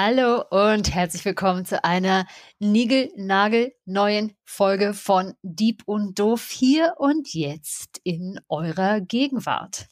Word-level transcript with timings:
Hallo 0.00 0.44
und 0.50 0.94
herzlich 0.94 1.24
willkommen 1.24 1.64
zu 1.64 1.82
einer 1.82 2.24
niegelnagelneuen 2.60 4.36
Folge 4.44 4.94
von 4.94 5.34
Dieb 5.42 5.82
und 5.86 6.20
Doof 6.20 6.50
hier 6.50 6.94
und 6.98 7.34
jetzt 7.34 8.00
in 8.04 8.38
eurer 8.48 9.00
Gegenwart. 9.00 9.88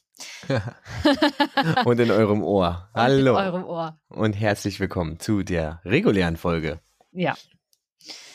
und 1.85 1.99
in 1.99 2.13
eurem 2.13 2.45
Ohr. 2.45 2.89
Hallo. 2.95 3.33
Und 3.37 3.41
in 3.41 3.47
eurem 3.47 3.65
Ohr. 3.65 4.01
Und 4.07 4.35
herzlich 4.35 4.79
willkommen 4.79 5.19
zu 5.19 5.43
der 5.43 5.81
regulären 5.85 6.37
Folge. 6.37 6.79
Ja. 7.11 7.35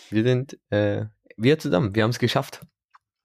Wir 0.09 0.23
sind 0.23 0.59
äh, 0.71 1.05
wir 1.38 1.57
zusammen. 1.57 1.95
Wir 1.95 2.03
haben 2.03 2.09
es 2.09 2.20
geschafft. 2.20 2.65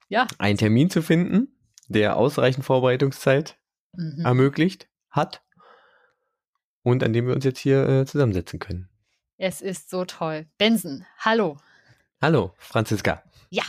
Ja. 0.09 0.29
Einen 0.39 0.57
Termin 0.57 0.89
zu 0.89 1.03
finden, 1.03 1.59
der 1.89 2.17
ausreichend 2.17 2.65
Vorbereitungszeit 2.65 3.59
mhm. 3.93 4.25
ermöglicht 4.25 4.89
hat 5.11 5.43
und 6.87 7.03
an 7.03 7.13
dem 7.13 7.27
wir 7.27 7.35
uns 7.35 7.45
jetzt 7.45 7.59
hier 7.59 7.89
äh, 7.89 8.07
zusammensetzen 8.07 8.61
können. 8.61 8.89
Es 9.39 9.61
ist 9.61 9.91
so 9.91 10.05
toll. 10.05 10.47
Benson, 10.57 11.05
hallo. 11.19 11.59
Hallo, 12.23 12.55
Franziska. 12.59 13.25
Ja, 13.51 13.65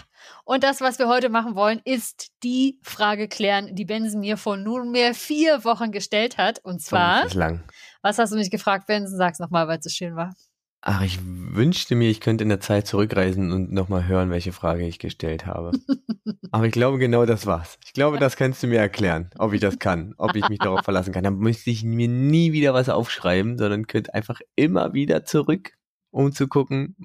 und 0.46 0.64
das, 0.64 0.82
was 0.82 1.00
wir 1.00 1.08
heute 1.08 1.30
machen 1.30 1.56
wollen, 1.56 1.82
ist 1.84 2.32
die 2.44 2.80
Frage 2.84 3.28
klären, 3.28 3.76
die 3.76 3.86
Benson 3.86 4.20
mir 4.20 4.38
vor 4.38 4.56
nunmehr 4.56 5.16
vier 5.16 5.64
Wochen 5.64 5.92
gestellt 5.92 6.38
hat. 6.38 6.60
Und 6.60 6.80
zwar, 6.80 7.26
oh, 7.26 7.30
lang. 7.34 7.64
was 8.04 8.20
hast 8.20 8.34
du 8.34 8.38
mich 8.38 8.52
gefragt, 8.52 8.86
Benson? 8.86 9.18
Sag's 9.18 9.40
nochmal, 9.40 9.68
weil 9.68 9.80
es 9.80 9.86
so 9.86 9.90
schön 9.90 10.16
war. 10.16 10.36
Ach, 10.82 11.02
ich 11.02 11.20
wünschte 11.24 11.96
mir, 11.96 12.10
ich 12.10 12.22
könnte 12.22 12.44
in 12.44 12.50
der 12.50 12.60
Zeit 12.60 12.88
zurückreisen 12.88 13.52
und 13.52 13.72
nochmal 13.72 14.08
hören, 14.08 14.30
welche 14.30 14.54
Frage 14.54 14.88
ich 14.88 15.00
gestellt 15.00 15.46
habe. 15.46 15.72
Aber 16.52 16.66
ich 16.66 16.72
glaube, 16.72 16.98
genau 16.98 17.26
das 17.26 17.46
war's. 17.46 17.78
Ich 17.86 17.94
glaube, 17.94 18.20
das 18.20 18.36
kannst 18.36 18.64
du 18.64 18.68
mir 18.68 18.80
erklären, 18.80 19.30
ob 19.38 19.54
ich 19.54 19.60
das 19.60 19.80
kann, 19.80 20.14
ob 20.18 20.36
ich 20.36 20.48
mich 20.50 20.60
darauf 20.60 20.82
verlassen 20.82 21.14
kann. 21.14 21.24
Dann 21.24 21.40
müsste 21.40 21.72
ich 21.72 21.84
mir 21.84 22.08
nie 22.08 22.54
wieder 22.54 22.74
was 22.74 22.90
aufschreiben, 22.90 23.58
sondern 23.58 23.88
könnte 23.88 24.14
einfach 24.14 24.40
immer 24.56 24.94
wieder 24.94 25.26
zurück, 25.26 25.74
um 26.12 26.32
zu 26.32 26.48
gucken, 26.48 26.96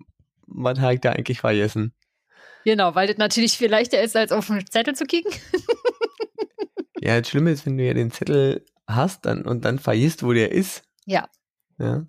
was 0.47 0.79
habe 0.79 0.95
ich 0.95 1.01
da 1.01 1.13
eigentlich 1.13 1.41
vergessen. 1.41 1.95
Genau, 2.65 2.95
weil 2.95 3.09
das 3.09 3.17
natürlich 3.17 3.59
viel 3.59 3.71
leichter 3.71 4.03
ist, 4.03 4.17
als 4.17 4.33
auf 4.33 4.47
den 4.47 4.67
Zettel 4.67 4.95
zu 4.95 5.05
kicken. 5.07 5.33
ja, 7.01 7.19
das 7.19 7.29
Schlimme 7.29 7.51
ist, 7.51 7.67
wenn 7.67 7.79
du 7.79 7.85
ja 7.85 7.95
den 7.95 8.11
Zettel 8.11 8.65
hast 8.87 9.27
dann, 9.27 9.43
und 9.43 9.65
dann 9.65 9.79
vergisst, 9.79 10.23
wo 10.23 10.33
der 10.33 10.53
ist. 10.53 10.85
Ja. 11.07 11.29
Ja. 11.79 12.07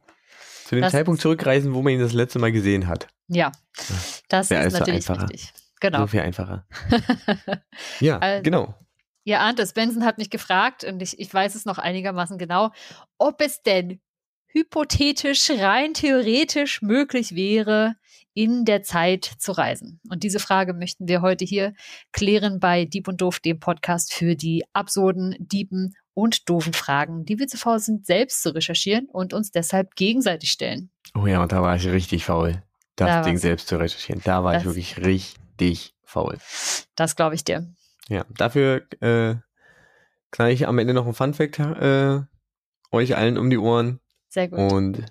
Zu 0.74 0.76
dem 0.76 0.82
das 0.84 0.92
Zeitpunkt 0.92 1.22
zurückreisen, 1.22 1.74
wo 1.74 1.82
man 1.82 1.94
ihn 1.94 2.00
das 2.00 2.14
letzte 2.14 2.40
Mal 2.40 2.52
gesehen 2.52 2.88
hat. 2.88 3.08
Ja, 3.28 3.52
das 4.30 4.50
ja, 4.50 4.62
ist, 4.62 4.74
ist 4.74 4.80
natürlich 4.80 5.10
einfacher. 5.10 5.30
wichtig. 5.30 5.54
Genau. 5.80 6.00
So 6.00 6.08
viel 6.08 6.22
einfacher. 6.22 6.66
ja, 8.00 8.18
also, 8.20 8.44
genau. 8.44 8.76
Ihr 9.26 9.40
ahnt 9.40 9.60
es, 9.60 9.74
Benson 9.74 10.06
hat 10.06 10.18
mich 10.18 10.30
gefragt, 10.30 10.84
und 10.84 11.02
ich, 11.02 11.20
ich 11.20 11.34
weiß 11.34 11.56
es 11.56 11.66
noch 11.66 11.78
einigermaßen 11.78 12.38
genau, 12.38 12.72
ob 13.18 13.42
es 13.42 13.62
denn 13.62 14.00
hypothetisch, 14.48 15.50
rein 15.50 15.94
theoretisch 15.94 16.82
möglich 16.82 17.36
wäre, 17.36 17.96
in 18.34 18.66
der 18.66 18.84
Zeit 18.84 19.26
zu 19.26 19.52
reisen. 19.52 20.00
Und 20.10 20.24
diese 20.24 20.40
Frage 20.40 20.74
möchten 20.74 21.08
wir 21.08 21.22
heute 21.22 21.46
hier 21.46 21.74
klären 22.12 22.60
bei 22.60 22.86
Dieb 22.86 23.08
und 23.08 23.22
Doof, 23.22 23.40
dem 23.40 23.60
Podcast 23.60 24.14
für 24.14 24.36
die 24.36 24.64
absurden, 24.74 25.36
Diepen 25.40 25.96
und 26.14 26.50
doofen 26.50 26.74
Fragen, 26.74 27.26
die 27.26 27.40
wir 27.40 27.48
zu 27.48 27.58
faul 27.58 27.80
sind, 27.80 28.06
selbst 28.06 28.42
zu 28.42 28.54
recherchieren 28.54 29.08
und 29.12 29.34
uns 29.34 29.52
deshalb 29.52 29.96
gegenseitig 29.96 30.52
stellen. 30.52 30.92
Oh 31.16 31.28
ja, 31.28 31.42
und 31.42 31.52
da 31.52 31.62
war 31.62 31.76
ich 31.76 31.88
richtig 31.88 32.26
faul, 32.26 32.64
das 32.96 33.08
da 33.08 33.22
Ding 33.22 33.38
selbst 33.38 33.68
zu 33.68 33.78
recherchieren. 33.78 34.22
Da 34.24 34.44
war 34.44 34.58
ich 34.58 34.66
wirklich 34.66 34.98
richtig 34.98 35.96
faul. 36.04 36.38
Das 36.96 37.16
glaube 37.16 37.36
ich 37.36 37.44
dir. 37.44 37.68
Ja, 38.10 38.26
dafür 38.30 38.84
äh, 39.02 39.36
knall 40.32 40.52
ich 40.52 40.68
am 40.68 40.80
Ende 40.80 40.94
noch 40.94 41.08
ein 41.08 41.14
Funfact 41.14 41.60
äh, 41.60 42.22
euch 42.92 43.16
allen 43.16 43.38
um 43.38 43.50
die 43.50 43.58
Ohren. 43.58 44.00
Sehr 44.30 44.48
gut. 44.48 44.72
Und 44.72 45.06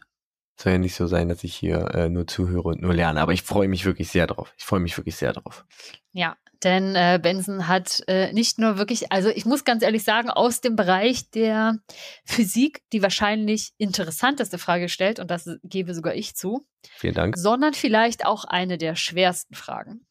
soll 0.57 0.73
ja 0.73 0.79
nicht 0.79 0.95
so 0.95 1.07
sein, 1.07 1.29
dass 1.29 1.43
ich 1.45 1.55
hier 1.55 1.95
äh, 1.95 2.09
nur 2.09 2.27
zuhöre 2.27 2.69
und 2.69 2.83
nur 2.83 2.95
lerne, 2.95 3.21
aber 3.21 3.33
ich 3.33 3.43
freue 3.43 3.69
mich 3.69 3.85
wirklich 3.85 4.11
sehr 4.11 4.27
drauf. 4.27 4.53
Ich 4.57 4.65
freue 4.65 4.81
mich 4.81 4.97
wirklich 4.97 5.17
sehr 5.17 5.33
drauf. 5.33 5.65
Ja, 6.13 6.37
denn 6.65 6.95
äh, 6.95 7.19
Benson 7.23 7.69
hat 7.69 8.03
äh, 8.07 8.33
nicht 8.33 8.59
nur 8.59 8.79
wirklich, 8.79 9.11
also 9.11 9.29
ich 9.29 9.45
muss 9.45 9.65
ganz 9.65 9.83
ehrlich 9.83 10.05
sagen, 10.05 10.31
aus 10.31 10.61
dem 10.61 10.77
Bereich 10.77 11.31
der 11.31 11.79
Physik 12.25 12.83
die 12.93 13.03
wahrscheinlich 13.03 13.73
interessanteste 13.79 14.59
Frage 14.59 14.85
gestellt, 14.85 15.19
und 15.19 15.31
das 15.31 15.49
gebe 15.65 15.95
sogar 15.95 16.15
ich 16.15 16.35
zu. 16.35 16.65
Vielen 16.97 17.15
Dank. 17.15 17.37
Sondern 17.37 17.75
vielleicht 17.75 18.27
auch 18.27 18.45
eine 18.45 18.79
der 18.79 18.97
schwersten 18.97 19.55
Fragen. 19.55 20.07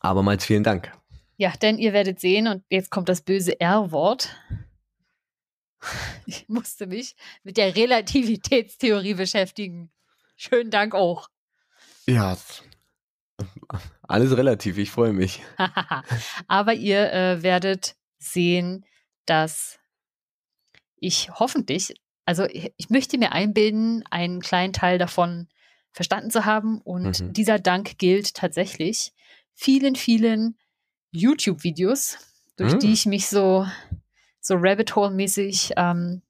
Abermals 0.00 0.44
vielen 0.44 0.64
Dank. 0.64 0.92
Ja, 1.36 1.52
denn 1.62 1.78
ihr 1.78 1.92
werdet 1.92 2.20
sehen, 2.20 2.48
und 2.48 2.64
jetzt 2.68 2.90
kommt 2.90 3.08
das 3.08 3.22
böse 3.22 3.58
R-Wort. 3.60 4.36
Ich 6.26 6.48
musste 6.48 6.86
mich 6.86 7.16
mit 7.42 7.56
der 7.56 7.74
Relativitätstheorie 7.74 9.14
beschäftigen. 9.14 9.90
Schönen 10.36 10.70
Dank 10.70 10.94
auch. 10.94 11.28
Ja, 12.06 12.36
alles 14.02 14.36
relativ, 14.36 14.78
ich 14.78 14.90
freue 14.90 15.12
mich. 15.12 15.42
Aber 16.48 16.74
ihr 16.74 17.12
äh, 17.12 17.42
werdet 17.42 17.96
sehen, 18.18 18.84
dass 19.26 19.78
ich 20.96 21.30
hoffentlich, 21.32 21.94
also 22.24 22.44
ich, 22.44 22.72
ich, 22.76 22.90
möchte 22.90 23.18
mir 23.18 23.32
einbilden, 23.32 24.04
einen 24.10 24.40
kleinen 24.40 24.72
Teil 24.72 24.98
davon 24.98 25.48
verstanden 25.92 26.30
zu 26.30 26.44
haben. 26.44 26.80
Und 26.80 27.20
mhm. 27.20 27.32
dieser 27.32 27.58
Dank 27.58 27.98
gilt 27.98 28.34
tatsächlich 28.34 29.12
vielen, 29.54 29.96
vielen 29.96 30.56
YouTube-Videos, 31.10 32.18
durch 32.56 32.74
mhm. 32.74 32.78
die 32.80 32.92
ich 32.92 33.06
mich 33.06 33.26
so 33.26 33.66
so 34.40 34.54
Rabbit 34.56 34.96
Hole-mäßig 34.96 35.72
ähm, 35.76 36.22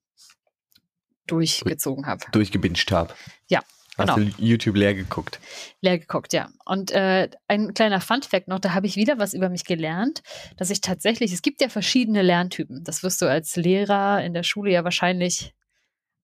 durchgezogen 1.27 2.05
habe. 2.05 2.25
Durchgebinscht 2.31 2.91
habe. 2.91 3.13
Ja. 3.47 3.61
Hast 3.97 4.15
genau. 4.15 4.29
du 4.29 4.43
YouTube 4.43 4.77
leer 4.77 4.93
geguckt? 4.93 5.39
Leer 5.81 5.99
geguckt, 5.99 6.31
ja. 6.31 6.49
Und 6.65 6.91
äh, 6.91 7.29
ein 7.47 7.73
kleiner 7.73 7.99
Fun-Fact 7.99 8.47
noch, 8.47 8.59
da 8.59 8.73
habe 8.73 8.87
ich 8.87 8.95
wieder 8.95 9.19
was 9.19 9.33
über 9.33 9.49
mich 9.49 9.65
gelernt, 9.65 10.23
dass 10.55 10.69
ich 10.69 10.79
tatsächlich, 10.79 11.33
es 11.33 11.41
gibt 11.41 11.61
ja 11.61 11.67
verschiedene 11.67 12.21
Lerntypen. 12.21 12.83
Das 12.83 13.03
wirst 13.03 13.21
du 13.21 13.25
als 13.25 13.57
Lehrer 13.57 14.23
in 14.23 14.33
der 14.33 14.43
Schule 14.43 14.71
ja 14.71 14.85
wahrscheinlich 14.85 15.53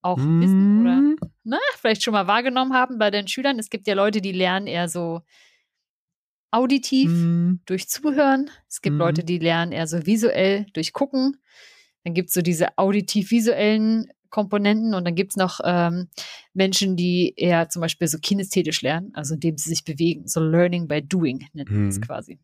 auch 0.01 0.17
mm. 0.17 0.41
wissen 0.41 0.81
oder 0.81 1.27
na, 1.43 1.59
vielleicht 1.77 2.03
schon 2.03 2.13
mal 2.13 2.27
wahrgenommen 2.27 2.73
haben 2.73 2.97
bei 2.97 3.11
den 3.11 3.27
Schülern. 3.27 3.59
Es 3.59 3.69
gibt 3.69 3.87
ja 3.87 3.93
Leute, 3.93 4.21
die 4.21 4.31
lernen 4.31 4.67
eher 4.67 4.87
so 4.87 5.21
auditiv 6.51 7.09
mm. 7.11 7.61
durch 7.65 7.89
Zuhören. 7.89 8.49
Es 8.69 8.81
gibt 8.81 8.95
mm. 8.95 8.99
Leute, 8.99 9.23
die 9.23 9.39
lernen 9.39 9.73
eher 9.73 9.87
so 9.87 10.05
visuell 10.05 10.65
durch 10.73 10.93
Gucken. 10.93 11.37
Dann 12.03 12.13
gibt 12.13 12.29
es 12.29 12.33
so 12.33 12.41
diese 12.41 12.77
auditiv-visuellen 12.77 14.09
Komponenten 14.29 14.93
und 14.93 15.05
dann 15.05 15.15
gibt 15.15 15.31
es 15.31 15.37
noch 15.37 15.59
ähm, 15.63 16.07
Menschen, 16.53 16.95
die 16.95 17.33
eher 17.35 17.69
zum 17.69 17.81
Beispiel 17.81 18.07
so 18.07 18.17
kinästhetisch 18.19 18.81
lernen, 18.81 19.11
also 19.13 19.35
indem 19.35 19.57
sie 19.57 19.69
sich 19.69 19.83
bewegen. 19.83 20.27
So 20.27 20.39
Learning 20.39 20.87
by 20.87 21.01
Doing 21.01 21.47
nennt 21.53 21.71
man 21.71 21.87
es 21.89 21.95
hm. 21.95 22.03
quasi. 22.03 22.39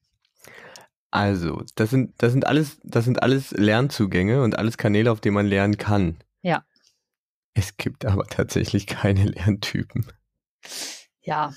Also, 1.11 1.63
das 1.75 1.91
sind, 1.91 2.13
das 2.17 2.31
sind 2.31 2.47
alles, 2.47 2.79
das 2.83 3.05
sind 3.05 3.21
alles 3.21 3.51
Lernzugänge 3.51 4.41
und 4.41 4.57
alles 4.57 4.77
Kanäle, 4.77 5.11
auf 5.11 5.21
denen 5.21 5.35
man 5.35 5.45
lernen 5.45 5.77
kann. 5.77 6.17
Ja. 6.41 6.65
Es 7.53 7.77
gibt 7.77 8.05
aber 8.05 8.25
tatsächlich 8.25 8.87
keine 8.87 9.25
Lerntypen. 9.25 10.07
Ja, 11.21 11.53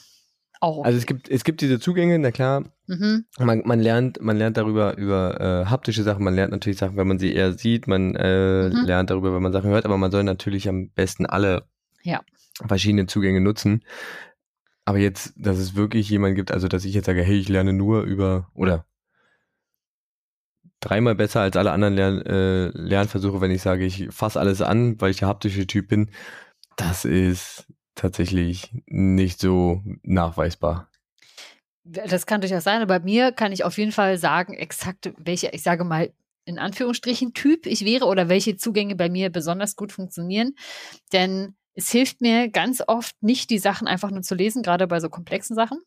auch. 0.60 0.84
Also 0.84 0.98
es 0.98 1.06
gibt, 1.06 1.28
es 1.28 1.44
gibt 1.44 1.60
diese 1.60 1.78
Zugänge, 1.80 2.18
na 2.18 2.30
klar. 2.30 2.64
Mhm. 2.86 3.24
Man, 3.38 3.62
man 3.64 3.80
lernt, 3.80 4.20
man 4.20 4.36
lernt 4.36 4.56
darüber 4.56 4.96
über 4.96 5.40
äh, 5.40 5.66
haptische 5.66 6.02
Sachen, 6.02 6.24
man 6.24 6.34
lernt 6.34 6.52
natürlich 6.52 6.78
Sachen, 6.78 6.96
wenn 6.96 7.08
man 7.08 7.18
sie 7.18 7.34
eher 7.34 7.52
sieht, 7.52 7.86
man 7.86 8.14
äh, 8.14 8.68
mhm. 8.68 8.84
lernt 8.84 9.10
darüber, 9.10 9.34
wenn 9.34 9.42
man 9.42 9.52
Sachen 9.52 9.70
hört, 9.70 9.84
aber 9.84 9.98
man 9.98 10.10
soll 10.10 10.24
natürlich 10.24 10.68
am 10.68 10.90
besten 10.90 11.26
alle 11.26 11.64
ja. 12.02 12.22
verschiedenen 12.66 13.08
Zugänge 13.08 13.40
nutzen. 13.40 13.82
Aber 14.84 14.98
jetzt, 14.98 15.34
dass 15.36 15.58
es 15.58 15.74
wirklich 15.74 16.08
jemand 16.08 16.36
gibt, 16.36 16.52
also 16.52 16.68
dass 16.68 16.84
ich 16.84 16.94
jetzt 16.94 17.06
sage, 17.06 17.22
hey, 17.22 17.36
ich 17.36 17.48
lerne 17.48 17.72
nur 17.72 18.02
über 18.02 18.48
oder 18.54 18.86
dreimal 20.80 21.16
besser 21.16 21.40
als 21.40 21.56
alle 21.56 21.72
anderen 21.72 21.94
Lern, 21.94 22.22
äh, 22.22 22.68
Lernversuche, 22.68 23.40
wenn 23.40 23.50
ich 23.50 23.62
sage, 23.62 23.84
ich 23.84 24.08
fasse 24.10 24.38
alles 24.38 24.62
an, 24.62 25.00
weil 25.00 25.10
ich 25.10 25.18
der 25.18 25.28
haptische 25.28 25.66
Typ 25.66 25.88
bin, 25.88 26.10
das 26.76 27.04
ist 27.04 27.66
tatsächlich 27.96 28.70
nicht 28.86 29.40
so 29.40 29.82
nachweisbar. 30.02 30.88
Das 31.82 32.26
kann 32.26 32.40
durchaus 32.40 32.64
sein, 32.64 32.82
aber 32.82 32.98
bei 32.98 33.04
mir 33.04 33.32
kann 33.32 33.52
ich 33.52 33.64
auf 33.64 33.78
jeden 33.78 33.92
Fall 33.92 34.18
sagen, 34.18 34.54
exakt 34.54 35.12
welche, 35.18 35.48
ich 35.48 35.62
sage 35.62 35.84
mal 35.84 36.12
in 36.44 36.58
Anführungsstrichen 36.58 37.34
Typ 37.34 37.66
ich 37.66 37.84
wäre 37.84 38.06
oder 38.06 38.28
welche 38.28 38.56
Zugänge 38.56 38.96
bei 38.96 39.08
mir 39.08 39.30
besonders 39.30 39.76
gut 39.76 39.92
funktionieren. 39.92 40.54
Denn 41.12 41.56
es 41.74 41.90
hilft 41.90 42.20
mir 42.20 42.48
ganz 42.48 42.82
oft 42.86 43.20
nicht, 43.20 43.50
die 43.50 43.58
Sachen 43.58 43.86
einfach 43.86 44.10
nur 44.10 44.22
zu 44.22 44.34
lesen, 44.34 44.62
gerade 44.62 44.86
bei 44.86 45.00
so 45.00 45.10
komplexen 45.10 45.54
Sachen, 45.54 45.80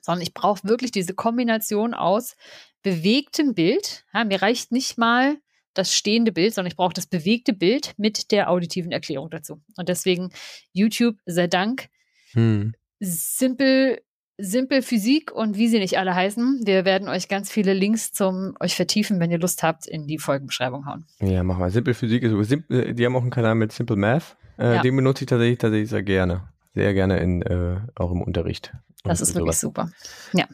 sondern 0.00 0.22
ich 0.22 0.34
brauche 0.34 0.68
wirklich 0.68 0.90
diese 0.90 1.14
Kombination 1.14 1.94
aus 1.94 2.36
bewegtem 2.82 3.54
Bild. 3.54 4.04
Ja, 4.12 4.24
mir 4.24 4.42
reicht 4.42 4.72
nicht 4.72 4.98
mal 4.98 5.38
das 5.80 5.94
stehende 5.94 6.32
Bild, 6.32 6.54
sondern 6.54 6.70
ich 6.70 6.76
brauche 6.76 6.92
das 6.92 7.06
bewegte 7.06 7.52
Bild 7.52 7.94
mit 7.96 8.30
der 8.30 8.50
auditiven 8.50 8.92
Erklärung 8.92 9.30
dazu. 9.30 9.60
Und 9.76 9.88
deswegen 9.88 10.30
YouTube, 10.72 11.16
sei 11.26 11.46
Dank, 11.46 11.88
hm. 12.32 12.74
simpel, 13.00 14.00
Simple 14.42 14.82
Physik 14.82 15.32
und 15.32 15.56
wie 15.56 15.68
sie 15.68 15.78
nicht 15.78 15.98
alle 15.98 16.14
heißen. 16.14 16.62
Wir 16.64 16.84
werden 16.84 17.08
euch 17.08 17.28
ganz 17.28 17.50
viele 17.50 17.74
Links 17.74 18.12
zum 18.12 18.54
euch 18.60 18.74
vertiefen, 18.74 19.20
wenn 19.20 19.30
ihr 19.30 19.38
Lust 19.38 19.62
habt, 19.62 19.86
in 19.86 20.06
die 20.06 20.18
Folgenbeschreibung 20.18 20.86
hauen. 20.86 21.04
Ja, 21.20 21.42
mach 21.42 21.58
mal. 21.58 21.70
Simple 21.70 21.94
Physik 21.94 22.22
ist. 22.22 22.48
Simple, 22.48 22.94
die 22.94 23.04
haben 23.04 23.16
auch 23.16 23.22
einen 23.22 23.30
Kanal 23.30 23.54
mit 23.54 23.72
Simple 23.72 23.96
Math. 23.96 24.36
Äh, 24.58 24.76
Ja. 24.76 24.82
Den 24.82 24.96
benutze 24.96 25.24
ich 25.24 25.28
tatsächlich, 25.28 25.58
tatsächlich 25.58 25.90
sehr 25.90 26.02
gerne. 26.02 26.48
Sehr 26.74 26.94
gerne 26.94 27.18
in, 27.18 27.42
äh, 27.42 27.80
auch 27.96 28.12
im 28.12 28.22
Unterricht. 28.22 28.72
Das 29.04 29.20
ist 29.20 29.34
wirklich 29.34 29.56
sowas. 29.56 29.60
super. 29.60 29.90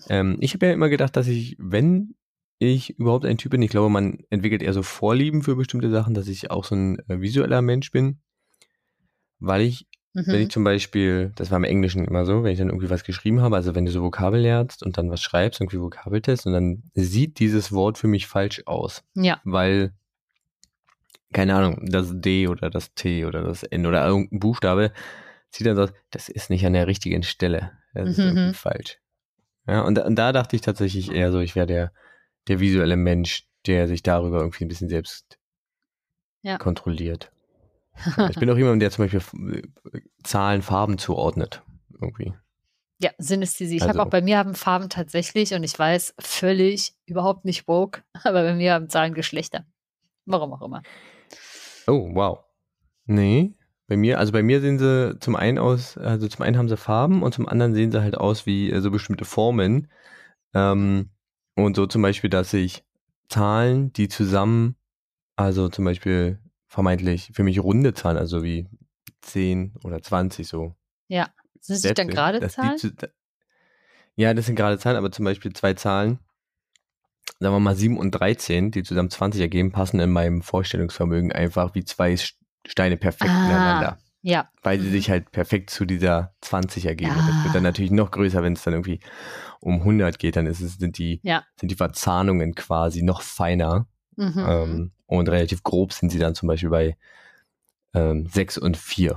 Ähm, 0.08 0.36
ich 0.40 0.54
habe 0.54 0.66
ja 0.66 0.72
immer 0.72 0.88
gedacht, 0.88 1.16
dass 1.16 1.26
ich, 1.26 1.56
wenn 1.58 2.14
ich 2.58 2.98
überhaupt 2.98 3.24
ein 3.24 3.38
Typ 3.38 3.50
bin, 3.50 3.62
ich 3.62 3.70
glaube, 3.70 3.90
man 3.90 4.18
entwickelt 4.30 4.62
eher 4.62 4.72
so 4.72 4.82
Vorlieben 4.82 5.42
für 5.42 5.56
bestimmte 5.56 5.90
Sachen, 5.90 6.14
dass 6.14 6.28
ich 6.28 6.50
auch 6.50 6.64
so 6.64 6.74
ein 6.74 6.98
äh, 7.08 7.20
visueller 7.20 7.62
Mensch 7.62 7.90
bin. 7.90 8.20
Weil 9.38 9.60
ich, 9.62 9.86
wenn 10.14 10.40
ich 10.40 10.46
Mhm. 10.46 10.50
zum 10.50 10.64
Beispiel, 10.64 11.32
das 11.36 11.50
war 11.50 11.58
im 11.58 11.64
Englischen 11.64 12.04
immer 12.06 12.24
so, 12.24 12.42
wenn 12.42 12.52
ich 12.52 12.58
dann 12.58 12.68
irgendwie 12.68 12.88
was 12.88 13.04
geschrieben 13.04 13.42
habe, 13.42 13.56
also 13.56 13.74
wenn 13.74 13.84
du 13.84 13.92
so 13.92 14.02
Vokabel 14.02 14.40
lernst 14.40 14.82
und 14.82 14.96
dann 14.96 15.10
was 15.10 15.20
schreibst, 15.20 15.60
irgendwie 15.60 15.80
Vokabeltest, 15.80 16.46
und 16.46 16.54
dann 16.54 16.82
sieht 16.94 17.38
dieses 17.38 17.72
Wort 17.72 17.98
für 17.98 18.08
mich 18.08 18.26
falsch 18.26 18.62
aus. 18.64 19.04
Ja, 19.14 19.40
Weil, 19.44 19.92
keine 21.32 21.54
Ahnung, 21.54 21.84
das 21.86 22.12
D 22.14 22.48
oder 22.48 22.70
das 22.70 22.94
T 22.94 23.26
oder 23.26 23.42
das 23.42 23.62
N 23.62 23.84
oder 23.86 24.06
irgendein 24.06 24.38
Buchstabe 24.40 24.92
sieht 25.50 25.66
dann 25.66 25.76
so 25.76 25.82
aus, 25.82 25.92
das 26.10 26.28
ist 26.30 26.48
nicht 26.50 26.64
an 26.64 26.72
der 26.72 26.86
richtigen 26.86 27.22
Stelle. 27.22 27.72
Das 27.92 28.08
ist 28.08 28.18
Mhm. 28.18 28.24
irgendwie 28.24 28.54
falsch. 28.54 28.98
Ja, 29.66 29.82
und, 29.82 29.96
da- 29.96 30.06
und 30.06 30.16
da 30.16 30.32
dachte 30.32 30.56
ich 30.56 30.62
tatsächlich 30.62 31.10
eher 31.12 31.32
so, 31.32 31.40
ich 31.40 31.54
wäre 31.56 31.66
der, 31.66 31.92
der 32.48 32.60
visuelle 32.60 32.96
Mensch, 32.96 33.46
der 33.66 33.88
sich 33.88 34.02
darüber 34.02 34.38
irgendwie 34.40 34.64
ein 34.64 34.68
bisschen 34.68 34.88
selbst 34.88 35.38
Ja. 36.42 36.58
kontrolliert. 36.58 37.32
Ich 38.30 38.38
bin 38.38 38.50
auch 38.50 38.56
jemand, 38.58 38.82
der 38.82 38.90
zum 38.90 39.04
Beispiel 39.08 39.62
äh, 39.92 40.00
Zahlen, 40.22 40.62
Farben 40.62 40.98
zuordnet. 40.98 41.62
Irgendwie. 41.98 42.34
ja, 43.00 43.10
Synästhesie. 43.18 43.76
Ich 43.76 43.82
Also- 43.82 43.98
habe 43.98 44.06
auch 44.06 44.10
bei 44.10 44.20
mir 44.20 44.36
haben 44.38 44.54
Farben 44.54 44.90
tatsächlich 44.90 45.54
und 45.54 45.62
ich 45.64 45.78
weiß 45.78 46.14
völlig 46.18 46.94
überhaupt 47.06 47.44
nicht 47.46 47.66
woke, 47.68 48.02
aber 48.24 48.42
bei 48.42 48.54
mir 48.54 48.74
haben 48.74 48.88
Zahlen 48.90 49.14
Geschlechter. 49.14 49.64
Warum 50.26 50.52
auch 50.52 50.60
immer. 50.62 50.82
Oh, 51.86 52.10
wow. 52.14 52.40
Nee, 53.06 53.54
bei 53.86 53.96
mir, 53.96 54.18
also 54.18 54.32
bei 54.32 54.42
mir 54.42 54.60
sehen 54.60 54.78
sie 54.78 55.16
zum 55.20 55.36
einen 55.36 55.58
aus, 55.58 55.96
also 55.96 56.26
zum 56.28 56.42
einen 56.44 56.58
haben 56.58 56.68
sie 56.68 56.76
Farben 56.76 57.22
und 57.22 57.32
zum 57.32 57.48
anderen 57.48 57.72
sehen 57.74 57.92
sie 57.92 58.02
halt 58.02 58.16
aus 58.16 58.44
wie 58.44 58.70
äh, 58.70 58.80
so 58.80 58.90
bestimmte 58.90 59.24
Formen. 59.24 59.88
Ähm, 60.54 61.10
und 61.64 61.76
so 61.76 61.86
zum 61.86 62.02
Beispiel, 62.02 62.30
dass 62.30 62.52
ich 62.52 62.84
Zahlen, 63.28 63.92
die 63.92 64.08
zusammen, 64.08 64.76
also 65.36 65.68
zum 65.68 65.84
Beispiel 65.84 66.38
vermeintlich 66.68 67.30
für 67.34 67.42
mich 67.42 67.60
runde 67.60 67.94
Zahlen, 67.94 68.18
also 68.18 68.42
wie 68.42 68.68
10 69.22 69.74
oder 69.82 70.02
20 70.02 70.46
so. 70.46 70.74
Ja. 71.08 71.30
Sind 71.60 71.84
das 71.84 71.94
dann 71.94 72.08
gerade 72.08 72.46
Zahlen? 72.48 72.78
zu- 72.78 72.92
ja, 74.14 74.32
das 74.34 74.46
sind 74.46 74.56
gerade 74.56 74.78
Zahlen, 74.78 74.96
aber 74.96 75.10
zum 75.10 75.24
Beispiel 75.24 75.52
zwei 75.52 75.74
Zahlen, 75.74 76.18
sagen 77.40 77.54
wir 77.54 77.60
mal 77.60 77.76
7 77.76 77.98
und 77.98 78.12
13, 78.12 78.70
die 78.70 78.82
zusammen 78.82 79.10
20 79.10 79.40
ergeben, 79.40 79.72
passen 79.72 80.00
in 80.00 80.10
meinem 80.10 80.42
Vorstellungsvermögen 80.42 81.32
einfach 81.32 81.74
wie 81.74 81.84
zwei 81.84 82.16
Steine 82.66 82.96
perfekt 82.96 83.30
Ah, 83.30 83.44
ineinander. 83.46 83.98
Ja. 84.28 84.50
Weil 84.62 84.80
sie 84.80 84.88
Mhm. 84.88 84.92
sich 84.92 85.08
halt 85.10 85.30
perfekt 85.30 85.70
zu 85.70 85.84
dieser 85.84 86.34
20 86.40 86.86
ergeben. 86.86 87.12
Und 87.12 87.18
Das 87.28 87.34
Ah. 87.36 87.44
wird 87.44 87.54
dann 87.54 87.62
natürlich 87.62 87.92
noch 87.92 88.10
größer, 88.10 88.42
wenn 88.42 88.54
es 88.54 88.62
dann 88.64 88.74
irgendwie 88.74 88.98
um 89.60 89.84
100 89.84 90.18
geht, 90.18 90.34
dann 90.34 90.46
ist 90.46 90.60
es, 90.60 90.74
sind, 90.78 90.98
die, 90.98 91.20
Ja. 91.22 91.44
sind 91.60 91.70
die 91.70 91.76
Verzahnungen 91.76 92.54
quasi 92.56 93.02
noch 93.02 93.22
feiner. 93.22 93.86
Mhm. 94.16 94.44
Ähm, 94.48 94.92
und 95.06 95.28
relativ 95.28 95.62
grob 95.62 95.92
sind 95.92 96.10
sie 96.10 96.18
dann 96.18 96.34
zum 96.34 96.48
Beispiel 96.48 96.70
bei 96.70 96.96
ähm, 97.94 98.26
6 98.26 98.58
und 98.58 98.76
4. 98.76 99.14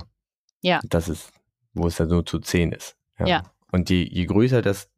Ja. 0.62 0.80
Das 0.88 1.08
ist, 1.08 1.32
wo 1.74 1.88
es 1.88 1.96
dann 1.96 2.08
nur 2.08 2.24
zu 2.24 2.38
10 2.38 2.70
ist. 2.70 2.96
Ja. 3.18 3.42
Und 3.72 3.90
je, 3.90 4.02
je 4.04 4.24
größer 4.26 4.62
das 4.62 4.88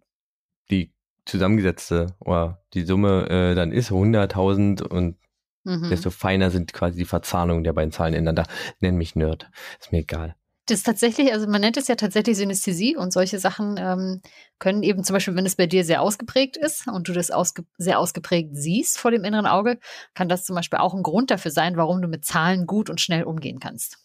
die 0.70 0.92
zusammengesetzte 1.24 2.14
oder 2.20 2.62
die 2.74 2.82
Summe 2.84 3.28
äh, 3.30 3.54
dann 3.54 3.72
ist, 3.72 3.90
100.000 3.90 4.82
und 4.82 5.16
Mhm. 5.64 5.90
desto 5.90 6.10
feiner 6.10 6.50
sind 6.50 6.72
quasi 6.72 6.98
die 6.98 7.04
Verzahnungen 7.04 7.62
der 7.64 7.72
beiden 7.72 7.92
Zahlen 7.92 8.14
ineinander. 8.14 8.46
Nenn 8.80 8.96
mich 8.96 9.14
Nerd. 9.14 9.50
Ist 9.80 9.92
mir 9.92 9.98
egal. 10.00 10.34
Das 10.66 10.78
ist 10.78 10.84
tatsächlich, 10.84 11.32
also 11.32 11.48
man 11.48 11.60
nennt 11.60 11.76
es 11.76 11.88
ja 11.88 11.96
tatsächlich 11.96 12.36
Synästhesie 12.36 12.96
und 12.96 13.12
solche 13.12 13.40
Sachen 13.40 13.76
ähm, 13.78 14.22
können 14.60 14.84
eben 14.84 15.02
zum 15.02 15.14
Beispiel, 15.14 15.34
wenn 15.34 15.44
es 15.44 15.56
bei 15.56 15.66
dir 15.66 15.84
sehr 15.84 16.00
ausgeprägt 16.02 16.56
ist 16.56 16.86
und 16.86 17.08
du 17.08 17.12
das 17.12 17.32
ausge 17.32 17.64
sehr 17.78 17.98
ausgeprägt 17.98 18.50
siehst 18.52 18.98
vor 18.98 19.10
dem 19.10 19.24
inneren 19.24 19.46
Auge, 19.46 19.78
kann 20.14 20.28
das 20.28 20.44
zum 20.44 20.54
Beispiel 20.54 20.78
auch 20.78 20.94
ein 20.94 21.02
Grund 21.02 21.32
dafür 21.32 21.50
sein, 21.50 21.76
warum 21.76 22.00
du 22.00 22.06
mit 22.06 22.24
Zahlen 22.24 22.66
gut 22.66 22.90
und 22.90 23.00
schnell 23.00 23.24
umgehen 23.24 23.58
kannst. 23.58 23.98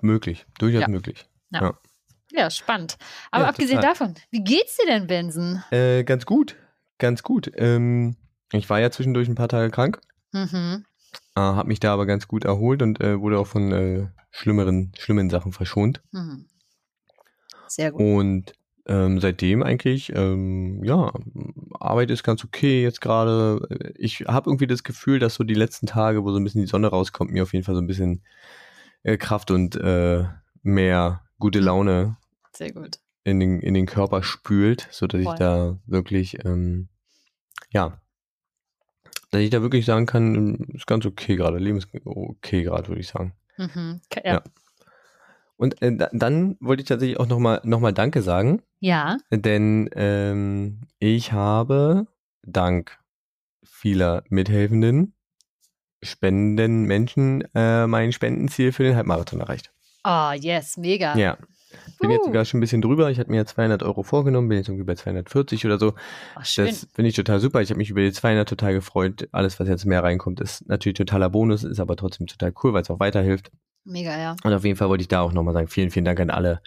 Möglich. 0.00 0.46
Durchaus 0.58 0.82
Ja. 0.82 0.88
möglich. 0.88 1.26
Ja, 2.34 2.50
spannend. 2.50 2.96
Aber 3.30 3.44
Ja, 3.44 3.50
abgesehen 3.50 3.76
total. 3.80 3.90
davon, 3.92 4.14
wie 4.30 4.42
geht's 4.42 4.78
dir 4.78 4.86
denn, 4.86 5.06
Benson? 5.06 5.62
Äh, 5.70 6.02
ganz 6.04 6.24
gut. 6.24 6.56
Ganz 6.96 7.22
gut. 7.22 7.52
Ähm, 7.56 8.16
ich 8.52 8.70
war 8.70 8.80
ja 8.80 8.90
zwischendurch 8.90 9.28
ein 9.28 9.34
paar 9.34 9.48
Tage 9.48 9.70
krank. 9.70 10.00
Mhm. 10.32 10.84
Äh, 11.34 11.40
habe 11.40 11.68
mich 11.68 11.80
da 11.80 11.92
aber 11.92 12.06
ganz 12.06 12.28
gut 12.28 12.44
erholt 12.44 12.82
und 12.82 13.00
äh, 13.00 13.20
wurde 13.20 13.38
auch 13.38 13.46
von 13.46 13.72
äh, 13.72 14.08
schlimmeren, 14.30 14.92
schlimmen 14.98 15.30
Sachen 15.30 15.52
verschont. 15.52 16.02
Mhm. 16.10 16.46
Sehr 17.68 17.92
gut. 17.92 18.00
Und 18.00 18.52
ähm, 18.86 19.20
seitdem 19.20 19.62
eigentlich, 19.62 20.12
ähm, 20.14 20.82
ja, 20.82 21.12
Arbeit 21.78 22.10
ist 22.10 22.24
ganz 22.24 22.44
okay 22.44 22.82
jetzt 22.82 23.00
gerade. 23.00 23.94
Ich 23.96 24.24
habe 24.26 24.50
irgendwie 24.50 24.66
das 24.66 24.82
Gefühl, 24.82 25.18
dass 25.18 25.34
so 25.34 25.44
die 25.44 25.54
letzten 25.54 25.86
Tage, 25.86 26.24
wo 26.24 26.32
so 26.32 26.38
ein 26.38 26.44
bisschen 26.44 26.62
die 26.62 26.66
Sonne 26.66 26.88
rauskommt, 26.88 27.30
mir 27.30 27.44
auf 27.44 27.52
jeden 27.52 27.64
Fall 27.64 27.76
so 27.76 27.80
ein 27.80 27.86
bisschen 27.86 28.22
äh, 29.04 29.16
Kraft 29.16 29.50
und 29.50 29.76
äh, 29.76 30.24
mehr 30.62 31.22
gute 31.38 31.60
Laune 31.60 32.16
Sehr 32.52 32.72
gut. 32.72 32.98
in 33.24 33.40
den, 33.40 33.60
in 33.60 33.74
den 33.74 33.86
Körper 33.86 34.22
spült, 34.22 34.88
so 34.90 35.06
dass 35.06 35.20
ich 35.20 35.28
da 35.38 35.78
wirklich, 35.86 36.44
ähm, 36.44 36.88
ja, 37.70 38.01
dass 39.32 39.40
ich 39.40 39.50
da 39.50 39.62
wirklich 39.62 39.86
sagen 39.86 40.06
kann, 40.06 40.56
ist 40.74 40.86
ganz 40.86 41.06
okay 41.06 41.36
gerade, 41.36 41.58
Leben 41.58 41.78
ist 41.78 41.88
okay 42.04 42.62
gerade, 42.62 42.88
würde 42.88 43.00
ich 43.00 43.08
sagen. 43.08 43.32
Mhm. 43.56 44.00
Ja. 44.14 44.22
Ja. 44.24 44.42
Und 45.56 45.80
äh, 45.80 45.96
da, 45.96 46.10
dann 46.12 46.56
wollte 46.60 46.82
ich 46.82 46.88
tatsächlich 46.88 47.18
auch 47.18 47.26
nochmal 47.26 47.60
noch 47.64 47.80
mal 47.80 47.92
Danke 47.92 48.20
sagen, 48.22 48.62
ja. 48.80 49.16
denn 49.30 49.88
ähm, 49.94 50.82
ich 50.98 51.32
habe 51.32 52.06
dank 52.42 52.98
vieler 53.64 54.22
Mithelfenden, 54.28 55.14
spendenden 56.02 56.82
Menschen 56.84 57.42
äh, 57.54 57.86
mein 57.86 58.12
Spendenziel 58.12 58.72
für 58.72 58.82
den 58.82 58.96
Halbmarathon 58.96 59.40
erreicht. 59.40 59.72
Ah, 60.02 60.34
yes, 60.34 60.76
mega. 60.76 61.16
Ja. 61.16 61.38
Bin 62.00 62.10
jetzt 62.10 62.24
sogar 62.24 62.44
schon 62.44 62.58
ein 62.58 62.60
bisschen 62.60 62.82
drüber. 62.82 63.10
Ich 63.10 63.18
hatte 63.18 63.30
mir 63.30 63.38
ja 63.38 63.46
200 63.46 63.82
Euro 63.82 64.02
vorgenommen, 64.02 64.48
bin 64.48 64.58
jetzt 64.58 64.68
irgendwie 64.68 64.84
bei 64.84 64.94
240 64.94 65.64
oder 65.66 65.78
so. 65.78 65.94
Ach. 66.34 66.40
Das 66.40 66.88
finde 66.92 67.08
ich 67.08 67.14
total 67.14 67.40
super. 67.40 67.60
Ich 67.60 67.70
habe 67.70 67.78
mich 67.78 67.90
über 67.90 68.00
die 68.00 68.12
200 68.12 68.48
total 68.48 68.74
gefreut. 68.74 69.28
Alles, 69.32 69.60
was 69.60 69.68
jetzt 69.68 69.84
mehr 69.84 70.02
reinkommt, 70.02 70.40
ist 70.40 70.68
natürlich 70.68 70.98
totaler 70.98 71.30
Bonus, 71.30 71.64
ist 71.64 71.80
aber 71.80 71.96
trotzdem 71.96 72.26
total 72.26 72.52
cool, 72.62 72.72
weil 72.72 72.82
es 72.82 72.90
auch 72.90 73.00
weiterhilft. 73.00 73.50
mega, 73.84 74.18
ja. 74.18 74.36
Und 74.42 74.52
auf 74.52 74.64
jeden 74.64 74.76
Fall 74.76 74.88
wollte 74.88 75.02
ich 75.02 75.08
da 75.08 75.20
auch 75.20 75.32
nochmal 75.32 75.54
sagen, 75.54 75.68
vielen, 75.68 75.90
vielen 75.90 76.04
Dank 76.04 76.20
an 76.20 76.30
alle, 76.30 76.60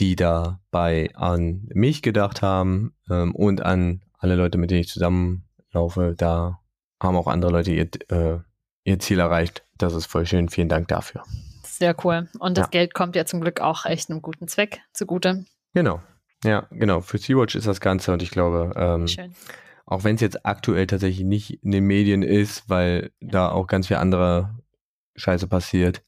die 0.00 0.16
dabei 0.16 1.10
an 1.14 1.68
mich 1.72 2.02
gedacht 2.02 2.42
haben 2.42 2.92
ähm, 3.10 3.34
und 3.34 3.62
an 3.62 4.02
alle 4.18 4.36
Leute, 4.36 4.58
mit 4.58 4.70
denen 4.70 4.80
ich 4.80 4.88
zusammenlaufe. 4.88 6.14
Da 6.16 6.60
haben 7.00 7.16
auch 7.16 7.26
andere 7.26 7.52
Leute 7.52 7.72
ihr, 7.72 7.88
äh, 8.10 8.38
ihr 8.84 8.98
Ziel 8.98 9.18
erreicht. 9.18 9.64
Das 9.78 9.94
ist 9.94 10.06
voll 10.06 10.26
schön. 10.26 10.48
Vielen 10.48 10.68
Dank 10.68 10.88
dafür. 10.88 11.22
Sehr 11.78 11.94
cool. 12.04 12.28
Und 12.38 12.56
das 12.56 12.66
Ja. 12.66 12.70
Geld 12.70 12.94
kommt 12.94 13.16
ja 13.16 13.26
zum 13.26 13.40
Glück 13.40 13.60
auch 13.60 13.84
echt 13.84 14.10
einem 14.10 14.22
guten 14.22 14.48
Zweck 14.48 14.80
zugute. 14.92 15.44
Genau. 15.74 16.00
Ja, 16.44 16.66
genau. 16.70 17.00
Für 17.00 17.18
Sea-Watch 17.18 17.54
ist 17.54 17.66
das 17.66 17.80
Ganze 17.80 18.12
und 18.12 18.22
ich 18.22 18.30
glaube, 18.30 18.72
ähm, 18.76 19.06
Schön. 19.08 19.34
auch 19.84 20.04
wenn 20.04 20.14
es 20.14 20.20
jetzt 20.20 20.46
aktuell 20.46 20.86
tatsächlich 20.86 21.24
nicht 21.26 21.62
in 21.62 21.70
den 21.72 21.84
Medien 21.84 22.22
ist, 22.22 22.68
weil 22.68 23.10
Ja. 23.20 23.28
da 23.30 23.50
auch 23.50 23.66
ganz 23.66 23.88
viel 23.88 23.96
andere 23.96 24.54
Scheiße 25.16 25.46
passiert, 25.48 26.02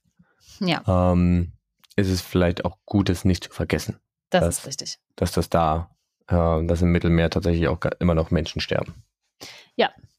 Ja, 0.61 0.83
ähm, 1.13 1.53
ist 1.97 2.09
es 2.11 2.21
vielleicht 2.21 2.65
auch 2.65 2.79
gut, 2.85 3.09
es 3.11 3.25
nicht 3.25 3.45
zu 3.45 3.51
vergessen, 3.51 3.99
das, 4.31 4.41
das- 4.45 4.59
ist 4.59 4.67
richtig. 4.67 4.99
dass 5.17 5.33
das 5.33 5.49
da, 5.51 5.91
äh, 6.29 6.65
dass 6.67 6.83
im 6.83 6.93
Mittelmeer 6.93 7.31
tatsächlich 7.31 7.69
auch 7.69 7.79
immer 8.01 8.15
noch 8.15 8.31
Menschen 8.31 8.61
sterben. 8.61 8.95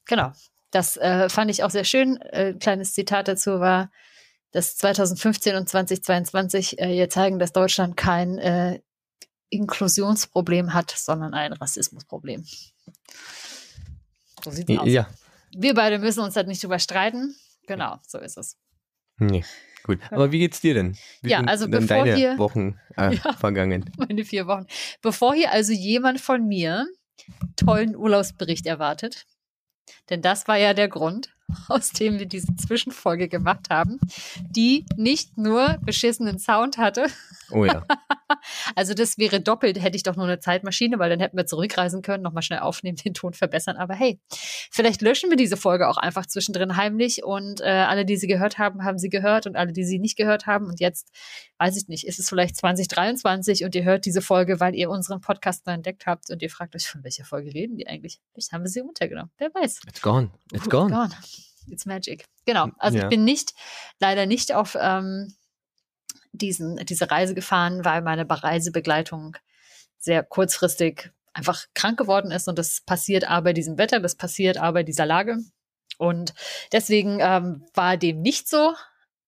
Genau. 0.06 0.32
Das 0.72 0.96
äh, 0.96 1.28
fand 1.28 1.52
ich 1.52 1.62
auch 1.62 1.70
sehr 1.70 1.84
schön. 1.84 2.16
Äh, 2.20 2.54
kleines 2.54 2.94
Zitat 2.94 3.28
dazu 3.28 3.60
war, 3.60 3.92
dass 4.52 4.76
2015 4.76 5.56
und 5.56 5.68
2022 5.68 6.78
äh, 6.78 6.86
hier 6.92 7.08
zeigen, 7.10 7.38
dass 7.38 7.52
Deutschland 7.52 7.96
kein 7.96 8.38
äh, 8.38 8.80
Inklusionsproblem 9.50 10.74
hat, 10.74 10.90
sondern 10.96 11.34
ein 11.34 11.52
Rassismusproblem. 11.52 12.44
So 14.44 14.50
sieht's 14.50 14.78
aus. 14.78 14.88
Ja, 14.88 15.08
Wir 15.54 15.74
beide 15.74 15.98
müssen 15.98 16.20
uns 16.20 16.34
da 16.34 16.42
nicht 16.42 16.62
drüber 16.62 16.78
streiten. 16.78 17.34
Genau, 17.66 17.98
so 18.06 18.18
ist 18.18 18.36
es. 18.38 18.56
nee. 19.18 19.44
Gut. 19.82 19.98
Aber 20.10 20.30
wie 20.30 20.40
geht's 20.40 20.60
dir 20.60 20.74
denn? 20.74 20.94
Wie 21.22 21.30
Ja, 21.30 21.40
also 21.40 21.66
bevor 21.66 21.86
deine 22.04 22.14
hier- 22.14 22.36
Wochen 22.38 22.78
äh, 22.98 23.14
Ja. 23.24 23.32
vergangen? 23.32 23.90
Meine 23.96 24.26
vier 24.26 24.46
Wochen. 24.46 24.66
Bevor 25.00 25.34
hier 25.34 25.52
also 25.52 25.72
jemand 25.72 26.20
von 26.20 26.46
mir 26.46 26.86
tollen 27.56 27.96
Urlaubsbericht 27.96 28.66
erwartet, 28.66 29.24
denn 30.10 30.20
das 30.20 30.48
war 30.48 30.58
ja 30.58 30.74
der 30.74 30.88
Grund, 30.88 31.30
aus 31.68 31.90
dem 31.90 32.18
wir 32.18 32.26
diese 32.26 32.54
Zwischenfolge 32.56 33.28
gemacht 33.28 33.70
haben, 33.70 33.98
die 34.50 34.84
nicht 34.96 35.38
nur 35.38 35.78
beschissenen 35.82 36.38
Sound 36.38 36.78
hatte. 36.78 37.06
Oh 37.50 37.64
ja. 37.64 37.84
Also 38.76 38.94
das 38.94 39.18
wäre 39.18 39.40
doppelt, 39.40 39.82
hätte 39.82 39.96
ich 39.96 40.02
doch 40.02 40.16
nur 40.16 40.26
eine 40.26 40.38
Zeitmaschine, 40.38 40.98
weil 40.98 41.10
dann 41.10 41.20
hätten 41.20 41.36
wir 41.36 41.46
zurückreisen 41.46 42.02
können, 42.02 42.22
nochmal 42.22 42.42
schnell 42.42 42.60
aufnehmen, 42.60 42.96
den 42.96 43.14
Ton 43.14 43.34
verbessern. 43.34 43.76
Aber 43.76 43.94
hey, 43.94 44.20
vielleicht 44.70 45.02
löschen 45.02 45.30
wir 45.30 45.36
diese 45.36 45.56
Folge 45.56 45.88
auch 45.88 45.96
einfach 45.96 46.26
zwischendrin 46.26 46.76
heimlich 46.76 47.24
und 47.24 47.60
äh, 47.60 47.64
alle, 47.64 48.04
die 48.04 48.16
sie 48.16 48.28
gehört 48.28 48.58
haben, 48.58 48.84
haben 48.84 48.98
sie 48.98 49.08
gehört 49.08 49.46
und 49.46 49.56
alle, 49.56 49.72
die 49.72 49.84
sie 49.84 49.98
nicht 49.98 50.16
gehört 50.16 50.46
haben. 50.46 50.66
Und 50.66 50.80
jetzt, 50.80 51.10
weiß 51.58 51.76
ich 51.76 51.88
nicht, 51.88 52.06
ist 52.06 52.18
es 52.18 52.28
vielleicht 52.28 52.56
2023 52.56 53.64
und 53.64 53.74
ihr 53.74 53.84
hört 53.84 54.06
diese 54.06 54.22
Folge, 54.22 54.60
weil 54.60 54.74
ihr 54.74 54.90
unseren 54.90 55.20
Podcast 55.20 55.66
neu 55.66 55.72
entdeckt 55.72 56.06
habt 56.06 56.30
und 56.30 56.42
ihr 56.42 56.50
fragt 56.50 56.74
euch, 56.76 56.88
von 56.88 57.02
welcher 57.04 57.24
Folge 57.24 57.52
reden 57.52 57.76
die 57.76 57.86
eigentlich? 57.86 58.20
Vielleicht 58.32 58.52
haben 58.52 58.62
wir 58.62 58.70
sie 58.70 58.82
untergenommen. 58.82 59.30
Wer 59.38 59.52
weiß. 59.54 59.80
It's 59.88 60.00
gone. 60.00 60.30
It's 60.52 60.68
gone. 60.68 60.90
gone. 60.90 61.10
It's 61.70 61.86
magic. 61.86 62.24
Genau. 62.46 62.68
Also 62.78 62.98
Ja. 62.98 63.04
ich 63.04 63.10
bin 63.10 63.24
nicht, 63.24 63.52
leider 63.98 64.26
nicht 64.26 64.52
auf 64.54 64.76
ähm, 64.80 65.34
diesen, 66.32 66.76
diese 66.86 67.10
Reise 67.10 67.34
gefahren, 67.34 67.84
weil 67.84 68.02
meine 68.02 68.24
Be- 68.24 68.42
Reisebegleitung 68.42 69.36
sehr 69.98 70.22
kurzfristig 70.22 71.10
einfach 71.32 71.64
krank 71.74 71.98
geworden 71.98 72.30
ist 72.30 72.48
und 72.48 72.58
das 72.58 72.80
passiert 72.80 73.24
aber 73.24 73.44
bei 73.44 73.52
diesem 73.52 73.78
Wetter, 73.78 74.00
das 74.00 74.16
passiert 74.16 74.56
aber 74.58 74.74
bei 74.74 74.82
dieser 74.82 75.06
Lage. 75.06 75.38
Und 75.98 76.34
deswegen 76.72 77.18
ähm, 77.20 77.64
war 77.74 77.96
dem 77.96 78.20
nicht 78.22 78.48
so, 78.48 78.74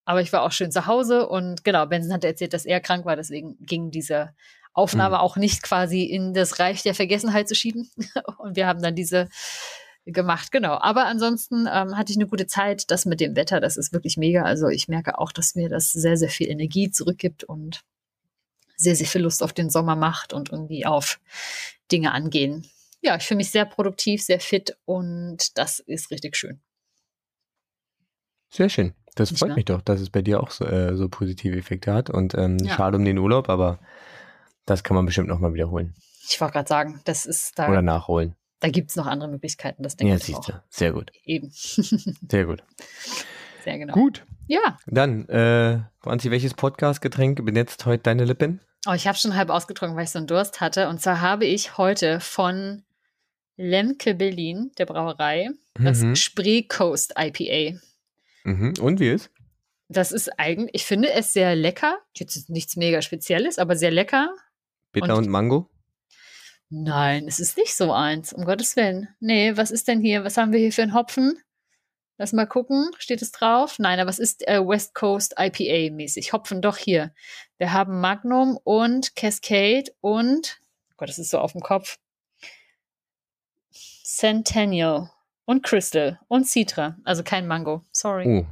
aber 0.04 0.20
ich 0.22 0.32
war 0.32 0.42
auch 0.42 0.52
schön 0.52 0.72
zu 0.72 0.86
Hause 0.86 1.28
und 1.28 1.64
genau, 1.64 1.86
Benson 1.86 2.12
hat 2.12 2.24
erzählt, 2.24 2.54
dass 2.54 2.64
er 2.64 2.80
krank 2.80 3.04
war, 3.04 3.14
deswegen 3.16 3.56
ging 3.60 3.90
diese 3.90 4.34
Aufnahme 4.72 5.16
Mhm. 5.16 5.20
auch 5.20 5.36
nicht 5.36 5.62
quasi 5.62 6.04
in 6.04 6.32
das 6.32 6.58
Reich 6.58 6.82
der 6.82 6.94
Vergessenheit 6.94 7.46
zu 7.46 7.54
schieben. 7.54 7.90
Und 8.38 8.56
wir 8.56 8.66
haben 8.66 8.80
dann 8.80 8.94
diese 8.94 9.28
gemacht, 10.06 10.50
genau. 10.52 10.78
Aber 10.80 11.06
ansonsten 11.06 11.68
ähm, 11.72 11.96
hatte 11.96 12.12
ich 12.12 12.18
eine 12.18 12.26
gute 12.26 12.46
Zeit. 12.46 12.90
Das 12.90 13.06
mit 13.06 13.20
dem 13.20 13.36
Wetter, 13.36 13.60
das 13.60 13.76
ist 13.76 13.92
wirklich 13.92 14.16
mega. 14.16 14.42
Also 14.42 14.68
ich 14.68 14.88
merke 14.88 15.18
auch, 15.18 15.32
dass 15.32 15.54
mir 15.54 15.68
das 15.68 15.92
sehr, 15.92 16.16
sehr 16.16 16.28
viel 16.28 16.48
Energie 16.48 16.90
zurückgibt 16.90 17.44
und 17.44 17.82
sehr, 18.76 18.96
sehr 18.96 19.06
viel 19.06 19.22
Lust 19.22 19.42
auf 19.42 19.52
den 19.52 19.70
Sommer 19.70 19.94
macht 19.96 20.32
und 20.32 20.50
irgendwie 20.50 20.86
auf 20.86 21.20
Dinge 21.90 22.12
angehen. 22.12 22.66
Ja, 23.00 23.16
ich 23.16 23.24
fühle 23.24 23.38
mich 23.38 23.50
sehr 23.50 23.64
produktiv, 23.64 24.22
sehr 24.22 24.40
fit 24.40 24.76
und 24.84 25.56
das 25.58 25.80
ist 25.80 26.10
richtig 26.10 26.36
schön. 26.36 26.60
Sehr 28.48 28.68
schön. 28.68 28.94
Das 29.14 29.30
Nicht 29.30 29.40
freut 29.40 29.50
wahr? 29.50 29.56
mich 29.56 29.64
doch, 29.66 29.82
dass 29.82 30.00
es 30.00 30.10
bei 30.10 30.22
dir 30.22 30.40
auch 30.40 30.50
so, 30.50 30.64
äh, 30.64 30.96
so 30.96 31.08
positive 31.08 31.56
Effekte 31.56 31.92
hat. 31.92 32.10
Und 32.10 32.34
ähm, 32.34 32.58
Ja. 32.58 32.74
schade 32.76 32.96
um 32.96 33.04
den 33.04 33.18
Urlaub, 33.18 33.48
aber 33.48 33.78
das 34.66 34.82
kann 34.84 34.94
man 34.94 35.06
bestimmt 35.06 35.28
nochmal 35.28 35.54
wiederholen. 35.54 35.94
Ich 36.28 36.40
wollte 36.40 36.52
gerade 36.52 36.68
sagen, 36.68 37.00
das 37.04 37.26
ist 37.26 37.58
Oder 37.58 37.76
da, 37.76 37.82
nachholen. 37.82 38.36
Da 38.62 38.68
gibt 38.70 38.90
es 38.90 38.96
noch 38.96 39.06
andere 39.06 39.28
Möglichkeiten, 39.28 39.82
das 39.82 39.96
denke 39.96 40.10
Ja, 40.12 40.16
ich 40.16 40.24
siehst 40.24 40.38
auch. 40.38 40.46
du. 40.46 40.62
Sehr 40.70 40.92
gut. 40.92 41.10
Eben. 41.24 41.50
Sehr 42.30 42.46
gut. 42.46 42.62
sehr 43.64 43.78
genau. 43.78 43.92
Gut. 43.92 44.24
Ja, 44.48 44.78
Dann, 44.86 45.28
äh, 45.28 45.80
Franzi, 46.00 46.30
welches 46.30 46.54
Podcast-Getränk 46.54 47.44
benetzt 47.44 47.86
heute 47.86 48.02
deine 48.04 48.24
Lippen? 48.24 48.60
Oh, 48.88 48.92
ich 48.92 49.06
habe 49.06 49.16
schon 49.16 49.36
halb 49.36 49.50
ausgetrunken, 49.50 49.96
weil 49.96 50.04
ich 50.04 50.10
so 50.10 50.18
einen 50.18 50.26
Durst 50.26 50.60
hatte. 50.60 50.88
Und 50.88 51.00
zwar 51.00 51.20
habe 51.20 51.44
ich 51.44 51.76
heute 51.78 52.18
von 52.20 52.82
Lemke 53.56 54.14
Berlin, 54.14 54.72
der 54.78 54.86
Brauerei, 54.86 55.50
das 55.74 56.00
Mhm. 56.00 56.16
Spree 56.16 56.62
Coast 56.62 57.14
IPA. 57.16 57.78
Mhm. 58.44 58.74
Und 58.80 58.98
wie 59.00 59.10
ist? 59.10 59.30
Das 59.88 60.10
ist 60.10 60.28
eigentlich, 60.38 60.70
ich 60.74 60.84
finde 60.84 61.12
es 61.12 61.32
sehr 61.32 61.54
lecker. 61.54 61.98
Jetzt 62.16 62.34
ist 62.36 62.50
nichts 62.50 62.76
mega 62.76 63.02
Spezielles, 63.02 63.58
aber 63.58 63.76
sehr 63.76 63.90
lecker. 63.90 64.34
Bitter 64.90 65.14
Und- 65.16 65.26
und, 65.26 65.28
Mango? 65.30 65.68
Nein, 66.74 67.28
es 67.28 67.38
ist 67.38 67.58
nicht 67.58 67.76
so 67.76 67.92
eins, 67.92 68.32
um 68.32 68.46
Gottes 68.46 68.76
Willen. 68.76 69.06
Nee, 69.20 69.58
was 69.58 69.70
ist 69.70 69.88
denn 69.88 70.00
hier? 70.00 70.24
Was 70.24 70.38
haben 70.38 70.52
wir 70.52 70.58
hier 70.58 70.72
für 70.72 70.80
einen 70.80 70.94
Hopfen? 70.94 71.38
Lass 72.16 72.32
mal 72.32 72.46
gucken. 72.46 72.90
Steht 72.98 73.20
es 73.20 73.30
drauf? 73.30 73.78
Nein, 73.78 74.00
aber 74.00 74.08
es 74.08 74.18
ist 74.18 74.48
äh, 74.48 74.58
West 74.66 74.94
Coast 74.94 75.34
IPA 75.38 75.94
mäßig. 75.94 76.32
Hopfen 76.32 76.62
doch 76.62 76.78
hier. 76.78 77.12
Wir 77.58 77.74
haben 77.74 78.00
Magnum 78.00 78.58
und 78.64 79.14
Cascade 79.16 79.92
und, 80.00 80.60
oh 80.92 80.94
Gott, 80.96 81.10
das 81.10 81.18
ist 81.18 81.28
so 81.28 81.40
auf 81.40 81.52
dem 81.52 81.60
Kopf. 81.60 81.98
Centennial 83.70 85.10
und 85.44 85.62
Crystal 85.62 86.20
und 86.28 86.46
Citra. 86.46 86.96
Also 87.04 87.22
kein 87.22 87.46
Mango. 87.46 87.84
Sorry. 87.92 88.46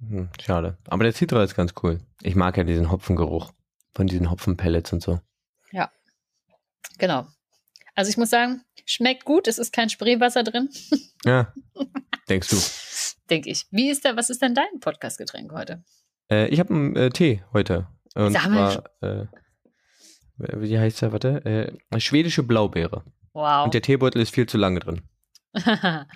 Hm, 0.00 0.28
schade. 0.38 0.76
Aber 0.88 1.04
der 1.04 1.14
Citra 1.14 1.42
ist 1.42 1.54
ganz 1.54 1.72
cool. 1.82 2.00
Ich 2.20 2.34
mag 2.34 2.58
ja 2.58 2.64
diesen 2.64 2.90
Hopfengeruch 2.90 3.52
von 3.94 4.06
diesen 4.06 4.30
Hopfenpellets 4.30 4.92
und 4.92 5.02
so. 5.02 5.20
Genau. 6.98 7.26
Also 7.94 8.10
ich 8.10 8.16
muss 8.16 8.30
sagen, 8.30 8.62
schmeckt 8.86 9.24
gut. 9.24 9.48
Es 9.48 9.58
ist 9.58 9.72
kein 9.72 9.88
Spreewasser 9.88 10.42
drin, 10.42 10.68
Ja. 11.24 11.52
Denkst 12.28 12.48
du? 12.48 12.56
denke 13.30 13.50
ich. 13.50 13.66
Wie 13.70 13.90
ist 13.90 14.04
der, 14.04 14.16
was 14.16 14.30
ist 14.30 14.42
denn 14.42 14.54
dein 14.54 14.80
Podcastgetränk 14.80 15.52
heute? 15.52 15.82
Äh, 16.30 16.48
ich 16.48 16.60
habe 16.60 16.74
einen 16.74 16.96
äh, 16.96 17.10
Tee 17.10 17.42
heute. 17.52 17.88
Und 18.14 18.32
Sag 18.32 18.48
mal. 18.48 18.84
zwar, 19.00 19.20
äh, 19.20 19.26
wie 20.38 20.78
heißt 20.78 21.02
der? 21.02 21.12
Warte. 21.12 21.76
Äh, 21.92 22.00
schwedische 22.00 22.42
Blaubeere. 22.42 23.04
Wow. 23.32 23.64
Und 23.64 23.74
der 23.74 23.82
Teebeutel 23.82 24.20
ist 24.22 24.34
viel 24.34 24.46
zu 24.46 24.58
lange 24.58 24.80
drin. 24.80 25.02
Aber 25.54 26.06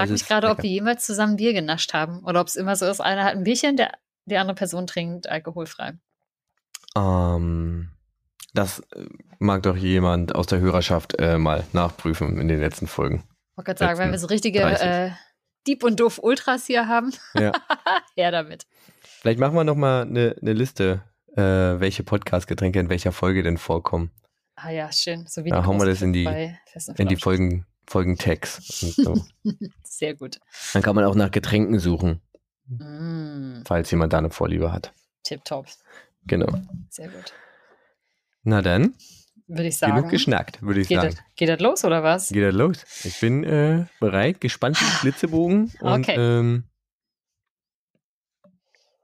frage 0.00 0.04
es 0.04 0.10
mich 0.10 0.26
gerade, 0.28 0.48
ob 0.48 0.62
wir 0.62 0.70
jemals 0.70 1.04
zusammen 1.06 1.36
Bier 1.36 1.52
genascht 1.52 1.92
haben 1.92 2.22
oder 2.24 2.40
ob 2.40 2.46
es 2.48 2.56
immer 2.56 2.76
so 2.76 2.86
ist, 2.86 3.00
einer 3.00 3.24
hat 3.24 3.34
ein 3.34 3.44
Bierchen, 3.44 3.76
der, 3.76 3.92
die 4.26 4.36
andere 4.36 4.54
Person 4.54 4.86
trinkt 4.86 5.28
alkoholfrei. 5.28 5.98
Ähm, 6.96 7.90
das 8.56 8.80
äh, 8.94 9.06
mag 9.38 9.62
doch 9.62 9.76
jemand 9.76 10.34
aus 10.34 10.46
der 10.46 10.58
Hörerschaft 10.60 11.14
äh, 11.18 11.38
mal 11.38 11.64
nachprüfen 11.72 12.38
in 12.40 12.48
den 12.48 12.60
letzten 12.60 12.86
Folgen. 12.86 13.22
Ich 13.52 13.56
wollte 13.58 13.66
gerade 13.74 13.78
sagen, 13.78 13.98
wenn 13.98 14.10
wir 14.12 14.18
so 14.18 14.26
richtige 14.26 14.60
30. 14.60 14.86
äh, 14.86 15.10
Dieb 15.66 15.82
und 15.84 15.98
Doof 16.00 16.18
Ultras 16.22 16.66
hier 16.66 16.88
haben, 16.88 17.12
Ja. 17.34 17.52
her 18.16 18.30
damit. 18.30 18.66
Vielleicht 19.02 19.38
machen 19.40 19.54
wir 19.54 19.64
noch 19.64 19.74
mal 19.76 20.02
eine 20.02 20.36
ne 20.40 20.52
Liste, 20.52 21.02
äh, 21.36 21.40
welche 21.42 22.02
Podcast-Getränke 22.04 22.78
in 22.80 22.88
welcher 22.88 23.12
Folge 23.12 23.42
denn 23.42 23.58
vorkommen. 23.58 24.10
Ah 24.56 24.70
ja, 24.70 24.90
schön. 24.92 25.26
So 25.26 25.44
wie 25.44 25.50
Da 25.50 25.64
hauen 25.66 25.78
wir 25.78 25.86
das 25.86 26.02
in 26.02 26.12
die- 26.12 26.24
In 26.96 27.08
die. 27.08 27.16
Folgen, 27.16 27.66
Folgen-Tags. 27.88 28.82
und 28.82 28.94
So. 28.94 29.24
Sehr 29.82 30.14
gut. 30.14 30.38
Dann 30.72 30.82
kann 30.82 30.94
man 30.94 31.04
auch 31.04 31.14
nach 31.14 31.30
Getränken 31.30 31.78
suchen, 31.78 32.20
Mm, 32.68 33.62
falls 33.64 33.90
jemand 33.92 34.12
da 34.12 34.18
eine 34.18 34.30
Vorliebe 34.30 34.72
hat. 34.72 34.92
Tipptopp. 35.22 35.66
Genau. 36.26 36.48
Sehr 36.90 37.08
gut. 37.08 37.32
Na 38.48 38.62
dann, 38.62 38.94
Würde 39.48 39.66
ich 39.66 39.76
sagen. 39.76 39.96
genug 39.96 40.08
geschnackt, 40.10 40.62
würde 40.62 40.80
ich 40.80 40.86
Geht 40.86 41.00
sagen. 41.00 41.14
das, 41.16 41.24
geht 41.34 41.48
das 41.48 41.58
los 41.60 41.84
oder 41.84 42.04
was? 42.04 42.28
Geht 42.28 42.44
das 42.44 42.54
los? 42.54 42.84
Ich 43.04 43.18
bin 43.18 43.42
äh, 43.42 43.86
bereit, 43.98 44.40
gespannt 44.40 44.80
wie 44.80 44.84
ein 44.84 44.90
Flitzebogen. 44.92 45.72
Und, 45.80 46.00
Okay. 46.08 46.14
ähm, 46.16 46.62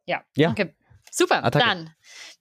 Ja. 0.07 0.23
Ja. 0.37 0.51
Okay. 0.51 0.73
Super. 1.11 1.43
Attacke. 1.45 1.65
Dann. 1.67 1.91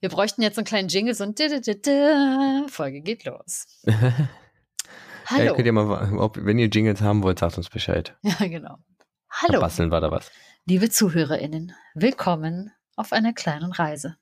Wir 0.00 0.10
bräuchten 0.10 0.42
jetzt 0.42 0.54
so 0.54 0.60
einen 0.60 0.66
kleinen 0.66 0.88
Jingle, 0.88 1.14
so 1.14 1.24
ein. 1.24 2.68
Folge 2.68 3.00
geht 3.00 3.24
los. 3.24 3.66
ja, 3.84 4.28
Hallo. 5.26 5.54
könnt 5.54 5.66
ihr 5.66 5.72
mal, 5.72 6.16
ob, 6.18 6.36
wenn 6.40 6.58
ihr 6.58 6.68
Jingles 6.68 7.00
haben 7.00 7.24
wollt, 7.24 7.40
sagt 7.40 7.56
uns 7.58 7.68
Bescheid. 7.68 8.16
Ja, 8.22 8.46
genau. 8.46 8.78
Hallo. 9.28 9.60
Basteln 9.60 9.90
war 9.90 10.00
da 10.00 10.10
was. 10.12 10.30
Liebe 10.66 10.88
ZuhörerInnen, 10.88 11.72
willkommen 11.94 12.70
auf 12.94 13.12
einer 13.12 13.32
kleinen 13.32 13.72
Reise. 13.72 14.16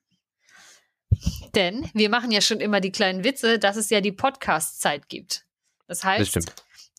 Denn 1.54 1.88
wir 1.94 2.08
machen 2.08 2.30
ja 2.30 2.40
schon 2.40 2.60
immer 2.60 2.80
die 2.80 2.92
kleinen 2.92 3.24
Witze, 3.24 3.58
dass 3.58 3.76
es 3.76 3.90
ja 3.90 4.00
die 4.00 4.12
Podcast-Zeit 4.12 5.08
gibt. 5.08 5.44
Das 5.86 6.04
heißt, 6.04 6.36
Das. 6.36 6.46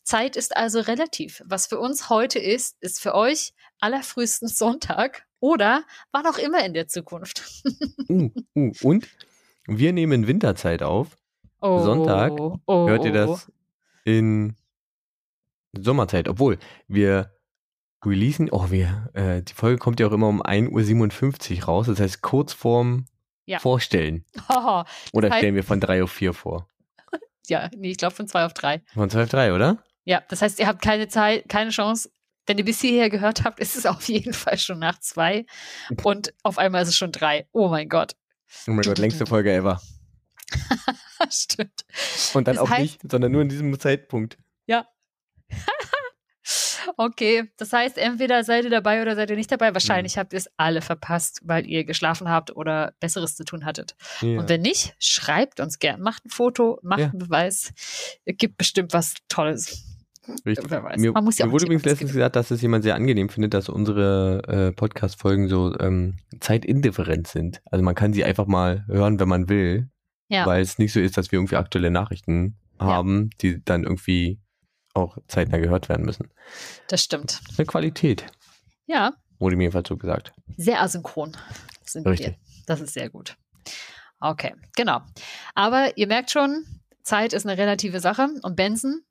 Zeit 0.03 0.35
ist 0.35 0.55
also 0.57 0.79
relativ. 0.79 1.41
Was 1.45 1.67
für 1.67 1.79
uns 1.79 2.09
heute 2.09 2.39
ist, 2.39 2.75
ist 2.81 2.99
für 2.99 3.15
euch 3.15 3.53
allerfrühestens 3.79 4.57
Sonntag 4.57 5.25
oder 5.39 5.83
wann 6.11 6.25
auch 6.25 6.37
immer 6.37 6.63
in 6.65 6.73
der 6.73 6.87
Zukunft. 6.87 7.63
Uh, 8.09 8.29
uh, 8.57 8.71
und 8.81 9.07
wir 9.67 9.93
nehmen 9.93 10.27
Winterzeit 10.27 10.83
auf. 10.83 11.15
Oh, 11.61 11.79
Sonntag 11.79 12.33
oh, 12.33 12.89
Hört 12.89 13.05
ihr 13.05 13.13
oh, 13.13 13.23
oh. 13.23 13.33
das 13.33 13.51
in 14.03 14.57
Sommerzeit? 15.77 16.27
Obwohl, 16.27 16.57
wir 16.89 17.31
releasen, 18.03 18.49
oh, 18.51 18.69
wir, 18.69 19.09
äh, 19.13 19.43
die 19.43 19.53
Folge 19.53 19.77
kommt 19.77 20.01
ja 20.01 20.07
auch 20.07 20.11
immer 20.11 20.27
um 20.27 20.41
1.57 20.41 21.59
Uhr 21.59 21.63
raus. 21.65 21.87
Das 21.87 21.99
heißt, 22.01 22.21
kurz 22.21 22.51
vorm 22.51 23.05
Ja. 23.45 23.59
Vorstellen. 23.59 24.25
Haha. 24.49 24.85
Oder 25.13 25.29
heißt- 25.29 25.37
stellen 25.37 25.55
wir 25.55 25.63
von 25.63 25.79
3 25.79 26.03
auf 26.03 26.11
4 26.11 26.33
vor? 26.33 26.67
ja, 27.47 27.69
nee, 27.75 27.91
ich 27.91 27.97
glaube 27.97 28.15
von 28.15 28.27
zwei 28.27 28.45
auf 28.45 28.53
drei. 28.53 28.81
Von 28.93 29.09
2 29.09 29.23
auf 29.23 29.29
3, 29.29 29.53
oder? 29.53 29.83
Ja, 30.05 30.21
das 30.29 30.41
heißt, 30.41 30.59
ihr 30.59 30.67
habt 30.67 30.81
keine 30.81 31.07
Zeit, 31.07 31.47
keine 31.49 31.69
Chance. 31.71 32.09
Wenn 32.47 32.57
ihr 32.57 32.65
bis 32.65 32.81
hierher 32.81 33.09
gehört 33.09 33.43
habt, 33.43 33.59
ist 33.59 33.75
es 33.77 33.85
auf 33.85 34.07
jeden 34.09 34.33
Fall 34.33 34.57
schon 34.57 34.79
nach 34.79 34.99
zwei. 34.99 35.45
Und 36.03 36.33
auf 36.43 36.57
einmal 36.57 36.81
ist 36.83 36.89
es 36.89 36.97
schon 36.97 37.11
drei. 37.11 37.47
Oh 37.51 37.67
mein 37.69 37.87
Gott. 37.89 38.13
Oh 38.67 38.71
mein 38.71 38.81
Gott, 38.81 38.97
längste 38.97 39.25
Folge 39.25 39.53
ever. 39.53 39.79
Stimmt. 41.29 41.85
Und 42.33 42.47
dann 42.47 42.55
Das 42.55 42.63
auch 42.63 42.69
heißt- 42.69 42.81
nicht, 42.81 43.11
sondern 43.11 43.31
nur 43.31 43.41
in 43.41 43.49
diesem 43.49 43.77
Zeitpunkt. 43.79 44.37
Okay, 46.97 47.49
das 47.57 47.73
heißt, 47.73 47.97
entweder 47.97 48.43
seid 48.43 48.63
ihr 48.63 48.69
dabei 48.69 49.01
oder 49.01 49.15
seid 49.15 49.29
ihr 49.29 49.35
nicht 49.35 49.51
dabei. 49.51 49.73
Wahrscheinlich 49.73 50.17
habt 50.17 50.33
ihr 50.33 50.37
es 50.37 50.49
alle 50.57 50.81
verpasst, 50.81 51.41
weil 51.43 51.65
ihr 51.65 51.83
geschlafen 51.83 52.29
habt 52.29 52.55
oder 52.55 52.93
Besseres 52.99 53.35
zu 53.35 53.43
tun 53.43 53.65
hattet. 53.65 53.95
Ja. 54.21 54.39
Und 54.39 54.49
wenn 54.49 54.61
nicht, 54.61 54.95
schreibt 54.99 55.59
uns 55.59 55.79
gern. 55.79 56.01
Macht 56.01 56.25
ein 56.25 56.29
Foto, 56.29 56.79
macht 56.83 56.99
Ja. 56.99 57.09
einen 57.09 57.19
Beweis. 57.19 57.73
Es 58.25 58.37
gibt 58.37 58.57
bestimmt 58.57 58.93
was 58.93 59.15
Tolles. 59.29 59.87
Richtig. 60.45 60.69
Wer 60.69 60.83
weiß. 60.83 60.99
Mir, 60.99 61.11
Man 61.13 61.23
muss 61.23 61.37
ja 61.39 61.45
mir 61.47 61.51
wurde 61.51 61.65
übrigens 61.65 61.83
letztens 61.83 62.11
gesagt, 62.13 62.35
dass 62.35 62.51
es 62.51 62.61
jemand 62.61 62.83
sehr 62.83 62.95
angenehm 62.95 63.27
findet, 63.29 63.53
dass 63.55 63.69
unsere 63.69 64.41
äh, 64.47 64.71
Podcast-Folgen 64.71 65.47
so 65.49 65.77
ähm, 65.79 66.17
zeitindifferent 66.39 67.27
sind. 67.27 67.61
Also 67.71 67.83
man 67.83 67.95
kann 67.95 68.13
sie 68.13 68.23
einfach 68.23 68.45
mal 68.45 68.85
hören, 68.87 69.19
wenn 69.19 69.27
man 69.29 69.49
will, 69.49 69.89
Ja. 70.29 70.45
weil 70.45 70.61
es 70.61 70.77
nicht 70.77 70.93
so 70.93 70.99
ist, 70.99 71.17
dass 71.17 71.31
wir 71.31 71.37
irgendwie 71.39 71.55
aktuelle 71.55 71.89
Nachrichten 71.89 72.55
haben, 72.79 73.29
die 73.41 73.63
dann 73.63 73.83
irgendwie 73.83 74.39
auch 74.93 75.17
zeitnah 75.27 75.57
gehört 75.57 75.89
werden 75.89 76.05
müssen. 76.05 76.29
Das 76.87 77.03
stimmt. 77.03 77.39
Das 77.43 77.51
ist 77.53 77.59
eine 77.59 77.65
Qualität, 77.65 78.25
Ja, 78.87 79.13
wurde 79.39 79.55
mir 79.55 79.63
jedenfalls 79.63 79.87
so 79.89 79.97
gesagt. 79.97 80.33
sehr 80.57 80.81
asynchron 80.81 81.35
sind 81.85 82.07
Richtig. 82.07 82.27
wir. 82.27 82.35
Das 82.67 82.79
ist 82.81 82.93
sehr 82.93 83.09
gut. 83.09 83.35
Okay, 84.19 84.53
genau. 84.75 85.01
Aber 85.55 85.97
ihr 85.97 86.07
merkt 86.07 86.31
schon, 86.31 86.65
Zeit 87.03 87.33
ist 87.33 87.45
eine 87.45 87.57
relative 87.57 87.99
Sache. 87.99 88.29
Und 88.43 88.55
Benson, 88.55 89.01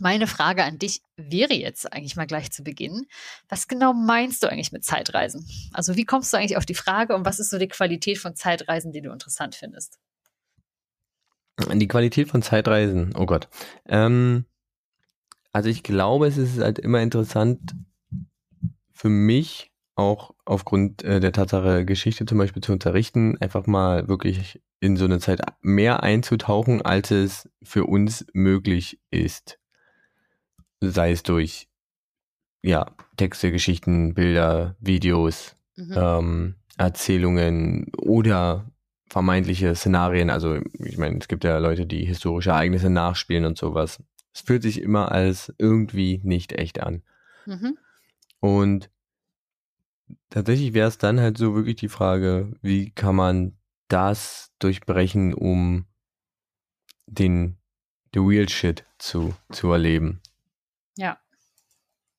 meine 0.00 0.26
Frage 0.26 0.64
an 0.64 0.78
dich 0.78 1.02
wäre 1.16 1.52
jetzt 1.54 1.92
eigentlich 1.92 2.16
mal 2.16 2.26
gleich 2.26 2.50
zu 2.50 2.64
Beginn. 2.64 3.06
Was 3.48 3.68
genau 3.68 3.92
meinst 3.92 4.42
du 4.42 4.48
eigentlich 4.50 4.72
mit 4.72 4.84
Zeitreisen? 4.84 5.46
Also 5.72 5.96
wie 5.96 6.04
kommst 6.04 6.32
du 6.32 6.38
eigentlich 6.38 6.56
auf 6.56 6.64
die 6.66 6.74
Frage 6.74 7.14
und 7.14 7.24
was 7.26 7.38
ist 7.38 7.50
so 7.50 7.58
die 7.58 7.68
Qualität 7.68 8.18
von 8.18 8.34
Zeitreisen, 8.34 8.90
die 8.90 9.02
du 9.02 9.12
interessant 9.12 9.54
findest? 9.54 9.98
Die 11.74 11.88
Qualität 11.88 12.28
von 12.28 12.42
Zeitreisen, 12.42 13.14
oh 13.16 13.26
Gott. 13.26 13.48
Ähm, 13.86 14.44
also 15.56 15.70
ich 15.70 15.82
glaube, 15.82 16.26
es 16.26 16.36
ist 16.36 16.58
halt 16.58 16.78
immer 16.78 17.00
interessant 17.00 17.74
für 18.92 19.08
mich, 19.08 19.72
auch 19.94 20.34
aufgrund 20.44 21.02
äh, 21.02 21.18
der 21.18 21.32
Tatsache, 21.32 21.86
Geschichte 21.86 22.26
zum 22.26 22.36
Beispiel 22.36 22.62
zu 22.62 22.72
unterrichten, 22.72 23.38
einfach 23.40 23.66
mal 23.66 24.06
wirklich 24.06 24.60
in 24.80 24.98
so 24.98 25.06
eine 25.06 25.18
Zeit 25.18 25.40
mehr 25.62 26.02
einzutauchen, 26.02 26.82
als 26.82 27.10
es 27.10 27.48
für 27.62 27.84
uns 27.86 28.26
möglich 28.34 29.00
ist. 29.10 29.58
Sei 30.82 31.12
es 31.12 31.22
durch 31.22 31.68
ja, 32.62 32.94
Texte, 33.16 33.50
Geschichten, 33.50 34.12
Bilder, 34.12 34.76
Videos, 34.78 35.56
Mhm. 35.78 35.94
ähm, 35.96 36.54
Erzählungen 36.76 37.90
oder 37.96 38.70
vermeintliche 39.08 39.74
Szenarien. 39.74 40.28
Also 40.28 40.58
ich 40.80 40.98
meine, 40.98 41.16
es 41.18 41.28
gibt 41.28 41.44
ja 41.44 41.56
Leute, 41.56 41.86
die 41.86 42.04
historische 42.04 42.50
Ereignisse 42.50 42.90
nachspielen 42.90 43.46
und 43.46 43.56
sowas. 43.56 44.02
Es 44.36 44.42
fühlt 44.42 44.62
sich 44.62 44.82
immer 44.82 45.12
als 45.12 45.50
irgendwie 45.56 46.20
nicht 46.22 46.52
echt 46.52 46.82
an. 46.82 47.02
Mhm. 47.46 47.78
Und 48.38 48.90
tatsächlich 50.28 50.74
wäre 50.74 50.88
es 50.88 50.98
dann 50.98 51.18
halt 51.18 51.38
so 51.38 51.54
wirklich 51.54 51.76
die 51.76 51.88
Frage, 51.88 52.52
wie 52.60 52.90
kann 52.90 53.16
man 53.16 53.56
das 53.88 54.52
durchbrechen, 54.58 55.32
um 55.32 55.86
den 57.06 57.56
the 58.12 58.20
real 58.20 58.46
shit 58.46 58.84
zu, 58.98 59.34
zu 59.52 59.72
erleben. 59.72 60.20
Ja. 60.98 61.18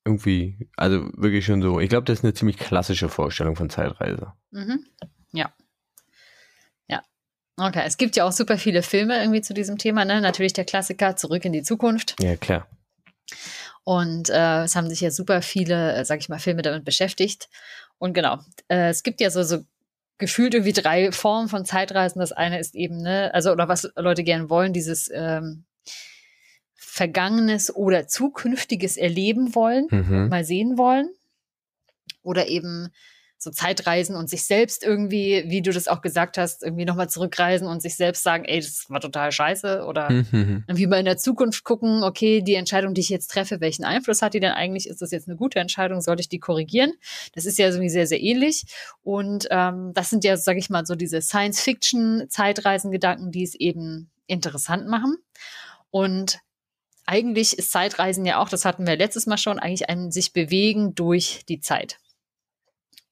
Irgendwie, 0.04 0.72
also 0.76 1.12
wirklich 1.14 1.46
schon 1.46 1.62
so. 1.62 1.80
Ich 1.80 1.90
glaube, 1.90 2.06
das 2.06 2.20
ist 2.20 2.26
eine 2.26 2.34
ziemlich 2.34 2.58
klassische 2.58 3.10
Vorstellung 3.10 3.56
von 3.56 3.70
Zeitreise. 3.70 4.34
Mhm. 4.50 4.88
Ja. 5.00 5.08
Ja. 5.34 5.54
Okay, 7.58 7.84
es 7.86 7.98
gibt 7.98 8.16
ja 8.16 8.24
auch 8.24 8.32
super 8.32 8.58
viele 8.58 8.84
Filme 8.84 9.20
irgendwie 9.20 9.42
zu 9.42 9.54
diesem 9.54 9.78
Thema. 9.78 10.06
Ne? 10.06 10.22
Natürlich 10.22 10.54
der 10.54 10.66
Klassiker 10.66 11.16
Zurück 11.16 11.44
in 11.44 11.54
die 11.54 11.64
Zukunft. 11.64 12.16
Ja, 12.22 12.36
klar. 12.36 12.68
Und 13.84 14.30
äh, 14.30 14.64
es 14.64 14.76
haben 14.76 14.90
sich 14.90 15.02
ja 15.02 15.10
super 15.12 15.42
viele, 15.42 15.94
äh, 15.96 16.06
sag 16.06 16.20
ich 16.20 16.30
mal, 16.30 16.40
Filme 16.40 16.62
damit 16.62 16.86
beschäftigt. 16.86 17.50
Und 17.98 18.14
genau, 18.14 18.38
äh, 18.68 18.90
es 18.90 19.02
gibt 19.02 19.22
ja 19.22 19.32
so, 19.32 19.42
so 19.44 19.64
gefühlt 20.20 20.54
irgendwie 20.54 20.74
drei 20.74 21.12
Formen 21.12 21.48
von 21.50 21.66
Zeitreisen. 21.66 22.20
Das 22.20 22.32
eine 22.32 22.60
ist 22.60 22.76
eben, 22.76 23.02
ne, 23.02 23.34
also, 23.34 23.52
oder 23.52 23.68
was 23.68 23.90
Leute 23.96 24.24
gerne 24.24 24.50
wollen, 24.50 24.74
dieses 24.74 25.10
ähm, 25.14 25.64
Vergangenes 26.76 27.76
oder 27.76 28.08
Zukünftiges 28.08 28.98
erleben 28.98 29.56
wollen, 29.56 29.88
Mhm. 29.90 30.30
mal 30.30 30.44
sehen 30.44 30.78
wollen. 30.78 31.10
Oder 32.24 32.48
eben 32.50 32.90
so 33.40 33.52
Zeitreisen 33.52 34.16
und 34.16 34.30
sich 34.30 34.46
selbst 34.46 34.84
irgendwie, 34.84 35.44
wie 35.48 35.62
du 35.62 35.72
das 35.72 35.88
auch 35.88 36.02
gesagt 36.02 36.38
hast, 36.38 36.64
irgendwie 36.64 36.86
nochmal 36.86 37.10
zurückreisen 37.10 37.68
und 37.68 37.82
sich 37.82 37.96
selbst 37.96 38.24
sagen, 38.24 38.46
ey, 38.46 38.60
das 38.60 38.86
war 38.90 39.00
total 39.00 39.32
scheiße. 39.32 39.86
Oder 39.86 40.10
Mhm. 40.10 40.64
irgendwie 40.68 40.88
mal 40.88 40.98
in 40.98 41.06
der 41.06 41.18
Zukunft 41.18 41.64
gucken, 41.64 42.04
okay, 42.04 42.42
die 42.42 42.56
Entscheidung, 42.56 42.96
die 42.96 43.02
ich 43.02 43.10
jetzt 43.10 43.30
treffe, 43.30 43.62
welchen 43.62 43.86
Einfluss 43.86 44.22
hat 44.22 44.34
die 44.34 44.40
denn 44.40 44.54
eigentlich? 44.54 44.88
Ist 44.90 45.02
das 45.02 45.12
jetzt 45.12 45.28
eine 45.28 45.38
gute 45.38 45.60
Entscheidung? 45.60 46.02
Sollte 46.02 46.22
ich 46.22 46.30
die 46.30 46.40
korrigieren? 46.40 46.94
Das 47.34 47.46
ist 47.46 47.60
ja 47.60 47.68
irgendwie 47.68 47.90
sehr, 47.90 48.08
sehr 48.08 48.22
ähnlich. 48.22 48.66
Und 49.04 49.48
ähm, 49.52 49.92
das 49.94 50.10
sind 50.10 50.24
ja, 50.24 50.38
sage 50.38 50.60
ich 50.60 50.70
mal, 50.70 50.86
so 50.86 50.96
diese 50.96 51.22
Science-Fiction-Zeitreisengedanken, 51.22 53.32
die 53.32 53.44
es 53.44 53.56
eben 53.56 54.10
interessant 54.28 54.88
machen. 54.88 55.18
Und 55.92 56.40
eigentlich 57.06 57.58
ist 57.58 57.72
Zeitreisen 57.72 58.26
ja 58.26 58.40
auch, 58.40 58.50
das 58.50 58.66
hatten 58.66 58.86
wir 58.86 58.98
letztes 58.98 59.26
Mal 59.28 59.38
schon, 59.38 59.60
eigentlich 59.60 59.90
ein 59.90 60.12
sich 60.12 60.34
bewegen 60.34 60.94
durch 60.96 61.44
die 61.48 61.62
Zeit. 61.62 61.98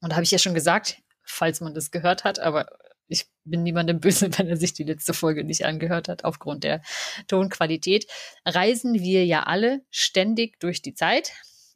Und 0.02 0.12
da 0.12 0.16
habe 0.16 0.24
ich 0.24 0.32
ja 0.32 0.38
schon 0.38 0.54
gesagt, 0.54 0.98
falls 1.24 1.62
man 1.62 1.74
das 1.74 1.92
gehört 1.92 2.24
hat, 2.24 2.40
aber 2.40 2.68
ich 3.08 3.28
bin 3.44 3.64
niemandem 3.64 4.00
böse, 4.02 4.38
wenn 4.38 4.48
er 4.48 4.58
sich 4.58 4.74
die 4.74 4.84
letzte 4.84 5.14
Folge 5.14 5.44
nicht 5.44 5.66
angehört 5.66 6.10
hat, 6.10 6.24
aufgrund 6.24 6.64
der 6.64 6.82
Tonqualität, 7.28 8.08
reisen 8.46 8.94
wir 8.94 9.26
ja 9.26 9.44
alle 9.44 9.82
ständig 9.90 10.60
durch 10.60 10.82
die 10.82 10.94
Zeit. 10.94 11.34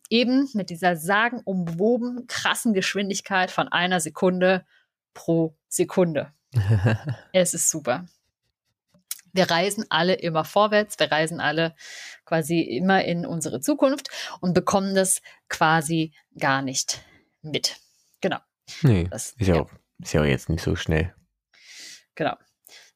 Eben 0.09 0.49
mit 0.53 0.71
dieser 0.71 0.95
sagenumwoben 0.95 2.25
krassen 2.25 2.73
Geschwindigkeit 2.73 3.51
von 3.51 3.67
einer 3.67 3.99
Sekunde 3.99 4.65
pro 5.13 5.55
Sekunde. 5.67 6.33
Es 7.31 7.53
ist 7.53 7.69
super. 7.69 8.07
Wir 9.33 9.51
reisen 9.51 9.85
alle 9.89 10.15
immer 10.15 10.43
vorwärts, 10.43 10.97
wir 10.97 11.11
reisen 11.11 11.39
alle 11.39 11.75
quasi 12.25 12.61
immer 12.61 13.05
in 13.05 13.27
unsere 13.27 13.61
Zukunft 13.61 14.09
und 14.41 14.53
bekommen 14.53 14.95
das 14.95 15.21
quasi 15.47 16.13
gar 16.39 16.63
nicht 16.63 17.01
mit. 17.43 17.75
Nee, 18.83 19.07
Das, 19.09 19.31
ist 19.37 19.47
ja, 19.47 19.55
Auch, 19.61 19.71
ist 19.99 20.13
ja 20.13 20.21
auch 20.21 20.25
jetzt 20.25 20.49
nicht 20.49 20.63
so 20.63 20.75
schnell. 20.75 21.13
Genau. 22.15 22.35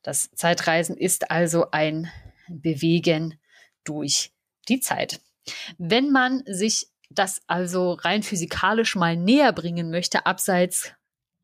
Das 0.02 0.30
Zeitreisen 0.32 0.98
ist 0.98 1.32
also 1.32 1.72
ein 1.72 2.12
Bewegen 2.50 3.40
durch 3.84 4.34
die 4.68 4.80
Zeit. 4.80 5.22
Wenn 5.78 6.12
man 6.12 6.44
sich 6.46 6.88
das 7.10 7.42
also 7.48 7.94
rein 7.94 8.24
physikalisch 8.24 8.96
mal 8.96 9.16
näher 9.16 9.54
bringen 9.54 9.92
möchte, 9.92 10.26
abseits 10.26 10.92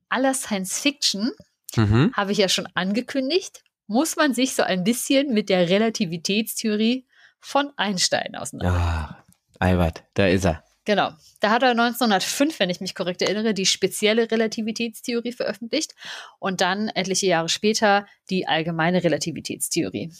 aller 0.10 0.34
Science 0.34 0.80
Fiction, 0.80 1.32
Mhm. 1.76 2.12
habe 2.13 2.32
ich 2.32 2.39
ja 2.39 2.50
schon 2.50 2.68
angekündigt, 2.74 3.63
muss 3.86 4.15
man 4.15 4.34
sich 4.34 4.56
so 4.56 4.63
ein 4.63 4.84
bisschen 4.84 5.34
mit 5.34 5.50
der 5.50 5.70
Relativitätstheorie 5.70 7.06
von 7.39 7.72
Einstein 7.78 8.36
auseinandersetzen. 8.36 8.84
Ah, 8.84 9.24
Albert, 9.60 10.04
da 10.15 10.26
ist 10.28 10.46
er. 10.46 10.63
Genau. 10.89 11.12
Da 11.39 11.52
hat 11.52 11.62
er 11.62 11.69
1905, 11.69 12.60
wenn 12.60 12.71
ich 12.71 12.82
mich 12.82 12.95
korrekt 12.95 13.21
erinnere, 13.21 13.54
die 13.54 13.67
spezielle 13.67 14.32
Relativitätstheorie 14.32 15.34
veröffentlicht 15.34 15.93
und 16.39 16.62
dann 16.62 16.88
etliche 16.88 17.28
Jahre 17.28 17.47
später 17.47 18.08
die 18.32 18.47
allgemeine 18.47 19.04
Relativitätstheorie. 19.04 20.12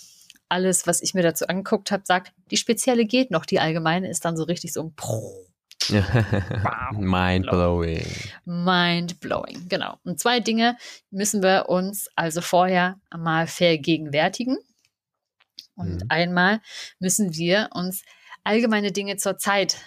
Alles, 0.47 0.86
was 0.86 1.01
ich 1.01 1.15
mir 1.15 1.23
dazu 1.23 1.47
angeguckt 1.47 1.89
habe, 1.89 2.03
sagt, 2.05 2.34
die 2.51 2.58
spezielle 2.58 3.05
geht 3.05 3.32
noch, 3.32 3.47
die 3.47 3.60
allgemeine 3.60 4.12
ist 4.12 4.25
dann 4.25 4.38
so 4.38 4.43
richtig 4.43 4.71
so 4.71 4.84
ein 4.84 4.93
Pro. 4.95 5.47
Mind 6.91 7.47
blowing. 7.49 8.05
Mind 8.45 9.19
blowing, 9.21 9.67
genau. 9.69 9.97
Und 10.03 10.19
zwei 10.19 10.39
Dinge 10.39 10.77
müssen 11.10 11.41
wir 11.41 11.65
uns 11.69 12.10
also 12.15 12.41
vorher 12.41 12.99
mal 13.10 13.47
vergegenwärtigen. 13.47 14.60
Und 15.73 15.95
Mhm. 15.95 16.05
einmal 16.10 16.62
müssen 16.99 17.34
wir 17.34 17.69
uns 17.73 18.03
allgemeine 18.43 18.91
Dinge 18.91 19.17
zur 19.17 19.39
Zeit 19.39 19.77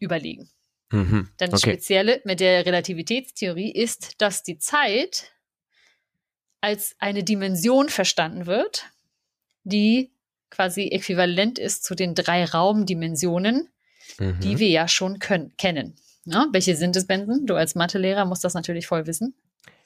überlegen. 0.00 0.48
Mhm. 0.90 1.28
Denn 1.40 1.50
das 1.50 1.62
Okay. 1.62 1.72
Spezielle 1.72 2.20
mit 2.24 2.40
der 2.40 2.64
Relativitätstheorie 2.64 3.70
ist, 3.72 4.20
dass 4.20 4.42
die 4.42 4.58
Zeit 4.58 5.32
als 6.60 6.96
eine 6.98 7.22
Dimension 7.24 7.88
verstanden 7.88 8.46
wird, 8.46 8.86
die 9.64 10.10
quasi 10.50 10.88
äquivalent 10.88 11.58
ist 11.58 11.84
zu 11.84 11.94
den 11.94 12.14
drei 12.14 12.44
Raumdimensionen, 12.44 13.68
Mhm. 14.18 14.40
die 14.40 14.58
wir 14.58 14.68
ja 14.68 14.88
schon 14.88 15.18
können, 15.18 15.54
kennen. 15.58 15.94
Ja, 16.24 16.46
welche 16.52 16.74
sind 16.76 16.96
es, 16.96 17.06
Benson? 17.06 17.46
Du 17.46 17.54
als 17.54 17.74
Mathelehrer 17.74 18.24
musst 18.24 18.42
das 18.44 18.54
natürlich 18.54 18.86
voll 18.86 19.06
wissen. 19.06 19.34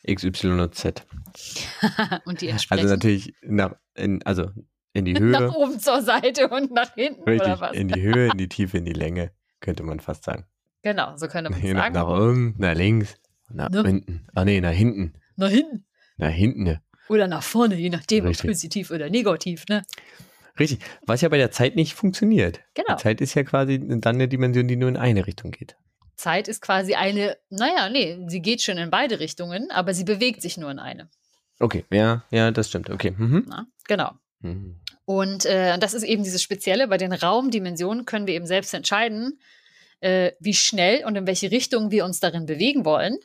X, 0.05 0.25
Y 0.25 0.59
und 0.61 0.75
Z. 0.75 1.05
Und 2.25 2.41
die 2.41 2.49
entsprechen 2.49 2.83
Also 2.83 2.95
natürlich 2.95 3.35
nach, 3.43 3.75
in, 3.95 4.23
also 4.25 4.51
in 4.93 5.05
die 5.05 5.13
nach 5.15 5.41
Höhe. 5.41 5.51
oben 5.53 5.79
zur 5.81 6.03
Seite 6.03 6.49
und 6.49 6.71
nach 6.73 6.95
hinten 6.95 7.23
oder 7.23 7.33
Richtig, 7.33 7.61
was? 7.61 7.73
in 7.77 7.89
die 7.89 8.01
Höhe, 8.01 8.31
in 8.31 8.39
die 8.39 8.49
Tiefe, 8.49 8.79
in 8.79 8.85
die 8.85 8.93
Länge, 8.93 9.31
könnte 9.63 9.83
man 9.83 10.01
fast 10.01 10.25
sagen. 10.25 10.45
Genau, 10.83 11.17
so 11.17 11.27
könnte 11.29 11.51
man 11.51 11.61
nach, 11.73 11.83
sagen. 11.85 11.95
nach 11.95 12.07
oben, 12.09 12.55
nach 12.59 12.75
links, 12.75 13.17
nach 13.49 13.71
Ne? 13.71 13.83
hinten. 13.83 14.27
Ah 14.35 14.45
nee, 14.45 14.61
nach 14.61 14.73
hinten. 14.73 15.15
Nach 15.37 15.49
hinten 15.49 15.87
Nach 16.19 16.29
hinten. 16.31 16.79
oder 17.09 17.27
nach 17.27 17.43
vorne, 17.43 17.77
je 17.77 17.89
nachdem, 17.89 18.27
ob 18.27 18.37
positiv 18.37 18.91
oder 18.91 19.09
negativ. 19.09 19.65
Ne? 19.69 19.83
Richtig. 20.59 20.81
Was 21.07 21.23
ja 21.23 21.31
bei 21.31 21.39
der 21.39 21.51
Zeit 21.51 21.77
nicht 21.77 21.95
funktioniert. 21.95 22.61
Genau. 22.75 22.95
Die 22.97 23.03
Zeit 23.03 23.21
ist 23.23 23.33
ja 23.35 23.43
quasi 23.45 23.79
dann 23.81 24.17
eine 24.17 24.29
Dimension, 24.29 24.69
die 24.69 24.77
nur 24.77 24.91
in 24.91 24.99
eine 24.99 25.27
Richtung 25.27 25.51
geht. 25.51 25.77
Zeit 26.17 26.47
ist 26.47 26.61
quasi 26.61 26.95
eine, 26.95 27.37
naja, 27.49 27.89
nee, 27.89 28.19
sie 28.29 28.43
geht 28.43 28.61
schon 28.63 28.77
in 28.79 28.91
beide 28.91 29.19
Richtungen, 29.19 29.71
aber 29.71 29.95
sie 29.95 30.05
bewegt 30.05 30.43
sich 30.43 30.59
nur 30.59 30.71
in 30.71 30.79
eine. 30.79 31.09
Okay, 31.59 31.85
ja, 31.91 32.25
ja, 32.31 32.51
das 32.51 32.69
stimmt. 32.69 32.91
Okay. 32.91 33.13
Mhm. 33.17 33.47
Na, 33.49 33.67
genau. 33.89 34.13
Mhm. 34.41 34.79
Und 35.05 35.47
äh, 35.47 35.79
das 35.79 35.95
ist 35.95 36.05
eben 36.05 36.23
dieses 36.23 36.43
Spezielle. 36.43 36.89
Bei 36.89 36.97
den 36.97 37.13
Raumdimensionen 37.13 38.07
können 38.07 38.27
wir 38.27 38.35
eben 38.35 38.47
selbst 38.47 38.73
entscheiden, 38.73 39.41
äh, 40.01 40.33
wie 40.39 40.55
schnell 40.55 41.05
und 41.05 41.17
in 41.17 41.27
welche 41.27 41.51
Richtung 41.51 41.91
wir 41.91 42.05
uns 42.05 42.21
darin 42.21 42.47
bewegen 42.47 42.85
wollen. 42.85 43.19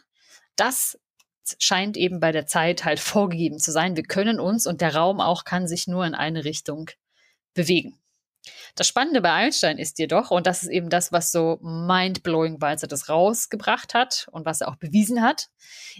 Das 0.55 0.99
scheint 1.59 1.95
eben 1.97 2.19
bei 2.19 2.31
der 2.31 2.45
Zeit 2.45 2.83
halt 2.83 2.99
vorgegeben 2.99 3.59
zu 3.59 3.71
sein. 3.71 3.95
Wir 3.95 4.03
können 4.03 4.39
uns 4.39 4.67
und 4.67 4.81
der 4.81 4.95
Raum 4.95 5.21
auch 5.21 5.43
kann 5.43 5.67
sich 5.67 5.87
nur 5.87 6.05
in 6.05 6.15
eine 6.15 6.43
Richtung 6.43 6.89
bewegen. 7.53 7.97
Das 8.75 8.87
Spannende 8.87 9.21
bei 9.21 9.31
Einstein 9.31 9.77
ist 9.77 9.99
jedoch, 9.99 10.31
und 10.31 10.47
das 10.47 10.63
ist 10.63 10.69
eben 10.69 10.89
das, 10.89 11.11
was 11.11 11.31
so 11.31 11.57
mindblowing, 11.61 12.61
weil 12.61 12.77
er 12.79 12.87
das 12.87 13.09
rausgebracht 13.09 13.93
hat 13.93 14.27
und 14.31 14.45
was 14.45 14.61
er 14.61 14.69
auch 14.69 14.75
bewiesen 14.75 15.21
hat, 15.21 15.49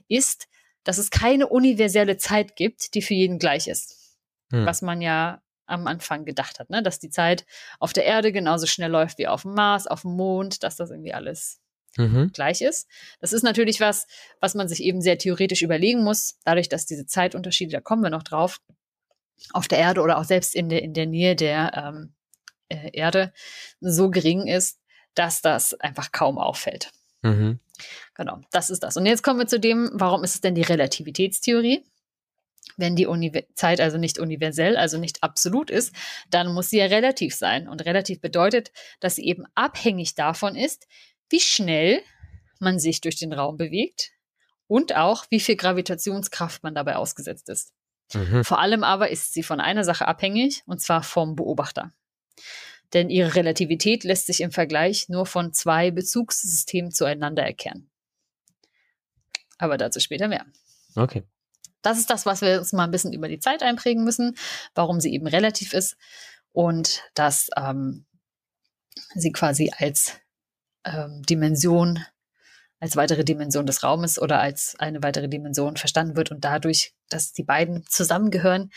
ist, 0.08 0.48
dass 0.84 0.98
es 0.98 1.10
keine 1.10 1.48
universelle 1.48 2.18
Zeit 2.18 2.56
gibt, 2.56 2.94
die 2.94 3.02
für 3.02 3.14
jeden 3.14 3.40
gleich 3.40 3.68
ist. 3.68 4.18
Hm. 4.52 4.66
Was 4.66 4.82
man 4.82 5.02
ja 5.02 5.42
am 5.68 5.86
Anfang 5.86 6.26
gedacht 6.26 6.60
hat, 6.60 6.70
ne? 6.70 6.82
dass 6.82 7.00
die 7.00 7.10
Zeit 7.10 7.46
auf 7.80 7.94
der 7.94 8.06
Erde 8.06 8.32
genauso 8.32 8.66
schnell 8.66 8.90
läuft 8.90 9.18
wie 9.18 9.28
auf 9.28 9.44
dem 9.44 9.54
Mars, 9.54 9.86
auf 9.86 10.02
dem 10.02 10.16
Mond, 10.16 10.64
dass 10.64 10.78
das 10.78 10.90
irgendwie 10.90 11.14
alles 11.14 11.60
mhm. 11.98 12.32
gleich 12.34 12.62
ist. 12.62 12.88
Das 13.20 13.34
ist 13.34 13.44
natürlich 13.44 13.80
was, 13.80 14.08
was 14.40 14.56
man 14.56 14.68
sich 14.68 14.82
eben 14.82 15.02
sehr 15.02 15.18
theoretisch 15.18 15.62
überlegen 15.62 16.04
muss, 16.04 16.40
dadurch, 16.46 16.70
dass 16.70 16.86
diese 16.86 17.06
Zeitunterschiede, 17.06 17.72
da 17.72 17.82
kommen 17.82 18.02
wir 18.02 18.10
noch 18.10 18.24
drauf, 18.24 18.60
auf 19.54 19.68
der 19.68 19.78
Erde 19.78 20.02
oder 20.02 20.18
auch 20.18 20.24
selbst 20.24 20.56
in 20.56 20.70
der, 20.70 20.82
in 20.82 20.94
der 20.94 21.06
Nähe 21.06 21.36
der 21.36 21.72
ähm, 21.76 22.14
äh, 22.70 22.90
Erde 22.94 23.34
so 23.80 24.10
gering 24.10 24.48
ist, 24.48 24.80
dass 25.14 25.42
das 25.42 25.74
einfach 25.76 26.12
kaum 26.12 26.38
auffällt. 26.38 26.92
Mhm. 27.22 27.60
Genau, 28.16 28.42
das 28.52 28.70
ist 28.70 28.84
das. 28.84 28.98
Und 28.98 29.06
jetzt 29.06 29.24
kommen 29.24 29.40
wir 29.40 29.48
zu 29.48 29.60
dem, 29.60 29.90
warum 29.94 30.24
ist 30.24 30.36
es 30.36 30.42
denn 30.42 30.56
die 30.56 30.64
Relativitätstheorie? 30.64 31.84
Wenn 32.76 32.96
die 32.96 33.06
Univer 33.06 33.42
Zeit 33.56 33.80
also 33.80 33.98
nicht 33.98 34.20
universell, 34.20 34.78
also 34.78 34.98
nicht 34.98 35.24
absolut 35.24 35.70
ist, 35.72 35.96
dann 36.30 36.54
muss 36.54 36.70
sie 36.70 36.78
ja 36.78 36.86
relativ 36.86 37.34
sein. 37.34 37.68
Und 37.68 37.86
relativ 37.86 38.20
bedeutet, 38.22 38.72
dass 39.00 39.16
sie 39.16 39.26
eben 39.26 39.46
abhängig 39.56 40.16
davon 40.16 40.56
ist, 40.56 40.88
wie 41.30 41.40
schnell 41.40 42.02
man 42.60 42.80
sich 42.80 43.02
durch 43.02 43.16
den 43.18 43.34
Raum 43.34 43.58
bewegt 43.58 44.12
und 44.68 44.96
auch, 44.96 45.26
wie 45.30 45.40
viel 45.40 45.56
Gravitationskraft 45.56 46.64
man 46.64 46.76
dabei 46.76 46.98
ausgesetzt 46.98 47.50
ist. 47.50 47.74
Mhm. 48.14 48.44
Vor 48.44 48.60
allem 48.60 48.84
aber 48.84 49.10
ist 49.10 49.34
sie 49.34 49.44
von 49.44 49.60
einer 49.60 49.84
Sache 49.84 50.08
abhängig, 50.08 50.64
und 50.66 50.82
zwar 50.82 51.04
vom 51.04 51.36
Beobachter. 51.36 51.94
Denn 52.94 53.10
ihre 53.10 53.36
Relativität 53.36 54.04
lässt 54.04 54.28
sich 54.28 54.42
im 54.42 54.52
Vergleich 54.52 55.10
nur 55.10 55.26
von 55.26 55.54
zwei 55.54 55.92
Bezugssystemen 55.92 56.92
zueinander 56.92 57.44
erkennen. 57.44 57.90
Aber 59.58 59.78
dazu 59.78 60.00
später 60.00 60.28
mehr. 60.28 60.46
Okay. 60.96 61.24
Das 61.88 62.00
ist 62.00 62.10
das, 62.10 62.26
was 62.26 62.42
wir 62.42 62.60
uns 62.60 62.74
mal 62.74 62.84
ein 62.84 62.92
bisschen 62.92 63.14
über 63.14 63.30
die 63.30 63.40
Zeit 63.40 63.64
einprägen 63.64 64.04
müssen, 64.04 64.36
warum 64.76 65.00
sie 65.00 65.14
eben 65.14 65.26
relativ 65.26 65.74
ist 65.74 65.96
und 66.52 67.02
dass 67.14 67.50
ähm, 67.56 68.06
sie 69.16 69.32
quasi 69.32 69.72
als 69.78 70.18
ähm, 70.84 71.24
Dimension, 71.24 72.04
als 72.82 72.98
weitere 72.98 73.24
Dimension 73.24 73.66
des 73.66 73.84
Raumes 73.84 74.20
oder 74.20 74.42
als 74.42 74.76
eine 74.80 75.02
weitere 75.02 75.30
Dimension 75.30 75.78
verstanden 75.78 76.18
wird 76.18 76.30
und 76.30 76.44
dadurch, 76.44 76.94
dass 77.08 77.32
die 77.32 77.44
beiden 77.44 77.86
zusammengehören, 77.88 78.70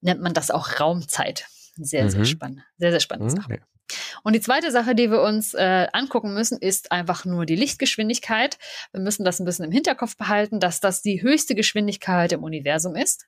nennt 0.00 0.22
man 0.22 0.32
das 0.32 0.50
auch 0.50 0.80
Raumzeit. 0.80 1.46
Sehr, 1.76 2.04
mhm. 2.04 2.10
sehr 2.10 2.24
spannend. 2.24 2.62
Sehr, 2.78 2.92
sehr 2.92 3.00
spannende 3.00 3.42
mhm. 3.46 3.73
Und 4.22 4.34
die 4.34 4.40
zweite 4.40 4.70
Sache, 4.70 4.94
die 4.94 5.10
wir 5.10 5.20
uns 5.22 5.54
äh, 5.54 5.86
angucken 5.92 6.32
müssen, 6.34 6.58
ist 6.58 6.90
einfach 6.90 7.24
nur 7.24 7.46
die 7.46 7.56
Lichtgeschwindigkeit. 7.56 8.58
Wir 8.92 9.00
müssen 9.00 9.24
das 9.24 9.40
ein 9.40 9.44
bisschen 9.44 9.66
im 9.66 9.72
Hinterkopf 9.72 10.16
behalten, 10.16 10.60
dass 10.60 10.80
das 10.80 11.02
die 11.02 11.22
höchste 11.22 11.54
Geschwindigkeit 11.54 12.32
im 12.32 12.42
Universum 12.42 12.96
ist 12.96 13.26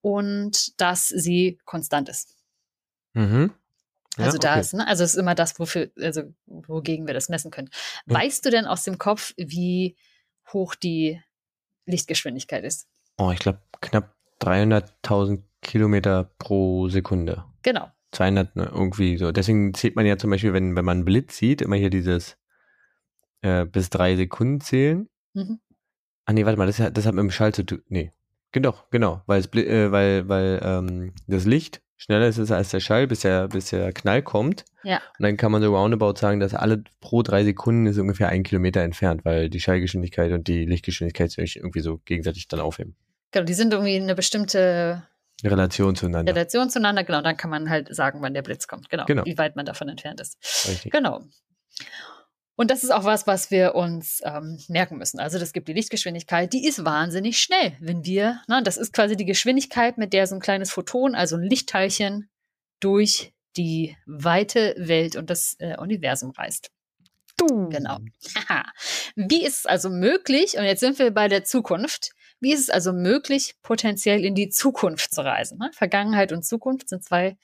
und 0.00 0.80
dass 0.80 1.08
sie 1.08 1.58
konstant 1.64 2.08
ist. 2.08 2.36
Mhm. 3.14 3.52
Also 4.16 4.38
da 4.38 4.56
ist, 4.56 4.74
ne, 4.74 4.86
also 4.86 5.02
ist 5.02 5.16
immer 5.16 5.34
das, 5.34 5.58
wofür, 5.58 5.90
also 6.00 6.22
wogegen 6.46 7.06
wir 7.06 7.14
das 7.14 7.28
messen 7.28 7.50
können. 7.50 7.70
Ja. 8.06 8.16
Weißt 8.16 8.44
du 8.44 8.50
denn 8.50 8.66
aus 8.66 8.84
dem 8.84 8.98
Kopf, 8.98 9.32
wie 9.36 9.96
hoch 10.52 10.74
die 10.74 11.20
Lichtgeschwindigkeit 11.86 12.64
ist? 12.64 12.86
Oh, 13.18 13.30
ich 13.32 13.40
glaube 13.40 13.60
knapp 13.80 14.14
300.000 14.40 15.42
Kilometer 15.62 16.30
pro 16.38 16.88
Sekunde. 16.88 17.44
Genau. 17.62 17.90
200 18.14 18.56
ne, 18.56 18.70
irgendwie 18.72 19.16
so. 19.16 19.32
Deswegen 19.32 19.74
zählt 19.74 19.96
man 19.96 20.06
ja 20.06 20.16
zum 20.16 20.30
Beispiel, 20.30 20.52
wenn, 20.52 20.76
wenn 20.76 20.84
man 20.84 20.98
einen 20.98 21.04
Blitz 21.04 21.36
sieht, 21.36 21.62
immer 21.62 21.76
hier 21.76 21.90
dieses 21.90 22.36
äh, 23.42 23.66
bis 23.66 23.90
drei 23.90 24.16
Sekunden 24.16 24.60
zählen. 24.60 25.08
Mhm. 25.34 25.60
Ah 26.24 26.32
nee, 26.32 26.44
warte 26.44 26.58
mal, 26.58 26.66
das, 26.66 26.76
das 26.76 27.06
hat 27.06 27.14
mit 27.14 27.22
dem 27.22 27.30
Schall 27.30 27.52
zu 27.52 27.64
tun. 27.64 27.82
Nee. 27.88 28.12
Genau, 28.52 28.74
genau, 28.90 29.22
weil, 29.26 29.40
es, 29.40 29.52
äh, 29.54 29.90
weil, 29.90 30.28
weil 30.28 30.60
ähm, 30.62 31.12
das 31.26 31.44
Licht 31.44 31.82
schneller 31.96 32.28
ist 32.28 32.38
als 32.50 32.70
der 32.70 32.80
Schall, 32.80 33.06
bis 33.06 33.20
der, 33.20 33.48
bis 33.48 33.70
der 33.70 33.92
Knall 33.92 34.22
kommt. 34.22 34.64
Ja. 34.84 34.96
Und 35.18 35.22
dann 35.22 35.36
kann 35.36 35.50
man 35.50 35.62
so 35.62 35.74
roundabout 35.74 36.16
sagen, 36.16 36.38
dass 36.38 36.54
alle 36.54 36.84
pro 37.00 37.22
drei 37.22 37.44
Sekunden 37.44 37.86
ist 37.86 37.98
ungefähr 37.98 38.28
ein 38.28 38.42
Kilometer 38.42 38.82
entfernt, 38.82 39.24
weil 39.24 39.50
die 39.50 39.60
Schallgeschwindigkeit 39.60 40.32
und 40.32 40.46
die 40.46 40.64
Lichtgeschwindigkeit 40.66 41.30
sich 41.30 41.56
irgendwie 41.56 41.80
so 41.80 41.98
gegenseitig 42.04 42.46
dann 42.48 42.60
aufheben. 42.60 42.94
Genau, 43.32 43.44
die 43.44 43.54
sind 43.54 43.72
irgendwie 43.72 43.96
eine 43.96 44.14
bestimmte 44.14 45.02
Relation 45.50 45.96
zueinander. 45.96 46.32
Relation 46.32 46.70
zueinander, 46.70 47.04
genau. 47.04 47.22
Dann 47.22 47.36
kann 47.36 47.50
man 47.50 47.70
halt 47.70 47.94
sagen, 47.94 48.20
wann 48.22 48.34
der 48.34 48.42
Blitz 48.42 48.66
kommt. 48.66 48.90
Genau. 48.90 49.04
genau. 49.04 49.24
Wie 49.24 49.38
weit 49.38 49.56
man 49.56 49.66
davon 49.66 49.88
entfernt 49.88 50.20
ist. 50.20 50.38
Richtig. 50.68 50.92
Genau. 50.92 51.22
Und 52.56 52.70
das 52.70 52.84
ist 52.84 52.90
auch 52.90 53.04
was, 53.04 53.26
was 53.26 53.50
wir 53.50 53.74
uns 53.74 54.20
ähm, 54.24 54.58
merken 54.68 54.96
müssen. 54.96 55.18
Also 55.18 55.38
das 55.38 55.52
gibt 55.52 55.66
die 55.66 55.72
Lichtgeschwindigkeit, 55.72 56.52
die 56.52 56.66
ist 56.66 56.84
wahnsinnig 56.84 57.40
schnell, 57.40 57.76
wenn 57.80 58.04
wir, 58.04 58.40
na, 58.46 58.60
das 58.62 58.76
ist 58.76 58.92
quasi 58.92 59.16
die 59.16 59.24
Geschwindigkeit, 59.24 59.98
mit 59.98 60.12
der 60.12 60.26
so 60.26 60.36
ein 60.36 60.40
kleines 60.40 60.70
Photon, 60.70 61.16
also 61.16 61.36
ein 61.36 61.42
Lichtteilchen, 61.42 62.30
durch 62.80 63.32
die 63.56 63.96
weite 64.06 64.74
Welt 64.78 65.16
und 65.16 65.30
das 65.30 65.56
äh, 65.58 65.76
Universum 65.78 66.30
reist. 66.30 66.70
Du. 67.36 67.68
Genau. 67.68 67.98
Wie 69.16 69.44
ist 69.44 69.60
es 69.60 69.66
also 69.66 69.90
möglich, 69.90 70.56
und 70.56 70.64
jetzt 70.64 70.80
sind 70.80 70.98
wir 70.98 71.10
bei 71.10 71.28
der 71.28 71.44
Zukunft, 71.44 72.10
wie 72.44 72.52
ist 72.52 72.60
es 72.60 72.70
also 72.70 72.92
möglich, 72.92 73.56
potenziell 73.62 74.24
in 74.24 74.36
die 74.36 74.50
Zukunft 74.50 75.12
zu 75.12 75.24
reisen? 75.24 75.58
Ne? 75.58 75.70
Vergangenheit 75.74 76.30
und 76.30 76.44
Zukunft 76.44 76.88
sind 76.88 77.02
zwei 77.02 77.36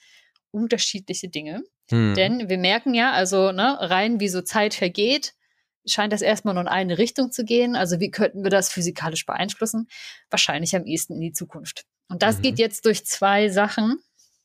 unterschiedliche 0.52 1.28
Dinge. 1.28 1.64
Hm. 1.90 2.14
Denn 2.14 2.48
wir 2.48 2.58
merken 2.58 2.94
ja, 2.94 3.10
also 3.12 3.50
ne, 3.50 3.78
rein 3.80 4.20
wie 4.20 4.28
so 4.28 4.42
Zeit 4.42 4.74
vergeht, 4.74 5.34
scheint 5.86 6.12
das 6.12 6.22
erstmal 6.22 6.54
nur 6.54 6.62
in 6.62 6.68
eine 6.68 6.98
Richtung 6.98 7.32
zu 7.32 7.44
gehen. 7.44 7.74
Also 7.74 7.98
wie 7.98 8.10
könnten 8.10 8.44
wir 8.44 8.50
das 8.50 8.70
physikalisch 8.70 9.26
beeinflussen? 9.26 9.88
Wahrscheinlich 10.28 10.76
am 10.76 10.84
ehesten 10.84 11.14
in 11.14 11.20
die 11.20 11.32
Zukunft. 11.32 11.86
Und 12.08 12.22
das 12.22 12.38
mhm. 12.38 12.42
geht 12.42 12.58
jetzt 12.58 12.84
durch 12.84 13.04
zwei 13.06 13.48
Sachen 13.48 13.98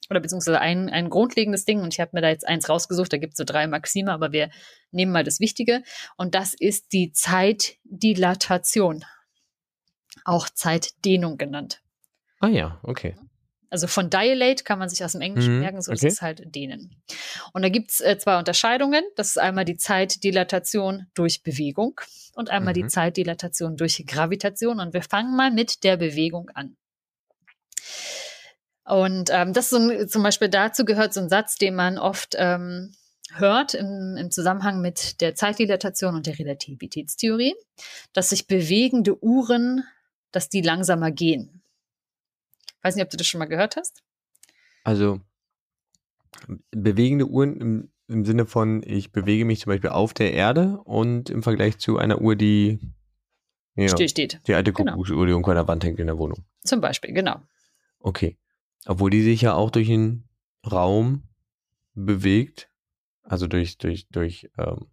oder 0.10 0.20
beziehungsweise 0.20 0.60
ein, 0.62 0.90
ein 0.90 1.10
grundlegendes 1.10 1.66
Ding. 1.66 1.82
Und 1.82 1.94
ich 1.94 2.00
habe 2.00 2.12
mir 2.14 2.22
da 2.22 2.30
jetzt 2.30 2.48
eins 2.48 2.70
rausgesucht, 2.70 3.12
da 3.12 3.18
gibt 3.18 3.34
es 3.34 3.38
so 3.38 3.44
drei 3.44 3.68
Maxime, 3.68 4.12
aber 4.12 4.32
wir 4.32 4.50
nehmen 4.92 5.12
mal 5.12 5.24
das 5.24 5.40
Wichtige. 5.40 5.84
Und 6.16 6.36
das 6.36 6.54
ist 6.54 6.94
die 6.94 7.12
Zeitdilatation, 7.12 9.04
auch 10.24 10.50
Zeitdehnung 10.50 11.38
genannt. 11.38 11.82
Ah 12.40 12.48
ja, 12.48 12.80
okay. 12.84 13.16
Also 13.70 13.88
von 13.88 14.10
Dilate 14.10 14.64
kann 14.64 14.80
man 14.80 14.88
sich 14.90 15.04
aus 15.04 15.14
dem 15.14 15.22
Englischen 15.22 15.56
mhm, 15.56 15.60
merken, 15.60 15.82
so 15.82 15.92
okay. 15.92 16.08
ist 16.08 16.14
es 16.14 16.22
halt 16.22 16.56
dehnen. 16.56 16.96
Und 17.52 17.62
da 17.62 17.70
gibt 17.70 17.92
es 17.92 18.00
äh, 18.00 18.18
zwei 18.18 18.38
Unterscheidungen. 18.38 19.04
Das 19.16 19.30
ist 19.30 19.38
einmal 19.38 19.66
die 19.66 19.76
Zeitdilatation 19.76 21.08
durch 21.14 21.44
Bewegung 21.44 22.00
und 22.36 22.50
einmal 22.50 22.74
mhm. 22.74 22.84
die 22.84 22.88
Zeitdilatation 22.88 23.76
durch 23.76 24.04
Gravitation. 24.08 24.80
Und 24.80 24.94
wir 24.94 25.02
fangen 25.02 25.36
mal 25.36 25.52
mit 25.52 25.84
der 25.84 25.98
Bewegung 25.98 26.50
an. 26.52 26.78
Und 28.86 29.30
ähm, 29.34 29.52
das 29.52 29.70
so 29.72 29.78
ein, 29.78 30.08
zum 30.08 30.24
Beispiel 30.24 30.50
dazu 30.50 30.86
gehört 30.86 31.14
so 31.14 31.20
ein 31.20 31.30
Satz, 31.30 31.56
den 31.56 31.76
man 31.76 31.98
oft 31.98 32.36
ähm, 32.38 32.94
hört 33.34 33.74
im, 33.74 34.16
im 34.18 34.32
Zusammenhang 34.32 34.80
mit 34.80 35.22
der 35.22 35.36
Zeitdilatation 35.36 36.16
und 36.16 36.28
der 36.28 36.38
Relativitätstheorie, 36.38 37.56
dass 38.14 38.30
sich 38.30 38.48
bewegende 38.48 39.22
Uhren, 39.24 39.84
dass 40.36 40.50
die 40.50 40.62
langsamer 40.62 41.12
gehen. 41.12 41.62
Weiß 42.82 42.96
nicht, 42.96 43.04
ob 43.04 43.10
du 43.10 43.18
das 43.18 43.28
schon 43.28 43.40
mal 43.40 43.46
gehört 43.46 43.78
hast. 43.78 44.04
Also 44.84 45.22
bewegende 46.72 47.28
Uhren 47.28 47.58
im, 47.58 47.92
im 48.08 48.26
Sinne 48.26 48.46
von, 48.46 48.84
ich 48.86 49.12
bewege 49.12 49.46
mich 49.46 49.62
zum 49.62 49.72
Beispiel 49.72 49.90
auf 49.90 50.14
der 50.14 50.34
Erde 50.34 50.80
und 50.84 51.30
im 51.30 51.42
Vergleich 51.42 51.78
zu 51.80 51.98
einer 51.98 52.22
Uhr, 52.22 52.36
die 52.36 52.80
ja, 53.76 53.90
still 53.90 54.10
steht. 54.10 54.40
Die 54.48 54.54
alte 54.54 54.72
genau. 54.72 54.92
Kuckucksuhr, 54.92 55.26
die 55.26 55.32
irgendwo 55.32 55.52
an 55.52 55.58
der 55.58 55.68
Wand 55.68 55.84
hängt 55.84 56.00
in 56.00 56.08
der 56.08 56.18
Wohnung. 56.18 56.46
Zum 56.64 56.82
Beispiel, 56.82 57.14
genau. 57.14 57.42
Okay. 58.00 58.38
Obwohl 58.86 59.10
die 59.10 59.24
sich 59.24 59.42
ja 59.42 59.54
auch 59.54 59.72
durch 59.72 59.88
den 59.88 60.28
Raum 60.70 61.24
bewegt, 61.94 62.70
also 63.24 63.48
durch, 63.48 63.78
durch, 63.78 64.08
durch 64.10 64.50
ähm, 64.58 64.88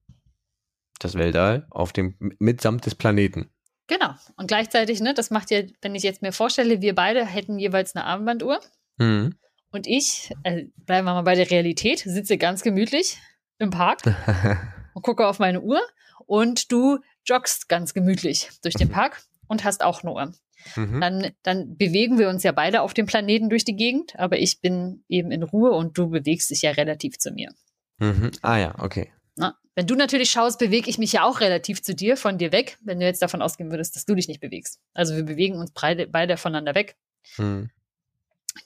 das 0.98 1.14
Weltall, 1.14 1.66
auf 1.70 1.92
dem, 1.92 2.14
mitsamt 2.38 2.87
des 2.87 2.94
Planeten. 2.94 3.50
Genau. 3.92 4.14
Und 4.37 4.46
gleichzeitig, 4.46 5.02
ne, 5.02 5.12
das 5.12 5.31
macht 5.31 5.50
ja, 5.50 5.61
wenn 5.83 5.94
ich 5.94 6.02
jetzt 6.02 6.22
mir 6.22 6.33
vorstelle, 6.33 6.81
wir 6.81 6.94
beide 6.94 7.26
hätten 7.26 7.59
jeweils 7.59 7.94
eine 7.94 8.07
Armbanduhr. 8.07 8.59
Mhm. 8.96 9.35
Und 9.70 9.87
ich, 9.87 10.33
äh, 10.44 10.64
bleiben 10.76 11.07
wir 11.07 11.12
mal 11.12 11.22
bei 11.22 11.35
der 11.35 11.50
Realität, 11.50 11.98
sitze 11.98 12.38
ganz 12.38 12.62
gemütlich 12.62 13.18
im 13.59 13.68
Park 13.68 14.00
und 14.94 15.02
gucke 15.02 15.26
auf 15.26 15.38
meine 15.38 15.61
Uhr. 15.61 15.81
Und 16.24 16.72
du 16.72 17.00
joggst 17.26 17.68
ganz 17.68 17.92
gemütlich 17.92 18.48
durch 18.62 18.74
den 18.74 18.88
Park 18.88 19.22
und 19.46 19.62
hast 19.62 19.83
auch 19.83 20.02
eine 20.02 20.12
Uhr. 20.12 20.33
mhm. 20.76 21.00
dann, 21.00 21.31
dann 21.42 21.76
bewegen 21.76 22.18
wir 22.18 22.31
uns 22.31 22.42
ja 22.44 22.52
beide 22.52 22.81
auf 22.81 22.94
dem 22.94 23.05
Planeten 23.05 23.50
durch 23.50 23.66
die 23.66 23.76
Gegend, 23.76 24.18
aber 24.18 24.38
ich 24.38 24.62
bin 24.62 25.05
eben 25.09 25.31
in 25.31 25.42
Ruhe 25.42 25.72
und 25.72 25.98
du 25.98 26.09
bewegst 26.09 26.50
dich 26.50 26.62
ja 26.62 26.70
relativ 26.70 27.18
zu 27.18 27.31
mir. 27.31 27.52
Mhm. 27.98 28.31
Ah 28.40 28.57
ja, 28.57 28.74
okay. 28.78 29.12
Na, 29.37 29.59
wenn 29.75 29.87
du 29.87 29.95
natürlich 29.95 30.31
schaust, 30.31 30.59
bewege 30.59 30.90
ich 30.90 30.99
mich 30.99 31.12
ja 31.12 31.25
auch 31.25 31.40
relativ 31.40 31.83
zu 31.83 31.95
dir, 31.95 32.16
von 32.16 32.38
dir 32.38 32.53
weg, 32.53 32.79
wenn 32.83 33.01
du 33.01 33.07
jetzt 33.07 33.23
davon 33.23 33.40
ausgehen 33.40 33.71
würdest, 33.71 33.97
dass 33.97 34.05
du 34.05 34.14
dich 34.14 34.29
nicht 34.29 34.40
bewegst. 34.40 34.81
Also 34.92 35.16
wir 35.16 35.23
bewegen 35.23 35.57
uns 35.57 35.71
beide, 35.73 36.07
beide 36.07 36.37
voneinander 36.37 36.75
weg. 36.75 36.97
Mhm. 37.38 37.71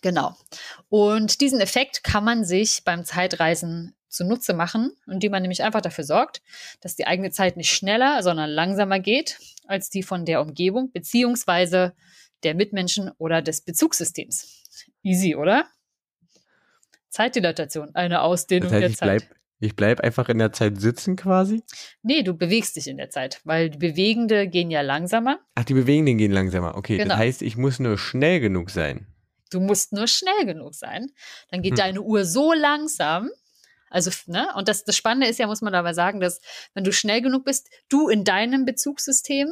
Genau. 0.03 0.37
Und 0.89 1.41
diesen 1.41 1.61
Effekt 1.61 2.03
kann 2.03 2.25
man 2.25 2.45
sich 2.45 2.83
beim 2.85 3.05
Zeitreisen 3.05 3.95
zunutze 4.09 4.55
machen, 4.55 4.93
indem 5.07 5.33
man 5.33 5.43
nämlich 5.43 5.63
einfach 5.63 5.81
dafür 5.81 6.05
sorgt, 6.05 6.43
dass 6.81 6.97
die 6.97 7.07
eigene 7.07 7.31
Zeit 7.31 7.57
nicht 7.57 7.71
schneller, 7.71 8.23
sondern 8.23 8.51
langsamer 8.51 8.99
geht 8.99 9.39
als 9.67 9.91
die 9.91 10.03
von 10.03 10.25
der 10.25 10.41
Umgebung 10.41 10.91
beziehungsweise 10.93 11.95
der 12.43 12.55
Mitmenschen 12.55 13.11
oder 13.19 13.43
des 13.43 13.61
Bezugssystems. 13.61 14.65
Easy, 15.03 15.37
oder? 15.37 15.67
Zeitdilatation, 17.11 17.95
eine 17.95 18.23
Ausdehnung 18.23 18.71
das 18.71 18.83
heißt, 18.83 19.01
der 19.01 19.09
Zeit. 19.09 19.29
Bleib, 19.29 19.36
ich 19.59 19.75
bleibe 19.75 20.05
einfach 20.05 20.29
in 20.29 20.39
der 20.39 20.53
Zeit 20.53 20.81
sitzen 20.81 21.17
quasi? 21.17 21.63
Nee, 22.03 22.23
du 22.23 22.35
bewegst 22.35 22.77
dich 22.77 22.89
in 22.89 22.99
der 22.99 23.11
Zeit, 23.11 23.41
weil 23.45 23.71
die 23.71 23.79
Bewegende 23.79 24.49
gehen 24.49 24.71
ja 24.71 24.83
langsamer. 24.83 25.39
Ach, 25.55 25.65
die 25.65 25.75
Bewegenden 25.75 26.19
gehen 26.19 26.33
langsamer. 26.33 26.77
Okay, 26.77 26.99
genau. 26.99 27.11
das 27.11 27.19
heißt, 27.19 27.43
ich 27.43 27.57
muss 27.57 27.79
nur 27.79 27.97
schnell 27.97 28.41
genug 28.41 28.71
sein. 28.71 29.07
Du 29.51 29.61
musst 29.61 29.93
nur 29.93 30.09
schnell 30.09 30.45
genug 30.45 30.75
sein. 30.75 31.07
Dann 31.51 31.63
geht 31.63 31.73
hm. 31.73 31.77
deine 31.77 32.03
Uhr 32.03 32.25
so 32.25 32.53
langsam. 32.53 33.31
Also, 33.89 34.11
ne? 34.27 34.49
Und 34.57 34.69
das, 34.69 34.85
das 34.85 34.97
Spannende 34.97 35.29
ist 35.29 35.39
ja, 35.39 35.47
muss 35.47 35.63
man 35.63 35.73
dabei 35.73 35.95
sagen, 35.95 36.21
dass 36.21 36.41
wenn 36.75 36.85
du 36.85 36.93
schnell 36.93 37.23
genug 37.23 37.45
bist, 37.45 37.71
du 37.89 38.09
in 38.09 38.25
deinem 38.25 38.65
Bezugssystem 38.65 39.49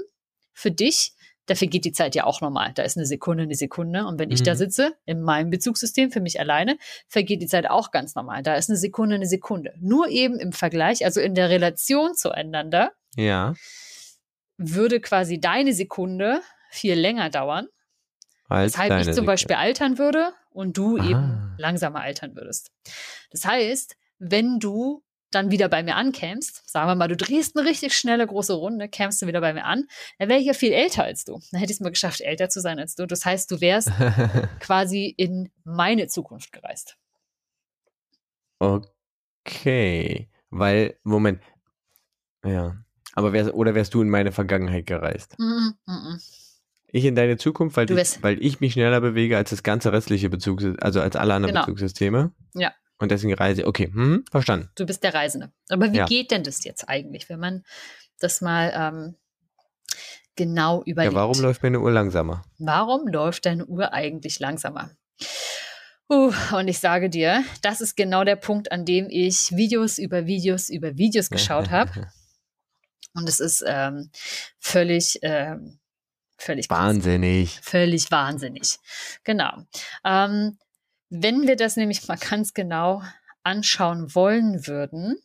für 0.52 0.70
dich, 0.70 1.14
dafür 1.46 1.68
geht 1.68 1.84
die 1.84 1.92
Zeit 1.92 2.14
ja 2.14 2.24
auch 2.24 2.40
normal. 2.40 2.72
Da 2.74 2.82
ist 2.82 2.96
eine 2.96 3.06
Sekunde, 3.06 3.44
eine 3.44 3.54
Sekunde. 3.54 4.06
Und 4.06 4.18
wenn 4.18 4.28
mhm. 4.28 4.34
ich 4.34 4.42
da 4.42 4.54
mhm. 4.54 4.58
sitze, 4.58 4.94
in 5.04 5.22
meinem 5.22 5.50
Bezugssystem, 5.50 6.10
für 6.10 6.20
mich 6.20 6.40
alleine, 6.40 6.76
vergeht 7.08 7.42
die 7.42 7.46
Zeit 7.46 7.68
auch 7.68 7.90
ganz 7.90 8.14
normal. 8.14 8.42
Da 8.42 8.54
ist 8.54 8.68
eine 8.68 8.78
Sekunde, 8.78 9.16
eine 9.16 9.26
Sekunde. 9.26 9.74
Nur 9.80 10.08
eben 10.08 10.38
im 10.38 10.52
Vergleich, 10.52 11.04
also 11.04 11.20
in 11.20 11.34
der 11.34 11.50
Relation 11.50 12.14
zueinander, 12.14 12.92
ja. 13.16 13.54
würde 14.56 15.00
quasi 15.00 15.40
deine 15.40 15.72
Sekunde 15.72 16.40
viel 16.70 16.94
länger 16.94 17.30
dauern 17.30 17.68
als 18.48 18.74
Weshalb 18.74 19.06
ich 19.06 19.12
zum 19.14 19.26
Beispiel 19.26 19.56
altern 19.56 19.98
würde 19.98 20.32
und 20.50 20.76
du 20.76 20.98
Aha. 20.98 21.10
eben 21.10 21.54
langsamer 21.58 22.00
altern 22.00 22.34
würdest. 22.36 22.70
Das 23.30 23.44
heißt, 23.44 23.96
wenn 24.18 24.58
du 24.58 25.02
dann 25.34 25.50
wieder 25.50 25.68
bei 25.68 25.82
mir 25.82 25.96
ankämst, 25.96 26.68
sagen 26.68 26.88
wir 26.88 26.94
mal, 26.94 27.08
du 27.08 27.16
drehst 27.16 27.56
eine 27.56 27.68
richtig 27.68 27.94
schnelle 27.96 28.26
große 28.26 28.52
Runde, 28.52 28.88
kämst 28.88 29.20
du 29.22 29.26
wieder 29.26 29.40
bei 29.40 29.52
mir 29.52 29.64
an, 29.64 29.86
dann 30.18 30.28
wäre 30.28 30.40
ich 30.40 30.46
ja 30.46 30.52
viel 30.52 30.72
älter 30.72 31.04
als 31.04 31.24
du. 31.24 31.40
Dann 31.50 31.60
hätte 31.60 31.72
ich 31.72 31.76
es 31.76 31.80
mal 31.80 31.90
geschafft, 31.90 32.20
älter 32.20 32.48
zu 32.48 32.60
sein 32.60 32.78
als 32.78 32.94
du. 32.94 33.06
Das 33.06 33.24
heißt, 33.24 33.50
du 33.50 33.60
wärst 33.60 33.90
quasi 34.60 35.06
in 35.16 35.50
meine 35.64 36.06
Zukunft 36.06 36.52
gereist. 36.52 36.96
Okay, 38.58 40.28
weil, 40.50 40.96
Moment, 41.02 41.42
ja, 42.44 42.76
aber 43.14 43.32
wär, 43.32 43.54
oder 43.54 43.74
wärst 43.74 43.94
du 43.94 44.02
in 44.02 44.10
meine 44.10 44.32
Vergangenheit 44.32 44.86
gereist? 44.86 45.38
Mm 45.38 45.74
-mm. 45.86 46.44
Ich 46.88 47.04
in 47.04 47.16
deine 47.16 47.36
Zukunft, 47.36 47.76
weil, 47.76 47.90
ich, 47.90 48.22
weil 48.22 48.40
ich 48.40 48.60
mich 48.60 48.74
schneller 48.74 49.00
bewege 49.00 49.36
als 49.36 49.50
das 49.50 49.64
ganze 49.64 49.92
restliche 49.92 50.30
Bezugssystem, 50.30 50.80
also 50.80 51.00
als 51.00 51.16
alle 51.16 51.34
anderen 51.34 51.54
genau. 51.54 51.66
Bezugssysteme. 51.66 52.32
Ja. 52.54 52.72
Und 52.98 53.10
deswegen 53.10 53.34
reise 53.34 53.66
Okay, 53.66 53.90
hm, 53.92 54.24
verstanden. 54.30 54.70
Du 54.76 54.86
bist 54.86 55.02
der 55.02 55.14
Reisende. 55.14 55.52
Aber 55.68 55.92
wie 55.92 55.98
ja. 55.98 56.06
geht 56.06 56.30
denn 56.30 56.44
das 56.44 56.64
jetzt 56.64 56.88
eigentlich, 56.88 57.28
wenn 57.28 57.40
man 57.40 57.64
das 58.20 58.40
mal 58.40 58.72
ähm, 58.74 59.16
genau 60.36 60.82
überlegt? 60.84 61.12
Ja, 61.12 61.20
warum 61.20 61.40
läuft 61.40 61.62
meine 61.62 61.80
Uhr 61.80 61.90
langsamer? 61.90 62.44
Warum 62.58 63.08
läuft 63.08 63.46
deine 63.46 63.66
Uhr 63.66 63.92
eigentlich 63.92 64.38
langsamer? 64.38 64.90
Uh, 66.08 66.32
und 66.56 66.68
ich 66.68 66.78
sage 66.78 67.08
dir, 67.08 67.42
das 67.62 67.80
ist 67.80 67.96
genau 67.96 68.24
der 68.24 68.36
Punkt, 68.36 68.70
an 68.70 68.84
dem 68.84 69.08
ich 69.08 69.56
Videos 69.56 69.98
über 69.98 70.26
Videos 70.26 70.68
über 70.68 70.96
Videos 70.96 71.30
geschaut 71.30 71.70
habe. 71.70 72.08
Und 73.16 73.28
es 73.28 73.38
ist 73.38 73.62
ähm, 73.64 74.10
völlig 74.58 75.20
ähm, 75.22 75.78
Völlig 76.36 76.68
wahnsinnig. 76.68 77.54
Krass. 77.54 77.64
Völlig 77.64 78.10
wahnsinnig. 78.10 78.78
Genau. 79.24 79.52
Ähm, 80.04 80.58
wenn 81.10 81.46
wir 81.46 81.56
das 81.56 81.76
nämlich 81.76 82.06
mal 82.08 82.18
ganz 82.18 82.54
genau 82.54 83.02
anschauen 83.42 84.14
wollen 84.14 84.66
würden, 84.66 85.16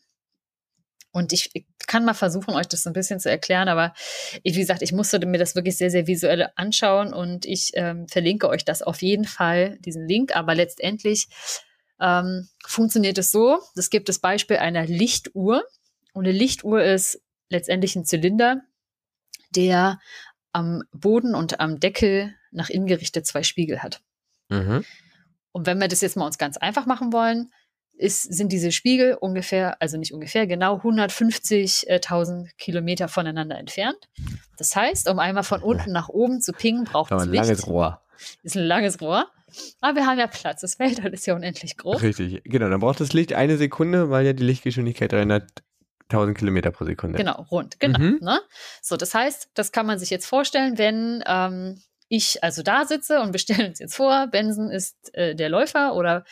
und 1.12 1.34
ich, 1.34 1.50
ich, 1.54 1.65
kann 1.88 2.06
mal 2.06 2.13
versuchen, 2.13 2.54
euch 2.54 2.68
das 2.68 2.84
so 2.84 2.92
ein 2.92 2.94
bisschen 2.94 3.20
zu 3.20 3.32
erklären, 3.32 3.68
aber 3.68 3.96
ich, 4.44 4.56
wie 4.56 4.60
gesagt, 4.60 4.84
ich 4.84 4.92
musste 4.92 5.26
mir 5.26 5.39
das 5.39 5.56
wirklich 5.56 5.76
sehr, 5.76 5.89
sehr 5.89 6.06
visuell 6.06 6.50
anschauen 6.56 7.13
und 7.13 7.48
ich 7.48 7.72
ähm, 7.74 8.08
verlinke 8.08 8.48
euch 8.48 8.63
das 8.63 8.84
auf 8.84 9.02
jeden 9.02 9.26
Fall, 9.26 9.80
diesen 9.80 10.08
Link. 10.08 10.36
Aber 10.36 10.54
letztendlich 10.54 11.28
ähm, 12.00 12.48
funktioniert 12.63 13.18
es 13.18 13.32
so, 13.32 13.60
es 13.76 13.89
gibt 13.89 14.08
das 14.08 14.20
Beispiel 14.20 14.58
einer 14.58 14.86
Lichtuhr 14.86 15.63
und 16.13 16.26
eine 16.26 16.38
Lichtuhr 16.38 16.84
ist 16.84 17.24
letztendlich 17.50 17.96
ein 17.96 18.06
Zylinder, 18.06 18.62
der 19.56 20.00
am 20.52 20.84
Boden 20.92 21.34
und 21.34 21.60
am 21.60 21.80
Deckel 21.80 22.36
nach 22.52 22.70
innen 22.70 22.86
gerichtet 22.86 23.26
zwei 23.26 23.42
Spiegel 23.42 23.82
hat. 23.82 24.02
Mhm. 24.50 24.86
Und 25.51 25.65
wenn 25.65 25.79
wir 25.79 25.88
das 25.88 26.01
jetzt 26.01 26.15
mal 26.15 26.25
uns 26.25 26.38
ganz 26.38 26.57
einfach 26.57 26.85
machen 26.85 27.12
wollen, 27.13 27.51
ist, 27.99 28.33
sind 28.33 28.51
diese 28.51 28.71
Spiegel 28.71 29.15
ungefähr, 29.15 29.81
also 29.81 29.97
nicht 29.97 30.13
ungefähr, 30.13 30.47
genau 30.47 30.77
150.000 30.77 32.49
Kilometer 32.57 33.07
voneinander 33.07 33.57
entfernt. 33.57 34.09
Das 34.57 34.75
heißt, 34.75 35.09
um 35.09 35.19
einmal 35.19 35.43
von 35.43 35.62
unten 35.62 35.91
nach 35.91 36.07
oben 36.07 36.41
zu 36.41 36.53
pingen, 36.53 36.85
braucht 36.85 37.12
es 37.12 37.21
ein 37.21 37.29
Licht. 37.29 37.43
langes 37.43 37.67
Rohr. 37.67 38.01
Ist 38.43 38.55
ein 38.55 38.63
langes 38.63 39.01
Rohr. 39.01 39.27
Aber 39.81 39.95
wir 39.95 40.05
haben 40.05 40.19
ja 40.19 40.27
Platz. 40.27 40.62
Das 40.62 40.79
Weltall 40.79 41.13
ist 41.13 41.25
ja 41.25 41.35
unendlich 41.35 41.77
groß. 41.77 42.01
Richtig, 42.01 42.41
genau. 42.45 42.69
Dann 42.69 42.79
braucht 42.79 42.99
das 42.99 43.13
Licht 43.13 43.33
eine 43.33 43.57
Sekunde, 43.57 44.09
weil 44.09 44.25
ja 44.25 44.33
die 44.33 44.43
Lichtgeschwindigkeit 44.43 45.12
300 45.12 45.63
1000 46.12 46.38
Kilometer 46.38 46.71
pro 46.71 46.85
Sekunde. 46.85 47.17
Genau, 47.17 47.45
rund, 47.51 47.79
genau. 47.79 47.99
Mhm. 47.99 48.17
Ne? 48.21 48.41
So, 48.81 48.97
das 48.97 49.13
heißt, 49.13 49.51
das 49.53 49.71
kann 49.71 49.85
man 49.85 49.99
sich 49.99 50.09
jetzt 50.09 50.25
vorstellen, 50.25 50.77
wenn 50.77 51.23
ähm, 51.27 51.81
ich 52.10 52.43
also 52.43 52.63
da 52.63 52.86
sitze 52.86 53.22
und 53.22 53.34
wir 53.34 53.39
stellen 53.39 53.69
uns 53.69 53.80
jetzt 53.80 53.95
vor, 53.95 54.28
Benson 54.28 54.69
ist 54.69 55.13
äh, 55.13 55.36
der 55.36 55.50
Läufer 55.50 55.95
oder 55.95 56.26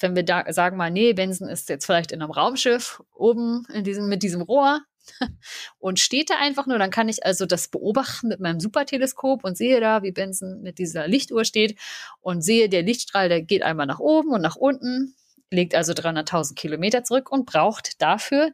wenn 0.00 0.16
wir 0.16 0.24
da 0.24 0.52
sagen 0.52 0.76
mal, 0.76 0.90
nee, 0.90 1.12
Benson 1.12 1.48
ist 1.48 1.68
jetzt 1.68 1.86
vielleicht 1.86 2.12
in 2.12 2.20
einem 2.20 2.32
Raumschiff 2.32 3.02
oben 3.14 3.64
in 3.72 3.84
diesem, 3.84 4.08
mit 4.08 4.22
diesem 4.22 4.42
Rohr 4.42 4.80
und 5.78 6.00
steht 6.00 6.30
da 6.30 6.34
einfach 6.38 6.66
nur, 6.66 6.78
dann 6.78 6.90
kann 6.90 7.08
ich 7.08 7.24
also 7.24 7.46
das 7.46 7.68
beobachten 7.68 8.28
mit 8.28 8.40
meinem 8.40 8.58
Superteleskop 8.58 9.44
und 9.44 9.56
sehe 9.56 9.80
da, 9.80 10.02
wie 10.02 10.12
Benson 10.12 10.60
mit 10.60 10.78
dieser 10.78 11.06
Lichtuhr 11.06 11.44
steht 11.44 11.78
und 12.20 12.42
sehe, 12.42 12.68
der 12.68 12.82
Lichtstrahl, 12.82 13.28
der 13.28 13.42
geht 13.42 13.62
einmal 13.62 13.86
nach 13.86 14.00
oben 14.00 14.30
und 14.30 14.42
nach 14.42 14.56
unten, 14.56 15.14
legt 15.50 15.74
also 15.74 15.92
300.000 15.92 16.54
Kilometer 16.54 17.04
zurück 17.04 17.30
und 17.30 17.46
braucht 17.46 18.02
dafür 18.02 18.50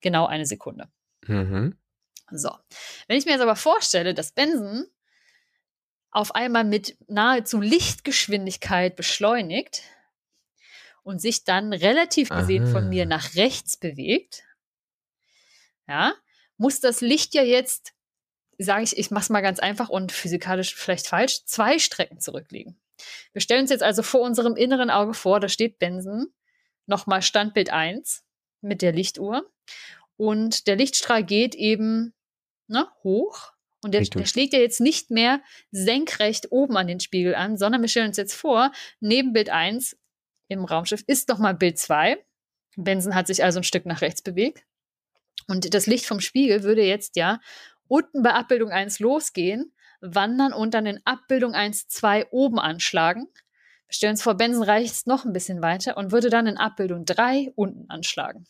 genau 0.00 0.26
eine 0.26 0.46
Sekunde. 0.46 0.88
Mhm. 1.26 1.76
So. 2.30 2.50
Wenn 3.08 3.18
ich 3.18 3.24
mir 3.24 3.32
jetzt 3.32 3.40
aber 3.40 3.56
vorstelle, 3.56 4.14
dass 4.14 4.32
Benson 4.32 4.86
auf 6.10 6.34
einmal 6.34 6.64
mit 6.64 6.96
nahezu 7.08 7.60
Lichtgeschwindigkeit 7.60 8.96
beschleunigt 8.96 9.82
und 11.02 11.20
sich 11.20 11.44
dann 11.44 11.72
relativ 11.72 12.30
gesehen 12.30 12.64
Aha. 12.64 12.72
von 12.72 12.88
mir 12.88 13.06
nach 13.06 13.34
rechts 13.34 13.76
bewegt, 13.76 14.42
ja, 15.88 16.14
muss 16.56 16.80
das 16.80 17.00
Licht 17.00 17.34
ja 17.34 17.42
jetzt, 17.42 17.92
sage 18.58 18.82
ich, 18.82 18.96
ich 18.96 19.10
mache 19.10 19.22
es 19.22 19.30
mal 19.30 19.42
ganz 19.42 19.58
einfach 19.58 19.88
und 19.88 20.10
physikalisch 20.10 20.74
vielleicht 20.74 21.06
falsch, 21.06 21.44
zwei 21.44 21.78
Strecken 21.78 22.18
zurücklegen. 22.18 22.80
Wir 23.32 23.40
stellen 23.42 23.62
uns 23.62 23.70
jetzt 23.70 23.82
also 23.82 24.02
vor 24.02 24.22
unserem 24.22 24.56
inneren 24.56 24.90
Auge 24.90 25.14
vor, 25.14 25.38
da 25.38 25.48
steht 25.48 25.78
Benson, 25.78 26.32
nochmal 26.86 27.22
Standbild 27.22 27.70
1 27.70 28.24
mit 28.60 28.82
der 28.82 28.92
Lichtuhr. 28.92 29.50
Und 30.16 30.66
der 30.66 30.76
Lichtstrahl 30.76 31.24
geht 31.24 31.54
eben 31.54 32.14
ne, 32.68 32.88
hoch. 33.02 33.52
Und 33.86 33.92
der, 33.92 34.02
der, 34.02 34.26
schlägt 34.26 34.52
ja 34.52 34.58
jetzt 34.58 34.80
nicht 34.80 35.12
mehr 35.12 35.40
senkrecht 35.70 36.50
oben 36.50 36.76
an 36.76 36.88
den 36.88 36.98
Spiegel 36.98 37.36
an, 37.36 37.56
sondern 37.56 37.82
wir 37.82 37.88
stellen 37.88 38.08
uns 38.08 38.16
jetzt 38.16 38.34
vor, 38.34 38.72
neben 38.98 39.32
Bild 39.32 39.48
1 39.48 39.96
im 40.48 40.64
Raumschiff 40.64 41.04
ist 41.06 41.28
nochmal 41.28 41.54
Bild 41.54 41.78
2. 41.78 42.18
Benson 42.74 43.14
hat 43.14 43.28
sich 43.28 43.44
also 43.44 43.60
ein 43.60 43.62
Stück 43.62 43.86
nach 43.86 44.00
rechts 44.00 44.22
bewegt. 44.22 44.64
Und 45.46 45.72
das 45.72 45.86
Licht 45.86 46.04
vom 46.04 46.18
Spiegel 46.18 46.64
würde 46.64 46.82
jetzt 46.82 47.14
ja 47.14 47.38
unten 47.86 48.24
bei 48.24 48.32
Abbildung 48.32 48.70
1 48.70 48.98
losgehen, 48.98 49.72
wandern 50.00 50.52
und 50.52 50.74
dann 50.74 50.86
in 50.86 51.00
Abbildung 51.04 51.54
1, 51.54 51.86
2 51.86 52.32
oben 52.32 52.58
anschlagen. 52.58 53.28
Wir 53.86 53.94
stellen 53.94 54.14
uns 54.14 54.22
vor, 54.22 54.34
Benson 54.34 54.64
reicht 54.64 55.06
noch 55.06 55.24
ein 55.24 55.32
bisschen 55.32 55.62
weiter 55.62 55.96
und 55.96 56.10
würde 56.10 56.28
dann 56.28 56.48
in 56.48 56.56
Abbildung 56.56 57.04
3 57.04 57.52
unten 57.54 57.88
anschlagen. 57.88 58.48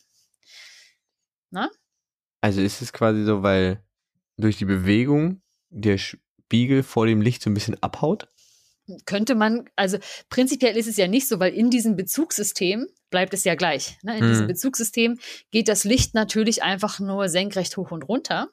Na? 1.51 1.69
Also 2.41 2.59
ist 2.61 2.81
es 2.81 2.91
quasi 2.91 3.23
so, 3.23 3.43
weil 3.43 3.83
durch 4.37 4.57
die 4.57 4.65
Bewegung 4.65 5.41
der 5.69 5.97
Spiegel 5.97 6.83
vor 6.83 7.05
dem 7.05 7.21
Licht 7.21 7.41
so 7.41 7.49
ein 7.49 7.53
bisschen 7.53 7.81
abhaut? 7.81 8.27
Könnte 9.05 9.35
man, 9.35 9.69
also 9.75 9.97
prinzipiell 10.29 10.77
ist 10.77 10.87
es 10.87 10.95
ja 10.95 11.07
nicht 11.07 11.27
so, 11.27 11.39
weil 11.39 11.53
in 11.53 11.69
diesem 11.69 11.97
Bezugssystem 11.97 12.87
bleibt 13.09 13.33
es 13.33 13.43
ja 13.43 13.55
gleich. 13.55 13.97
Ne? 14.03 14.17
In 14.17 14.23
hm. 14.23 14.29
diesem. 14.29 14.47
Bezugssystem 14.47 15.19
geht 15.51 15.67
das 15.67 15.83
Licht 15.83 16.13
natürlich 16.13 16.63
einfach 16.63 16.99
nur 16.99 17.27
senkrecht 17.27 17.75
hoch 17.75 17.91
und 17.91 18.03
runter. 18.03 18.49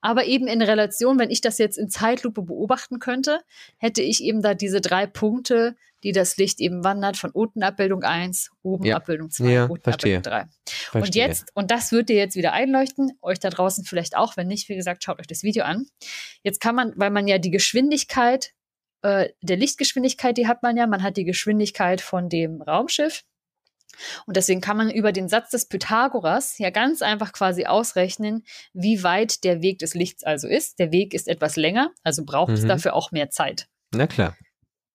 Aber 0.00 0.24
eben 0.24 0.46
in 0.46 0.62
Relation, 0.62 1.18
wenn 1.18 1.30
ich 1.30 1.40
das 1.40 1.58
jetzt 1.58 1.78
in 1.78 1.88
Zeitlupe 1.90 2.42
beobachten 2.42 2.98
könnte, 2.98 3.40
hätte 3.78 4.02
ich 4.02 4.22
eben 4.22 4.42
da 4.42 4.54
diese 4.54 4.80
drei 4.80 5.06
Punkte, 5.06 5.76
die 6.04 6.12
das 6.12 6.36
Licht 6.36 6.60
eben 6.60 6.84
wandert 6.84 7.16
von 7.16 7.30
unten 7.30 7.62
Abbildung 7.62 8.02
1, 8.02 8.50
oben 8.62 8.84
Ja. 8.84 8.96
Abbildung 8.96 9.30
2, 9.30 9.50
Ja, 9.50 9.64
unten 9.64 9.82
verstehe. 9.82 10.18
Abbildung 10.18 10.32
3. 10.32 10.42
Und 10.42 10.50
Verstehe. 10.90 11.26
jetzt, 11.26 11.50
und 11.54 11.70
das 11.70 11.92
wird 11.92 12.08
dir 12.08 12.16
jetzt 12.16 12.36
wieder 12.36 12.52
einleuchten, 12.52 13.12
euch 13.20 13.38
da 13.40 13.50
draußen 13.50 13.84
vielleicht 13.84 14.16
auch, 14.16 14.36
wenn 14.36 14.46
nicht, 14.46 14.68
wie 14.68 14.76
gesagt, 14.76 15.02
schaut 15.02 15.18
euch 15.18 15.26
das 15.26 15.42
Video 15.42 15.64
an. 15.64 15.86
Jetzt 16.42 16.60
kann 16.60 16.74
man, 16.74 16.92
weil 16.96 17.10
man 17.10 17.26
ja 17.26 17.38
die 17.38 17.50
Geschwindigkeit, 17.50 18.52
äh, 19.02 19.30
der 19.42 19.56
Lichtgeschwindigkeit, 19.56 20.36
die 20.36 20.46
hat 20.46 20.62
man 20.62 20.76
ja, 20.76 20.86
man 20.86 21.02
hat 21.02 21.16
die 21.16 21.24
Geschwindigkeit 21.24 22.00
von 22.00 22.28
dem 22.28 22.62
Raumschiff. 22.62 23.24
Und 24.26 24.36
deswegen 24.36 24.60
kann 24.60 24.76
man 24.76 24.90
über 24.90 25.12
den 25.12 25.28
Satz 25.28 25.50
des 25.50 25.66
Pythagoras 25.66 26.58
ja 26.58 26.70
ganz 26.70 27.02
einfach 27.02 27.32
quasi 27.32 27.66
ausrechnen, 27.66 28.44
wie 28.72 29.02
weit 29.02 29.44
der 29.44 29.62
Weg 29.62 29.78
des 29.80 29.94
Lichts 29.94 30.22
also 30.24 30.46
ist. 30.48 30.78
Der 30.78 30.92
Weg 30.92 31.14
ist 31.14 31.28
etwas 31.28 31.56
länger, 31.56 31.90
also 32.04 32.24
braucht 32.24 32.52
es 32.52 32.62
Mhm. 32.62 32.68
dafür 32.68 32.94
auch 32.94 33.10
mehr 33.12 33.30
Zeit. 33.30 33.68
Na 33.92 34.06
klar. 34.06 34.36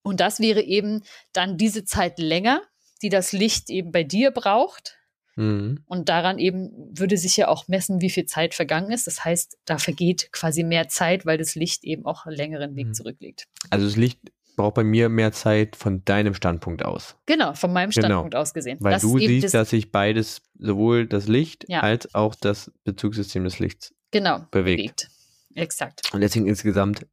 Und 0.02 0.20
das 0.20 0.40
wäre 0.40 0.62
eben 0.62 1.02
dann 1.32 1.56
diese 1.56 1.84
Zeit 1.84 2.18
länger, 2.18 2.62
die 3.02 3.08
das 3.08 3.32
Licht 3.32 3.70
eben 3.70 3.90
bei 3.92 4.04
dir 4.04 4.30
braucht. 4.30 4.96
Mhm. 5.36 5.82
Und 5.86 6.08
daran 6.08 6.38
eben 6.38 6.70
würde 6.96 7.16
sich 7.16 7.36
ja 7.36 7.48
auch 7.48 7.66
messen, 7.66 8.00
wie 8.00 8.10
viel 8.10 8.24
Zeit 8.26 8.54
vergangen 8.54 8.92
ist. 8.92 9.06
Das 9.06 9.24
heißt, 9.24 9.58
da 9.64 9.78
vergeht 9.78 10.30
quasi 10.32 10.62
mehr 10.62 10.88
Zeit, 10.88 11.26
weil 11.26 11.38
das 11.38 11.54
Licht 11.56 11.82
eben 11.84 12.06
auch 12.06 12.24
einen 12.26 12.36
längeren 12.36 12.76
Weg 12.76 12.88
Mhm. 12.88 12.94
zurücklegt. 12.94 13.46
Also 13.70 13.86
das 13.86 13.96
Licht 13.96 14.20
braucht 14.56 14.74
bei 14.74 14.84
mir 14.84 15.08
mehr 15.08 15.32
Zeit 15.32 15.76
von 15.76 16.04
deinem 16.04 16.34
Standpunkt 16.34 16.84
aus. 16.84 17.16
Genau, 17.26 17.54
von 17.54 17.72
meinem 17.72 17.90
Genau. 17.90 18.06
Standpunkt 18.06 18.34
aus 18.34 18.54
gesehen. 18.54 18.78
Weil 18.80 18.94
Das 18.94 19.02
du 19.02 19.18
siehst, 19.18 19.54
dass 19.54 19.70
sich 19.70 19.90
beides, 19.92 20.42
sowohl 20.58 21.06
das 21.06 21.26
Licht 21.28 21.64
Ja. 21.68 21.80
als 21.80 22.14
auch 22.14 22.34
das 22.34 22.70
Bezugssystem 22.84 23.44
des 23.44 23.58
Lichts 23.58 23.94
genau 24.10 24.46
bewegt. 24.50 25.08
Exakt. 25.54 26.12
Und 26.12 26.20
deswegen 26.20 26.46
insgesamt 26.46 27.06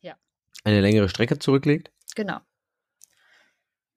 Ja. 0.00 0.14
eine 0.64 0.80
längere 0.80 1.08
Strecke 1.08 1.38
zurücklegt. 1.38 1.90
Genau. 2.14 2.38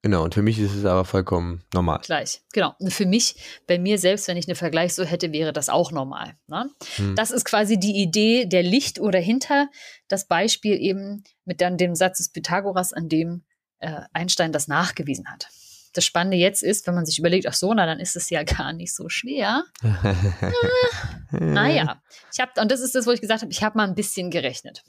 Genau, 0.06 0.22
und 0.22 0.34
für 0.34 0.42
mich 0.42 0.60
ist 0.60 0.72
es 0.72 0.84
aber 0.84 1.04
vollkommen 1.04 1.64
normal. 1.74 1.98
Gleich. 2.04 2.40
Genau. 2.52 2.76
Und 2.78 2.92
für 2.92 3.06
mich, 3.06 3.34
bei 3.66 3.76
mir 3.76 3.98
selbst, 3.98 4.28
wenn 4.28 4.36
ich 4.36 4.46
eine 4.46 4.54
Vergleich 4.54 4.94
so 4.94 5.02
hätte, 5.02 5.32
wäre 5.32 5.52
das 5.52 5.68
auch 5.68 5.90
normal. 5.90 6.36
Ne? 6.46 6.70
Hm. 6.94 7.16
Das 7.16 7.32
ist 7.32 7.44
quasi 7.44 7.76
die 7.76 8.00
Idee 8.00 8.46
der 8.46 8.62
Licht 8.62 9.00
oder 9.00 9.18
hinter 9.18 9.68
das 10.06 10.28
Beispiel 10.28 10.80
eben 10.80 11.24
mit 11.44 11.60
dann 11.60 11.76
dem 11.76 11.96
Satz 11.96 12.18
des 12.18 12.28
Pythagoras, 12.28 12.92
an 12.92 13.08
dem 13.08 13.42
äh, 13.80 14.02
Einstein 14.12 14.52
das 14.52 14.68
nachgewiesen 14.68 15.26
hat. 15.26 15.48
Das 15.92 16.04
Spannende 16.04 16.36
jetzt 16.36 16.62
ist, 16.62 16.86
wenn 16.86 16.94
man 16.94 17.04
sich 17.04 17.18
überlegt, 17.18 17.48
ach 17.48 17.54
so, 17.54 17.74
na 17.74 17.84
dann 17.84 17.98
ist 17.98 18.14
es 18.14 18.30
ja 18.30 18.44
gar 18.44 18.72
nicht 18.72 18.94
so 18.94 19.08
schwer. 19.08 19.64
Naja, 21.32 22.00
ich 22.32 22.38
habe, 22.38 22.52
und 22.60 22.70
das 22.70 22.80
ist 22.80 22.94
das, 22.94 23.08
wo 23.08 23.10
ich 23.10 23.20
gesagt 23.20 23.42
habe, 23.42 23.50
ich 23.50 23.64
habe 23.64 23.76
mal 23.76 23.88
ein 23.88 23.96
bisschen 23.96 24.30
gerechnet. 24.30 24.84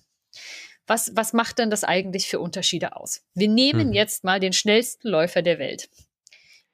Was, 0.88 1.12
was 1.16 1.34
macht 1.34 1.60
denn 1.60 1.70
das 1.70 1.84
eigentlich 1.84 2.28
für 2.28 2.40
Unterschiede 2.40 2.96
aus? 2.96 3.22
Wir 3.34 3.50
nehmen 3.50 3.90
Mhm. 3.90 3.94
jetzt 3.94 4.24
mal 4.24 4.40
den 4.40 4.54
schnellsten 4.54 5.10
Läufer 5.10 5.42
der 5.42 5.60
Welt, 5.60 5.90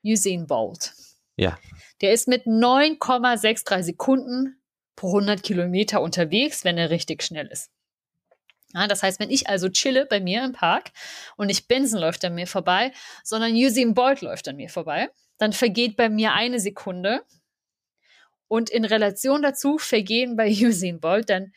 Usain 0.03 0.45
Bolt. 0.47 0.93
Ja. 1.35 1.57
Der 2.01 2.13
ist 2.13 2.27
mit 2.27 2.45
9,63 2.45 3.81
Sekunden 3.83 4.61
pro 4.95 5.11
100 5.13 5.41
Kilometer 5.41 6.01
unterwegs, 6.01 6.63
wenn 6.63 6.77
er 6.77 6.89
richtig 6.91 7.23
schnell 7.23 7.47
ist. 7.47 7.71
Ja, 8.75 8.87
das 8.87 9.03
heißt, 9.03 9.19
wenn 9.19 9.29
ich 9.29 9.49
also 9.49 9.69
chille 9.69 10.05
bei 10.05 10.19
mir 10.19 10.43
im 10.43 10.51
Park 10.53 10.91
und 11.35 11.47
nicht 11.47 11.67
Benson 11.67 11.99
läuft 11.99 12.23
an 12.25 12.35
mir 12.35 12.47
vorbei, 12.47 12.91
sondern 13.23 13.53
Usain 13.53 13.93
Bolt 13.93 14.21
läuft 14.21 14.47
an 14.47 14.55
mir 14.55 14.69
vorbei, 14.69 15.09
dann 15.37 15.53
vergeht 15.53 15.95
bei 15.95 16.09
mir 16.09 16.33
eine 16.33 16.59
Sekunde 16.59 17.23
und 18.47 18.69
in 18.69 18.85
Relation 18.85 19.41
dazu 19.41 19.77
vergehen 19.77 20.35
bei 20.35 20.49
Usain 20.49 20.99
Bolt 20.99 21.29
dann 21.29 21.53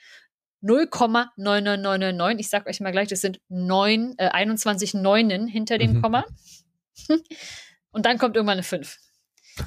0,99999. 0.62 2.38
Ich 2.38 2.48
sag 2.48 2.66
euch 2.66 2.80
mal 2.80 2.92
gleich, 2.92 3.08
das 3.08 3.20
sind 3.20 3.40
9, 3.48 4.14
äh, 4.18 4.28
21 4.28 4.94
Neunen 4.94 5.46
hinter 5.46 5.78
dem 5.78 5.94
Mhm. 5.94 6.02
Komma. 6.02 6.24
Und 7.90 8.06
dann 8.06 8.18
kommt 8.18 8.36
irgendwann 8.36 8.54
eine 8.58 8.62
5. 8.62 8.98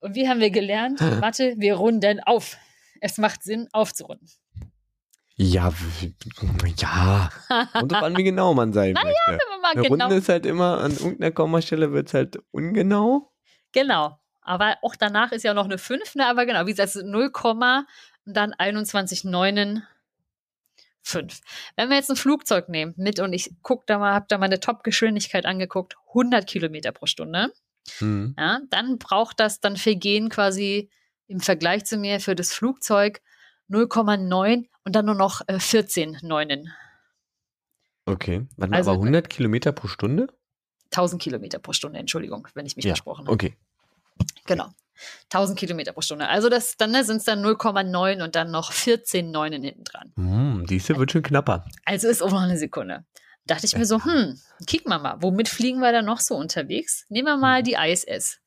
Und 0.00 0.14
wie 0.14 0.28
haben 0.28 0.40
wir 0.40 0.50
gelernt? 0.50 1.00
Mathe, 1.20 1.54
wir 1.58 1.74
runden 1.74 2.20
auf. 2.20 2.56
Es 3.00 3.18
macht 3.18 3.42
Sinn, 3.42 3.68
aufzurunden. 3.72 4.28
ja, 5.36 5.70
ja. 6.76 7.30
Und 7.80 7.92
drauf 7.92 8.02
an, 8.04 8.16
wie 8.16 8.22
genau 8.24 8.54
man 8.54 8.72
sein 8.72 8.92
möchte. 8.94 9.08
Wenn 9.26 9.36
wir 9.36 9.60
mal 9.60 9.70
Eine 9.72 9.82
genau, 9.82 10.04
Runde 10.04 10.16
ist 10.16 10.28
halt 10.28 10.46
immer, 10.46 10.78
an 10.80 10.92
irgendeiner 10.92 11.32
Kommastelle 11.32 11.92
wird 11.92 12.08
es 12.08 12.14
halt 12.14 12.38
ungenau. 12.52 13.32
genau. 13.72 14.18
Aber 14.48 14.76
auch 14.82 14.94
danach 14.94 15.32
ist 15.32 15.42
ja 15.42 15.54
noch 15.54 15.64
eine 15.64 15.76
5, 15.76 16.14
ne? 16.14 16.24
aber 16.28 16.46
genau, 16.46 16.66
wie 16.66 16.70
gesagt, 16.70 16.86
es 16.86 16.92
sind 16.92 17.10
0, 17.10 17.32
und 18.26 18.36
dann 18.36 18.52
21 18.52 19.24
Neunen 19.24 19.86
5. 21.02 21.40
Wenn 21.76 21.88
wir 21.88 21.96
jetzt 21.96 22.10
ein 22.10 22.16
Flugzeug 22.16 22.68
nehmen 22.68 22.92
mit 22.96 23.20
und 23.20 23.32
ich 23.32 23.54
guck 23.62 23.86
da 23.86 23.98
mal, 23.98 24.12
habe 24.12 24.26
da 24.28 24.38
mal 24.38 24.46
eine 24.46 24.60
Top-Geschwindigkeit 24.60 25.46
angeguckt, 25.46 25.96
100 26.08 26.46
Kilometer 26.46 26.92
pro 26.92 27.06
Stunde, 27.06 27.52
Hm. 27.98 28.34
ja, 28.36 28.60
dann 28.70 28.98
braucht 28.98 29.38
das, 29.38 29.60
dann 29.60 29.76
vergehen 29.76 30.28
quasi 30.28 30.90
im 31.28 31.38
Vergleich 31.40 31.84
zu 31.84 31.96
mir 31.96 32.18
für 32.18 32.34
das 32.34 32.52
Flugzeug 32.52 33.20
0,9 33.70 34.68
und 34.84 34.96
dann 34.96 35.06
nur 35.06 35.14
noch 35.14 35.42
äh, 35.46 35.60
14 35.60 36.18
Neunen. 36.22 36.72
Okay. 38.04 38.46
Warte 38.56 38.70
mal, 38.70 38.76
Also- 38.76 38.90
aber 38.92 39.00
100 39.00 39.28
Kilometer 39.30 39.70
pro 39.72 39.86
Stunde? 39.88 40.28
1000 40.90 41.20
Kilometer 41.22 41.58
pro 41.60 41.72
Stunde, 41.72 41.98
Entschuldigung, 41.98 42.46
wenn 42.54 42.66
ich 42.66 42.76
mich 42.76 42.84
Ja, 42.84 42.90
versprochen 42.90 43.26
habe. 43.26 43.32
Okay. 43.34 43.56
Genau. 44.46 44.68
1000 45.24 45.58
Kilometer 45.58 45.92
pro 45.92 46.00
Stunde. 46.00 46.28
Also 46.28 46.48
das, 46.48 46.76
dann 46.76 46.90
ne, 46.90 47.04
sind 47.04 47.18
es 47.18 47.24
dann 47.24 47.44
0,9 47.44 48.22
und 48.22 48.34
dann 48.34 48.50
noch 48.50 48.72
14 48.72 49.30
Neunen 49.30 49.62
hinten 49.62 49.84
dran. 49.84 50.12
Hm, 50.16 50.66
diese 50.66 50.96
wird 50.96 51.12
schon 51.12 51.22
knapper. 51.22 51.66
Also 51.84 52.08
ist 52.08 52.22
auch 52.22 52.30
noch 52.30 52.40
eine 52.40 52.58
Sekunde. 52.58 53.04
Dachte 53.46 53.66
ich 53.66 53.76
mir 53.76 53.86
so, 53.86 54.02
hm, 54.02 54.40
kicken 54.66 54.90
wir 54.90 54.98
mal, 54.98 55.16
womit 55.20 55.48
fliegen 55.48 55.80
wir 55.80 55.92
da 55.92 56.02
noch 56.02 56.20
so 56.20 56.34
unterwegs? 56.34 57.04
Nehmen 57.08 57.26
wir 57.26 57.36
mal 57.36 57.62
die 57.62 57.74
ISS. 57.74 58.38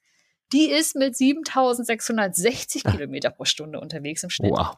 Die 0.52 0.70
ist 0.70 0.96
mit 0.96 1.16
7660 1.16 2.84
Kilometer 2.84 3.30
pro 3.30 3.46
Stunde 3.46 3.80
unterwegs 3.80 4.24
im 4.24 4.30
Schnitt. 4.30 4.52
Wow. 4.52 4.78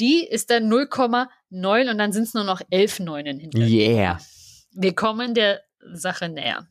Die 0.00 0.24
ist 0.26 0.50
dann 0.50 0.72
0,9 0.72 1.90
und 1.90 1.98
dann 1.98 2.12
sind 2.12 2.24
es 2.24 2.34
nur 2.34 2.44
noch 2.44 2.60
11 2.70 3.00
Neunen 3.00 3.38
hinter. 3.38 3.58
Yeah. 3.58 4.18
Wir 4.72 4.94
kommen 4.94 5.34
der 5.34 5.62
Sache 5.92 6.28
näher. 6.28 6.66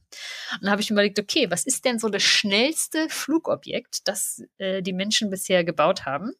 Und 0.53 0.63
dann 0.63 0.71
habe 0.71 0.81
ich 0.81 0.89
mir 0.89 0.95
überlegt, 0.95 1.19
okay, 1.19 1.49
was 1.49 1.65
ist 1.65 1.85
denn 1.85 1.99
so 1.99 2.09
das 2.09 2.23
schnellste 2.23 3.09
Flugobjekt, 3.09 4.07
das 4.07 4.43
äh, 4.57 4.81
die 4.81 4.93
Menschen 4.93 5.29
bisher 5.29 5.63
gebaut 5.63 6.05
haben? 6.05 6.33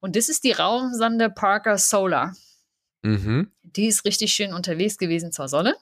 Und 0.00 0.16
das 0.16 0.28
ist 0.28 0.44
die 0.44 0.52
Raumsonde 0.52 1.30
Parker 1.30 1.78
Solar. 1.78 2.34
Mhm. 3.02 3.52
Die 3.62 3.86
ist 3.86 4.04
richtig 4.04 4.32
schön 4.32 4.52
unterwegs 4.52 4.98
gewesen 4.98 5.32
zur 5.32 5.48
Sonne, 5.48 5.74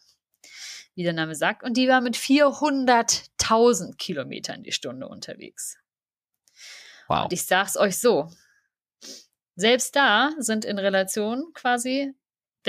wie 0.95 1.03
der 1.03 1.13
Name 1.13 1.35
sagt. 1.35 1.63
Und 1.63 1.77
die 1.77 1.89
war 1.89 2.01
mit 2.01 2.17
400.000 2.17 3.97
Kilometern 3.97 4.63
die 4.63 4.73
Stunde 4.73 5.09
unterwegs. 5.09 5.79
Wow. 7.09 7.25
Und 7.25 7.33
ich 7.33 7.45
sag's 7.45 7.77
euch 7.77 7.99
so. 7.99 8.31
Selbst 9.57 9.97
da 9.97 10.31
sind 10.39 10.65
in 10.65 10.79
Relation 10.79 11.53
quasi, 11.53 12.15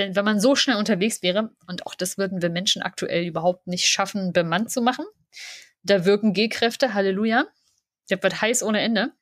wenn, 0.00 0.16
wenn 0.16 0.24
man 0.24 0.40
so 0.40 0.56
schnell 0.56 0.76
unterwegs 0.76 1.22
wäre, 1.22 1.50
und 1.66 1.86
auch 1.86 1.94
das 1.94 2.16
würden 2.16 2.40
wir 2.40 2.48
Menschen 2.48 2.80
aktuell 2.82 3.26
überhaupt 3.26 3.66
nicht 3.66 3.86
schaffen, 3.86 4.32
bemannt 4.32 4.70
zu 4.70 4.80
machen, 4.80 5.04
da 5.82 6.06
wirken 6.06 6.32
G-Kräfte, 6.32 6.94
Halleluja. 6.94 7.46
Der 8.08 8.22
wird 8.22 8.40
heiß 8.40 8.62
ohne 8.62 8.80
Ende. 8.80 9.12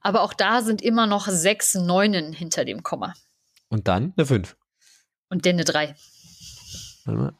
Aber 0.00 0.22
auch 0.22 0.32
da 0.34 0.62
sind 0.62 0.82
immer 0.82 1.06
noch 1.06 1.28
sechs 1.28 1.74
Neunen 1.74 2.32
hinter 2.32 2.64
dem 2.64 2.82
Komma. 2.82 3.14
Und 3.68 3.86
dann 3.88 4.14
eine 4.16 4.26
5. 4.26 4.56
Und 5.30 5.44
denn 5.44 5.56
eine 5.56 5.64
drei. 5.64 5.94
Warte 7.04 7.20
mal. 7.20 7.34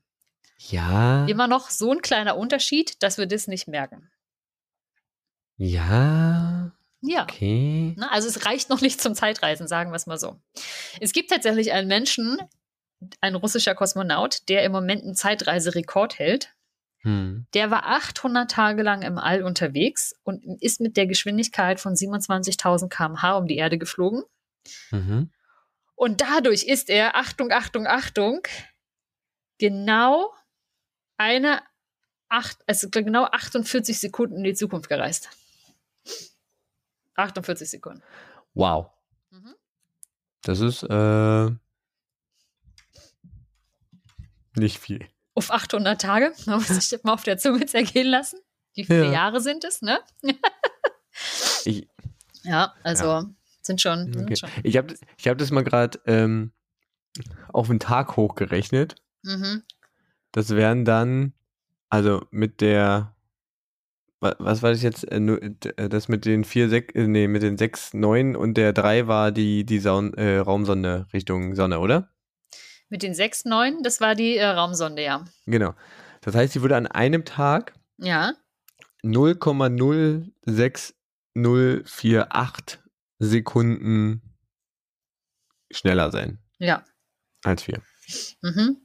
Ja. 0.58 1.26
Immer 1.26 1.48
noch 1.48 1.70
so 1.70 1.90
ein 1.92 2.02
kleiner 2.02 2.36
Unterschied, 2.36 3.02
dass 3.02 3.18
wir 3.18 3.26
das 3.26 3.46
nicht 3.46 3.66
merken. 3.68 4.10
Ja. 5.56 6.72
Ja. 7.02 7.22
Okay. 7.22 7.94
Na, 7.96 8.10
also 8.10 8.28
es 8.28 8.44
reicht 8.46 8.68
noch 8.68 8.80
nicht 8.80 9.01
zum 9.01 9.14
Zeitreisen, 9.14 9.66
sagen 9.68 9.90
wir 9.90 9.96
es 9.96 10.07
mal 10.07 10.18
so. 10.18 10.38
Es 11.01 11.12
gibt 11.12 11.30
tatsächlich 11.30 11.72
einen 11.72 11.88
Menschen, 11.88 12.38
ein 13.20 13.34
russischer 13.34 13.74
Kosmonaut, 13.74 14.48
der 14.48 14.64
im 14.64 14.72
Moment 14.72 15.03
einen 15.03 15.14
Zeitreiserekord 15.14 16.18
hält. 16.18 16.55
Hm. 17.03 17.46
Der 17.55 17.70
war 17.70 17.86
800 17.86 18.51
Tage 18.51 18.82
lang 18.82 19.01
im 19.01 19.16
All 19.16 19.42
unterwegs 19.42 20.14
und 20.22 20.44
ist 20.61 20.82
mit 20.82 20.98
der 20.98 21.07
Geschwindigkeit 21.07 21.80
von 21.80 21.94
27.000 21.94 22.88
km/h 22.90 23.38
um 23.38 23.46
die 23.46 23.57
Erde 23.57 23.78
geflogen. 23.78 24.22
Mhm. 24.90 25.30
Und 26.01 26.22
dadurch 26.22 26.62
ist 26.64 26.88
er, 26.88 27.14
Achtung, 27.14 27.53
Achtung, 27.53 27.86
Achtung, 27.86 28.40
genau 29.59 30.32
eine, 31.18 31.61
acht, 32.30 32.57
also 32.66 32.88
genau 32.88 33.24
48 33.24 34.01
Sekunden 34.01 34.38
in 34.38 34.44
die 34.44 34.55
Zukunft 34.55 34.88
gereist. 34.88 35.28
48 37.16 37.68
Sekunden. 37.68 38.03
Wow. 38.55 38.90
Mhm. 39.28 39.55
Das 40.40 40.61
ist 40.61 40.84
äh, 40.84 41.51
nicht 44.57 44.78
viel. 44.78 45.07
Auf 45.34 45.51
800 45.51 46.01
Tage, 46.01 46.32
man 46.46 46.61
muss 46.61 46.68
sich 46.68 46.88
das 46.88 47.05
mal 47.05 47.12
auf 47.12 47.24
der 47.24 47.36
Zunge 47.36 47.66
zergehen 47.66 48.07
lassen. 48.07 48.40
Wie 48.72 48.86
viele 48.86 49.05
Ja. 49.05 49.12
Jahre 49.12 49.42
sind 49.42 49.64
es, 49.64 49.82
ne? 49.82 50.01
Ich, 51.66 51.86
Ja, 52.42 52.74
also 52.84 53.28
sind 53.62 53.80
schon. 53.80 54.08
okay. 54.11 54.34
Sind 54.34 54.38
schon. 54.38 54.50
ich 54.62 54.76
habe 54.76 54.94
ich 55.16 55.28
hab 55.28 55.38
das 55.38 55.50
mal 55.50 55.64
gerade 55.64 55.98
ähm, 56.06 56.52
auf 57.52 57.66
den 57.68 57.78
Tag 57.80 58.16
hochgerechnet. 58.16 58.94
Mhm. 59.22 59.62
Das 60.32 60.50
wären 60.50 60.84
dann, 60.84 61.32
also 61.88 62.24
mit 62.30 62.61
der, 62.61 63.14
wa- 64.20 64.36
was 64.38 64.62
war 64.62 64.70
das 64.70 64.82
jetzt? 64.82 65.11
Äh, 65.11 65.18
äh, 65.18 65.88
Das 65.88 66.08
mit 66.08 66.24
den 66.24 66.44
vier, 66.44 66.68
sech, 66.68 66.94
äh, 66.94 67.06
nee, 67.06 67.26
mit 67.28 67.42
den 67.42 67.58
sechs, 67.58 67.92
neun 67.94 68.36
und 68.36 68.54
der 68.56 68.72
drei 68.72 69.06
war 69.08 69.32
die, 69.32 69.64
die 69.64 69.78
Saun, 69.80 70.14
äh, 70.14 70.36
Raumsonde 70.38 71.06
Richtung 71.12 71.54
Sonne, 71.56 71.80
oder? 71.80 72.11
Mit 72.88 73.02
den 73.02 73.14
sechs 73.14 73.44
neun, 73.44 73.82
das 73.82 74.00
war 74.00 74.14
die 74.14 74.36
äh, 74.36 74.46
Raumsonde, 74.46 75.02
ja. 75.02 75.24
Genau. 75.46 75.74
Das 76.22 76.34
heißt, 76.34 76.52
sie 76.54 76.62
würde 76.62 76.76
an 76.76 76.86
einem 76.86 77.24
Tag 77.24 77.72
Ja, 77.98 78.32
0,06048 81.34 82.78
Sekunden 83.21 84.23
schneller 85.71 86.11
sein 86.11 86.39
ja. 86.59 86.85
als 87.45 87.66
wir. 87.68 87.81
Mhm. 88.43 88.79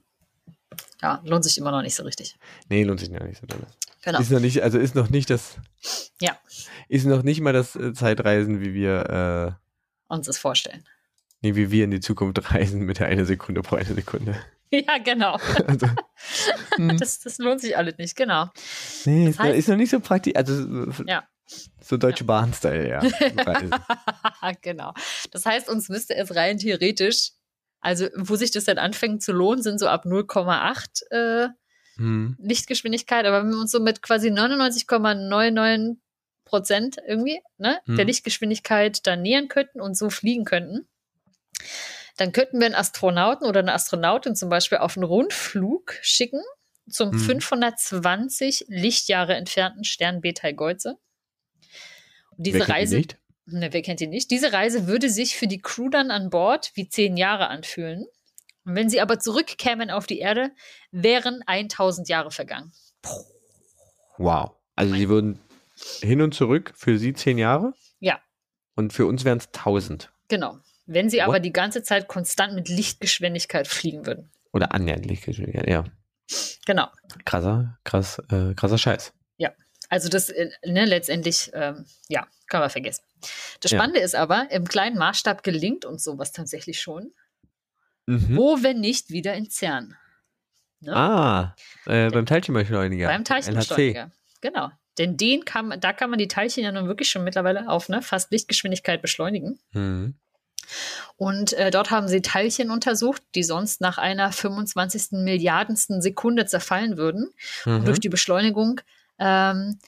Ja, 1.02 1.22
lohnt 1.26 1.44
sich 1.44 1.58
immer 1.58 1.72
noch 1.72 1.82
nicht 1.82 1.96
so 1.96 2.04
richtig. 2.04 2.36
Nee, 2.70 2.84
lohnt 2.84 3.00
sich 3.00 3.10
noch 3.10 3.24
nicht 3.24 3.40
so 3.40 3.48
doll. 3.48 3.66
Genau. 4.04 4.20
Ist 4.20 4.30
noch 4.32 4.40
nicht, 4.40 4.62
also 4.62 4.78
ist 4.78 4.94
noch 4.94 5.10
nicht 5.10 5.30
das, 5.30 5.56
Ja. 6.22 6.38
ist 6.90 7.06
noch 7.06 7.24
nicht 7.24 7.42
mal 7.42 7.54
das 7.54 7.76
äh, 7.76 7.94
Zeitreisen, 7.94 8.62
wie 8.62 8.74
wir, 8.74 9.58
Uns 10.08 10.28
das 10.28 10.38
vorstellen. 10.38 10.82
äh, 10.82 10.90
nee, 11.42 11.56
wie 11.56 11.72
wir 11.72 11.86
in 11.86 11.92
die 11.92 12.00
Zukunft 12.02 12.52
reisen 12.54 12.82
mit 12.82 13.00
der 13.00 13.08
eine 13.08 13.26
Sekunde 13.26 13.62
pro 13.62 13.76
eine 13.78 13.94
Sekunde. 13.94 14.36
Ja, 14.72 14.98
genau. 14.98 15.38
Also, 15.68 15.88
hm, 16.76 16.98
Das, 16.98 17.20
das 17.20 17.38
lohnt 17.38 17.62
sich 17.62 17.78
alles 17.78 17.98
nicht, 18.00 18.16
genau. 18.16 18.50
nee, 19.06 19.30
ist, 19.30 19.38
noch- 19.40 19.46
heißt- 19.46 19.54
ist 19.54 19.70
noch 19.70 19.76
nicht 19.78 19.92
so 19.92 20.00
praktisch, 20.00 20.36
also 20.36 20.92
Ja. 21.06 21.24
So 21.82 21.98
deutsche 21.98 22.24
Bahn-Style, 22.24 22.90
ja. 22.90 23.00
Genau. 24.62 24.94
Das 25.32 25.46
heißt, 25.46 25.70
uns 25.70 25.90
müsste 25.90 26.16
es 26.16 26.36
rein 26.36 26.58
theoretisch, 26.58 27.32
also 27.82 28.08
wo 28.16 28.36
sich 28.36 28.52
das 28.52 28.64
dann 28.66 28.78
anfängt 28.78 29.22
zu 29.22 29.32
lohnen, 29.32 29.62
sind 29.62 29.80
so 29.80 29.88
ab 29.88 30.06
0,8 30.06 31.12
äh, 31.12 31.50
hm. 31.98 32.36
Lichtgeschwindigkeit, 32.40 33.26
aber 33.26 33.44
wenn 33.44 33.52
wir 33.52 33.60
uns 33.60 33.72
so 33.72 33.80
mit 33.80 34.02
quasi 34.02 34.30
99,99 34.30 35.98
Prozent 36.46 36.98
irgendwie 37.08 37.42
ne, 37.58 37.80
Hm. 37.86 37.96
der 37.96 38.06
Lichtgeschwindigkeit 38.06 39.06
dann 39.08 39.22
nähern 39.22 39.48
könnten 39.48 39.82
und 39.82 39.98
so 39.98 40.10
fliegen 40.10 40.46
könnten, 40.46 40.88
dann 42.18 42.32
könnten 42.32 42.60
wir 42.60 42.66
einen 42.66 42.76
Astronauten 42.76 43.48
oder 43.48 43.60
eine 43.60 43.74
Astronautin 43.74 44.36
zum 44.36 44.50
Beispiel 44.50 44.78
auf 44.78 44.96
einen 44.96 45.04
Rundflug 45.04 45.96
schicken 46.02 46.42
zum 46.90 47.12
Hm. 47.12 47.20
520 47.20 48.66
Lichtjahre 48.68 49.36
entfernten 49.36 49.84
Stern 49.84 50.22
Betelgeuse. 50.22 50.98
Diese 52.38 52.60
Wer 52.60 52.66
kennt 52.66 52.78
Reise, 52.78 52.98
nicht? 52.98 53.18
ne, 53.46 53.72
wer 53.72 53.82
kennt 53.82 54.00
die 54.00 54.08
nicht? 54.08 54.32
Diese 54.32 54.54
Reise 54.54 54.88
würde 54.88 55.10
sich 55.10 55.36
für 55.36 55.48
die 55.48 55.62
Crew 55.62 55.90
dann 55.90 56.12
an 56.12 56.30
Bord 56.30 56.72
wie 56.76 56.90
zehn 56.90 57.18
Jahre 57.18 57.48
anfühlen. 57.48 58.06
Und 58.66 58.76
wenn 58.76 58.90
sie 58.90 59.02
aber 59.02 59.20
zurückkämen 59.20 59.92
auf 59.92 60.08
die 60.08 60.20
Erde, 60.20 60.52
wären 60.92 61.42
1000 61.46 62.10
Jahre 62.10 62.32
vergangen. 62.32 62.74
Wow. 64.18 64.52
Also 64.76 64.96
sie 64.96 65.10
würden 65.10 65.40
hin 66.02 66.22
und 66.22 66.34
zurück 66.34 66.74
für 66.76 66.98
sie 66.98 67.14
zehn 67.14 67.38
Jahre? 67.38 67.74
Ja. 68.00 68.20
Und 68.76 68.94
für 68.94 69.06
uns 69.06 69.24
wären 69.24 69.38
es 69.38 69.52
tausend. 69.52 70.12
Genau. 70.28 70.58
Wenn 70.86 71.10
sie 71.10 71.22
aber 71.22 71.36
What? 71.36 71.46
die 71.46 71.54
ganze 71.54 71.84
Zeit 71.84 72.08
konstant 72.08 72.54
mit 72.54 72.70
Lichtgeschwindigkeit 72.70 73.68
fliegen 73.68 74.06
würden. 74.06 74.32
Oder 74.54 74.74
annähernd 74.74 75.06
Lichtgeschwindigkeit, 75.06 75.68
ja. 75.68 75.84
Genau. 76.66 76.88
Krasser, 77.26 77.78
krass, 77.84 78.20
äh, 78.30 78.54
krasser 78.56 78.78
Scheiß. 78.78 79.14
Also 79.90 80.10
das 80.10 80.30
äh, 80.30 80.50
ne, 80.66 80.86
letztendlich, 80.86 81.52
ähm, 81.54 81.86
ja, 82.10 82.28
kann 82.48 82.60
man 82.62 82.70
vergessen. 82.70 83.04
Das 83.60 83.72
Ja. 83.72 83.78
Spannende 83.80 84.00
ist 84.02 84.16
aber, 84.16 84.48
im 84.52 84.68
kleinen 84.68 84.98
Maßstab 84.98 85.44
gelingt 85.44 85.86
uns 85.86 86.04
sowas 86.04 86.32
tatsächlich 86.32 86.82
schon. 86.82 87.12
Mhm. 88.08 88.36
Wo, 88.38 88.62
wenn 88.62 88.80
nicht, 88.80 89.10
wieder 89.10 89.34
in 89.34 89.50
CERN. 89.50 89.96
Ne? 90.82 90.96
Ah, 90.96 91.56
äh, 91.86 92.10
beim 92.10 92.26
Teilchenbeschleuniger. 92.26 93.08
Beim 93.08 93.22
LHC. 93.22 93.28
Teilchenbeschleuniger. 93.28 94.12
Genau. 94.42 94.70
Denn 94.98 95.18
den 95.18 95.44
kann, 95.44 95.78
da 95.82 95.92
kann 95.92 96.10
man 96.10 96.20
die 96.20 96.28
Teilchen 96.28 96.64
ja 96.64 96.72
nun 96.72 96.88
wirklich 96.88 97.10
schon 97.10 97.24
mittlerweile 97.24 97.68
auf 97.68 97.90
ne, 97.90 98.02
fast 98.02 98.32
Lichtgeschwindigkeit 98.32 99.02
beschleunigen. 99.02 99.60
Mhm. 99.72 100.16
Und 101.18 101.54
äh, 101.54 101.70
dort 101.72 101.92
haben 101.92 102.08
sie 102.08 102.22
Teilchen 102.22 102.72
untersucht, 102.72 103.22
die 103.36 103.44
sonst 103.44 103.82
nach 103.82 103.98
einer 103.98 104.32
25. 104.32 105.12
Milliardensten 105.24 106.02
Sekunde 106.02 106.46
zerfallen 106.46 106.98
würden. 106.98 107.30
Und 107.66 107.82
Mhm. 107.82 107.86
durch 107.86 108.00
die 108.00 108.10
Beschleunigung 108.10 108.82
ähm, 109.20 109.80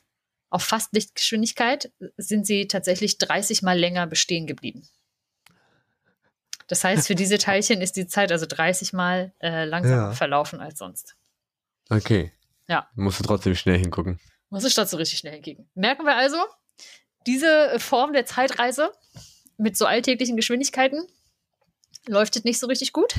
auf 0.49 0.63
fast 0.63 0.93
Lichtgeschwindigkeit 0.93 1.91
sind 2.17 2.47
sie 2.47 2.67
tatsächlich 2.67 3.17
30 3.17 3.61
Mal 3.63 3.77
länger 3.77 4.07
bestehen 4.07 4.47
geblieben. 4.47 4.87
Das 6.67 6.83
heißt, 6.83 7.07
für 7.07 7.15
diese 7.15 7.37
Teilchen 7.37 7.81
ist 7.81 7.95
die 7.95 8.07
Zeit 8.07 8.31
also 8.31 8.45
30 8.45 8.93
Mal 8.93 9.33
äh, 9.39 9.65
langsamer 9.65 10.09
Ja. 10.09 10.11
verlaufen 10.13 10.59
als 10.59 10.79
sonst. 10.79 11.15
Okay. 11.89 12.31
Ja. 12.67 12.89
Musst 12.95 13.19
du 13.19 13.23
trotzdem 13.23 13.55
schnell 13.55 13.77
hingucken. 13.77 14.19
Muss 14.49 14.63
es 14.63 14.73
statt 14.73 14.89
so 14.89 14.97
richtig 14.97 15.19
schnell 15.19 15.33
hingegen. 15.33 15.69
Merken 15.75 16.05
wir 16.05 16.15
also, 16.15 16.37
diese 17.25 17.79
Form 17.79 18.13
der 18.13 18.25
Zeitreise 18.25 18.91
mit 19.57 19.77
so 19.77 19.85
alltäglichen 19.85 20.35
Geschwindigkeiten 20.35 21.05
läuft 22.07 22.43
nicht 22.45 22.59
so 22.59 22.67
richtig 22.67 22.93
gut. 22.93 23.15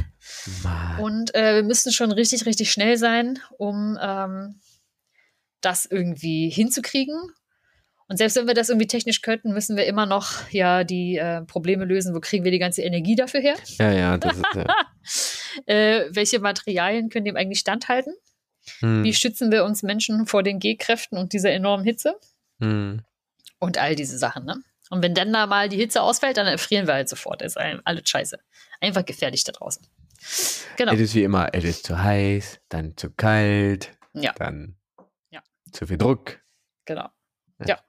Mann. 0.62 0.98
Und 1.00 1.34
äh, 1.34 1.56
wir 1.56 1.62
müssen 1.62 1.92
schon 1.92 2.10
richtig, 2.12 2.46
richtig 2.46 2.70
schnell 2.72 2.96
sein, 2.96 3.38
um 3.58 3.98
ähm, 4.00 4.60
das 5.60 5.86
irgendwie 5.86 6.50
hinzukriegen. 6.50 7.16
Und 8.10 8.16
selbst 8.16 8.36
wenn 8.36 8.46
wir 8.46 8.54
das 8.54 8.70
irgendwie 8.70 8.86
technisch 8.86 9.20
könnten, 9.20 9.52
müssen 9.52 9.76
wir 9.76 9.84
immer 9.86 10.06
noch 10.06 10.48
ja 10.50 10.82
die 10.82 11.18
äh, 11.18 11.42
Probleme 11.42 11.84
lösen. 11.84 12.14
Wo 12.14 12.20
kriegen 12.20 12.42
wir 12.42 12.50
die 12.50 12.58
ganze 12.58 12.82
Energie 12.82 13.16
dafür 13.16 13.40
her? 13.40 13.56
Ja, 13.78 13.92
ja, 13.92 14.16
das 14.16 14.36
ist 14.36 14.44
ja. 14.54 14.64
Äh, 15.66 16.04
welche 16.10 16.38
Materialien 16.38 17.08
können 17.08 17.24
dem 17.24 17.36
eigentlich 17.36 17.58
standhalten? 17.58 18.14
Hm. 18.80 19.02
Wie 19.02 19.14
schützen 19.14 19.50
wir 19.50 19.64
uns 19.64 19.82
Menschen 19.82 20.26
vor 20.26 20.42
den 20.42 20.58
G-Kräften 20.58 21.18
und 21.18 21.32
dieser 21.32 21.50
enormen 21.50 21.84
Hitze? 21.84 22.14
Hm. 22.60 23.02
Und 23.58 23.78
all 23.78 23.94
diese 23.96 24.18
Sachen, 24.18 24.44
ne? 24.44 24.62
Und 24.90 25.02
wenn 25.02 25.14
dann 25.14 25.32
da 25.32 25.46
mal 25.46 25.68
die 25.68 25.76
Hitze 25.76 26.02
ausfällt, 26.02 26.36
dann 26.36 26.46
erfrieren 26.46 26.86
wir 26.86 26.94
halt 26.94 27.08
sofort. 27.08 27.42
Das 27.42 27.56
ist 27.56 27.62
alles 27.84 28.08
scheiße. 28.08 28.38
Einfach 28.80 29.04
gefährlich 29.04 29.44
da 29.44 29.52
draußen. 29.52 29.86
Genau. 30.76 30.92
Es 30.92 31.00
ist 31.00 31.14
wie 31.14 31.24
immer, 31.24 31.48
es 31.52 31.64
ist 31.64 31.86
zu 31.86 32.02
heiß, 32.02 32.60
dann 32.68 32.96
zu 32.96 33.10
kalt, 33.10 33.90
Ja. 34.14 34.32
dann. 34.38 34.77
Zu 35.72 35.86
viel 35.86 35.98
Druck. 35.98 36.40
Genau. 36.84 37.08
Ja. 37.66 37.80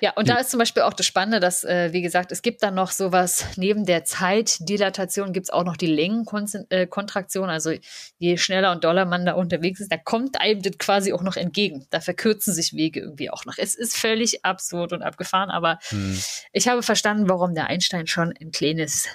Ja, 0.00 0.12
und 0.16 0.28
da 0.28 0.36
ist 0.36 0.50
zum 0.50 0.58
Beispiel 0.58 0.82
auch 0.82 0.92
das 0.92 1.06
Spannende, 1.06 1.40
dass, 1.40 1.64
äh, 1.64 1.90
wie 1.92 2.02
gesagt, 2.02 2.32
es 2.32 2.42
gibt 2.42 2.62
dann 2.62 2.74
noch 2.74 2.90
sowas, 2.90 3.46
neben 3.56 3.86
der 3.86 4.04
Zeitdilatation 4.04 5.32
gibt 5.32 5.46
es 5.46 5.50
auch 5.50 5.64
noch 5.64 5.78
die 5.78 5.86
Längenkontraktion. 5.86 7.48
Also 7.48 7.72
je 8.18 8.36
schneller 8.36 8.72
und 8.72 8.84
doller 8.84 9.06
man 9.06 9.24
da 9.24 9.32
unterwegs 9.32 9.80
ist, 9.80 9.90
da 9.90 9.96
kommt 9.96 10.38
einem 10.40 10.60
das 10.60 10.76
quasi 10.78 11.14
auch 11.14 11.22
noch 11.22 11.36
entgegen. 11.36 11.86
Da 11.88 12.00
verkürzen 12.00 12.52
sich 12.52 12.74
Wege 12.74 13.00
irgendwie 13.00 13.30
auch 13.30 13.46
noch. 13.46 13.54
Es 13.56 13.74
ist 13.74 13.96
völlig 13.96 14.44
absurd 14.44 14.92
und 14.92 15.02
abgefahren, 15.02 15.48
aber 15.50 15.78
Hm. 15.88 16.18
ich 16.52 16.68
habe 16.68 16.82
verstanden, 16.82 17.28
warum 17.28 17.54
der 17.54 17.68
Einstein 17.68 18.06
schon 18.06 18.34
ein 18.38 18.50
kleines 18.50 19.08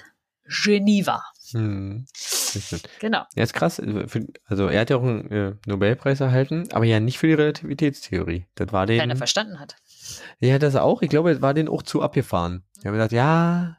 Genie 0.64 1.06
war. 1.06 1.32
Hm. 1.52 2.06
Genau. 3.00 3.22
Ja, 3.34 3.42
ist 3.42 3.54
krass. 3.54 3.80
Also 3.80 4.06
für- 4.06 4.26
Also 4.44 4.66
er 4.68 4.80
hat 4.80 4.90
ja 4.90 4.96
auch 4.96 5.02
einen 5.02 5.30
äh, 5.30 5.54
Nobelpreis 5.66 6.20
erhalten, 6.20 6.68
aber 6.72 6.84
ja 6.84 7.00
nicht 7.00 7.18
für 7.18 7.26
die 7.26 7.34
Relativitätstheorie. 7.34 8.46
Das 8.54 8.72
war 8.72 8.86
den. 8.86 8.98
Keiner 8.98 9.16
verstanden 9.16 9.58
hat. 9.58 9.76
Ja, 10.40 10.58
das 10.58 10.76
auch. 10.76 11.02
Ich 11.02 11.10
glaube, 11.10 11.30
es 11.30 11.42
war 11.42 11.54
den 11.54 11.68
auch 11.68 11.82
zu 11.82 12.02
abgefahren. 12.02 12.62
Die 12.82 12.88
haben 12.88 12.94
gesagt, 12.94 13.12
ja, 13.12 13.78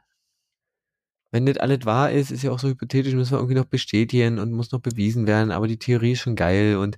wenn 1.32 1.46
das 1.46 1.58
alles 1.58 1.86
wahr 1.86 2.12
ist, 2.12 2.32
ist 2.32 2.44
ja 2.44 2.52
auch 2.52 2.60
so 2.60 2.70
hypothetisch, 2.70 3.14
müssen 3.14 3.32
wir 3.34 3.38
irgendwie 3.40 3.56
noch 3.56 3.66
bestätigen 3.66 4.40
und 4.40 4.54
muss 4.54 4.72
noch 4.72 4.80
bewiesen 4.80 5.28
werden, 5.28 5.52
aber 5.52 5.68
die 5.68 5.78
Theorie 5.78 6.14
ist 6.14 6.22
schon 6.22 6.36
geil 6.38 6.78
und 6.78 6.98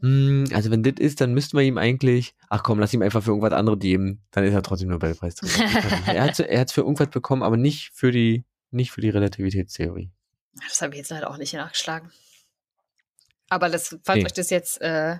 hm, 0.00 0.44
also 0.52 0.70
wenn 0.70 0.82
das 0.84 0.94
ist, 0.98 1.20
dann 1.20 1.34
müssten 1.34 1.56
wir 1.56 1.64
ihm 1.64 1.76
eigentlich, 1.78 2.34
ach 2.48 2.62
komm, 2.62 2.78
lass 2.78 2.94
ihm 2.94 3.02
einfach 3.02 3.22
für 3.22 3.30
irgendwas 3.30 3.52
anderes 3.52 3.80
geben, 3.80 4.22
dann 4.30 4.44
ist 4.44 4.54
er 4.54 4.62
trotzdem 4.62 4.90
Nobelpreis. 4.90 5.34
er 6.06 6.22
hat 6.22 6.38
er 6.40 6.60
hat's 6.60 6.72
für 6.72 6.82
irgendwas 6.82 7.08
bekommen, 7.10 7.42
aber 7.42 7.56
nicht 7.56 7.90
für 7.94 8.12
die 8.12 8.44
nicht 8.70 8.90
für 8.92 9.00
die 9.00 9.10
Relativitätstheorie. 9.10 10.10
Das 10.68 10.80
habe 10.82 10.92
ich 10.94 10.98
jetzt 10.98 11.10
leider 11.10 11.30
auch 11.30 11.36
nicht 11.36 11.52
nachgeschlagen. 11.54 12.12
Aber 13.48 13.68
das, 13.68 13.96
falls 14.04 14.18
Nee. 14.18 14.24
euch 14.26 14.32
das 14.32 14.50
jetzt 14.50 14.80
äh, 14.80 15.18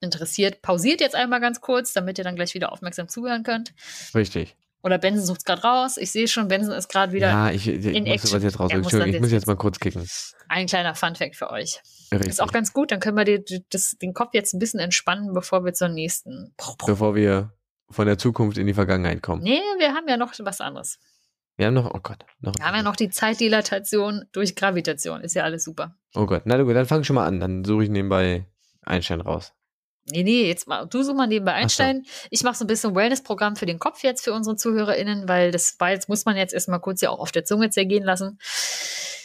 interessiert, 0.00 0.62
pausiert 0.62 1.00
jetzt 1.00 1.14
einmal 1.14 1.40
ganz 1.40 1.60
kurz, 1.60 1.92
damit 1.92 2.18
ihr 2.18 2.24
dann 2.24 2.36
gleich 2.36 2.54
wieder 2.54 2.72
aufmerksam 2.72 3.08
zuhören 3.08 3.42
könnt. 3.42 3.74
Richtig. 4.14 4.56
Oder 4.82 4.98
Benson 4.98 5.26
sucht 5.26 5.38
es 5.38 5.44
gerade 5.44 5.62
raus. 5.62 5.96
Ich 5.96 6.12
sehe 6.12 6.28
schon, 6.28 6.46
Benson 6.46 6.72
ist 6.74 6.88
gerade 6.88 7.12
wieder 7.12 7.26
ja, 7.28 7.50
ich, 7.50 7.66
ich, 7.66 7.84
in 7.84 8.04
muss 8.04 8.12
Action. 8.12 8.42
jetzt 8.42 8.60
raus. 8.60 8.72
Muss 8.72 8.92
ich 8.92 9.00
muss 9.20 9.22
jetzt- 9.22 9.32
jetzt 9.32 9.46
mal 9.48 9.56
kurz 9.56 9.80
kicken. 9.80 10.06
ein 10.48 10.66
kleiner 10.66 10.94
Funfact 10.94 11.34
für 11.34 11.50
euch. 11.50 11.80
Richtig. 12.12 12.28
Ist 12.30 12.40
auch 12.40 12.52
ganz 12.52 12.72
gut, 12.72 12.92
dann 12.92 13.00
können 13.00 13.16
wir 13.16 13.24
die, 13.24 13.44
die, 13.44 13.64
das, 13.70 13.96
den 14.00 14.14
Kopf 14.14 14.30
jetzt 14.34 14.54
ein 14.54 14.60
bisschen 14.60 14.78
entspannen, 14.80 15.34
bevor 15.34 15.64
wir 15.64 15.74
zur 15.74 15.88
nächsten. 15.88 16.54
Bevor 16.86 17.14
wir 17.16 17.52
von 17.90 18.06
der 18.06 18.18
Zukunft 18.18 18.56
in 18.56 18.66
die 18.68 18.74
Vergangenheit 18.74 19.20
kommen. 19.20 19.42
Nee, 19.42 19.60
wir 19.78 19.94
haben 19.94 20.06
ja 20.08 20.16
noch 20.16 20.32
was 20.38 20.60
anderes. 20.60 20.98
Wir 21.58 21.66
haben 21.66 21.74
noch, 21.74 21.92
oh 21.92 22.00
Gott. 22.02 22.24
Noch 22.40 22.54
Wir 22.56 22.64
haben 22.64 22.76
ja 22.76 22.82
noch 22.82 22.96
die 22.96 23.10
Zeitdilatation 23.10 24.24
durch 24.32 24.54
Gravitation. 24.56 25.20
Ist 25.20 25.34
ja 25.34 25.42
alles 25.42 25.64
super. 25.64 25.96
Oh 26.14 26.24
Gott, 26.24 26.42
na 26.44 26.56
gut, 26.62 26.74
dann 26.74 26.86
fang 26.86 27.02
schon 27.04 27.14
mal 27.14 27.26
an. 27.26 27.40
Dann 27.40 27.64
suche 27.64 27.82
ich 27.84 27.90
nebenbei 27.90 28.46
Einstein 28.82 29.20
raus. 29.20 29.52
Nee, 30.10 30.22
nee, 30.22 30.46
jetzt 30.46 30.66
mal, 30.68 30.86
du 30.86 31.02
such 31.02 31.14
mal 31.14 31.26
nebenbei 31.26 31.52
Einstein. 31.52 32.04
Ich 32.30 32.42
mache 32.42 32.54
so 32.56 32.64
ein 32.64 32.68
bisschen 32.68 32.94
Wellness-Programm 32.94 33.56
für 33.56 33.66
den 33.66 33.78
Kopf 33.78 34.02
jetzt 34.04 34.24
für 34.24 34.32
unsere 34.32 34.56
ZuhörerInnen, 34.56 35.28
weil 35.28 35.50
das 35.50 35.74
war 35.80 35.90
jetzt, 35.90 36.08
muss 36.08 36.24
man 36.24 36.36
jetzt 36.36 36.54
erstmal 36.54 36.80
kurz 36.80 37.02
ja 37.02 37.10
auch 37.10 37.18
auf 37.18 37.32
der 37.32 37.44
Zunge 37.44 37.68
zergehen 37.70 38.04
lassen. 38.04 38.38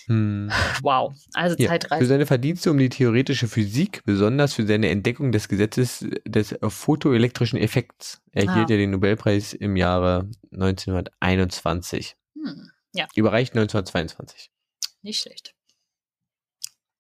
Hm. 0.07 0.51
Wow, 0.81 1.13
also 1.34 1.55
Für 1.55 1.67
Zeitreise. 1.67 2.05
seine 2.07 2.25
Verdienste 2.25 2.69
um 2.71 2.77
die 2.77 2.89
theoretische 2.89 3.47
Physik, 3.47 4.01
besonders 4.03 4.53
für 4.53 4.65
seine 4.67 4.89
Entdeckung 4.89 5.31
des 5.31 5.47
Gesetzes 5.47 6.05
des 6.27 6.53
photoelektrischen 6.61 7.57
Effekts, 7.57 8.21
erhielt 8.34 8.67
Ah. 8.69 8.71
er 8.73 8.77
den 8.77 8.91
Nobelpreis 8.91 9.53
im 9.53 9.77
Jahre 9.77 10.29
1921. 10.51 12.15
Hm, 12.36 12.71
ja, 12.93 13.07
Überreicht 13.15 13.53
1922. 13.53 14.49
nicht 15.01 15.21
schlecht. 15.21 15.55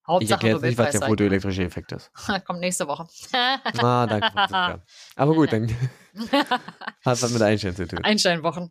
Ich 0.05 0.07
Hauptsache 0.09 0.31
erkläre 0.33 0.55
jetzt 0.57 0.63
nicht, 0.63 0.77
was 0.77 0.91
der 0.91 1.07
photoelektrische 1.07 1.63
Effekt 1.63 1.93
ist. 1.93 2.11
Kommt 2.45 2.59
nächste 2.59 2.87
Woche. 2.87 3.07
Ah, 3.31 4.05
danke. 4.05 4.83
Aber 5.15 5.33
gut, 5.33 5.53
dann 5.53 5.69
hat 6.31 6.61
was 7.05 7.29
mit 7.31 7.41
Einstein 7.41 7.73
zu 7.73 7.87
tun. 7.87 8.03
Einsteinwochen. 8.03 8.69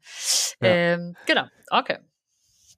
Ja. 0.61 0.69
Ähm, 0.69 1.17
genau, 1.25 1.47
okay. 1.71 2.01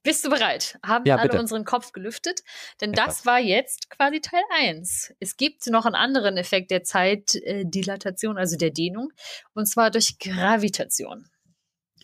Bist 0.03 0.23
du 0.23 0.29
bereit? 0.29 0.77
Haben 0.85 1.03
Ja, 1.05 1.15
alle 1.17 1.29
bitte. 1.29 1.41
unseren 1.41 1.65
Kopf 1.65 1.91
gelüftet? 1.91 2.43
Denn 2.79 2.93
Etwas. 2.93 3.05
das 3.07 3.25
war 3.25 3.39
jetzt 3.39 3.89
quasi 3.89 4.21
Teil 4.21 4.43
1. 4.51 5.15
Es 5.19 5.35
gibt 5.35 5.65
noch 5.67 5.85
einen 5.85 5.95
anderen 5.95 6.37
Effekt 6.37 6.69
der 6.71 6.83
Zeitdilatation, 6.83 8.37
also 8.37 8.55
der 8.55 8.69
Dehnung, 8.69 9.11
und 9.53 9.65
zwar 9.65 9.89
durch 9.91 10.17
Gravitation. 10.19 11.27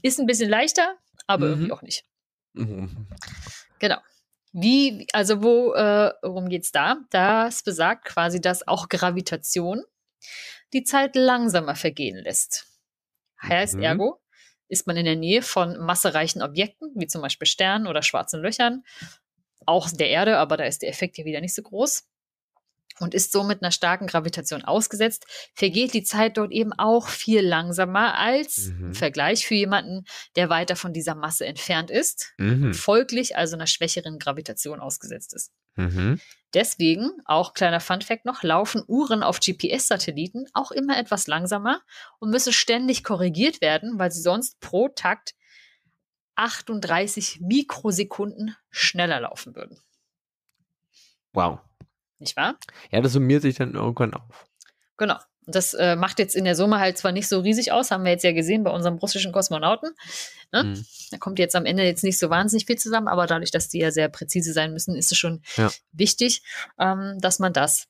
Ist 0.02 0.20
ein 0.20 0.26
bisschen 0.26 0.50
leichter, 0.50 0.98
aber 1.28 1.46
Mhm. 1.46 1.52
irgendwie 1.52 1.72
auch 1.72 1.82
nicht. 1.82 2.06
Mhm. 2.54 3.08
Genau. 3.80 3.98
Wie, 4.54 5.08
also 5.14 5.42
wo, 5.42 5.74
äh, 5.74 6.14
worum 6.22 6.50
geht's 6.50 6.72
da? 6.72 6.98
Das 7.10 7.64
besagt 7.64 8.06
quasi, 8.06 8.42
dass 8.42 8.68
auch 8.68 8.90
Gravitation 8.90 9.84
die 10.74 10.84
Zeit 10.84 11.16
langsamer 11.16 11.76
vergehen 11.76 12.18
lässt. 12.18 12.68
Heißt 13.42 13.78
Mhm. 13.78 13.84
ergo, 13.84 14.22
ist 14.68 14.88
man 14.88 14.98
in 14.98 15.06
der 15.06 15.16
Nähe 15.16 15.42
von 15.42 15.78
massereichen 15.78 16.42
Objekten, 16.42 16.92
wie 16.96 17.08
zum 17.08 17.22
Beispiel 17.22 17.48
Sternen 17.48 17.88
oder 17.88 18.02
schwarzen 18.04 18.42
Löchern, 18.42 18.84
auch 19.66 19.90
der 19.90 20.10
Erde, 20.10 20.38
aber 20.38 20.58
da 20.58 20.66
ist 20.66 20.82
der 20.82 20.90
Effekt 20.90 21.18
ja 21.18 21.26
wieder 21.26 21.42
nicht 21.42 21.56
so 21.56 21.62
groß, 21.62 22.08
und 23.02 23.14
ist 23.14 23.32
somit 23.32 23.62
einer 23.62 23.72
starken 23.72 24.08
Gravitation 24.08 24.64
ausgesetzt, 24.64 25.26
vergeht 25.54 25.94
die 25.94 26.04
Zeit 26.04 26.38
dort 26.38 26.52
eben 26.52 26.74
auch 26.74 27.08
viel 27.10 27.42
langsamer 27.42 28.18
als 28.18 28.68
Mhm. 28.68 28.86
im 28.88 28.94
Vergleich 28.94 29.46
für 29.46 29.56
jemanden, 29.56 30.06
der 30.36 30.50
weiter 30.50 30.76
von 30.76 30.94
dieser 30.94 31.16
Masse 31.16 31.46
entfernt 31.46 31.90
ist 31.92 32.34
Mhm. 32.38 32.74
folglich 32.74 33.36
also 33.38 33.56
einer 33.56 33.68
schwächeren 33.68 34.20
Gravitation 34.20 34.80
ausgesetzt 34.80 35.34
ist. 35.34 35.52
Mhm. 35.76 36.20
Deswegen, 36.54 37.12
auch 37.26 37.54
kleiner 37.54 37.80
Funfact 37.80 38.26
noch, 38.26 38.44
laufen 38.44 38.84
Uhren 38.86 39.24
auf 39.24 39.40
GPS-Satelliten 39.40 40.48
auch 40.54 40.72
immer 40.72 40.98
etwas 40.98 41.28
langsamer 41.28 41.82
und 42.20 42.30
müssen 42.30 42.52
ständig 42.52 43.04
korrigiert 43.06 43.62
werden, 43.62 43.98
weil 43.98 44.12
sie 44.12 44.22
sonst 44.22 44.60
pro 44.60 44.90
Takt 44.90 45.34
38 46.36 47.40
Mikrosekunden 47.42 48.56
schneller 48.70 49.22
laufen 49.22 49.56
würden. 49.56 49.80
Wow. 51.34 51.60
Nicht 52.22 52.38
wahr? 52.38 52.56
Ja, 52.92 53.02
das 53.02 53.14
summiert 53.14 53.42
sich 53.42 53.56
dann 53.56 53.74
irgendwann 53.74 54.14
auf. 54.14 54.46
Genau. 54.98 55.16
Und 55.48 55.56
Das 55.56 55.74
äh, 55.74 55.96
macht 55.96 56.20
jetzt 56.20 56.36
in 56.36 56.46
der 56.46 56.56
Summe 56.56 56.80
halt 56.80 57.00
zwar 57.00 57.12
nicht 57.12 57.28
so 57.28 57.40
riesig 57.40 57.72
aus, 57.72 57.90
haben 57.90 58.04
wir 58.04 58.12
jetzt 58.12 58.24
ja 58.24 58.32
gesehen 58.32 58.64
bei 58.64 58.70
unserem 58.70 58.98
russischen 58.98 59.32
Kosmonauten. 59.32 59.90
Ne? 60.52 60.64
Mhm. 60.66 60.86
Da 61.10 61.18
kommt 61.18 61.40
jetzt 61.40 61.56
am 61.56 61.66
Ende 61.66 61.84
jetzt 61.84 62.04
nicht 62.04 62.20
so 62.20 62.30
wahnsinnig 62.30 62.68
viel 62.68 62.78
zusammen, 62.78 63.08
aber 63.08 63.26
dadurch, 63.26 63.50
dass 63.50 63.68
die 63.68 63.80
ja 63.80 63.90
sehr 63.92 64.08
präzise 64.08 64.54
sein 64.54 64.72
müssen, 64.72 64.96
ist 64.96 65.12
es 65.12 65.18
schon 65.18 65.42
Ja. 65.58 65.72
wichtig, 65.92 66.44
ähm, 66.80 67.18
dass 67.20 67.40
man 67.40 67.54
das 67.54 67.88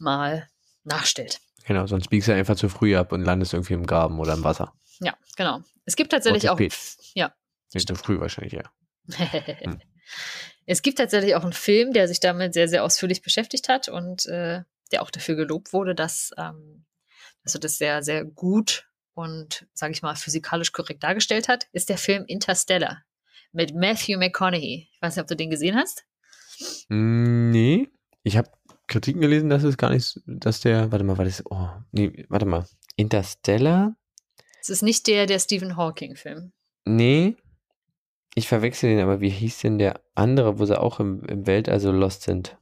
mal 0.00 0.48
nachstellt. 0.84 1.40
Genau, 1.66 1.86
sonst 1.86 2.08
biegst 2.08 2.28
du 2.28 2.34
einfach 2.34 2.56
zu 2.56 2.70
früh 2.70 2.96
ab 2.96 3.12
und 3.12 3.22
landest 3.22 3.52
irgendwie 3.52 3.74
im 3.74 3.86
Graben 3.86 4.18
oder 4.18 4.32
im 4.32 4.42
Wasser. 4.44 4.72
Ja, 5.00 5.14
genau. 5.36 5.60
Es 5.84 5.94
gibt 5.94 6.10
tatsächlich 6.12 6.48
auch. 6.48 6.56
spät. 6.56 6.74
Ja. 7.14 7.34
Nicht 7.74 7.86
zu 7.88 7.94
früh 7.96 8.18
wahrscheinlich, 8.18 8.54
ja. 8.54 8.62
Es 10.66 10.82
gibt 10.82 10.98
tatsächlich 10.98 11.34
auch 11.34 11.44
einen 11.44 11.52
Film, 11.52 11.92
der 11.92 12.08
sich 12.08 12.20
damit 12.20 12.54
sehr, 12.54 12.68
sehr 12.68 12.84
ausführlich 12.84 13.22
beschäftigt 13.22 13.68
hat 13.68 13.88
und 13.88 14.26
äh, 14.26 14.62
der 14.92 15.02
auch 15.02 15.10
dafür 15.10 15.36
gelobt 15.36 15.72
wurde, 15.72 15.94
dass, 15.94 16.32
ähm, 16.36 16.84
dass 17.42 17.54
er 17.54 17.60
das 17.60 17.78
sehr, 17.78 18.02
sehr 18.02 18.24
gut 18.24 18.88
und, 19.14 19.66
sage 19.72 19.92
ich 19.92 20.02
mal, 20.02 20.16
physikalisch 20.16 20.72
korrekt 20.72 21.02
dargestellt 21.02 21.48
hat, 21.48 21.68
ist 21.72 21.88
der 21.88 21.98
Film 21.98 22.24
Interstellar 22.26 23.02
mit 23.52 23.74
Matthew 23.74 24.18
McConaughey. 24.18 24.88
Ich 24.92 25.02
weiß 25.02 25.16
nicht, 25.16 25.22
ob 25.22 25.28
du 25.28 25.36
den 25.36 25.50
gesehen 25.50 25.76
hast. 25.76 26.04
Mm, 26.88 27.50
Nee. 27.50 27.88
Ich 28.22 28.36
habe 28.36 28.50
Kritiken 28.86 29.20
gelesen, 29.20 29.48
dass 29.48 29.62
es 29.62 29.76
gar 29.76 29.90
nicht, 29.90 30.20
dass 30.26 30.60
der, 30.60 30.90
warte 30.92 31.04
mal, 31.04 31.16
war 31.16 31.24
das, 31.24 31.42
oh, 31.46 31.68
nee, 31.92 32.26
warte 32.28 32.46
mal. 32.46 32.66
Interstellar? 32.96 33.96
Es 34.60 34.68
ist 34.68 34.82
nicht 34.82 35.06
der, 35.06 35.26
der 35.26 35.38
Stephen 35.38 35.76
Hawking-Film. 35.76 36.52
Nee. 36.84 37.36
Ich 38.38 38.48
verwechsel 38.48 38.90
den, 38.90 39.00
aber 39.00 39.20
wie 39.22 39.30
hieß 39.30 39.60
denn 39.60 39.78
der 39.78 40.00
andere, 40.14 40.58
wo 40.58 40.66
sie 40.66 40.78
auch 40.78 41.00
im, 41.00 41.24
im 41.24 41.46
Weltall 41.46 41.80
so 41.80 41.90
lost 41.90 42.20
sind? 42.22 42.58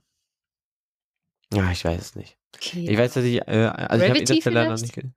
Ja, 1.53 1.71
ich 1.73 1.85
weiß 1.85 2.01
es 2.01 2.15
nicht. 2.15 2.39
Okay. 2.55 2.87
Ich 2.89 2.97
weiß, 2.97 3.15
dass 3.15 3.25
ich, 3.25 3.41
äh, 3.41 3.43
also 3.43 3.75
ich 3.75 3.81
habe 3.83 3.99
Gravity 3.99 4.21
Interstellar 4.21 4.69
noch 4.71 4.81
nicht 4.81 4.95
ge- 4.95 5.11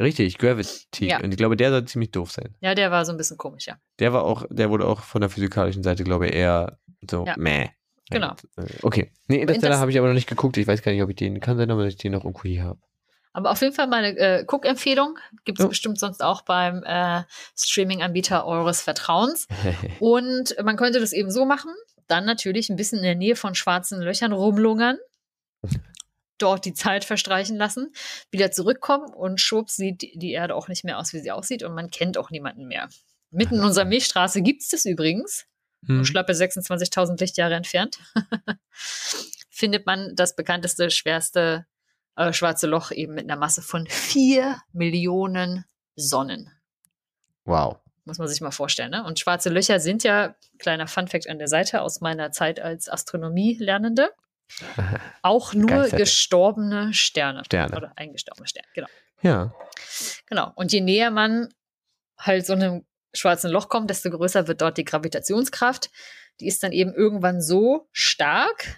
Richtig, 0.00 0.38
Gravity. 0.38 1.06
Ja. 1.08 1.20
Und 1.20 1.30
ich 1.30 1.36
glaube, 1.36 1.56
der 1.56 1.70
soll 1.70 1.84
ziemlich 1.86 2.10
doof 2.10 2.32
sein. 2.32 2.54
ja, 2.60 2.74
der 2.74 2.90
war 2.90 3.04
so 3.04 3.12
ein 3.12 3.16
bisschen 3.16 3.36
komisch, 3.38 3.66
ja. 3.68 3.78
Der 4.00 4.12
war 4.12 4.24
auch, 4.24 4.44
der 4.50 4.70
wurde 4.70 4.86
auch 4.86 5.00
von 5.02 5.20
der 5.20 5.30
physikalischen 5.30 5.82
Seite, 5.84 6.02
glaube 6.04 6.26
ich, 6.26 6.34
eher 6.34 6.78
so 7.08 7.24
Ja. 7.24 7.36
meh. 7.38 7.68
Genau. 8.10 8.34
Äh, 8.56 8.66
Okay. 8.82 9.12
Nee, 9.28 9.36
Interstellar 9.40 9.76
Interst- 9.76 9.80
habe 9.80 9.90
ich 9.92 9.98
aber 9.98 10.08
noch 10.08 10.14
nicht 10.14 10.28
geguckt. 10.28 10.56
Ich 10.56 10.66
weiß 10.66 10.82
gar 10.82 10.90
nicht, 10.92 11.02
ob 11.02 11.10
ich 11.10 11.16
den 11.16 11.38
kann 11.40 11.56
sein, 11.56 11.70
aber 11.70 11.84
dass 11.84 11.94
ich 11.94 11.98
den 11.98 12.12
noch 12.12 12.24
irgendwo 12.24 12.42
hier 12.42 12.64
habe. 12.64 12.80
Aber 13.34 13.50
auf 13.50 13.60
jeden 13.60 13.74
Fall 13.74 13.88
meine 13.88 14.16
äh, 14.16 14.44
Cook-Empfehlung. 14.48 15.18
Gibt 15.44 15.58
es 15.58 15.64
Ja. 15.64 15.68
bestimmt 15.68 15.98
sonst 15.98 16.22
auch 16.22 16.42
beim 16.42 16.82
äh, 16.84 17.24
Streaming-Anbieter 17.58 18.46
eures 18.46 18.80
Vertrauens. 18.80 19.46
Und 20.00 20.56
man 20.64 20.76
könnte 20.76 21.00
das 21.00 21.12
eben 21.12 21.30
so 21.30 21.44
machen, 21.44 21.72
dann 22.06 22.24
natürlich 22.24 22.70
ein 22.70 22.76
bisschen 22.76 22.98
in 22.98 23.04
der 23.04 23.14
Nähe 23.16 23.34
von 23.36 23.54
schwarzen 23.54 24.00
Löchern 24.00 24.32
rumlungern, 24.32 24.98
dort 26.38 26.64
die 26.64 26.74
Zeit 26.74 27.04
verstreichen 27.04 27.56
lassen, 27.56 27.92
wieder 28.30 28.50
zurückkommen 28.50 29.12
und 29.12 29.40
schwupps 29.40 29.76
sieht 29.76 30.02
die 30.02 30.18
die 30.18 30.32
Erde 30.32 30.54
auch 30.54 30.68
nicht 30.68 30.84
mehr 30.84 30.98
aus, 30.98 31.12
wie 31.12 31.20
sie 31.20 31.30
aussieht 31.32 31.62
und 31.62 31.74
man 31.74 31.90
kennt 31.90 32.18
auch 32.18 32.30
niemanden 32.30 32.66
mehr. 32.66 32.88
Mitten 33.30 33.56
in 33.56 33.62
unserer 33.64 33.84
Milchstraße 33.84 34.42
gibt 34.42 34.62
es 34.62 34.68
das 34.68 34.84
übrigens, 34.84 35.46
Hm. 35.86 36.04
schlappe 36.04 36.32
26.000 36.32 37.20
Lichtjahre 37.20 37.54
entfernt, 37.54 37.98
findet 39.50 39.86
man 39.86 40.14
das 40.16 40.34
bekannteste, 40.36 40.90
schwerste 40.90 41.66
äh, 42.16 42.32
schwarze 42.32 42.66
Loch 42.66 42.90
eben 42.90 43.14
mit 43.14 43.24
einer 43.24 43.38
Masse 43.38 43.62
von 43.62 43.86
4 43.86 44.60
Millionen 44.72 45.64
Sonnen. 45.96 46.50
Wow. 47.44 47.78
Muss 48.04 48.18
man 48.18 48.28
sich 48.28 48.40
mal 48.40 48.50
vorstellen. 48.50 48.90
Ne? 48.90 49.04
Und 49.04 49.18
schwarze 49.18 49.48
Löcher 49.48 49.80
sind 49.80 50.04
ja, 50.04 50.34
kleiner 50.58 50.86
Funfact 50.86 51.28
an 51.28 51.38
der 51.38 51.48
Seite 51.48 51.80
aus 51.80 52.00
meiner 52.00 52.32
Zeit 52.32 52.60
als 52.60 52.88
Astronomie-Lernende, 52.88 54.12
auch 55.22 55.54
nur 55.54 55.88
gestorbene 55.88 56.92
Sterne. 56.92 57.44
Sterne. 57.44 57.76
Oder 57.76 57.92
eingestorbene 57.96 58.46
Sterne, 58.46 58.68
genau. 58.74 58.88
Ja. 59.22 59.54
genau. 60.26 60.52
Und 60.54 60.72
je 60.72 60.82
näher 60.82 61.10
man 61.10 61.48
halt 62.18 62.44
so 62.44 62.52
einem 62.52 62.84
schwarzen 63.14 63.50
Loch 63.50 63.68
kommt, 63.68 63.88
desto 63.88 64.10
größer 64.10 64.48
wird 64.48 64.60
dort 64.60 64.76
die 64.76 64.84
Gravitationskraft. 64.84 65.90
Die 66.40 66.46
ist 66.46 66.62
dann 66.62 66.72
eben 66.72 66.92
irgendwann 66.92 67.40
so 67.40 67.88
stark, 67.92 68.76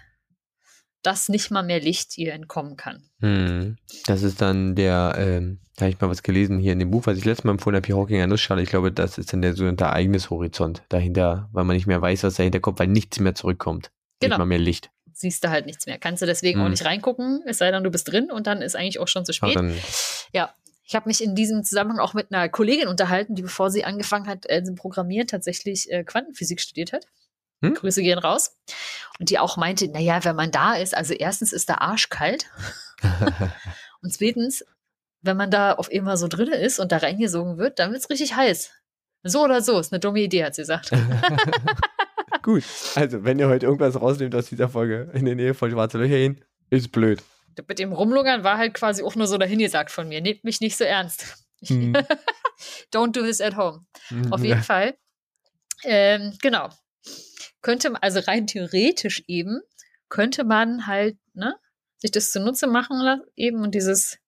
dass 1.07 1.29
nicht 1.29 1.51
mal 1.51 1.63
mehr 1.63 1.79
Licht 1.79 2.17
ihr 2.17 2.33
entkommen 2.33 2.75
kann. 2.75 3.01
Hm. 3.21 3.77
Das 4.07 4.23
ist 4.23 4.41
dann 4.41 4.75
der, 4.75 5.15
ähm, 5.17 5.59
da 5.77 5.85
habe 5.85 5.91
ich 5.93 6.01
mal 6.01 6.09
was 6.09 6.21
gelesen 6.21 6.59
hier 6.59 6.73
in 6.73 6.79
dem 6.79 6.91
Buch, 6.91 7.05
was 7.05 7.17
ich 7.17 7.23
letztes 7.23 7.45
Mal 7.45 7.51
empfohlen 7.51 7.77
habe, 7.77 7.93
Hawking 7.95 8.19
an 8.21 8.29
Nussschale. 8.29 8.61
Ich 8.61 8.69
glaube, 8.69 8.91
das 8.91 9.17
ist 9.17 9.31
dann 9.31 9.41
der 9.41 9.53
sogenannte 9.53 9.85
Ereignishorizont 9.85 10.83
dahinter, 10.89 11.47
weil 11.53 11.63
man 11.63 11.77
nicht 11.77 11.87
mehr 11.87 12.01
weiß, 12.01 12.23
was 12.23 12.35
dahinter 12.35 12.59
kommt, 12.59 12.79
weil 12.79 12.87
nichts 12.87 13.19
mehr 13.21 13.35
zurückkommt. 13.35 13.89
Genau. 14.19 14.33
Nicht 14.33 14.39
mal 14.39 14.45
mehr 14.45 14.59
Licht. 14.59 14.89
Siehst 15.13 15.45
du 15.45 15.49
halt 15.49 15.65
nichts 15.65 15.85
mehr. 15.85 15.97
Kannst 15.97 16.21
du 16.21 16.25
deswegen 16.25 16.59
auch 16.59 16.65
Hm. 16.65 16.71
nicht 16.71 16.83
reingucken, 16.83 17.41
es 17.45 17.57
sei 17.59 17.71
denn, 17.71 17.85
du 17.85 17.89
bist 17.89 18.11
drin 18.11 18.29
und 18.29 18.45
dann 18.45 18.61
ist 18.61 18.75
eigentlich 18.75 18.99
auch 18.99 19.07
schon 19.07 19.23
zu 19.23 19.31
spät. 19.31 19.55
dann, 19.55 19.73
Ja, 20.33 20.53
ich 20.83 20.93
habe 20.93 21.07
mich 21.07 21.23
in 21.23 21.35
diesem 21.35 21.63
Zusammenhang 21.63 21.99
auch 21.99 22.13
mit 22.13 22.33
einer 22.33 22.49
Kollegin 22.49 22.89
unterhalten, 22.89 23.33
die 23.35 23.41
bevor 23.43 23.71
sie 23.71 23.85
angefangen 23.85 24.27
hat, 24.27 24.49
äh, 24.49 24.61
zu 24.63 24.73
programmieren, 24.75 25.27
tatsächlich 25.27 25.89
äh, 25.89 26.03
Quantenphysik 26.03 26.59
studiert 26.59 26.91
hat. 26.91 27.05
Hm? 27.61 27.73
Grüße 27.73 28.01
gehen 28.01 28.19
raus. 28.19 28.55
Und 29.19 29.29
die 29.29 29.39
auch 29.39 29.57
meinte, 29.57 29.87
naja, 29.87 30.23
wenn 30.23 30.35
man 30.35 30.51
da 30.51 30.73
ist, 30.75 30.95
also 30.95 31.13
erstens 31.13 31.53
ist 31.53 31.69
da 31.69 31.75
arschkalt 31.75 32.45
und 34.01 34.13
zweitens, 34.13 34.63
wenn 35.21 35.37
man 35.37 35.49
da 35.49 35.73
auf 35.73 35.91
immer 35.91 36.17
so 36.17 36.27
drinne 36.27 36.55
ist 36.55 36.79
und 36.79 36.91
da 36.91 36.97
reingesogen 36.97 37.57
wird, 37.57 37.79
dann 37.79 37.91
wird's 37.91 38.09
richtig 38.09 38.35
heiß. 38.35 38.71
So 39.23 39.43
oder 39.43 39.61
so, 39.61 39.79
ist 39.79 39.91
eine 39.91 39.99
dumme 39.99 40.19
Idee, 40.19 40.45
hat 40.45 40.55
sie 40.55 40.61
gesagt. 40.61 40.91
Gut. 42.43 42.63
Also, 42.95 43.23
wenn 43.23 43.39
ihr 43.39 43.49
heute 43.49 43.65
irgendwas 43.65 43.99
rausnehmt 43.99 44.35
aus 44.35 44.45
dieser 44.45 44.69
Folge 44.69 45.09
in 45.13 45.25
der 45.25 45.35
Nähe 45.35 45.53
von 45.53 45.69
Schwarze 45.71 45.97
Löcher 45.97 46.15
hin, 46.15 46.43
ist 46.69 46.91
blöd. 46.91 47.21
Mit 47.67 47.79
dem 47.79 47.91
Rumlungern 47.91 48.43
war 48.43 48.57
halt 48.59 48.75
quasi 48.75 49.01
auch 49.03 49.15
nur 49.15 49.25
so 49.27 49.37
dahingesagt 49.37 49.89
von 49.91 50.07
mir. 50.07 50.21
Nehmt 50.21 50.43
mich 50.43 50.61
nicht 50.61 50.77
so 50.77 50.83
ernst. 50.83 51.43
Hm. 51.65 51.93
Don't 52.93 53.11
do 53.13 53.23
this 53.23 53.41
at 53.41 53.57
home. 53.57 53.85
Auf 54.29 54.41
Ja. 54.41 54.47
jeden 54.47 54.63
Fall 54.63 54.95
Ähm, 55.83 56.37
genau. 56.41 56.69
Könnte 57.67 57.89
man, 57.89 58.01
also 58.01 58.21
rein 58.21 58.47
theoretisch 58.47 59.25
eben, 59.27 59.59
könnte 60.07 60.45
man 60.45 60.87
halt, 60.87 61.17
ne, 61.33 61.53
sich 61.97 62.11
das 62.11 62.31
zunutze 62.31 62.65
machen 62.65 63.21
eben 63.35 63.61
und 63.61 63.75
dieses 63.75 64.19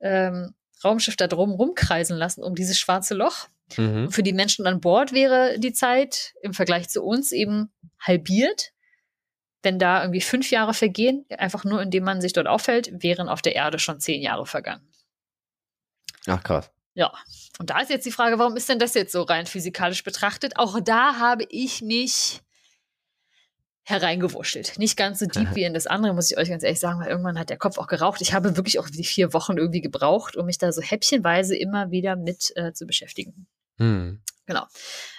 ähm, 0.00 0.52
Raumschiff 0.82 1.14
da 1.14 1.28
drum 1.28 1.52
rumkreisen 1.52 2.16
lassen 2.16 2.42
um 2.42 2.56
dieses 2.56 2.80
schwarze 2.80 3.14
Loch. 3.14 3.46
Mhm. 3.76 4.10
Für 4.10 4.24
die 4.24 4.32
Menschen 4.32 4.66
an 4.66 4.80
Bord 4.80 5.12
wäre 5.12 5.60
die 5.60 5.72
Zeit 5.72 6.34
im 6.42 6.52
Vergleich 6.52 6.88
zu 6.88 7.04
uns 7.04 7.30
eben 7.30 7.72
halbiert. 8.00 8.72
Wenn 9.62 9.78
da 9.78 10.02
irgendwie 10.02 10.20
fünf 10.20 10.50
Jahre 10.50 10.74
vergehen, 10.74 11.24
einfach 11.38 11.62
nur 11.62 11.80
indem 11.80 12.02
man 12.02 12.20
sich 12.20 12.32
dort 12.32 12.48
aufhält, 12.48 12.90
wären 13.04 13.28
auf 13.28 13.42
der 13.42 13.54
Erde 13.54 13.78
schon 13.78 14.00
zehn 14.00 14.20
Jahre 14.20 14.46
vergangen. 14.46 14.92
Ach 16.26 16.42
krass. 16.42 16.72
Ja, 16.94 17.12
und 17.58 17.70
da 17.70 17.80
ist 17.80 17.90
jetzt 17.90 18.04
die 18.04 18.12
Frage, 18.12 18.38
warum 18.38 18.56
ist 18.56 18.68
denn 18.68 18.78
das 18.78 18.94
jetzt 18.94 19.12
so 19.12 19.22
rein 19.22 19.46
physikalisch 19.46 20.04
betrachtet? 20.04 20.56
Auch 20.56 20.78
da 20.80 21.16
habe 21.18 21.44
ich 21.48 21.80
mich 21.80 22.42
hereingewurschtelt. 23.84 24.78
Nicht 24.78 24.96
ganz 24.96 25.18
so 25.18 25.26
deep 25.26 25.48
wie 25.54 25.64
in 25.64 25.74
das 25.74 25.86
andere, 25.86 26.14
muss 26.14 26.30
ich 26.30 26.38
euch 26.38 26.48
ganz 26.48 26.62
ehrlich 26.62 26.80
sagen, 26.80 27.00
weil 27.00 27.08
irgendwann 27.08 27.38
hat 27.38 27.50
der 27.50 27.56
Kopf 27.56 27.78
auch 27.78 27.86
geraucht. 27.86 28.20
Ich 28.20 28.32
habe 28.34 28.56
wirklich 28.56 28.78
auch 28.78 28.88
die 28.88 29.04
vier 29.04 29.32
Wochen 29.32 29.56
irgendwie 29.56 29.80
gebraucht, 29.80 30.36
um 30.36 30.46
mich 30.46 30.58
da 30.58 30.72
so 30.72 30.82
häppchenweise 30.82 31.56
immer 31.56 31.90
wieder 31.90 32.16
mit 32.16 32.52
äh, 32.56 32.72
zu 32.72 32.86
beschäftigen. 32.86 33.46
Hm. 33.78 34.22
Genau. 34.46 34.66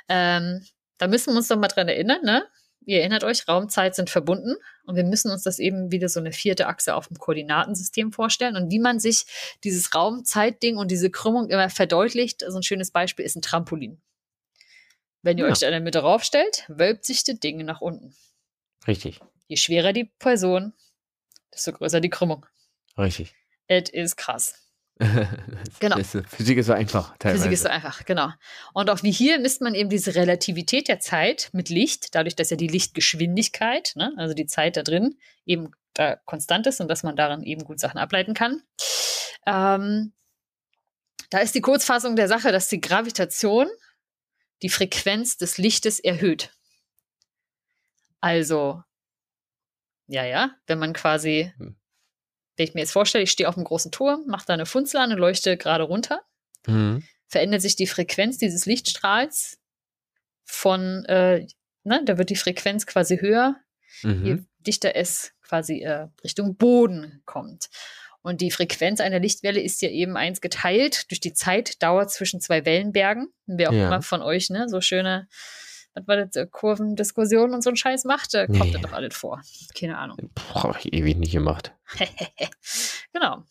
Ähm, 0.09 0.65
da 0.97 1.07
müssen 1.07 1.33
wir 1.33 1.37
uns 1.37 1.47
doch 1.47 1.57
mal 1.57 1.67
dran 1.67 1.87
erinnern, 1.87 2.21
ne? 2.23 2.45
Ihr 2.85 2.99
erinnert 2.99 3.23
euch, 3.23 3.47
Raumzeit 3.47 3.95
sind 3.95 4.09
verbunden 4.09 4.55
und 4.85 4.95
wir 4.95 5.03
müssen 5.03 5.31
uns 5.31 5.43
das 5.43 5.59
eben 5.59 5.91
wieder 5.91 6.09
so 6.09 6.19
eine 6.19 6.31
vierte 6.31 6.67
Achse 6.67 6.95
auf 6.95 7.07
dem 7.07 7.17
Koordinatensystem 7.17 8.11
vorstellen 8.11 8.55
und 8.55 8.71
wie 8.71 8.79
man 8.79 8.99
sich 8.99 9.25
dieses 9.63 9.93
Raumzeitding 9.95 10.77
und 10.77 10.91
diese 10.91 11.09
Krümmung 11.09 11.49
immer 11.49 11.69
verdeutlicht. 11.69 12.43
So 12.47 12.57
ein 12.57 12.63
schönes 12.63 12.91
Beispiel 12.91 13.25
ist 13.25 13.35
ein 13.35 13.41
Trampolin. 13.41 14.01
Wenn 15.21 15.37
ihr 15.37 15.45
ja. 15.45 15.51
euch 15.51 15.59
da 15.59 15.67
in 15.67 15.71
der 15.71 15.81
Mitte 15.81 15.99
raufstellt, 15.99 16.65
wölbt 16.67 17.05
sich 17.05 17.23
das 17.23 17.39
Ding 17.39 17.63
nach 17.63 17.81
unten. 17.81 18.15
Richtig. 18.85 19.21
Je 19.47 19.55
schwerer 19.55 19.93
die 19.93 20.11
Person, 20.19 20.73
desto 21.53 21.71
größer 21.71 22.01
die 22.01 22.09
Krümmung. 22.09 22.45
Richtig. 22.97 23.33
Es 23.67 23.89
ist 23.89 24.17
krass. 24.17 24.62
genau. 25.79 25.97
Physik 25.97 26.57
ist 26.57 26.67
so 26.67 26.73
einfach. 26.73 27.17
Teilweise. 27.17 27.43
Physik 27.43 27.53
ist 27.53 27.63
so 27.63 27.69
einfach, 27.69 28.05
genau. 28.05 28.29
Und 28.73 28.89
auch 28.89 29.01
wie 29.03 29.11
hier 29.11 29.39
misst 29.39 29.61
man 29.61 29.73
eben 29.73 29.89
diese 29.89 30.15
Relativität 30.15 30.87
der 30.87 30.99
Zeit 30.99 31.49
mit 31.51 31.69
Licht, 31.69 32.13
dadurch, 32.15 32.35
dass 32.35 32.51
ja 32.51 32.57
die 32.57 32.67
Lichtgeschwindigkeit, 32.67 33.93
ne, 33.95 34.13
also 34.17 34.33
die 34.33 34.45
Zeit 34.45 34.77
da 34.77 34.83
drin, 34.83 35.17
eben 35.45 35.71
da 35.93 36.15
konstant 36.25 36.67
ist 36.67 36.79
und 36.79 36.87
dass 36.87 37.03
man 37.03 37.15
daran 37.15 37.43
eben 37.43 37.63
gut 37.63 37.79
Sachen 37.79 37.97
ableiten 37.97 38.33
kann. 38.33 38.61
Ähm, 39.45 40.13
da 41.29 41.39
ist 41.39 41.55
die 41.55 41.61
Kurzfassung 41.61 42.15
der 42.15 42.27
Sache, 42.27 42.51
dass 42.51 42.67
die 42.67 42.81
Gravitation 42.81 43.67
die 44.61 44.69
Frequenz 44.69 45.37
des 45.37 45.57
Lichtes 45.57 45.99
erhöht. 45.99 46.51
Also, 48.21 48.81
ja, 50.07 50.23
ja, 50.23 50.51
wenn 50.67 50.79
man 50.79 50.93
quasi, 50.93 51.51
hm. 51.57 51.75
Wenn 52.55 52.65
ich 52.65 52.73
mir 52.73 52.81
jetzt 52.81 52.91
vorstelle, 52.91 53.23
ich 53.23 53.31
stehe 53.31 53.49
auf 53.49 53.57
einem 53.57 53.65
großen 53.65 53.91
Turm, 53.91 54.25
mache 54.27 54.45
da 54.47 54.53
eine 54.53 54.65
Funzel 54.65 54.99
an 54.99 55.11
und 55.11 55.17
leuchte 55.17 55.57
gerade 55.57 55.83
runter, 55.83 56.21
mhm. 56.67 57.03
verändert 57.27 57.61
sich 57.61 57.75
die 57.75 57.87
Frequenz 57.87 58.37
dieses 58.37 58.65
Lichtstrahls 58.65 59.59
von, 60.45 61.05
äh, 61.05 61.47
ne, 61.83 62.01
da 62.05 62.17
wird 62.17 62.29
die 62.29 62.35
Frequenz 62.35 62.85
quasi 62.85 63.17
höher, 63.17 63.55
mhm. 64.03 64.25
je 64.25 64.37
dichter 64.59 64.95
es 64.95 65.33
quasi 65.41 65.81
äh, 65.81 66.07
Richtung 66.23 66.55
Boden 66.55 67.21
kommt. 67.25 67.69
Und 68.21 68.39
die 68.39 68.51
Frequenz 68.51 69.01
einer 69.01 69.19
Lichtwelle 69.19 69.59
ist 69.59 69.81
ja 69.81 69.89
eben 69.89 70.15
eins 70.15 70.39
geteilt 70.39 71.11
durch 71.11 71.19
die 71.19 71.33
Zeitdauer 71.33 72.07
zwischen 72.07 72.39
zwei 72.39 72.65
Wellenbergen. 72.65 73.27
Wer 73.47 73.69
auch 73.69 73.73
ja. 73.73 73.87
immer 73.87 74.01
von 74.01 74.21
euch 74.21 74.49
ne, 74.49 74.69
so 74.69 74.79
schöne 74.79 75.27
was 75.93 76.07
war 76.07 76.17
das, 76.17 76.35
äh, 76.35 76.47
Kurvendiskussionen 76.47 77.53
und 77.53 77.61
so 77.61 77.69
ein 77.69 77.75
Scheiß 77.75 78.05
macht, 78.05 78.33
äh, 78.33 78.47
kommt 78.47 78.59
nee. 78.59 78.71
das 78.71 78.81
doch 78.81 78.93
alles 78.93 79.15
vor. 79.15 79.41
Keine 79.77 79.97
Ahnung. 79.97 80.17
Boah, 80.53 80.75
ich 80.77 80.93
ewig 80.93 81.17
nicht 81.17 81.33
gemacht. 81.33 81.73
genau. 83.13 83.43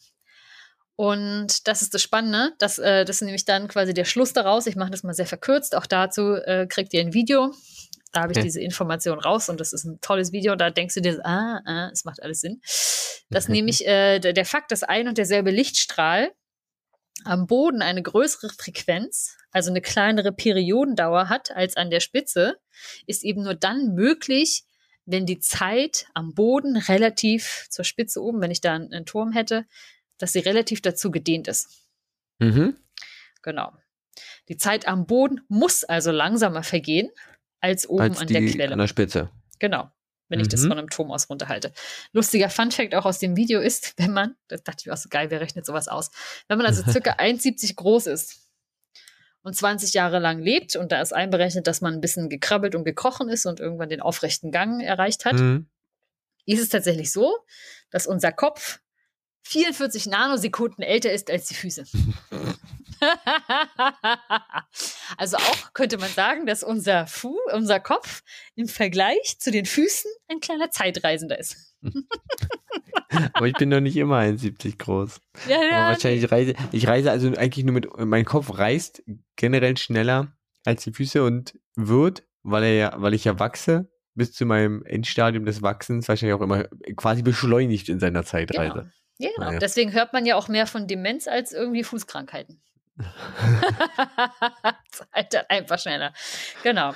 Und 0.97 1.67
das 1.67 1.83
ist 1.83 1.95
das 1.95 2.03
Spannende. 2.03 2.53
Das, 2.59 2.79
äh, 2.79 3.05
das 3.05 3.17
ist 3.17 3.23
nämlich 3.23 3.45
dann 3.45 3.69
quasi 3.69 3.95
der 3.95 4.05
Schluss 4.05 4.33
daraus. 4.33 4.67
Ich 4.67 4.77
mache 4.77 4.91
das 4.91 5.03
mal 5.03 5.15
sehr 5.15 5.27
verkürzt. 5.27 5.75
Auch 5.75 5.87
dazu 5.87 6.35
äh, 6.35 6.67
kriegt 6.67 6.93
ihr 6.93 7.01
ein 7.01 7.15
Video. 7.15 7.53
Da 8.13 8.23
habe 8.23 8.33
ich 8.33 8.39
okay. 8.39 8.45
diese 8.45 8.61
Information 8.61 9.19
raus 9.19 9.49
und 9.49 9.59
das 9.59 9.73
ist 9.73 9.85
ein 9.85 10.01
tolles 10.03 10.33
Video. 10.33 10.55
Da 10.55 10.69
denkst 10.71 10.95
du 10.95 11.01
dir, 11.01 11.19
ah, 11.25 11.61
ah, 11.65 11.91
es 11.93 12.05
macht 12.05 12.23
alles 12.23 12.41
Sinn. 12.41 12.61
Das 13.31 13.49
nämlich 13.49 13.87
äh, 13.87 14.19
der, 14.19 14.35
der 14.35 14.45
Fakt, 14.45 14.71
dass 14.71 14.83
ein 14.83 15.09
und 15.09 15.17
derselbe 15.17 15.51
Lichtstrahl 15.51 16.31
am 17.25 17.47
Boden 17.47 17.83
eine 17.83 18.03
größere 18.03 18.49
Frequenz 18.51 19.37
also 19.53 19.71
eine 19.71 19.83
kleinere 19.83 20.33
Periodendauer 20.33 21.29
hat 21.29 21.55
als 21.55 21.77
an 21.77 21.91
der 21.91 22.01
Spitze, 22.01 22.59
ist 23.07 23.23
eben 23.23 23.43
nur 23.43 23.55
dann 23.55 23.95
möglich, 23.95 24.65
wenn 25.05 25.27
die 25.27 25.41
Zeit 25.41 26.07
am 26.15 26.35
Boden 26.35 26.77
relativ 26.77 27.67
zur 27.69 27.85
Spitze 27.85 28.23
oben, 28.23 28.41
wenn 28.41 28.51
ich 28.51 28.63
da 28.63 28.75
einen, 28.75 28.93
einen 28.93 29.07
Turm 29.07 29.33
hätte, 29.33 29.67
dass 30.19 30.33
sie 30.33 30.39
relativ 30.39 30.81
dazu 30.81 31.11
gedehnt 31.11 31.49
ist. 31.49 31.69
Mhm. 32.39 32.77
Genau. 33.43 33.73
Die 34.49 34.57
Zeit 34.57 34.89
am 34.89 35.07
Boden 35.07 35.43
muss 35.49 35.85
also 35.85 36.13
langsamer 36.13 36.63
vergehen 36.63 37.11
als 37.61 37.89
oben 37.89 38.03
als 38.03 38.21
an 38.21 38.29
der 38.29 38.47
Quelle. 38.47 38.73
An 38.73 38.79
der 38.79 38.87
Spitze. 38.87 39.31
Genau. 39.59 39.91
Wenn 40.29 40.39
mhm. 40.39 40.43
ich 40.43 40.49
das 40.49 40.63
mhm. 40.63 40.69
von 40.69 40.79
einem 40.79 40.91
Turm 40.91 41.11
aus 41.11 41.29
runterhalte. 41.29 41.73
Lustiger 42.13 42.49
Funfact 42.51 42.95
auch 42.95 43.05
aus 43.05 43.19
dem 43.19 43.37
Video 43.37 43.61
ist, 43.61 43.95
wenn 43.99 44.13
man, 44.13 44.37
das 44.49 44.63
dachte 44.63 44.79
ich 44.81 44.87
mir 44.87 44.93
auch 44.93 44.99
so 44.99 45.09
geil, 45.09 45.31
wer 45.31 45.41
rechnet 45.41 45.67
sowas 45.67 45.89
aus? 45.89 46.11
Wenn 46.49 46.59
man 46.59 46.67
also 46.67 46.83
circa 46.91 47.13
1,70 47.19 47.75
groß 47.77 48.07
ist, 48.07 48.43
und 49.43 49.57
20 49.57 49.93
Jahre 49.93 50.19
lang 50.19 50.41
lebt 50.41 50.77
und 50.77 50.93
da 50.93 51.03
ist 51.03 51.13
einberechnet, 51.13 51.67
dass 51.67 51.81
man 51.81 51.95
ein 51.95 52.01
bisschen 52.01 52.29
gekrabbelt 52.29 52.75
und 52.75 52.85
gekrochen 52.85 53.29
ist 53.29 53.45
und 53.47 53.61
irgendwann 53.61 53.89
den 53.89 54.01
aufrechten 54.01 54.53
Gang 54.53 54.81
erreicht 54.81 55.25
hat, 55.25 55.35
mhm. 55.35 55.67
ist 56.47 56.63
es 56.63 56.69
tatsächlich 56.69 57.13
so, 57.13 57.37
dass 57.91 58.07
unser 58.07 58.33
Kopf 58.33 58.81
44 59.45 60.07
Nanosekunden 60.07 60.83
älter 60.83 61.13
ist 61.13 61.31
als 61.31 61.47
die 61.47 61.55
Füße. 61.55 61.85
also 65.19 65.37
auch 65.37 65.73
könnte 65.73 65.99
man 65.99 66.11
sagen, 66.11 66.47
dass 66.47 66.63
unser 66.63 67.07
Fu, 67.07 67.37
unser 67.53 67.81
Kopf 67.81 68.23
im 68.55 68.69
Vergleich 68.69 69.39
zu 69.39 69.51
den 69.51 69.67
Füßen 69.67 70.11
ein 70.29 70.41
kleiner 70.41 70.71
Zeitreisender 70.71 71.39
ist. 71.39 71.57
Aber 73.35 73.47
ich 73.47 73.55
bin 73.55 73.71
doch 73.71 73.81
nicht 73.81 73.97
immer 73.97 74.19
1,70 74.19 74.79
groß. 74.79 75.21
Ja, 75.49 75.63
ja. 75.63 75.91
Wahrscheinlich 75.91 76.31
reise 76.31 76.55
ich 76.71 76.87
reise 76.87 77.11
also 77.11 77.29
eigentlich 77.29 77.65
nur 77.65 77.75
mit 77.75 77.89
mein 77.99 78.25
Kopf 78.25 78.57
reist 78.57 79.03
generell 79.37 79.77
schneller 79.77 80.33
als 80.65 80.85
die 80.85 80.93
Füße 80.93 81.23
und 81.23 81.59
wird, 81.75 82.23
weil 82.43 82.65
er 82.65 82.75
ja, 82.75 82.95
weil 82.97 83.15
ich 83.15 83.25
ja 83.25 83.39
wachse, 83.39 83.91
bis 84.15 84.33
zu 84.33 84.47
meinem 84.47 84.85
Endstadium 84.85 85.45
des 85.45 85.63
Wachsens 85.63 86.09
wahrscheinlich 86.09 86.35
auch 86.35 86.43
immer 86.43 86.65
quasi 86.97 87.23
beschleunigt 87.23 87.89
in 87.89 88.01
seiner 88.01 88.25
Zeitreise. 88.25 88.91
Genau. 89.19 89.19
Ja, 89.19 89.31
genau. 89.37 89.59
Deswegen 89.59 89.93
hört 89.93 90.13
man 90.13 90.27
ja 90.27 90.37
auch 90.37 90.49
mehr 90.49 90.67
von 90.67 90.87
Demenz 90.87 91.29
als 91.29 91.53
irgendwie 91.53 91.85
Fußkrankheiten. 91.85 92.63
Zeit 94.91 95.51
einfach 95.51 95.79
schneller. 95.79 96.13
Genau. 96.63 96.95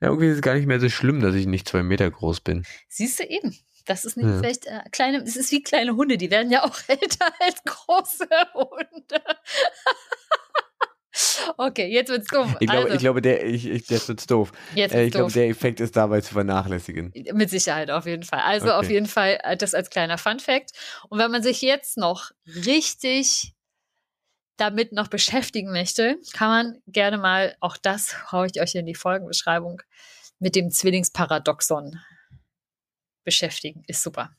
Ja, 0.00 0.08
irgendwie 0.08 0.28
ist 0.28 0.36
es 0.36 0.42
gar 0.42 0.54
nicht 0.54 0.66
mehr 0.66 0.80
so 0.80 0.88
schlimm, 0.88 1.20
dass 1.20 1.34
ich 1.34 1.46
nicht 1.46 1.68
zwei 1.68 1.82
Meter 1.82 2.10
groß 2.10 2.40
bin. 2.40 2.64
Siehst 2.88 3.18
du 3.18 3.24
eben. 3.24 3.56
Das 3.86 4.04
ist 4.04 4.16
nicht 4.18 4.26
ja. 4.26 4.38
vielleicht 4.38 4.66
äh, 4.66 4.80
kleine, 4.92 5.24
das 5.24 5.34
ist 5.34 5.50
wie 5.50 5.62
kleine 5.62 5.96
Hunde, 5.96 6.18
die 6.18 6.30
werden 6.30 6.52
ja 6.52 6.62
auch 6.62 6.76
älter 6.88 7.32
als 7.40 7.62
große 7.64 8.28
Hunde. 8.54 9.22
okay, 11.56 11.86
jetzt 11.88 12.10
wird's 12.10 12.26
doof. 12.28 12.54
Ich 12.60 12.68
glaube, 12.68 12.84
also. 12.84 12.94
ich 12.94 13.00
glaube 13.00 13.22
der, 13.22 13.44
ich, 13.46 13.66
ich, 13.66 13.86
das 13.86 14.06
wird's 14.08 14.26
doof. 14.26 14.52
Jetzt 14.74 14.92
äh, 14.92 14.98
wird's 14.98 15.06
ich 15.06 15.12
glaube, 15.12 15.32
der 15.32 15.48
Effekt 15.48 15.80
ist 15.80 15.96
dabei 15.96 16.20
zu 16.20 16.34
vernachlässigen. 16.34 17.12
Mit 17.32 17.48
Sicherheit, 17.48 17.90
auf 17.90 18.04
jeden 18.04 18.24
Fall. 18.24 18.40
Also 18.40 18.66
okay. 18.66 18.76
auf 18.76 18.90
jeden 18.90 19.06
Fall 19.06 19.38
äh, 19.42 19.56
das 19.56 19.74
als 19.74 19.88
kleiner 19.88 20.18
Fun 20.18 20.38
Fact. 20.38 20.72
Und 21.08 21.18
wenn 21.18 21.30
man 21.30 21.42
sich 21.42 21.62
jetzt 21.62 21.96
noch 21.96 22.30
richtig 22.46 23.54
damit 24.58 24.92
noch 24.92 25.08
beschäftigen 25.08 25.72
möchte, 25.72 26.18
kann 26.34 26.48
man 26.48 26.82
gerne 26.86 27.16
mal, 27.16 27.56
auch 27.60 27.76
das 27.76 28.30
haue 28.32 28.48
ich 28.52 28.60
euch 28.60 28.74
in 28.74 28.86
die 28.86 28.94
Folgenbeschreibung, 28.94 29.80
mit 30.38 30.54
dem 30.54 30.70
Zwillingsparadoxon 30.70 31.98
beschäftigen. 33.24 33.84
Ist 33.86 34.02
super. 34.02 34.30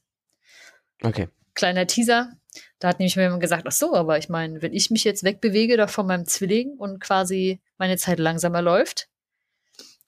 Okay. 1.04 1.30
Kleiner 1.56 1.88
Teaser. 1.88 2.34
Da 2.80 2.90
hat 2.90 3.00
nämlich 3.00 3.16
jemand 3.16 3.42
gesagt, 3.42 3.66
ach 3.68 3.72
so, 3.72 3.94
aber 3.96 4.18
ich 4.18 4.30
meine, 4.30 4.62
wenn 4.62 4.74
ich 4.74 4.90
mich 4.90 5.04
jetzt 5.04 5.24
wegbewege 5.24 5.78
da 5.78 5.88
von 5.88 6.08
meinem 6.08 6.26
Zwilling 6.26 6.78
und 6.78 7.00
quasi 7.00 7.62
meine 7.78 7.98
Zeit 7.98 8.20
langsamer 8.20 8.62
läuft 8.62 9.10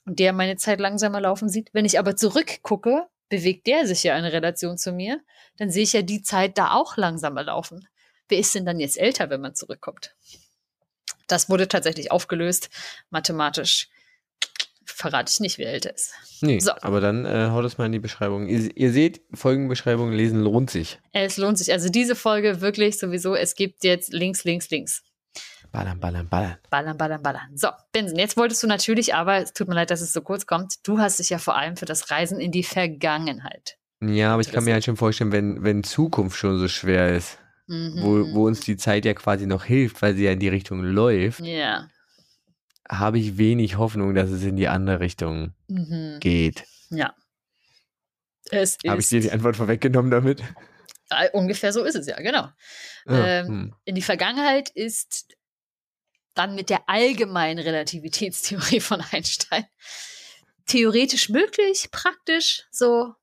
und 0.06 0.20
der 0.20 0.34
meine 0.34 0.56
Zeit 0.58 0.80
langsamer 0.80 1.22
laufen 1.22 1.50
sieht, 1.50 1.70
wenn 1.74 1.86
ich 1.86 2.00
aber 2.00 2.16
zurückgucke, 2.16 3.08
bewegt 3.30 3.68
der 3.68 3.86
sich 3.86 4.04
ja 4.04 4.18
in 4.18 4.26
Relation 4.26 4.78
zu 4.78 4.92
mir, 4.92 5.22
dann 5.58 5.70
sehe 5.70 5.84
ich 5.84 5.94
ja 5.94 6.02
die 6.02 6.24
Zeit 6.24 6.58
da 6.58 6.72
auch 6.72 6.98
langsamer 6.98 7.44
laufen. 7.44 7.88
Wer 8.32 8.40
ist 8.40 8.56
denn 8.56 8.66
dann 8.66 8.80
jetzt 8.80 8.98
älter, 8.98 9.30
wenn 9.30 9.42
man 9.42 9.56
zurückkommt? 9.56 10.16
Das 11.28 11.50
wurde 11.50 11.68
tatsächlich 11.68 12.12
aufgelöst, 12.12 12.70
mathematisch 13.10 13.90
verrate 14.86 15.30
ich 15.30 15.42
nicht, 15.42 15.58
wer 15.58 15.68
älter 15.68 15.94
ist. 15.94 16.14
Nee, 16.40 16.60
so. 16.60 16.72
aber 16.82 17.02
dann 17.02 17.26
äh, 17.26 17.50
haut 17.50 17.66
es 17.66 17.78
mal 17.78 17.88
in 17.88 17.92
die 17.92 18.00
Beschreibung. 18.00 18.48
Ihr, 18.48 18.76
ihr, 18.78 18.94
seht, 18.94 19.22
Folgenbeschreibung 19.34 20.14
lesen 20.14 20.40
lohnt 20.40 20.70
sich. 20.70 21.00
Es 21.12 21.36
lohnt 21.36 21.58
sich. 21.58 21.74
Also 21.74 21.90
diese 21.90 22.16
Folge 22.16 22.62
wirklich 22.62 22.98
sowieso, 22.98 23.36
es 23.36 23.56
gibt 23.56 23.84
jetzt 23.84 24.14
links, 24.14 24.46
links, 24.46 24.70
links. 24.70 25.04
Ballern, 25.74 26.00
ballern, 26.00 26.30
ballern. 26.30 26.58
Ballern, 26.70 26.98
ballern, 26.98 27.22
ballern. 27.22 27.58
So, 27.58 27.68
Benson, 27.92 28.18
jetzt 28.18 28.38
wolltest 28.38 28.64
du 28.64 28.68
natürlich, 28.68 29.14
aber 29.14 29.40
es 29.40 29.52
tut 29.52 29.68
mir 29.68 29.76
leid, 29.76 29.92
dass 29.92 30.00
es 30.00 30.14
so 30.14 30.22
kurz 30.22 30.46
kommt. 30.46 30.88
Du 30.88 31.00
hast 31.00 31.20
dich 31.20 31.30
ja 31.30 31.38
vor 31.38 31.58
allem 31.58 31.76
für 31.76 31.86
das 31.86 32.12
Reisen 32.12 32.40
in 32.40 32.54
die 32.54 32.64
Vergangenheit. 32.64 33.78
Ja, 34.02 34.32
aber 34.32 34.42
ich 34.42 34.52
kann 34.52 34.64
mir 34.64 34.74
halt 34.74 34.86
schon 34.86 34.98
vorstellen, 34.98 35.34
wenn, 35.34 35.64
wenn 35.64 35.84
Zukunft 35.84 36.38
schon 36.38 36.58
so 36.60 36.70
schwer 36.70 37.14
ist, 37.14 37.38
Mhm. 37.68 38.02
wo, 38.02 38.34
wo 38.34 38.48
uns 38.48 38.62
die 38.62 38.78
Zeit 38.78 39.06
ja 39.06 39.14
quasi 39.14 39.46
noch 39.46 39.64
hilft, 39.66 40.02
weil 40.02 40.16
sie 40.16 40.24
ja 40.26 40.32
in 40.32 40.40
die 40.40 40.50
Richtung 40.50 40.84
läuft, 40.84 41.40
Ja. 41.42 41.88
habe 42.90 43.20
ich 43.20 43.38
wenig 43.38 43.78
Hoffnung, 43.78 44.14
dass 44.16 44.30
es 44.30 44.44
in 44.44 44.56
die 44.58 44.68
andere 44.68 45.00
Richtung 45.00 45.54
Mhm. 45.68 46.18
geht. 46.20 46.66
Ja. 46.90 47.16
Es 48.50 48.72
ist. 48.76 48.90
Habe 48.90 49.00
ich 49.02 49.08
dir 49.08 49.22
die 49.22 49.32
Antwort 49.32 49.56
vorweggenommen 49.56 50.12
damit? 50.12 50.44
Äh, 51.10 51.30
ungefähr 51.32 51.72
so 51.74 51.84
ist 51.84 51.96
es 51.96 52.08
ja, 52.08 52.18
genau. 52.22 52.50
Ja, 53.06 53.26
Ähm, 53.40 53.48
hm. 53.48 53.76
In 53.86 53.96
die 53.96 54.02
Vergangenheit 54.02 54.70
ist 54.70 55.36
dann 56.36 56.56
mit 56.56 56.70
der 56.70 56.88
allgemeinen 56.90 57.60
Relativitätstheorie 57.60 58.80
von 58.80 59.02
Einstein 59.12 59.66
theoretisch 60.66 61.30
möglich, 61.30 61.90
praktisch 61.92 62.64
so, 62.72 63.14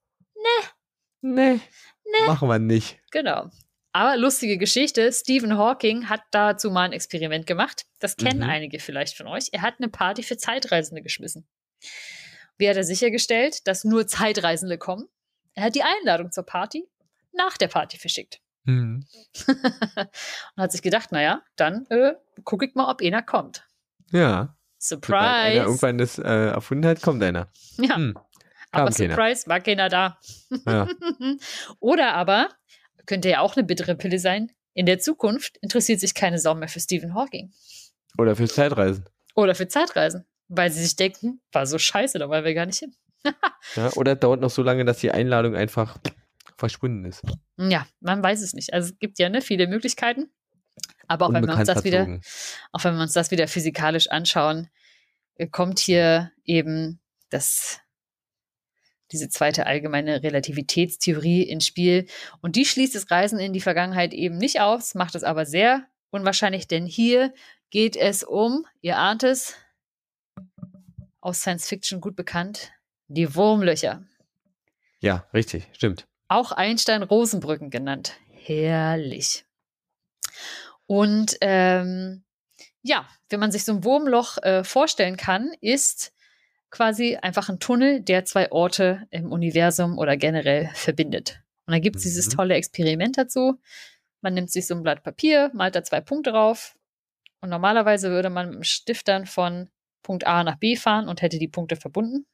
Nee, 1.20 1.60
machen 2.26 2.48
wir 2.48 2.58
nicht. 2.58 2.98
genau. 3.10 3.50
Aber 3.98 4.16
lustige 4.16 4.58
Geschichte, 4.58 5.12
Stephen 5.12 5.58
Hawking 5.58 6.08
hat 6.08 6.20
dazu 6.30 6.70
mal 6.70 6.84
ein 6.84 6.92
Experiment 6.92 7.48
gemacht. 7.48 7.84
Das 7.98 8.16
kennen 8.16 8.44
Mhm. 8.44 8.48
einige 8.48 8.78
vielleicht 8.78 9.16
von 9.16 9.26
euch. 9.26 9.48
Er 9.50 9.62
hat 9.62 9.74
eine 9.78 9.88
Party 9.88 10.22
für 10.22 10.36
Zeitreisende 10.36 11.02
geschmissen. 11.02 11.48
Wie 12.58 12.68
hat 12.68 12.76
er 12.76 12.84
sichergestellt, 12.84 13.66
dass 13.66 13.82
nur 13.82 14.06
Zeitreisende 14.06 14.78
kommen? 14.78 15.08
Er 15.54 15.64
hat 15.64 15.74
die 15.74 15.82
Einladung 15.82 16.30
zur 16.30 16.44
Party 16.46 16.88
nach 17.32 17.56
der 17.58 17.66
Party 17.66 17.98
verschickt. 17.98 18.40
Hm. 18.66 19.04
und 19.96 20.62
hat 20.62 20.70
sich 20.70 20.82
gedacht, 20.82 21.10
naja, 21.10 21.42
dann 21.56 21.86
äh, 21.90 22.14
gucke 22.44 22.66
ich 22.66 22.76
mal, 22.76 22.88
ob 22.90 23.02
einer 23.02 23.22
kommt. 23.22 23.64
Ja. 24.12 24.54
Sobald 24.78 25.12
einer 25.12 25.50
Surprise! 25.50 25.62
irgendwann 25.64 25.98
das 25.98 26.18
äh, 26.20 26.22
erfunden 26.50 26.86
hat, 26.86 27.02
kommt 27.02 27.20
einer. 27.24 27.50
Ja, 27.78 27.96
Hm. 27.96 28.16
aber 28.70 28.90
keiner. 28.92 29.14
Surprise, 29.14 29.48
war 29.48 29.58
keiner 29.60 29.88
da. 29.88 30.20
Ja. 30.66 30.86
Oder 31.80 32.14
aber, 32.14 32.50
könnte 33.08 33.28
ja 33.28 33.40
auch 33.40 33.56
eine 33.56 33.66
bittere 33.66 33.96
Pille 33.96 34.20
sein, 34.20 34.52
in 34.74 34.86
der 34.86 35.00
Zukunft 35.00 35.56
interessiert 35.56 35.98
sich 35.98 36.14
keine 36.14 36.38
Sau 36.38 36.54
mehr 36.54 36.68
für 36.68 36.78
Stephen 36.78 37.14
Hawking. 37.14 37.52
Oder 38.16 38.36
fürs 38.36 38.54
Zeitreisen. 38.54 39.08
Oder 39.34 39.56
für 39.56 39.66
Zeitreisen. 39.66 40.24
Weil 40.46 40.70
sie 40.70 40.82
sich 40.82 40.94
denken, 40.94 41.40
war 41.50 41.66
so 41.66 41.78
scheiße, 41.78 42.18
da 42.18 42.28
wollen 42.28 42.44
wir 42.44 42.54
gar 42.54 42.66
nicht 42.66 42.78
hin. 42.78 42.94
Ja, 43.74 43.92
oder 43.96 44.16
dauert 44.16 44.40
noch 44.40 44.50
so 44.50 44.62
lange, 44.62 44.84
dass 44.84 44.98
die 44.98 45.10
Einladung 45.10 45.54
einfach 45.54 45.98
verschwunden 46.56 47.04
ist. 47.04 47.22
Ja, 47.58 47.86
man 48.00 48.22
weiß 48.22 48.40
es 48.40 48.54
nicht. 48.54 48.72
Also 48.72 48.92
es 48.92 48.98
gibt 48.98 49.18
ja 49.18 49.28
ne, 49.28 49.42
viele 49.42 49.66
Möglichkeiten. 49.66 50.30
Aber 51.06 51.26
auch 51.26 51.32
wenn 51.32 51.46
wir 51.46 51.54
uns 51.54 51.66
das 51.66 51.84
wieder, 51.84 52.20
auch 52.72 52.84
wenn 52.84 52.94
wir 52.94 53.02
uns 53.02 53.12
das 53.12 53.30
wieder 53.30 53.46
physikalisch 53.48 54.08
anschauen, 54.08 54.70
kommt 55.50 55.80
hier 55.80 56.30
eben 56.44 57.00
das, 57.30 57.80
diese 59.12 59.28
zweite 59.28 59.66
allgemeine 59.66 60.22
Relativitätstheorie 60.22 61.42
ins 61.42 61.66
Spiel. 61.66 62.06
Und 62.40 62.56
die 62.56 62.64
schließt 62.64 62.94
das 62.94 63.10
Reisen 63.10 63.38
in 63.38 63.52
die 63.52 63.60
Vergangenheit 63.60 64.12
eben 64.12 64.36
nicht 64.36 64.60
aus, 64.60 64.94
macht 64.94 65.14
es 65.14 65.24
aber 65.24 65.46
sehr 65.46 65.86
unwahrscheinlich, 66.10 66.68
denn 66.68 66.86
hier 66.86 67.32
geht 67.70 67.96
es 67.96 68.22
um, 68.22 68.66
ihr 68.80 68.96
ahnt 68.96 69.22
es, 69.22 69.54
aus 71.20 71.40
Science 71.40 71.68
Fiction 71.68 72.00
gut 72.00 72.16
bekannt, 72.16 72.72
die 73.08 73.34
Wurmlöcher. 73.34 74.04
Ja, 75.00 75.26
richtig, 75.32 75.68
stimmt. 75.72 76.06
Auch 76.28 76.52
Einstein-Rosenbrücken 76.52 77.70
genannt. 77.70 78.14
Herrlich. 78.30 79.44
Und 80.86 81.36
ähm, 81.40 82.24
ja, 82.82 83.08
wenn 83.28 83.40
man 83.40 83.52
sich 83.52 83.64
so 83.64 83.72
ein 83.72 83.84
Wurmloch 83.84 84.38
äh, 84.38 84.64
vorstellen 84.64 85.16
kann, 85.16 85.52
ist 85.60 86.12
quasi 86.70 87.16
einfach 87.16 87.48
ein 87.48 87.60
Tunnel, 87.60 88.00
der 88.00 88.24
zwei 88.24 88.50
Orte 88.52 89.06
im 89.10 89.32
Universum 89.32 89.98
oder 89.98 90.16
generell 90.16 90.70
verbindet. 90.74 91.40
Und 91.66 91.72
dann 91.72 91.80
gibt 91.82 91.96
es 91.96 92.02
dieses 92.02 92.26
Mhm. 92.28 92.32
tolle 92.32 92.54
Experiment 92.54 93.18
dazu. 93.18 93.58
Man 94.20 94.34
nimmt 94.34 94.50
sich 94.50 94.66
so 94.66 94.74
ein 94.74 94.82
Blatt 94.82 95.02
Papier, 95.02 95.50
malt 95.54 95.74
da 95.74 95.82
zwei 95.82 96.00
Punkte 96.00 96.30
drauf. 96.30 96.76
Und 97.40 97.50
normalerweise 97.50 98.10
würde 98.10 98.30
man 98.30 98.46
mit 98.48 98.56
dem 98.56 98.64
Stift 98.64 99.06
dann 99.08 99.26
von 99.26 99.70
Punkt 100.02 100.26
A 100.26 100.42
nach 100.42 100.56
B 100.56 100.76
fahren 100.76 101.08
und 101.08 101.22
hätte 101.22 101.38
die 101.38 101.48
Punkte 101.48 101.76
verbunden. 101.76 102.26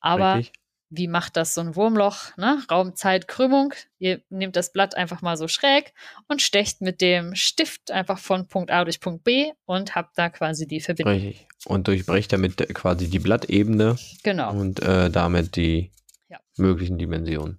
Aber 0.00 0.34
richtig. 0.36 0.52
Wie 0.90 1.08
macht 1.08 1.36
das 1.36 1.54
so 1.54 1.60
ein 1.60 1.76
Wurmloch? 1.76 2.36
Ne? 2.36 2.62
Raum, 2.70 2.94
Zeit, 2.96 3.28
Krümmung. 3.28 3.74
Ihr 3.98 4.22
nehmt 4.30 4.56
das 4.56 4.72
Blatt 4.72 4.96
einfach 4.96 5.20
mal 5.22 5.36
so 5.36 5.48
schräg 5.48 5.92
und 6.28 6.40
stecht 6.40 6.80
mit 6.80 7.00
dem 7.00 7.34
Stift 7.34 7.90
einfach 7.90 8.18
von 8.18 8.48
Punkt 8.48 8.70
A 8.70 8.84
durch 8.84 9.00
Punkt 9.00 9.24
B 9.24 9.52
und 9.66 9.94
habt 9.94 10.16
da 10.16 10.30
quasi 10.30 10.66
die 10.66 10.80
Verbindung. 10.80 11.14
Richtig. 11.14 11.46
Und 11.66 11.88
durchbricht 11.88 12.32
damit 12.32 12.60
äh, 12.60 12.66
quasi 12.72 13.08
die 13.10 13.18
Blattebene 13.18 13.96
Genau, 14.22 14.52
und 14.52 14.80
äh, 14.80 15.10
damit 15.10 15.56
die 15.56 15.90
Ja. 16.28 16.38
möglichen 16.56 16.98
Dimensionen. 16.98 17.58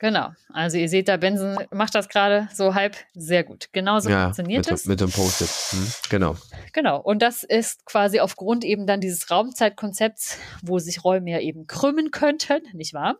Genau. 0.00 0.30
Also 0.52 0.76
ihr 0.78 0.88
seht 0.88 1.06
da, 1.06 1.16
Benson 1.16 1.56
macht 1.70 1.94
das 1.94 2.08
gerade 2.08 2.48
so 2.52 2.74
halb 2.74 2.96
sehr 3.14 3.44
gut. 3.44 3.68
Genauso 3.72 4.10
ja, 4.10 4.24
funktioniert 4.24 4.66
mit, 4.66 4.74
es. 4.74 4.86
mit 4.86 5.00
einem 5.00 5.12
Post-it. 5.12 5.48
Hm, 5.48 5.92
genau. 6.10 6.36
Genau. 6.72 7.00
Und 7.00 7.22
das 7.22 7.44
ist 7.44 7.86
quasi 7.86 8.18
aufgrund 8.18 8.64
eben 8.64 8.88
dann 8.88 9.00
dieses 9.00 9.30
Raumzeitkonzepts, 9.30 10.38
wo 10.62 10.80
sich 10.80 11.04
Räume 11.04 11.30
ja 11.30 11.38
eben 11.38 11.68
krümmen 11.68 12.10
könnten, 12.10 12.62
nicht 12.72 12.94
wahr? 12.94 13.18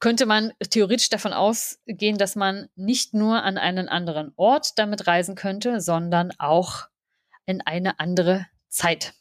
Könnte 0.00 0.26
man 0.26 0.52
theoretisch 0.70 1.08
davon 1.08 1.32
ausgehen, 1.32 2.18
dass 2.18 2.34
man 2.34 2.68
nicht 2.74 3.14
nur 3.14 3.42
an 3.42 3.58
einen 3.58 3.88
anderen 3.88 4.32
Ort 4.36 4.78
damit 4.78 5.06
reisen 5.06 5.34
könnte, 5.34 5.80
sondern 5.80 6.32
auch 6.38 6.88
in 7.46 7.60
eine 7.62 7.98
andere 8.00 8.46
Zeit. 8.68 9.14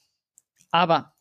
Aber 0.69 1.13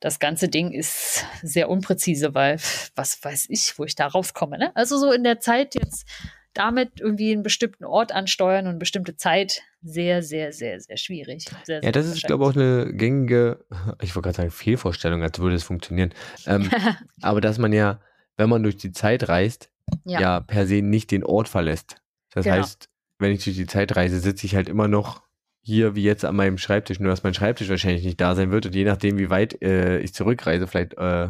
das 0.00 0.18
ganze 0.18 0.48
Ding 0.48 0.70
ist 0.72 1.24
sehr 1.42 1.68
unpräzise, 1.68 2.34
weil 2.34 2.58
was 2.94 3.22
weiß 3.22 3.46
ich, 3.48 3.78
wo 3.78 3.84
ich 3.84 3.94
da 3.94 4.06
rauskomme. 4.06 4.58
Ne? 4.58 4.70
Also 4.76 4.98
so 4.98 5.12
in 5.12 5.24
der 5.24 5.40
Zeit 5.40 5.74
jetzt 5.74 6.06
damit 6.54 7.00
irgendwie 7.00 7.32
einen 7.32 7.42
bestimmten 7.42 7.84
Ort 7.84 8.10
ansteuern 8.12 8.64
und 8.64 8.70
eine 8.70 8.78
bestimmte 8.78 9.16
Zeit 9.16 9.62
sehr, 9.82 10.22
sehr, 10.22 10.52
sehr, 10.52 10.80
sehr 10.80 10.96
schwierig. 10.96 11.44
Sehr, 11.64 11.82
Ja, 11.84 11.92
das 11.92 12.06
ist, 12.06 12.24
glaube 12.24 12.44
ich, 12.44 12.50
auch 12.50 12.56
eine 12.56 12.92
gängige, 12.94 13.64
ich 14.02 14.14
wollte 14.16 14.26
gerade 14.28 14.36
sagen, 14.36 14.50
Fehlvorstellung, 14.50 15.22
als 15.22 15.38
würde 15.38 15.56
es 15.56 15.62
funktionieren. 15.64 16.12
Ähm, 16.46 16.68
aber 17.22 17.40
dass 17.40 17.58
man 17.58 17.72
ja, 17.72 18.00
wenn 18.36 18.48
man 18.48 18.62
durch 18.62 18.76
die 18.76 18.92
Zeit 18.92 19.28
reist, 19.28 19.70
Ja. 20.04 20.20
ja. 20.20 20.40
per 20.40 20.66
se 20.66 20.82
nicht 20.82 21.10
den 21.10 21.24
Ort 21.24 21.48
verlässt. 21.48 21.96
Das 22.32 22.44
Genau. 22.44 22.56
heißt, 22.56 22.88
wenn 23.18 23.32
ich 23.32 23.44
durch 23.44 23.56
die 23.56 23.66
Zeit 23.66 23.94
reise, 23.96 24.20
sitze 24.20 24.46
ich 24.46 24.54
halt 24.54 24.68
immer 24.68 24.88
noch 24.88 25.22
hier 25.68 25.94
wie 25.94 26.02
jetzt 26.02 26.24
an 26.24 26.34
meinem 26.34 26.58
Schreibtisch, 26.58 26.98
nur 26.98 27.10
dass 27.10 27.22
mein 27.22 27.34
Schreibtisch 27.34 27.68
wahrscheinlich 27.68 28.04
nicht 28.04 28.20
da 28.20 28.34
sein 28.34 28.50
wird 28.50 28.66
und 28.66 28.74
je 28.74 28.84
nachdem, 28.84 29.18
wie 29.18 29.30
weit 29.30 29.60
äh, 29.62 29.98
ich 30.00 30.12
zurückreise, 30.14 30.66
vielleicht 30.66 30.94
äh, 30.94 31.28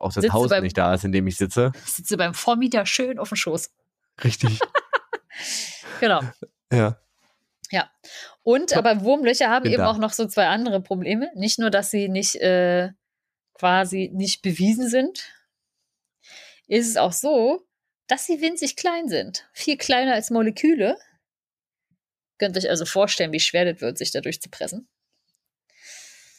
auch 0.00 0.12
das 0.12 0.14
Sitzt 0.14 0.28
du 0.28 0.32
Haus 0.32 0.48
beim- 0.48 0.62
nicht 0.64 0.76
da 0.78 0.94
ist, 0.94 1.04
in 1.04 1.12
dem 1.12 1.26
ich 1.26 1.36
sitze. 1.36 1.72
Ich 1.84 1.92
sitze 1.92 2.16
beim 2.16 2.32
Vormieter 2.34 2.86
schön 2.86 3.18
auf 3.18 3.28
dem 3.28 3.36
Schoß. 3.36 3.70
Richtig. 4.24 4.58
Genau. 6.00 6.20
ja. 6.72 6.98
Und 8.42 8.74
aber 8.76 9.02
Wurmlöcher 9.02 9.50
haben 9.50 9.64
Bin 9.64 9.72
eben 9.72 9.82
da. 9.82 9.90
auch 9.90 9.98
noch 9.98 10.12
so 10.12 10.26
zwei 10.26 10.46
andere 10.48 10.80
Probleme. 10.80 11.28
Nicht 11.34 11.58
nur, 11.58 11.70
dass 11.70 11.90
sie 11.90 12.08
nicht 12.08 12.36
äh, 12.36 12.90
quasi 13.54 14.10
nicht 14.14 14.40
bewiesen 14.42 14.88
sind, 14.88 15.28
ist 16.66 16.88
es 16.88 16.96
auch 16.96 17.12
so, 17.12 17.62
dass 18.06 18.24
sie 18.26 18.40
winzig 18.40 18.76
klein 18.76 19.08
sind. 19.08 19.46
Viel 19.52 19.76
kleiner 19.76 20.14
als 20.14 20.30
Moleküle. 20.30 20.96
Könnt 22.38 22.56
ihr 22.56 22.62
euch 22.62 22.70
also 22.70 22.84
vorstellen, 22.84 23.32
wie 23.32 23.40
schwer 23.40 23.70
das 23.70 23.80
wird, 23.80 23.98
sich 23.98 24.10
dadurch 24.10 24.40
zu 24.40 24.48
pressen. 24.48 24.88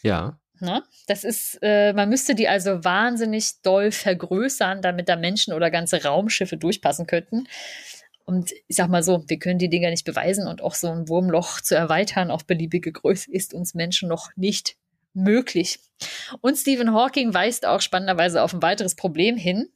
Ja. 0.02 0.40
Ne? 0.60 0.84
Das 1.08 1.24
ist, 1.24 1.60
äh, 1.62 1.94
man 1.94 2.10
müsste 2.10 2.36
die 2.36 2.48
also 2.48 2.84
wahnsinnig 2.84 3.62
doll 3.62 3.92
vergrößern, 3.92 4.82
damit 4.82 5.08
da 5.10 5.16
Menschen 5.16 5.54
oder 5.54 5.72
ganze 5.72 6.04
Raumschiffe 6.04 6.58
durchpassen 6.58 7.08
könnten. 7.08 7.48
Und 8.26 8.52
ich 8.68 8.76
sag 8.76 8.90
mal 8.90 9.02
so, 9.02 9.24
wir 9.28 9.40
können 9.40 9.58
die 9.58 9.70
Dinger 9.70 9.90
nicht 9.90 10.06
beweisen 10.06 10.48
und 10.48 10.62
auch 10.62 10.76
so 10.76 10.88
ein 10.90 11.08
Wurmloch 11.08 11.62
zu 11.62 11.76
erweitern 11.76 12.30
auf 12.30 12.46
beliebige 12.46 12.92
Größe 12.92 13.32
ist 13.32 13.54
uns 13.54 13.74
Menschen 13.74 14.08
noch 14.08 14.30
nicht 14.36 14.76
möglich. 15.14 15.80
Und 16.42 16.56
Stephen 16.56 16.94
Hawking 16.94 17.34
weist 17.34 17.66
auch 17.66 17.82
spannenderweise 17.82 18.44
auf 18.44 18.54
ein 18.54 18.62
weiteres 18.62 18.96
Problem 18.96 19.36
hin. 19.36 19.70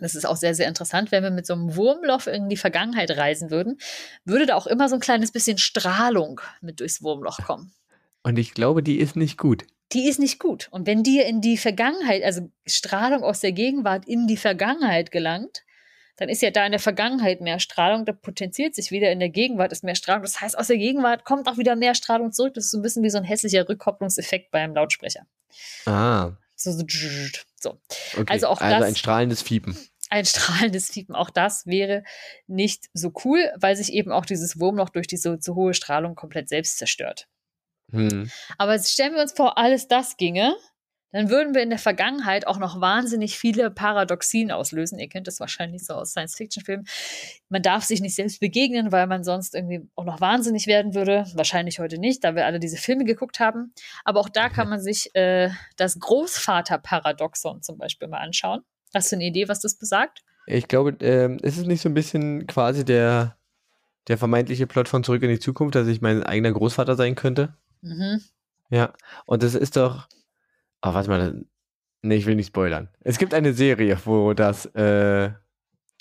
Das 0.00 0.14
ist 0.14 0.26
auch 0.26 0.36
sehr, 0.36 0.54
sehr 0.54 0.68
interessant. 0.68 1.12
Wenn 1.12 1.22
wir 1.22 1.30
mit 1.30 1.46
so 1.46 1.54
einem 1.54 1.76
Wurmloch 1.76 2.26
in 2.26 2.48
die 2.48 2.56
Vergangenheit 2.56 3.10
reisen 3.10 3.50
würden, 3.50 3.78
würde 4.24 4.46
da 4.46 4.54
auch 4.56 4.66
immer 4.66 4.88
so 4.88 4.96
ein 4.96 5.00
kleines 5.00 5.32
bisschen 5.32 5.58
Strahlung 5.58 6.40
mit 6.60 6.80
durchs 6.80 7.02
Wurmloch 7.02 7.38
kommen 7.44 7.72
Und 8.22 8.38
ich 8.38 8.52
glaube, 8.52 8.82
die 8.82 8.98
ist 8.98 9.16
nicht 9.16 9.38
gut. 9.38 9.64
die 9.92 10.08
ist 10.08 10.18
nicht 10.18 10.38
gut. 10.38 10.68
Und 10.70 10.86
wenn 10.86 11.02
dir 11.02 11.26
in 11.26 11.40
die 11.40 11.56
Vergangenheit, 11.56 12.22
also 12.22 12.50
Strahlung 12.66 13.22
aus 13.22 13.40
der 13.40 13.52
Gegenwart 13.52 14.06
in 14.06 14.26
die 14.26 14.36
Vergangenheit 14.36 15.10
gelangt, 15.10 15.62
dann 16.18 16.28
ist 16.28 16.42
ja 16.42 16.50
da 16.50 16.66
in 16.66 16.72
der 16.72 16.80
Vergangenheit 16.80 17.40
mehr 17.40 17.60
Strahlung, 17.60 18.04
da 18.04 18.12
potenziert 18.12 18.74
sich 18.74 18.90
wieder 18.90 19.12
in 19.12 19.20
der 19.20 19.28
Gegenwart 19.28 19.70
ist 19.70 19.84
mehr 19.84 19.94
Strahlung. 19.94 20.22
Das 20.22 20.40
heißt, 20.40 20.58
aus 20.58 20.66
der 20.66 20.76
Gegenwart 20.76 21.24
kommt 21.24 21.46
auch 21.48 21.58
wieder 21.58 21.76
mehr 21.76 21.94
Strahlung 21.94 22.32
zurück. 22.32 22.54
Das 22.54 22.64
ist 22.64 22.70
so 22.72 22.78
ein 22.78 22.82
bisschen 22.82 23.04
wie 23.04 23.10
so 23.10 23.18
ein 23.18 23.24
hässlicher 23.24 23.68
Rückkopplungseffekt 23.68 24.50
beim 24.50 24.74
Lautsprecher. 24.74 25.26
Ah. 25.86 26.32
So, 26.60 26.72
so, 26.72 26.84
so. 27.60 27.80
Okay. 28.14 28.24
Also 28.28 28.48
auch 28.48 28.60
also 28.60 28.76
das- 28.78 28.84
ein 28.88 28.96
strahlendes 28.96 29.42
Fiepen. 29.42 29.78
ein 30.10 30.24
strahlendes 30.24 30.90
Fiepen. 30.90 31.14
Auch 31.14 31.30
das 31.30 31.66
wäre 31.66 32.02
nicht 32.46 32.86
so 32.92 33.12
cool, 33.24 33.52
weil 33.56 33.76
sich 33.76 33.92
eben 33.92 34.10
auch 34.10 34.26
dieses 34.26 34.58
Wurmloch 34.58 34.88
durch 34.88 35.06
diese 35.06 35.38
zu 35.38 35.54
hohe 35.54 35.74
Strahlung 35.74 36.14
komplett 36.14 36.48
selbst 36.48 36.78
zerstört. 36.78 37.28
Hm. 37.92 38.30
Aber 38.58 38.78
stellen 38.78 39.14
wir 39.14 39.22
uns 39.22 39.32
vor, 39.32 39.56
alles 39.56 39.86
das 39.88 40.16
ginge, 40.16 40.54
dann 41.12 41.30
würden 41.30 41.54
wir 41.54 41.62
in 41.62 41.70
der 41.70 41.78
Vergangenheit 41.78 42.46
auch 42.46 42.58
noch 42.58 42.80
wahnsinnig 42.80 43.38
viele 43.38 43.70
Paradoxien 43.70 44.50
auslösen. 44.50 44.98
Ihr 44.98 45.08
kennt 45.08 45.26
das 45.26 45.40
wahrscheinlich 45.40 45.84
so 45.84 45.94
aus 45.94 46.10
Science-Fiction-Filmen. 46.10 46.86
Man 47.48 47.62
darf 47.62 47.84
sich 47.84 48.00
nicht 48.00 48.14
selbst 48.14 48.40
begegnen, 48.40 48.92
weil 48.92 49.06
man 49.06 49.24
sonst 49.24 49.54
irgendwie 49.54 49.88
auch 49.94 50.04
noch 50.04 50.20
wahnsinnig 50.20 50.66
werden 50.66 50.94
würde. 50.94 51.24
Wahrscheinlich 51.34 51.78
heute 51.78 51.98
nicht, 51.98 52.24
da 52.24 52.34
wir 52.34 52.44
alle 52.44 52.60
diese 52.60 52.76
Filme 52.76 53.04
geguckt 53.04 53.40
haben. 53.40 53.72
Aber 54.04 54.20
auch 54.20 54.28
da 54.28 54.50
kann 54.50 54.68
man 54.68 54.80
sich 54.80 55.14
äh, 55.14 55.50
das 55.76 55.98
Großvater-Paradoxon 55.98 57.62
zum 57.62 57.78
Beispiel 57.78 58.08
mal 58.08 58.18
anschauen. 58.18 58.60
Hast 58.94 59.10
du 59.10 59.16
eine 59.16 59.24
Idee, 59.24 59.48
was 59.48 59.60
das 59.60 59.76
besagt? 59.76 60.22
Ich 60.46 60.68
glaube, 60.68 60.96
ähm, 61.04 61.38
ist 61.42 61.58
es 61.58 61.66
nicht 61.66 61.82
so 61.82 61.88
ein 61.88 61.94
bisschen 61.94 62.46
quasi 62.46 62.84
der, 62.84 63.36
der 64.08 64.18
vermeintliche 64.18 64.66
Plot 64.66 64.88
von 64.88 65.04
Zurück 65.04 65.22
in 65.22 65.28
die 65.28 65.38
Zukunft, 65.38 65.74
dass 65.74 65.88
ich 65.88 66.00
mein 66.00 66.22
eigener 66.22 66.52
Großvater 66.52 66.96
sein 66.96 67.14
könnte? 67.14 67.54
Mhm. 67.82 68.22
Ja, 68.70 68.92
und 69.26 69.42
das 69.42 69.54
ist 69.54 69.76
doch, 69.76 70.08
oh, 70.82 70.94
warte 70.94 71.10
mal, 71.10 71.44
nee, 72.02 72.16
ich 72.16 72.26
will 72.26 72.36
nicht 72.36 72.48
spoilern. 72.48 72.88
Es 73.00 73.18
gibt 73.18 73.34
eine 73.34 73.52
Serie, 73.52 73.98
wo 74.04 74.32
das, 74.34 74.66
äh, 74.66 75.30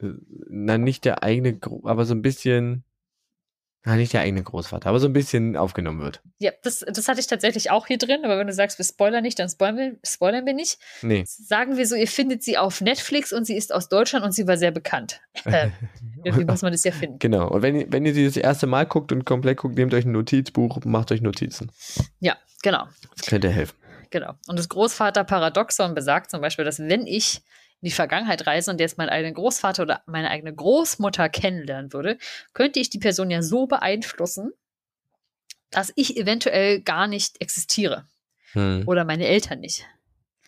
na, 0.01 0.78
nicht 0.78 1.05
der 1.05 1.23
eigene, 1.23 1.59
aber 1.84 2.05
so 2.05 2.13
ein 2.13 2.21
bisschen, 2.21 2.84
na, 3.84 3.95
nicht 3.95 4.13
der 4.13 4.21
eigene 4.21 4.43
Großvater, 4.43 4.89
aber 4.89 4.99
so 4.99 5.07
ein 5.07 5.13
bisschen 5.13 5.55
aufgenommen 5.55 6.01
wird. 6.01 6.21
Ja, 6.39 6.51
das, 6.61 6.80
das 6.80 7.07
hatte 7.07 7.19
ich 7.19 7.28
tatsächlich 7.28 7.71
auch 7.71 7.88
hier 7.88 7.97
drin, 7.97 8.25
aber 8.25 8.38
wenn 8.38 8.47
du 8.47 8.53
sagst, 8.53 8.78
wir 8.78 8.86
spoilern 8.86 9.23
nicht, 9.23 9.39
dann 9.39 9.49
spoilern 9.49 9.78
wir, 9.78 9.95
spoilern 10.03 10.45
wir 10.45 10.53
nicht. 10.53 10.78
Nee. 11.01 11.23
Sagen 11.25 11.78
wir 11.78 11.88
so, 11.88 11.95
ihr 11.95 12.07
findet 12.07 12.43
sie 12.43 12.57
auf 12.57 12.82
Netflix 12.82 13.34
und 13.34 13.45
sie 13.45 13.55
ist 13.55 13.73
aus 13.73 13.89
Deutschland 13.89 14.25
und 14.25 14.34
sie 14.34 14.47
war 14.47 14.57
sehr 14.57 14.71
bekannt. 14.71 15.21
Äh, 15.45 15.69
irgendwie 16.25 16.43
muss 16.43 16.61
man 16.61 16.73
das 16.73 16.84
ja 16.84 16.91
finden. 16.91 17.19
Genau. 17.19 17.47
Und 17.47 17.61
wenn, 17.61 17.89
wenn 17.93 18.05
ihr 18.05 18.13
sie 18.13 18.25
das 18.25 18.36
erste 18.36 18.67
Mal 18.67 18.86
guckt 18.86 19.13
und 19.13 19.23
komplett 19.23 19.59
guckt, 19.59 19.75
nehmt 19.78 19.93
euch 19.93 20.03
ein 20.03 20.11
Notizbuch, 20.11 20.84
macht 20.84 21.09
euch 21.13 21.21
Notizen. 21.21 21.71
Ja, 22.19 22.36
genau. 22.63 22.86
Das 23.15 23.28
könnte 23.28 23.49
helfen. 23.49 23.78
Genau. 24.10 24.34
Und 24.47 24.58
das 24.58 24.70
Großvater-Paradoxon 24.70 25.93
besagt 25.93 26.32
zum 26.32 26.41
Beispiel, 26.41 26.66
dass 26.66 26.80
wenn 26.80 27.05
ich 27.05 27.41
in 27.82 27.89
die 27.89 27.91
Vergangenheit 27.91 28.47
reise 28.47 28.72
und 28.72 28.80
jetzt 28.80 28.97
meinen 28.97 29.10
eigenen 29.10 29.36
Großvater 29.36 29.84
oder 29.84 30.01
meine 30.08 30.30
eigene 30.32 30.53
Großmutter 30.53 31.30
kennenlernen 31.30 31.93
würde, 31.93 32.18
könnte 32.53 32.80
ich 32.80 32.89
die 32.89 32.99
Person 32.99 33.30
ja 33.30 33.41
so 33.41 33.68
beeinflussen, 33.68 34.51
dass 35.70 35.91
ich 35.95 36.18
eventuell 36.18 36.82
gar 36.82 37.08
nicht 37.08 37.41
existiere. 37.41 38.08
Hm. 38.53 38.84
Oder 38.88 39.03
meine 39.03 39.28
Eltern 39.28 39.60
nicht. 39.60 39.86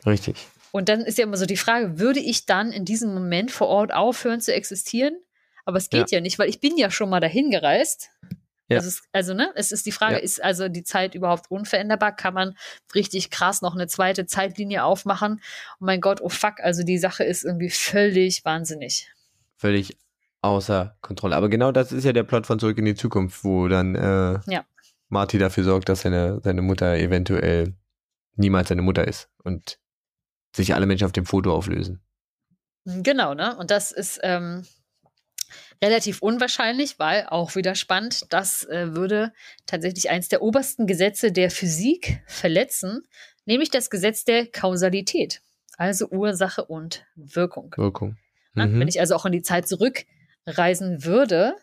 Richtig. 0.05 0.37
Und 0.71 0.89
dann 0.89 1.01
ist 1.01 1.17
ja 1.17 1.23
immer 1.23 1.37
so 1.37 1.45
die 1.45 1.57
Frage, 1.57 1.99
würde 1.99 2.19
ich 2.19 2.45
dann 2.45 2.71
in 2.71 2.85
diesem 2.85 3.13
Moment 3.13 3.51
vor 3.51 3.67
Ort 3.67 3.93
aufhören 3.93 4.41
zu 4.41 4.53
existieren? 4.53 5.17
Aber 5.65 5.77
es 5.77 5.89
geht 5.89 6.11
ja, 6.11 6.17
ja 6.17 6.21
nicht, 6.21 6.39
weil 6.39 6.49
ich 6.49 6.59
bin 6.59 6.77
ja 6.77 6.89
schon 6.89 7.09
mal 7.09 7.19
dahin 7.19 7.51
gereist. 7.51 8.09
Ja. 8.69 8.77
Also, 8.77 8.87
es, 8.87 9.03
also, 9.11 9.33
ne, 9.33 9.51
es 9.55 9.71
ist 9.71 9.85
die 9.85 9.91
Frage, 9.91 10.15
ja. 10.15 10.21
ist 10.21 10.43
also 10.43 10.69
die 10.69 10.83
Zeit 10.83 11.15
überhaupt 11.15 11.49
unveränderbar? 11.49 12.15
Kann 12.15 12.33
man 12.33 12.55
richtig 12.93 13.31
krass 13.31 13.61
noch 13.61 13.73
eine 13.73 13.87
zweite 13.87 14.25
Zeitlinie 14.25 14.83
aufmachen? 14.83 15.41
Oh 15.79 15.85
mein 15.85 16.01
Gott, 16.01 16.21
oh 16.21 16.29
fuck, 16.29 16.59
also 16.59 16.83
die 16.83 16.99
Sache 16.99 17.23
ist 17.23 17.43
irgendwie 17.43 17.69
völlig 17.69 18.45
wahnsinnig. 18.45 19.11
Völlig 19.57 19.97
außer 20.41 20.95
Kontrolle. 21.01 21.35
Aber 21.35 21.49
genau 21.49 21.71
das 21.71 21.91
ist 21.91 22.05
ja 22.05 22.13
der 22.13 22.23
Plot 22.23 22.45
von 22.45 22.59
Zurück 22.59 22.77
in 22.77 22.85
die 22.85 22.95
Zukunft, 22.95 23.43
wo 23.43 23.67
dann 23.67 23.95
äh, 23.95 24.39
ja. 24.45 24.65
Marty 25.09 25.37
dafür 25.37 25.63
sorgt, 25.63 25.89
dass 25.89 26.01
seine, 26.01 26.39
seine 26.43 26.61
Mutter 26.61 26.95
eventuell 26.95 27.73
niemals 28.35 28.69
seine 28.69 28.81
Mutter 28.81 29.07
ist 29.07 29.29
und 29.43 29.79
sich 30.55 30.73
alle 30.73 30.85
Menschen 30.85 31.05
auf 31.05 31.11
dem 31.11 31.25
Foto 31.25 31.53
auflösen. 31.53 32.01
Genau, 32.85 33.33
ne? 33.33 33.55
Und 33.57 33.71
das 33.71 33.91
ist, 33.91 34.19
ähm, 34.23 34.65
relativ 35.81 36.21
unwahrscheinlich, 36.21 36.99
weil 36.99 37.25
auch 37.27 37.55
wieder 37.55 37.75
spannend, 37.75 38.25
das 38.29 38.65
äh, 38.65 38.95
würde 38.95 39.33
tatsächlich 39.65 40.09
eins 40.09 40.29
der 40.29 40.41
obersten 40.41 40.87
Gesetze 40.87 41.31
der 41.31 41.51
Physik 41.51 42.21
verletzen, 42.27 43.07
nämlich 43.45 43.69
das 43.69 43.89
Gesetz 43.89 44.25
der 44.25 44.47
Kausalität, 44.47 45.41
also 45.77 46.07
Ursache 46.09 46.65
und 46.65 47.05
Wirkung. 47.15 47.73
Wirkung. 47.77 48.17
Mhm. 48.53 48.79
Wenn 48.79 48.87
ich 48.87 48.99
also 48.99 49.15
auch 49.15 49.25
in 49.25 49.31
die 49.31 49.41
Zeit 49.41 49.67
zurückreisen 49.67 51.03
würde, 51.05 51.55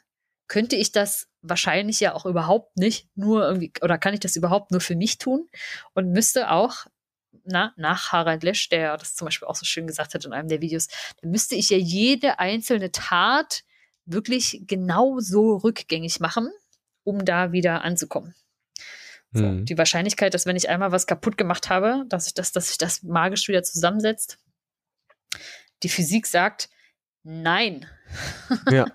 könnte 0.49 0.77
ich 0.77 0.93
das 0.93 1.29
wahrscheinlich 1.43 2.01
ja 2.01 2.15
auch 2.15 2.25
überhaupt 2.25 2.77
nicht 2.79 3.09
nur 3.17 3.47
irgendwie, 3.47 3.73
oder 3.83 3.99
kann 3.99 4.15
ich 4.15 4.21
das 4.21 4.37
überhaupt 4.37 4.71
nur 4.71 4.81
für 4.81 4.97
mich 4.97 5.19
tun 5.19 5.49
und 5.95 6.11
müsste 6.13 6.51
auch 6.51 6.87
na, 7.45 7.73
nach 7.77 8.13
Harald 8.13 8.43
Lesch, 8.43 8.69
der 8.69 8.97
das 8.97 9.15
zum 9.15 9.27
Beispiel 9.27 9.47
auch 9.47 9.55
so 9.55 9.65
schön 9.65 9.87
gesagt 9.87 10.15
hat 10.15 10.25
in 10.25 10.33
einem 10.33 10.49
der 10.49 10.61
Videos, 10.61 10.89
dann 11.21 11.31
müsste 11.31 11.55
ich 11.55 11.71
ja 11.71 11.77
jede 11.77 12.39
einzelne 12.39 12.91
Tat 12.91 13.63
wirklich 14.07 14.63
genau 14.67 15.21
so 15.21 15.57
rückgängig 15.57 16.21
machen, 16.21 16.51
um 17.05 17.25
da 17.25 17.53
wieder 17.53 17.83
anzukommen. 17.83 18.35
So, 19.33 19.45
hm. 19.45 19.65
Die 19.65 19.77
Wahrscheinlichkeit, 19.77 20.33
dass 20.35 20.47
wenn 20.47 20.57
ich 20.57 20.69
einmal 20.69 20.93
was 20.93 21.07
kaputt 21.07 21.37
gemacht 21.37 21.69
habe, 21.69 22.05
dass, 22.09 22.29
ich 22.29 22.35
das, 22.35 22.53
dass 22.53 22.69
sich 22.69 22.79
das 22.79 23.03
magisch 23.03 23.49
wieder 23.49 23.63
zusammensetzt. 23.63 24.39
Die 25.83 25.89
Physik 25.89 26.27
sagt, 26.27 26.71
nein. 27.23 27.87
Ja. 28.71 28.87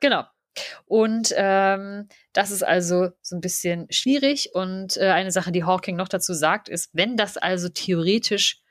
genau. 0.00 0.24
Und 0.84 1.32
ähm, 1.36 2.08
das 2.32 2.50
ist 2.50 2.62
also 2.62 3.10
so 3.22 3.36
ein 3.36 3.40
bisschen 3.40 3.86
schwierig. 3.90 4.50
Und 4.54 4.96
äh, 4.98 5.10
eine 5.10 5.32
Sache, 5.32 5.50
die 5.50 5.64
Hawking 5.64 5.96
noch 5.96 6.08
dazu 6.08 6.34
sagt, 6.34 6.68
ist, 6.68 6.90
wenn 6.92 7.16
das 7.16 7.36
also 7.36 7.68
theoretisch 7.68 8.62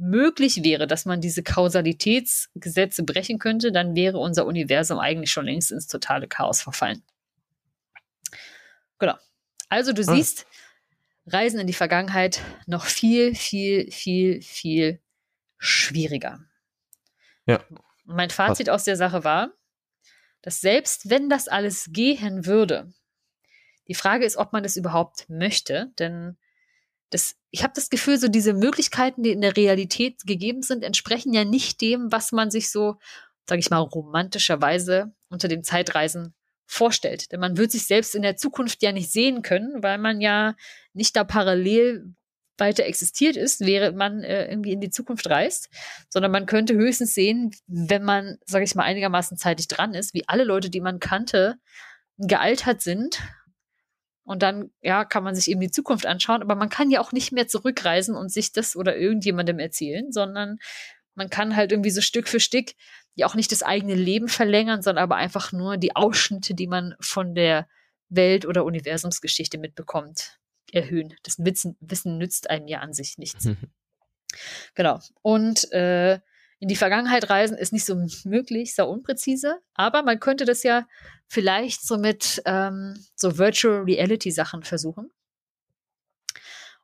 möglich 0.00 0.64
wäre, 0.64 0.86
dass 0.86 1.04
man 1.04 1.20
diese 1.20 1.42
Kausalitätsgesetze 1.42 3.02
brechen 3.04 3.38
könnte, 3.38 3.70
dann 3.70 3.94
wäre 3.94 4.18
unser 4.18 4.46
Universum 4.46 4.98
eigentlich 4.98 5.30
schon 5.30 5.44
längst 5.44 5.70
ins 5.70 5.86
totale 5.86 6.26
Chaos 6.26 6.62
verfallen. 6.62 7.02
Genau. 8.98 9.16
Also 9.68 9.92
du 9.92 10.02
ah. 10.02 10.14
siehst, 10.14 10.46
Reisen 11.26 11.60
in 11.60 11.66
die 11.66 11.74
Vergangenheit 11.74 12.40
noch 12.66 12.86
viel, 12.86 13.34
viel, 13.34 13.90
viel, 13.92 14.40
viel 14.40 15.00
schwieriger. 15.58 16.40
Ja. 17.46 17.62
Mein 18.04 18.30
Fazit 18.30 18.68
Was? 18.68 18.74
aus 18.74 18.84
der 18.84 18.96
Sache 18.96 19.22
war, 19.22 19.50
dass 20.40 20.62
selbst 20.62 21.10
wenn 21.10 21.28
das 21.28 21.46
alles 21.46 21.90
gehen 21.92 22.46
würde, 22.46 22.90
die 23.86 23.94
Frage 23.94 24.24
ist, 24.24 24.36
ob 24.36 24.52
man 24.52 24.62
das 24.62 24.76
überhaupt 24.76 25.28
möchte, 25.28 25.92
denn 25.98 26.38
das, 27.10 27.36
ich 27.50 27.62
habe 27.62 27.72
das 27.74 27.90
Gefühl, 27.90 28.18
so 28.18 28.28
diese 28.28 28.54
Möglichkeiten, 28.54 29.22
die 29.22 29.32
in 29.32 29.40
der 29.40 29.56
Realität 29.56 30.22
gegeben 30.24 30.62
sind, 30.62 30.84
entsprechen 30.84 31.34
ja 31.34 31.44
nicht 31.44 31.80
dem, 31.80 32.10
was 32.10 32.32
man 32.32 32.50
sich 32.50 32.70
so, 32.70 32.96
sage 33.48 33.58
ich 33.58 33.70
mal, 33.70 33.78
romantischerweise 33.78 35.12
unter 35.28 35.48
den 35.48 35.64
Zeitreisen 35.64 36.34
vorstellt. 36.66 37.32
Denn 37.32 37.40
man 37.40 37.56
wird 37.56 37.72
sich 37.72 37.86
selbst 37.86 38.14
in 38.14 38.22
der 38.22 38.36
Zukunft 38.36 38.82
ja 38.82 38.92
nicht 38.92 39.10
sehen 39.10 39.42
können, 39.42 39.82
weil 39.82 39.98
man 39.98 40.20
ja 40.20 40.54
nicht 40.92 41.16
da 41.16 41.24
parallel 41.24 42.14
weiter 42.58 42.84
existiert 42.84 43.36
ist, 43.36 43.60
während 43.60 43.96
man 43.96 44.22
äh, 44.22 44.48
irgendwie 44.48 44.72
in 44.72 44.80
die 44.80 44.90
Zukunft 44.90 45.28
reist, 45.28 45.70
sondern 46.10 46.30
man 46.30 46.46
könnte 46.46 46.74
höchstens 46.74 47.14
sehen, 47.14 47.50
wenn 47.66 48.04
man, 48.04 48.38
sage 48.46 48.64
ich 48.64 48.74
mal, 48.74 48.84
einigermaßen 48.84 49.36
zeitig 49.36 49.66
dran 49.66 49.94
ist, 49.94 50.14
wie 50.14 50.28
alle 50.28 50.44
Leute, 50.44 50.70
die 50.70 50.82
man 50.82 51.00
kannte, 51.00 51.56
gealtert 52.18 52.82
sind 52.82 53.20
und 54.30 54.44
dann, 54.44 54.70
ja, 54.80 55.04
kann 55.04 55.24
man 55.24 55.34
sich 55.34 55.50
eben 55.50 55.58
die 55.58 55.72
Zukunft 55.72 56.06
anschauen, 56.06 56.40
aber 56.40 56.54
man 56.54 56.68
kann 56.68 56.92
ja 56.92 57.00
auch 57.00 57.10
nicht 57.10 57.32
mehr 57.32 57.48
zurückreisen 57.48 58.14
und 58.14 58.30
sich 58.30 58.52
das 58.52 58.76
oder 58.76 58.96
irgendjemandem 58.96 59.58
erzählen, 59.58 60.12
sondern 60.12 60.60
man 61.16 61.30
kann 61.30 61.56
halt 61.56 61.72
irgendwie 61.72 61.90
so 61.90 62.00
Stück 62.00 62.28
für 62.28 62.38
Stück 62.38 62.70
ja 63.16 63.26
auch 63.26 63.34
nicht 63.34 63.50
das 63.50 63.64
eigene 63.64 63.96
Leben 63.96 64.28
verlängern, 64.28 64.82
sondern 64.82 65.02
aber 65.02 65.16
einfach 65.16 65.50
nur 65.50 65.78
die 65.78 65.96
Ausschnitte, 65.96 66.54
die 66.54 66.68
man 66.68 66.94
von 67.00 67.34
der 67.34 67.66
Welt- 68.08 68.46
oder 68.46 68.64
Universumsgeschichte 68.64 69.58
mitbekommt, 69.58 70.38
erhöhen. 70.70 71.12
Das 71.24 71.40
Wissen, 71.40 71.76
Wissen 71.80 72.16
nützt 72.16 72.50
einem 72.50 72.68
ja 72.68 72.78
an 72.78 72.92
sich 72.94 73.18
nichts. 73.18 73.48
Genau. 74.76 75.00
Und 75.22 75.72
äh, 75.72 76.20
in 76.60 76.68
die 76.68 76.76
Vergangenheit 76.76 77.30
reisen 77.30 77.56
ist 77.56 77.72
nicht 77.72 77.86
so 77.86 77.96
möglich, 78.24 78.74
sehr 78.74 78.86
unpräzise, 78.86 79.58
aber 79.74 80.02
man 80.02 80.20
könnte 80.20 80.44
das 80.44 80.62
ja 80.62 80.86
vielleicht 81.26 81.82
so 81.82 81.96
mit 81.96 82.42
ähm, 82.44 83.02
so 83.16 83.38
Virtual 83.38 83.82
Reality 83.82 84.30
Sachen 84.30 84.62
versuchen, 84.62 85.10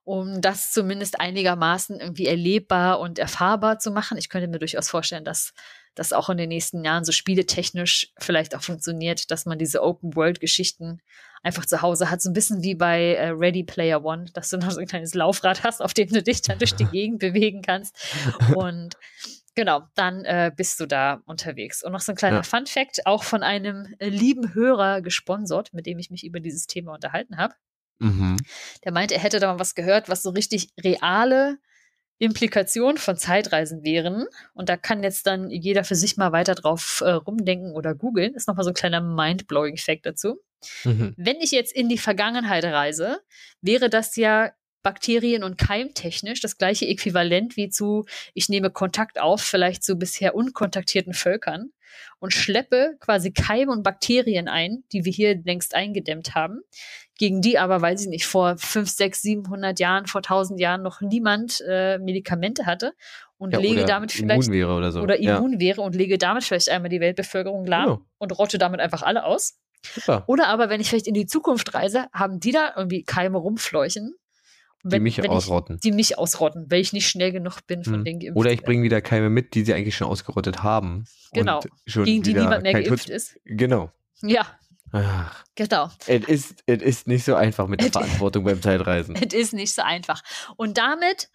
um 0.03 0.41
das 0.41 0.72
zumindest 0.72 1.20
einigermaßen 1.20 2.01
irgendwie 2.01 2.27
erlebbar 2.27 3.01
und 3.01 3.18
erfahrbar 3.18 3.79
zu 3.79 3.91
machen. 3.91 4.16
Ich 4.16 4.31
könnte 4.31 4.49
mir 4.49 4.59
durchaus 4.59 4.89
vorstellen, 4.89 5.24
dass 5.24 5.53
das 5.95 6.14
auch 6.14 6.31
in 6.31 6.39
den 6.39 6.49
nächsten 6.49 6.83
Jahren 6.83 7.05
so 7.05 7.12
spieletechnisch 7.12 8.12
vielleicht 8.18 8.55
auch 8.55 8.62
funktioniert, 8.62 9.31
dass 9.31 9.45
man 9.45 9.59
diese 9.59 9.83
Open-World-Geschichten 9.83 11.01
einfach 11.43 11.66
zu 11.66 11.83
Hause 11.83 12.11
hat. 12.11 12.22
So 12.22 12.31
ein 12.31 12.35
bisschen 12.35 12.62
wie 12.62 12.74
bei 12.74 13.14
äh, 13.14 13.29
Ready 13.29 13.64
Player 13.64 14.05
One, 14.05 14.27
dass 14.33 14.51
du 14.51 14.57
noch 14.59 14.70
so 14.70 14.81
ein 14.81 14.87
kleines 14.87 15.14
Laufrad 15.14 15.64
hast, 15.64 15.83
auf 15.83 15.95
dem 15.95 16.09
du 16.09 16.22
dich 16.22 16.41
dann 16.43 16.59
durch 16.59 16.74
die 16.74 16.85
Gegend 16.93 17.18
bewegen 17.18 17.62
kannst. 17.62 17.97
Und 18.55 18.95
Genau, 19.57 19.89
dann 19.95 20.25
äh, 20.27 20.53
bist 20.55 20.79
du 20.81 20.87
da 20.87 21.23
unterwegs. 21.25 21.83
Und 21.83 21.93
noch 21.93 22.01
so 22.01 22.13
ein 22.13 22.17
kleiner 22.17 22.37
ja. 22.37 22.43
Fun 22.43 22.67
Fact, 22.67 23.07
auch 23.07 23.25
von 23.25 23.43
einem 23.43 23.95
äh, 23.99 24.09
lieben 24.09 24.55
Hörer 24.55 25.01
gesponsert, 25.01 25.73
mit 25.73 25.87
dem 25.87 25.99
ich 25.99 26.11
mich 26.11 26.25
über 26.25 26.41
dieses 26.41 26.67
Thema 26.67 26.93
unterhalten 26.93 27.39
habe. 27.39 27.55
Mhm. 27.99 28.37
Der 28.85 28.93
meinte, 28.93 29.15
er 29.15 29.21
hätte 29.21 29.41
da 29.41 29.53
mal 29.53 29.59
was 29.59 29.75
gehört, 29.75 30.11
was 30.11 30.23
so 30.23 30.31
richtig 30.31 30.69
reale 30.85 31.59
Implikationen 32.19 32.99
von 32.99 33.17
Zeitreisen 33.17 33.83
wären, 33.83 34.27
und 34.55 34.69
da 34.69 34.77
kann 34.77 35.03
jetzt 35.03 35.27
dann 35.27 35.51
jeder 35.51 35.85
für 35.85 35.95
sich 35.95 36.17
mal 36.17 36.33
weiter 36.33 36.55
drauf 36.55 37.03
äh, 37.05 37.11
rumdenken 37.11 37.73
oder 37.73 37.95
googeln, 37.95 38.35
ist 38.35 38.49
nochmal 38.49 38.65
so 38.65 38.71
ein 38.71 38.75
kleiner 38.75 39.01
Mind-Blowing-Fact 39.01 40.05
dazu. 40.05 40.41
Mhm. 40.85 41.15
Wenn 41.17 41.37
ich 41.37 41.51
jetzt 41.51 41.75
in 41.75 41.89
die 41.89 41.99
Vergangenheit 41.99 42.65
reise, 42.65 43.21
wäre 43.61 43.91
das 43.91 44.17
ja 44.17 44.53
bakterien- 44.87 45.43
und 45.43 45.59
keimtechnisch 45.59 46.41
das 46.41 46.59
gleiche 46.59 46.87
Äquivalent 46.87 47.57
wie 47.57 47.68
zu, 47.68 48.05
ich 48.34 48.49
nehme 48.49 48.70
Kontakt 48.70 49.20
auf, 49.20 49.41
vielleicht 49.43 49.82
zu 49.82 49.97
bisher 49.97 50.37
unkontaktierten 50.37 51.12
Völkern 51.12 51.72
und 52.20 52.32
schleppe 52.32 52.97
quasi 53.01 53.32
Keime 53.32 53.72
und 53.72 53.82
Bakterien 53.82 54.47
ein, 54.47 54.84
die 54.93 55.05
wir 55.05 55.11
hier 55.12 55.43
längst 55.45 55.74
eingedämmt 55.74 56.37
haben, 56.37 56.61
gegen 57.18 57.41
die 57.41 57.59
aber, 57.59 57.80
weiß 57.82 58.03
ich 58.03 58.09
nicht, 58.09 58.26
vor 58.26 58.59
5, 58.59 58.89
6, 58.89 59.22
700 59.22 59.80
Jahren, 59.80 60.07
vor 60.07 60.20
1000 60.20 60.61
Jahren 60.61 60.82
noch 60.84 61.01
niemand 61.01 61.61
äh, 61.68 61.99
Medikamente 61.99 62.64
hatte 62.64 62.93
und 63.39 63.55
Ja, 63.55 63.59
lege 63.59 63.87
damit 63.87 64.12
vielleicht 64.12 64.45
immun 64.49 64.55
wäre 64.55 64.72
oder 64.74 64.93
so. 64.93 65.01
oder 65.01 65.20
ja. 65.20 65.39
immun 65.39 65.59
wäre 65.59 65.80
und 65.80 65.97
lege 65.97 66.16
damit 66.16 66.45
vielleicht 66.45 66.68
einmal 66.68 66.91
die 66.91 67.01
Weltbevölkerung 67.01 67.66
lahm 67.66 67.89
Ja. 67.89 67.99
und 68.18 68.39
rotte 68.39 68.59
damit 68.59 68.78
einfach 68.78 69.03
alle 69.03 69.24
aus. 69.24 69.59
Super. 69.84 70.22
Oder 70.28 70.47
aber, 70.47 70.68
wenn 70.70 70.80
ich 70.80 70.89
vielleicht 70.91 71.09
in 71.09 71.14
die 71.14 71.26
Zukunft 71.26 71.74
reise, 71.74 72.07
haben 72.12 72.39
die 72.39 72.53
da 72.53 72.72
irgendwie 72.76 73.03
Keime 73.03 73.39
rumfleuchen. 73.39 74.14
Und 74.87 74.93
Die 74.93 75.01
mich 75.01 75.18
wenn 75.18 75.30
ausrotten. 75.30 75.76
Ich, 75.76 75.80
die 75.82 75.93
mich 75.93 76.16
ausrotten, 76.18 76.70
weil 76.70 76.80
ich 76.80 76.93
nicht 76.93 77.09
schnell 77.09 77.32
genug 77.32 77.61
bin 77.66 77.82
von 77.84 77.95
Hm. 77.95 78.05
den 78.05 78.18
Geimpften. 78.20 78.37
Oder 78.41 78.53
ich 78.53 78.62
bringe 78.62 78.82
wieder 78.84 79.01
Keime 79.01 79.30
mit, 79.30 79.55
die 79.55 79.64
sie 79.64 79.74
eigentlich 79.74 79.97
schon 79.97 80.07
ausgerottet 80.09 80.62
haben. 80.62 81.05
Genau. 81.32 81.61
Gegen 81.87 82.22
die 82.22 82.34
niemand 82.34 82.62
mehr 82.62 82.72
geimpft 82.72 82.89
Schutz- 82.89 83.09
ist. 83.09 83.41
Genau. 83.45 83.91
Ja, 84.22 84.47
Ach, 84.93 85.45
genau. 85.57 85.91
es 86.07 86.24
ist, 86.28 86.62
es 86.66 86.80
ist 86.82 87.07
nicht 87.09 87.24
so 87.24 87.34
einfach 87.34 87.66
mit 87.66 87.80
der 87.80 87.87
Es- 87.89 87.93
Verantwortung 87.93 88.45
beim 88.45 88.62
Zeitreisen. 88.62 89.14
Es 89.20 89.34
ist 89.34 89.53
nicht 89.53 89.74
so 89.74 89.82
einfach. 89.82 90.22
Und 90.57 90.78
damit, 90.78 91.28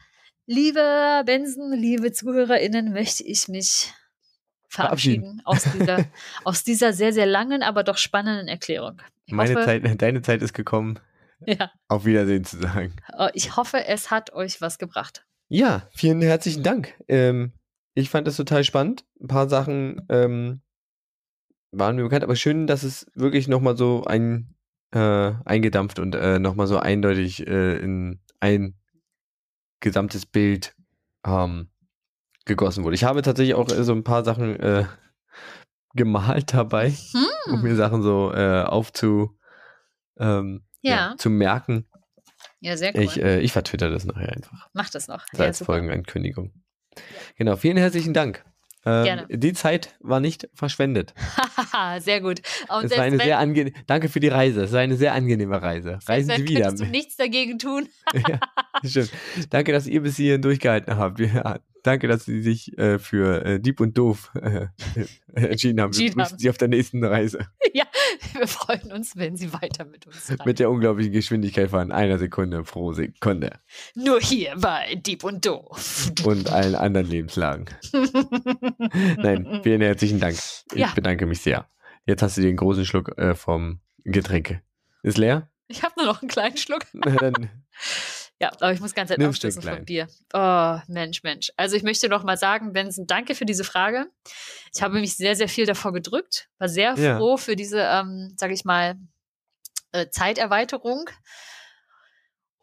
liebe 0.47 1.23
Benson, 1.25 1.71
liebe 1.73 2.11
ZuhörerInnen, 2.11 2.93
möchte 2.93 3.23
ich 3.23 3.47
mich 3.49 3.93
verabschieden 4.69 5.41
aus 5.43 5.63
dieser, 5.63 6.05
aus 6.45 6.63
dieser 6.63 6.93
sehr, 6.93 7.11
sehr 7.13 7.25
langen, 7.25 7.61
aber 7.63 7.83
doch 7.83 7.97
spannenden 7.97 8.47
Erklärung. 8.47 9.01
Ich 9.25 9.33
Meine 9.33 9.53
hoffe, 9.55 9.65
Zeit, 9.65 10.01
deine 10.01 10.21
Zeit 10.21 10.41
ist 10.41 10.53
gekommen, 10.53 10.97
Ja, 11.45 11.71
auf 11.87 12.05
Wiedersehen 12.05 12.43
zu 12.45 12.57
sagen. 12.57 12.95
äh, 13.17 13.29
ich 13.33 13.55
hoffe, 13.57 13.85
es 13.85 14.11
hat 14.11 14.33
euch 14.33 14.61
was 14.61 14.77
gebracht. 14.77 15.25
Ja, 15.49 15.87
vielen 15.93 16.21
herzlichen 16.21 16.63
Dank. 16.63 16.93
Ähm, 17.07 17.53
ich 17.93 18.09
fand 18.09 18.27
das 18.27 18.37
total 18.37 18.63
spannend. 18.63 19.05
Ein 19.19 19.27
paar 19.27 19.49
Sachen 19.49 20.05
ähm, 20.09 20.61
waren 21.71 21.95
mir 21.95 22.03
bekannt, 22.03 22.23
aber 22.23 22.35
schön, 22.35 22.67
dass 22.67 22.83
es 22.83 23.05
wirklich 23.15 23.47
nochmal 23.47 23.75
so 23.75 24.03
ein, 24.05 24.55
äh, 24.93 25.33
eingedampft 25.45 25.99
und 25.99 26.15
äh, 26.15 26.39
nochmal 26.39 26.67
so 26.67 26.77
eindeutig 26.77 27.47
äh, 27.47 27.77
in 27.79 28.19
ein 28.39 28.75
gesamtes 29.79 30.25
Bild 30.25 30.75
ähm, 31.25 31.69
gegossen 32.45 32.83
wurde. 32.83 32.95
Ich 32.95 33.03
habe 33.03 33.21
tatsächlich 33.21 33.55
auch 33.55 33.69
äh, 33.69 33.83
so 33.83 33.93
ein 33.93 34.03
paar 34.03 34.23
Sachen 34.23 34.57
äh, 34.59 34.85
gemalt 35.93 36.53
dabei, 36.53 36.93
um 37.47 37.53
Hm. 37.55 37.61
mir 37.63 37.75
Sachen 37.75 38.01
so 38.03 38.31
äh, 38.33 38.63
aufzu 38.63 39.37
ähm, 40.17 40.63
Ja. 40.81 41.15
zu 41.17 41.29
merken. 41.29 41.85
Ja, 42.59 42.77
sehr 42.77 42.93
cool. 42.95 43.01
Ich, 43.01 43.21
äh, 43.21 43.39
ich 43.39 43.51
vertwitter 43.53 43.89
das 43.89 44.05
nachher 44.05 44.31
einfach. 44.33 44.69
Mach 44.73 44.89
das 44.89 45.07
noch. 45.07 45.25
So 45.31 45.39
Ja, 45.41 45.47
als 45.47 45.59
super. 45.59 45.73
Folgenankündigung. 45.73 46.51
Genau, 47.37 47.55
vielen 47.55 47.77
herzlichen 47.77 48.13
Dank. 48.13 48.43
Ähm, 48.83 49.03
Gerne. 49.03 49.27
Die 49.29 49.53
Zeit 49.53 49.95
war 49.99 50.19
nicht 50.19 50.49
verschwendet. 50.53 51.13
Sehr 51.99 52.19
gut. 52.19 52.41
Und 52.67 52.85
Es 52.85 52.97
war 52.97 53.03
eine 53.03 53.17
sehr 53.17 53.37
angenehme. 53.37 53.75
Danke 53.85 54.09
für 54.09 54.19
die 54.19 54.27
Reise. 54.27 54.63
Es 54.63 54.71
war 54.71 54.79
eine 54.79 54.95
sehr 54.97 55.13
angenehme 55.13 55.61
Reise. 55.61 55.99
Reisen 56.07 56.35
Sie 56.35 56.47
wieder. 56.47 56.61
könntest 56.61 56.83
du 56.83 56.87
nichts 56.87 57.15
dagegen 57.15 57.59
tun. 57.59 57.87
ja, 58.27 58.39
stimmt. 58.83 59.11
Danke, 59.51 59.71
dass 59.71 59.85
ihr 59.85 60.01
bis 60.01 60.15
hierhin 60.17 60.41
durchgehalten 60.41 60.97
habt. 60.97 61.19
Ja, 61.19 61.59
danke, 61.83 62.07
dass 62.07 62.25
Sie 62.25 62.41
sich 62.41 62.77
äh, 62.77 62.99
für 62.99 63.45
äh, 63.45 63.59
Dieb 63.59 63.79
und 63.79 63.97
Doof 63.97 64.31
äh, 64.35 64.67
entschieden 65.33 65.81
haben. 65.81 65.95
Wir 65.97 66.11
haben. 66.11 66.37
Sie 66.37 66.49
auf 66.49 66.57
der 66.57 66.67
nächsten 66.67 67.03
Reise. 67.03 67.47
ja, 67.73 67.85
wir 68.33 68.47
freuen 68.47 68.91
uns, 68.91 69.15
wenn 69.15 69.35
Sie 69.37 69.51
weiter 69.53 69.85
mit 69.85 70.07
uns 70.07 70.29
reisen. 70.29 70.43
Mit 70.45 70.59
der 70.59 70.69
unglaublichen 70.69 71.11
Geschwindigkeit 71.13 71.69
von 71.69 71.91
einer 71.91 72.17
Sekunde 72.17 72.63
pro 72.63 72.93
Sekunde. 72.93 73.59
Nur 73.95 74.19
hier 74.19 74.55
bei 74.57 74.95
Dieb 74.95 75.23
und 75.23 75.45
Doof. 75.45 76.11
Und 76.23 76.49
allen 76.49 76.75
anderen 76.75 77.07
Lebenslagen. 77.07 77.65
Nein, 79.17 79.61
vielen 79.63 79.81
herzlichen 79.81 80.19
Dank. 80.19 80.35
Ich 80.73 80.79
Ja. 80.79 80.91
bedanke 80.93 81.25
mich 81.25 81.41
sehr. 81.41 81.67
Jetzt 82.05 82.21
hast 82.21 82.37
du 82.37 82.41
den 82.41 82.57
großen 82.57 82.85
Schluck 82.85 83.17
äh, 83.17 83.35
vom 83.35 83.79
Getränk. 84.03 84.61
Ist 85.03 85.17
leer? 85.17 85.49
Ich 85.67 85.83
habe 85.83 85.93
nur 85.97 86.05
noch 86.07 86.21
einen 86.21 86.29
kleinen 86.29 86.57
Schluck. 86.57 86.81
Na, 86.93 87.15
dann, 87.15 87.49
Ja, 88.41 88.51
aber 88.53 88.73
ich 88.73 88.79
muss 88.79 88.95
ganz 88.95 89.11
ein 89.11 89.23
aufstoßen 89.23 89.61
klein. 89.61 89.85
Bier. 89.85 90.07
Oh, 90.33 90.79
Mensch, 90.87 91.21
Mensch. 91.21 91.51
Also 91.57 91.75
ich 91.75 91.83
möchte 91.83 92.09
noch 92.09 92.23
mal 92.23 92.37
sagen, 92.37 92.73
Benson, 92.73 93.05
danke 93.05 93.35
für 93.35 93.45
diese 93.45 93.63
Frage. 93.63 94.07
Ich 94.73 94.81
habe 94.81 94.99
mich 94.99 95.15
sehr, 95.15 95.35
sehr 95.35 95.47
viel 95.47 95.67
davor 95.67 95.93
gedrückt. 95.93 96.49
War 96.57 96.67
sehr 96.67 96.95
Ja. 96.95 97.17
froh 97.17 97.37
für 97.37 97.55
diese, 97.55 97.81
ähm, 97.81 98.33
sage 98.37 98.53
ich 98.55 98.65
mal, 98.65 98.95
äh, 99.91 100.07
Zeiterweiterung. 100.09 101.07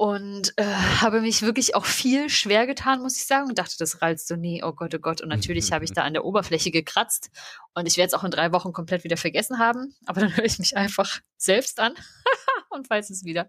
Und 0.01 0.53
äh, 0.57 0.64
habe 0.64 1.20
mich 1.20 1.43
wirklich 1.43 1.74
auch 1.74 1.85
viel 1.85 2.29
schwer 2.29 2.66
getan, 2.66 3.01
muss 3.01 3.16
ich 3.16 3.26
sagen. 3.26 3.49
Und 3.49 3.59
dachte, 3.59 3.74
das 3.79 4.03
rallst 4.03 4.29
du 4.31 4.37
nie. 4.37 4.62
Oh 4.64 4.72
Gott, 4.72 4.95
oh 4.95 4.99
Gott. 4.99 5.20
Und 5.20 5.29
natürlich 5.29 5.70
habe 5.72 5.85
ich 5.85 5.93
da 5.93 6.03
an 6.03 6.12
der 6.12 6.24
Oberfläche 6.24 6.70
gekratzt. 6.72 7.31
Und 7.74 7.87
ich 7.87 7.97
werde 7.97 8.09
es 8.09 8.14
auch 8.14 8.22
in 8.24 8.31
drei 8.33 8.53
Wochen 8.53 8.72
komplett 8.72 9.05
wieder 9.05 9.16
vergessen 9.16 9.59
haben. 9.61 9.95
Aber 10.07 10.20
dann 10.20 10.37
höre 10.37 10.45
ich 10.45 10.59
mich 10.59 10.76
einfach 10.76 11.20
selbst 11.37 11.79
an 11.81 11.95
und 12.70 12.89
weiß 12.91 13.11
es 13.11 13.24
wieder. 13.24 13.49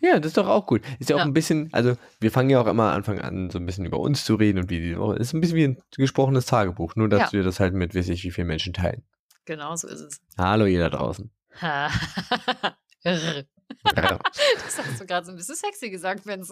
Ja, 0.00 0.18
das 0.18 0.28
ist 0.30 0.36
doch 0.36 0.46
auch 0.48 0.66
gut. 0.66 0.82
Ist 0.98 1.10
ja 1.10 1.16
auch 1.16 1.20
Ja. 1.20 1.24
ein 1.26 1.32
bisschen, 1.32 1.68
also 1.72 1.96
wir 2.20 2.30
fangen 2.30 2.50
ja 2.50 2.60
auch 2.60 2.66
immer 2.66 2.92
Anfang 2.92 3.20
an, 3.20 3.50
so 3.50 3.58
ein 3.58 3.66
bisschen 3.66 3.84
über 3.84 3.98
uns 4.00 4.24
zu 4.24 4.34
reden 4.36 4.58
und 4.58 4.70
wie 4.70 4.80
die 4.80 4.96
Woche. 4.98 5.16
Ist 5.16 5.32
ein 5.32 5.40
bisschen 5.40 5.56
wie 5.56 5.64
ein 5.64 5.82
gesprochenes 5.96 6.46
Tagebuch, 6.46 6.94
nur 6.96 7.08
dass 7.08 7.32
Ja. 7.32 7.32
wir 7.32 7.42
das 7.42 7.60
halt 7.60 7.74
mit 7.74 7.94
weiß 7.94 8.08
ich 8.08 8.22
wie 8.24 8.30
vielen 8.30 8.46
Menschen 8.46 8.72
teilen. 8.72 9.02
Genau 9.44 9.74
so 9.76 9.88
ist 9.88 10.00
es. 10.00 10.20
Hallo 10.38 10.66
ihr 10.66 10.80
da 10.80 10.90
draußen. 10.90 11.30
Das 13.02 14.78
hast 14.78 15.00
du 15.00 15.06
gerade 15.06 15.24
so 15.24 15.32
ein 15.32 15.36
bisschen 15.36 15.54
sexy 15.54 15.90
gesagt, 15.90 16.22
das 16.26 16.50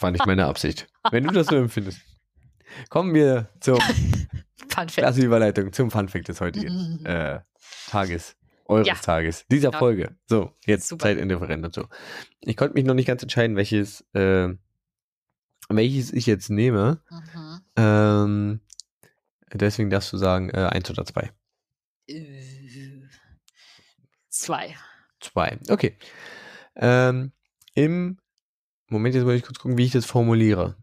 war 0.00 0.10
nicht 0.10 0.26
meine 0.26 0.46
Absicht. 0.46 0.86
Wenn 1.10 1.24
du 1.24 1.32
das 1.32 1.46
so 1.46 1.56
empfindest. 1.56 2.00
Kommen 2.90 3.14
wir 3.14 3.48
zur 3.60 3.80
Fun 3.80 3.94
Fact. 4.68 4.92
klasse 4.96 5.22
Überleitung 5.22 5.72
zum 5.72 5.90
Funfact 5.90 6.28
des 6.28 6.40
heutigen 6.40 7.04
äh, 7.06 7.40
Tages, 7.88 8.36
eures 8.66 8.86
Ja. 8.86 8.94
Tages, 8.94 9.46
dieser 9.48 9.72
Ja. 9.72 9.78
Folge. 9.78 10.16
So, 10.26 10.52
jetzt 10.66 10.88
Super. 10.88 11.04
Zeitindifferent 11.04 11.64
und 11.64 11.74
so. 11.74 11.86
Ich 12.40 12.56
konnte 12.56 12.74
mich 12.74 12.84
noch 12.84 12.94
nicht 12.94 13.06
ganz 13.06 13.22
entscheiden, 13.22 13.56
welches, 13.56 14.02
äh, 14.14 14.48
welches 15.68 16.12
ich 16.12 16.26
jetzt 16.26 16.50
nehme. 16.50 17.02
Mhm. 17.10 17.60
Ähm, 17.76 18.60
deswegen 19.52 19.90
darfst 19.90 20.12
du 20.12 20.16
sagen, 20.16 20.50
äh, 20.50 20.68
eins 20.72 20.90
oder 20.90 21.04
zwei. 21.04 21.30
Äh, 22.06 23.02
Zwei. 24.28 24.74
Zwei. 25.20 25.58
Okay. 25.68 25.96
Ähm, 26.76 27.32
Im 27.74 28.18
Moment, 28.88 29.14
jetzt 29.14 29.24
muss 29.24 29.34
ich 29.34 29.42
kurz 29.44 29.58
gucken, 29.58 29.78
wie 29.78 29.84
ich 29.86 29.92
das 29.92 30.06
formuliere. 30.06 30.76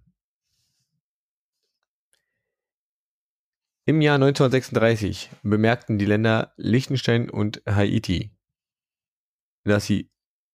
Im 3.91 3.99
Jahr 3.99 4.15
1936 4.15 5.31
bemerkten 5.43 5.97
die 5.97 6.05
Länder 6.05 6.53
Liechtenstein 6.55 7.29
und 7.29 7.61
Haiti, 7.67 8.31
dass 9.65 9.85
sie 9.85 10.09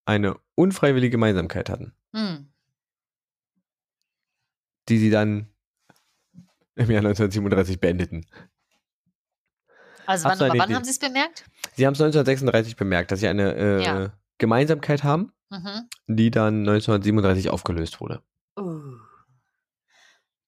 eine 0.05 0.39
unfreiwillige 0.55 1.11
Gemeinsamkeit 1.11 1.69
hatten, 1.69 1.93
Hm. 2.15 2.51
die 4.89 4.97
sie 4.97 5.11
dann 5.11 5.53
im 6.73 6.89
Jahr 6.89 7.01
1937 7.05 7.79
beendeten. 7.79 8.25
Also 10.07 10.27
wann, 10.29 10.39
wann 10.39 10.55
Idee? 10.55 10.73
haben 10.73 10.83
Sie 10.83 10.89
es 10.89 10.97
bemerkt? 10.97 11.45
Sie 11.75 11.85
haben 11.85 11.93
es 11.93 12.01
1936 12.01 12.75
bemerkt, 12.75 13.11
dass 13.11 13.19
sie 13.19 13.27
eine 13.27 13.53
äh, 13.55 13.83
Ja. 13.83 14.13
Gemeinsamkeit 14.39 15.03
haben, 15.03 15.31
Mhm. 15.51 15.87
die 16.07 16.31
dann 16.31 16.61
1937 16.61 17.51
aufgelöst 17.51 18.01
wurde. 18.01 18.23
Uh. 18.59 18.97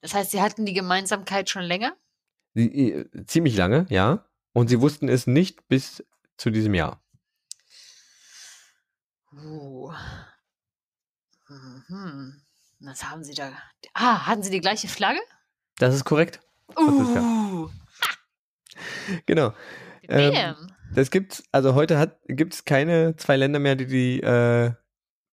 Das 0.01 0.15
heißt, 0.15 0.31
Sie 0.31 0.41
hatten 0.41 0.65
die 0.65 0.73
Gemeinsamkeit 0.73 1.51
schon 1.51 1.61
länger? 1.61 1.95
Sie, 2.53 2.91
äh, 2.91 3.25
ziemlich 3.25 3.55
lange, 3.55 3.85
ja. 3.89 4.25
Und 4.53 4.67
sie 4.69 4.81
wussten 4.81 5.07
es 5.09 5.27
nicht 5.27 5.67
bis 5.67 6.03
zu 6.37 6.49
diesem 6.49 6.73
Jahr. 6.73 7.01
Uh. 9.33 9.91
Mhm. 11.47 12.41
Was 12.79 13.03
haben 13.03 13.23
Sie 13.23 13.33
da? 13.33 13.51
Ah, 13.93 14.25
hatten 14.25 14.43
Sie 14.43 14.51
die 14.51 14.61
gleiche 14.61 14.87
Flagge? 14.87 15.19
Das 15.77 15.93
ist 15.93 16.05
korrekt. 16.05 16.39
Uh. 16.77 17.69
Genau. 19.25 19.53
Ähm, 20.07 20.33
Damn. 20.33 20.71
Das 20.93 21.11
gibt's, 21.11 21.43
also 21.51 21.75
heute 21.75 22.17
gibt 22.27 22.53
es 22.53 22.65
keine 22.65 23.15
zwei 23.15 23.37
Länder 23.37 23.59
mehr, 23.59 23.75
die 23.75 23.85
die, 23.85 24.21
äh, 24.21 24.71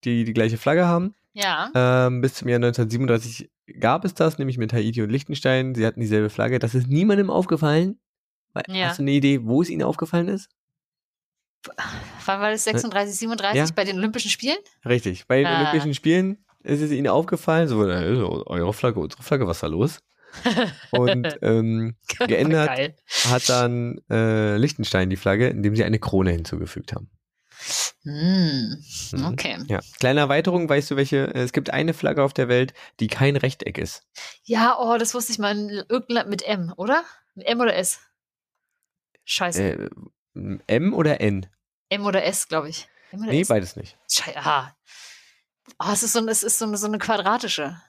die, 0.05 0.25
die 0.25 0.33
gleiche 0.33 0.59
Flagge 0.59 0.87
haben. 0.87 1.15
Ja. 1.33 1.71
Ähm, 1.75 2.21
bis 2.21 2.35
zum 2.35 2.49
Jahr 2.49 2.57
1937 2.57 3.51
gab 3.81 4.05
es 4.05 4.15
das, 4.15 4.39
nämlich 4.39 4.59
mit 4.59 4.73
Haiti 4.73 5.03
und 5.03 5.11
Liechtenstein. 5.11 5.75
Sie 5.75 5.85
hatten 5.87 6.01
dieselbe 6.01 6.31
Flagge. 6.31 6.59
Das 6.59 6.75
ist 6.75 6.87
niemandem 6.89 7.31
aufgefallen. 7.31 7.99
Ja. 8.69 8.89
Hast 8.89 8.99
du 8.99 9.03
eine 9.03 9.11
Idee, 9.13 9.45
wo 9.45 9.61
es 9.63 9.69
ihnen 9.69 9.83
aufgefallen 9.83 10.29
ist? 10.29 10.49
Wann 12.25 12.41
war 12.41 12.51
das? 12.51 12.65
36, 12.65 13.17
37 13.19 13.59
Ja. 13.59 13.67
bei 13.75 13.85
den 13.85 13.97
Olympischen 13.99 14.31
Spielen? 14.31 14.57
Richtig. 14.85 15.27
Bei 15.27 15.39
den 15.39 15.47
Ah. 15.47 15.61
Olympischen 15.61 15.95
Spielen 15.95 16.45
ist 16.63 16.81
es 16.81 16.91
ihnen 16.91 17.09
aufgefallen, 17.09 17.69
so, 17.69 17.79
eure 17.81 18.73
Flagge, 18.73 19.01
unsere 19.01 19.23
Flagge, 19.23 19.47
was 19.47 19.59
ist 19.59 19.63
da 19.63 19.67
los? 19.69 19.99
Und 20.91 21.27
ähm, 21.43 21.97
geändert 22.27 22.95
hat 23.29 23.49
dann 23.49 24.01
äh, 24.11 24.57
Liechtenstein 24.57 25.11
die 25.11 25.17
Flagge, 25.17 25.49
indem 25.49 25.75
sie 25.77 25.85
eine 25.85 25.99
Krone 25.99 26.31
hinzugefügt 26.33 26.93
haben. 26.93 27.11
Hm, 28.03 28.83
Mhm. 29.13 29.25
okay. 29.27 29.59
Ja. 29.69 29.81
Kleine 29.99 30.21
Erweiterung, 30.21 30.69
weißt 30.69 30.91
du 30.91 30.97
welche? 30.97 31.35
äh, 31.35 31.41
Es 31.43 31.53
gibt 31.53 31.71
eine 31.71 31.95
Flagge 31.95 32.23
auf 32.23 32.33
der 32.33 32.49
Welt, 32.49 32.73
die 33.01 33.07
kein 33.09 33.37
Rechteck 33.37 33.79
ist. 33.79 34.03
Ja, 34.45 34.77
oh, 34.79 34.97
das 34.99 35.15
wusste 35.15 35.33
ich 35.33 35.39
mal. 35.39 35.57
in 35.57 35.69
Irgendein 35.71 36.15
Land 36.15 36.31
mit 36.31 36.43
M, 36.43 36.73
oder? 36.77 37.05
Mit 37.35 37.47
M 37.47 37.61
oder 37.61 37.75
S? 37.77 38.01
Scheiße. 39.25 39.63
Äh, 39.63 39.89
M 40.67 40.95
oder 40.95 41.21
N? 41.21 41.47
M 41.89 42.05
oder 42.07 42.25
S, 42.25 42.49
glaube 42.49 42.69
ich. 42.69 42.89
M 43.13 43.21
oder 43.23 43.31
Nee, 43.33 43.41
S? 43.43 43.49
beides 43.49 43.77
nicht. 43.77 43.97
Scheiße. 44.11 44.37
Aha. 44.39 44.77
Oh, 45.79 45.91
es 45.93 46.03
ist 46.03 46.13
so, 46.13 46.27
es 46.29 46.43
ist 46.43 46.59
so, 46.59 46.65
eine, 46.65 46.77
so 46.77 46.87
eine 46.87 46.99
quadratische. 46.99 47.81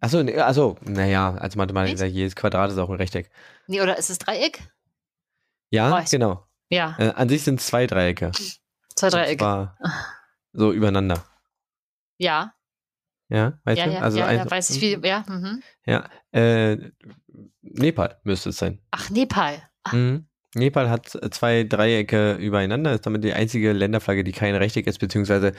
Achso, 0.00 0.20
nee, 0.24 0.36
also, 0.36 0.76
naja, 0.80 1.34
als 1.36 1.54
Mathematiker, 1.54 1.96
sagt, 1.98 2.10
jedes 2.12 2.34
Quadrat 2.34 2.72
ist 2.72 2.78
auch 2.78 2.90
ein 2.90 2.96
Rechteck. 2.96 3.30
Nee, 3.68 3.80
oder 3.82 3.96
ist 3.96 4.10
es 4.10 4.18
Dreieck? 4.18 4.60
Ja, 5.70 5.96
Oh, 6.00 6.04
genau. 6.10 6.44
Ja, 6.70 6.96
Äh, 6.98 7.10
an 7.12 7.28
sich 7.28 7.44
sind 7.44 7.60
es 7.60 7.66
zwei 7.66 7.86
Dreiecke. 7.86 8.32
Zwei 9.10 9.36
Dreiecke. 9.36 9.74
so 10.52 10.72
übereinander. 10.72 11.24
Ja, 12.18 12.54
Ja, 13.28 13.58
weißt 13.64 13.78
ja, 13.78 13.86
du? 13.86 13.92
ja, 13.92 14.00
also 14.00 14.18
ja, 14.18 14.26
eins- 14.26 14.44
ja, 14.44 14.50
weiß 14.50 14.70
ich 14.70 14.80
wie, 14.82 15.06
ja. 15.06 15.24
Mhm. 15.28 15.62
Ja, 15.86 16.08
äh, 16.32 16.76
Nepal 17.62 18.20
müsste 18.24 18.50
es 18.50 18.58
sein. 18.58 18.78
Ach, 18.90 19.08
Nepal. 19.10 19.62
Ach, 19.84 19.92
Mhm. 19.92 20.26
Nepal 20.54 20.90
hat 20.90 21.08
zwei 21.30 21.64
Dreiecke 21.64 22.34
übereinander, 22.34 22.92
ist 22.92 23.06
damit 23.06 23.24
die 23.24 23.32
einzige 23.32 23.72
Länderflagge, 23.72 24.22
die 24.22 24.32
kein 24.32 24.54
Rechteck 24.54 24.86
ist, 24.86 24.98
beziehungsweise 24.98 25.54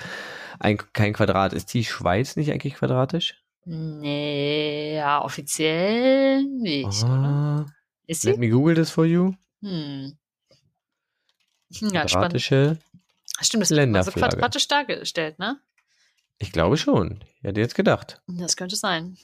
ein, 0.59 0.77
kein 0.93 1.13
Quadrat. 1.13 1.51
Ist 1.53 1.73
die 1.73 1.83
Schweiz 1.83 2.35
nicht 2.35 2.51
eigentlich 2.51 2.75
quadratisch? 2.75 3.39
nee, 3.65 4.95
ja, 4.95 5.23
offiziell 5.23 6.43
nicht? 6.43 6.85
Ah, 7.03 7.65
Ist 8.05 8.23
let 8.23 8.35
sie? 8.35 8.39
me 8.39 8.49
google 8.49 8.75
this 8.75 8.91
for 8.91 9.05
you. 9.05 9.33
Hm. 9.61 10.15
Hm, 11.79 11.89
Ja, 11.89 12.07
spannend. 12.07 12.33
Stimmt, 13.41 13.61
das 13.63 13.71
immer 13.71 13.75
so 13.75 13.75
Länderflagge. 13.75 14.35
quadratisch 14.37 14.67
dargestellt, 14.67 15.39
ne? 15.39 15.59
ich 16.39 16.51
glaube 16.51 16.77
schon. 16.77 17.23
Ich 17.37 17.43
hätte 17.43 17.59
jetzt 17.61 17.75
gedacht. 17.75 18.21
Das 18.27 18.55
könnte 18.57 18.75
sein. 18.75 19.17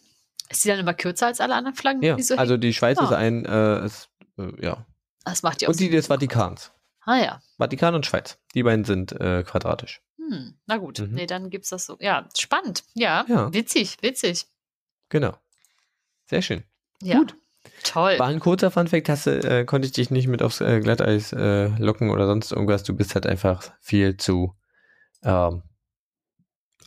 Ist 0.49 0.63
die 0.63 0.69
dann 0.69 0.79
immer 0.79 0.93
kürzer 0.93 1.27
als 1.27 1.39
alle 1.41 1.55
anderen 1.55 1.75
Flaggen? 1.75 2.01
Ja, 2.01 2.15
die 2.15 2.23
so 2.23 2.35
also 2.35 2.57
die 2.57 2.73
Schweiz 2.73 2.97
Ah. 2.97 3.03
ist 3.05 3.11
ein, 3.11 3.45
äh, 3.45 3.85
ist, 3.85 4.09
äh, 4.37 4.65
ja. 4.65 4.85
das 5.25 5.43
macht 5.43 5.61
ja 5.61 5.67
auch 5.67 5.71
Und 5.73 5.79
die 5.79 5.89
des 5.89 6.07
Vatikans. 6.07 6.71
Ah 7.01 7.17
ja. 7.17 7.41
Vatikan 7.57 7.93
und 7.95 8.05
Schweiz. 8.05 8.37
Die 8.53 8.63
beiden 8.63 8.85
sind 8.85 9.11
äh, 9.13 9.43
quadratisch. 9.43 10.01
Hm, 10.17 10.55
na 10.65 10.77
gut. 10.77 10.99
Mhm. 10.99 11.13
Nee, 11.13 11.25
dann 11.27 11.49
gibt's 11.49 11.69
das 11.69 11.85
so. 11.85 11.97
Ja, 11.99 12.27
spannend. 12.37 12.83
Ja, 12.93 13.25
Ja. 13.27 13.51
witzig, 13.53 13.97
witzig. 14.01 14.45
Genau. 15.09 15.35
Sehr 16.27 16.41
schön. 16.41 16.63
Ja. 17.01 17.17
Gut. 17.19 17.35
Toll. 17.83 18.17
War 18.19 18.27
ein 18.27 18.39
kurzer 18.39 18.71
Funfact, 18.71 19.09
hast 19.09 19.27
äh, 19.27 19.65
konnte 19.65 19.85
ich 19.85 19.91
dich 19.91 20.11
nicht 20.11 20.27
mit 20.27 20.41
aufs 20.41 20.61
äh, 20.61 20.79
Glatteis 20.79 21.33
äh, 21.33 21.67
locken 21.79 22.09
oder 22.09 22.25
sonst 22.27 22.51
irgendwas. 22.51 22.83
Du 22.83 22.95
bist 22.95 23.15
halt 23.15 23.25
einfach 23.25 23.71
viel 23.81 24.17
zu 24.17 24.55
ähm, 25.23 25.63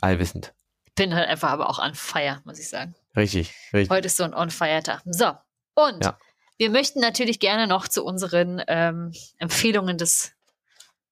allwissend. 0.01 0.53
Bin 0.95 1.15
halt 1.15 1.27
einfach 1.27 1.49
aber 1.49 1.69
auch 1.69 1.79
on 1.79 1.95
fire, 1.95 2.41
muss 2.45 2.59
ich 2.59 2.69
sagen. 2.69 2.95
Richtig, 3.15 3.53
richtig. 3.73 3.89
Heute 3.89 4.07
ist 4.07 4.17
so 4.17 4.23
ein 4.23 4.33
On-Fire-Tag. 4.33 5.01
So, 5.05 5.31
und 5.75 6.03
Ja. 6.03 6.17
wir 6.57 6.69
möchten 6.69 6.99
natürlich 6.99 7.39
gerne 7.39 7.67
noch 7.67 7.87
zu 7.87 8.03
unseren 8.03 8.61
ähm, 8.67 9.11
Empfehlungen 9.37 9.97
des, 9.97 10.33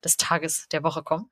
des 0.03 0.17
Tages 0.17 0.67
der 0.71 0.83
Woche 0.83 1.03
kommen. 1.03 1.29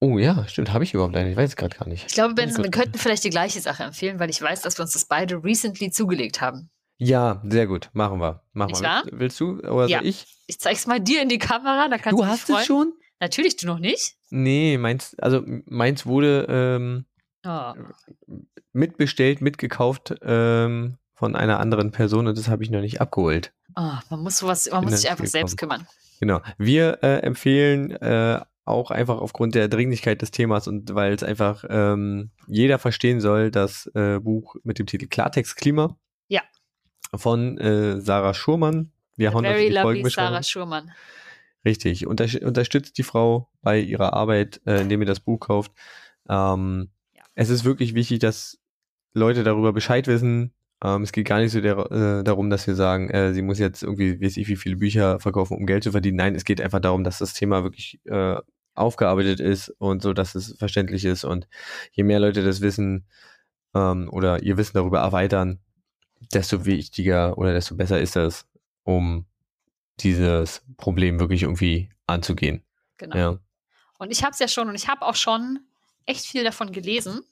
Oh 0.00 0.18
ja, 0.18 0.46
stimmt. 0.48 0.72
Habe 0.72 0.84
ich 0.84 0.92
überhaupt 0.92 1.16
eine? 1.16 1.30
Ich 1.30 1.36
weiß 1.36 1.50
es 1.50 1.56
gerade 1.56 1.76
gar 1.76 1.88
nicht. 1.88 2.06
Ich 2.08 2.14
glaube, 2.14 2.34
Benson, 2.34 2.62
wir 2.64 2.70
könnten 2.70 2.98
vielleicht 2.98 3.24
die 3.24 3.30
gleiche 3.30 3.60
Sache 3.60 3.84
empfehlen, 3.84 4.18
weil 4.18 4.28
ich 4.28 4.42
weiß, 4.42 4.60
dass 4.62 4.76
wir 4.78 4.82
uns 4.82 4.92
das 4.92 5.04
beide 5.06 5.42
recently 5.42 5.90
zugelegt 5.90 6.40
haben. 6.40 6.68
Ja, 6.98 7.42
sehr 7.48 7.66
gut. 7.66 7.90
Machen 7.92 8.20
wir. 8.20 8.42
Machen 8.52 8.70
Nicht 8.70 8.80
wir. 8.82 8.88
wahr? 8.88 9.02
Willst, 9.10 9.40
du 9.40 9.58
oder 9.60 9.86
Ja. 9.88 9.98
soll 9.98 10.06
ich? 10.06 10.26
Ich 10.46 10.60
zeig's 10.60 10.86
mal 10.86 11.00
dir 11.00 11.22
in 11.22 11.28
die 11.28 11.38
Kamera, 11.38 11.88
da 11.88 11.98
kannst 11.98 12.18
du, 12.20 12.24
du 12.24 12.28
hast 12.28 12.42
freuen. 12.46 12.60
es 12.60 12.66
schon? 12.66 12.92
Natürlich, 13.20 13.56
du 13.56 13.66
noch 13.66 13.78
nicht? 13.78 14.16
Nee, 14.30 14.76
meins, 14.78 15.16
also 15.18 15.42
meins 15.66 16.06
wurde 16.06 16.46
ähm, 16.48 17.04
Oh. 17.46 17.72
mitbestellt, 18.72 19.40
mitgekauft 19.40 20.14
ähm, 20.22 20.96
von 21.14 21.36
einer 21.36 21.60
anderen 21.60 21.90
Person 21.90 22.26
und 22.26 22.38
das 22.38 22.48
habe 22.48 22.62
ich 22.62 22.70
noch 22.70 22.80
nicht 22.80 23.00
abgeholt. 23.00 23.52
Oh, 23.76 23.92
man 24.10 24.20
muss 24.22 24.38
sowas, 24.38 24.68
man 24.70 24.80
Bin 24.82 24.90
muss 24.90 25.00
sich 25.02 25.10
einfach 25.10 25.26
selbst 25.26 25.56
gekommen. 25.58 25.84
kümmern. 25.84 25.94
Genau. 26.20 26.40
Wir 26.58 26.98
äh, 27.02 27.18
empfehlen 27.18 27.90
äh, 27.90 28.40
auch 28.64 28.90
einfach 28.90 29.18
aufgrund 29.18 29.54
der 29.54 29.68
Dringlichkeit 29.68 30.22
des 30.22 30.30
Themas 30.30 30.68
und 30.68 30.94
weil 30.94 31.12
es 31.12 31.22
einfach 31.22 31.64
ähm, 31.68 32.30
jeder 32.46 32.78
verstehen 32.78 33.20
soll, 33.20 33.50
das 33.50 33.90
äh, 33.94 34.20
Buch 34.20 34.56
mit 34.64 34.78
dem 34.78 34.86
Titel 34.86 35.06
Klartext 35.06 35.56
Klima. 35.56 35.96
Von 37.16 37.58
äh, 37.58 38.00
Sarah 38.00 38.34
Schurmann. 38.34 38.90
Wir 39.16 39.32
hauen 39.32 39.44
das 39.44 39.52
Very 39.52 39.68
die 39.68 39.74
lovely. 39.74 40.10
Sarah 40.10 40.42
Schurmann. 40.42 40.90
Richtig. 41.64 42.06
Untersch 42.06 42.36
unterstützt 42.36 42.98
die 42.98 43.02
Frau 43.02 43.48
bei 43.62 43.78
ihrer 43.78 44.12
Arbeit, 44.12 44.60
äh, 44.66 44.80
indem 44.82 45.00
ihr 45.02 45.06
das 45.06 45.20
Buch 45.20 45.40
kauft. 45.40 45.72
Ähm, 46.28 46.90
Ja. 47.14 47.22
Es 47.34 47.48
ist 47.50 47.64
wirklich 47.64 47.94
wichtig, 47.94 48.18
dass 48.18 48.58
Leute 49.14 49.44
darüber 49.44 49.72
Bescheid 49.72 50.06
wissen. 50.06 50.52
Ähm, 50.82 51.02
es 51.02 51.12
geht 51.12 51.26
gar 51.26 51.38
nicht 51.38 51.52
so 51.52 51.60
der, 51.60 51.78
äh, 51.90 52.24
darum, 52.24 52.50
dass 52.50 52.66
wir 52.66 52.74
sagen, 52.74 53.08
äh, 53.10 53.32
sie 53.32 53.42
muss 53.42 53.58
jetzt 53.58 53.82
irgendwie, 53.82 54.20
weiß 54.20 54.36
ich, 54.36 54.48
wie 54.48 54.56
viele 54.56 54.76
Bücher 54.76 55.20
verkaufen, 55.20 55.56
um 55.56 55.66
Geld 55.66 55.84
zu 55.84 55.92
verdienen. 55.92 56.16
Nein, 56.16 56.34
es 56.34 56.44
geht 56.44 56.60
einfach 56.60 56.80
darum, 56.80 57.04
dass 57.04 57.18
das 57.18 57.32
Thema 57.32 57.62
wirklich 57.62 58.00
äh, 58.06 58.36
aufgearbeitet 58.74 59.40
ist 59.40 59.68
und 59.78 60.02
so, 60.02 60.12
dass 60.12 60.34
es 60.34 60.56
verständlich 60.58 61.04
ist. 61.04 61.24
Und 61.24 61.48
je 61.92 62.02
mehr 62.02 62.18
Leute 62.20 62.44
das 62.44 62.60
wissen 62.60 63.06
ähm, 63.74 64.08
oder 64.10 64.42
ihr 64.42 64.56
Wissen 64.56 64.76
darüber 64.76 64.98
erweitern, 64.98 65.60
desto 66.32 66.64
wichtiger 66.64 67.36
oder 67.38 67.52
desto 67.52 67.74
besser 67.76 68.00
ist 68.00 68.16
das, 68.16 68.46
um 68.82 69.26
dieses 70.00 70.62
Problem 70.76 71.20
wirklich 71.20 71.42
irgendwie 71.42 71.90
anzugehen. 72.06 72.64
Genau. 72.96 73.16
Ja. 73.16 73.38
Und 73.98 74.10
ich 74.10 74.22
habe 74.22 74.32
es 74.32 74.38
ja 74.38 74.48
schon 74.48 74.68
und 74.68 74.74
ich 74.74 74.88
habe 74.88 75.02
auch 75.02 75.14
schon 75.14 75.60
echt 76.06 76.26
viel 76.26 76.44
davon 76.44 76.72
gelesen. 76.72 77.22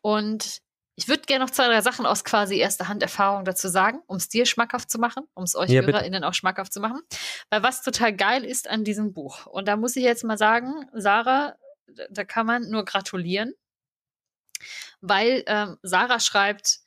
Und 0.00 0.60
ich 0.96 1.08
würde 1.08 1.22
gerne 1.22 1.44
noch 1.44 1.50
zwei, 1.50 1.66
drei 1.66 1.80
Sachen 1.80 2.06
aus 2.06 2.24
quasi 2.24 2.56
erster 2.58 2.88
Hand 2.88 3.02
Erfahrung 3.02 3.44
dazu 3.44 3.68
sagen, 3.68 4.00
um 4.06 4.16
es 4.16 4.28
dir 4.28 4.46
schmackhaft 4.46 4.90
zu 4.90 4.98
machen, 4.98 5.24
um 5.34 5.44
es 5.44 5.54
euch 5.56 5.70
Ja, 5.70 5.80
bitte. 5.80 5.94
HörerInnen 5.94 6.24
auch 6.24 6.34
schmackhaft 6.34 6.72
zu 6.72 6.80
machen. 6.80 7.00
Weil 7.50 7.62
was 7.62 7.82
total 7.82 8.14
geil 8.14 8.44
ist 8.44 8.68
an 8.68 8.84
diesem 8.84 9.12
Buch, 9.12 9.46
und 9.46 9.66
da 9.66 9.76
muss 9.76 9.96
ich 9.96 10.04
jetzt 10.04 10.24
mal 10.24 10.38
sagen, 10.38 10.88
Sarah, 10.92 11.56
da- 11.88 12.06
da 12.10 12.24
kann 12.24 12.46
man 12.46 12.70
nur 12.70 12.84
gratulieren, 12.84 13.54
weil 15.00 15.42
ähm, 15.46 15.76
Sarah 15.82 16.20
schreibt 16.20 16.78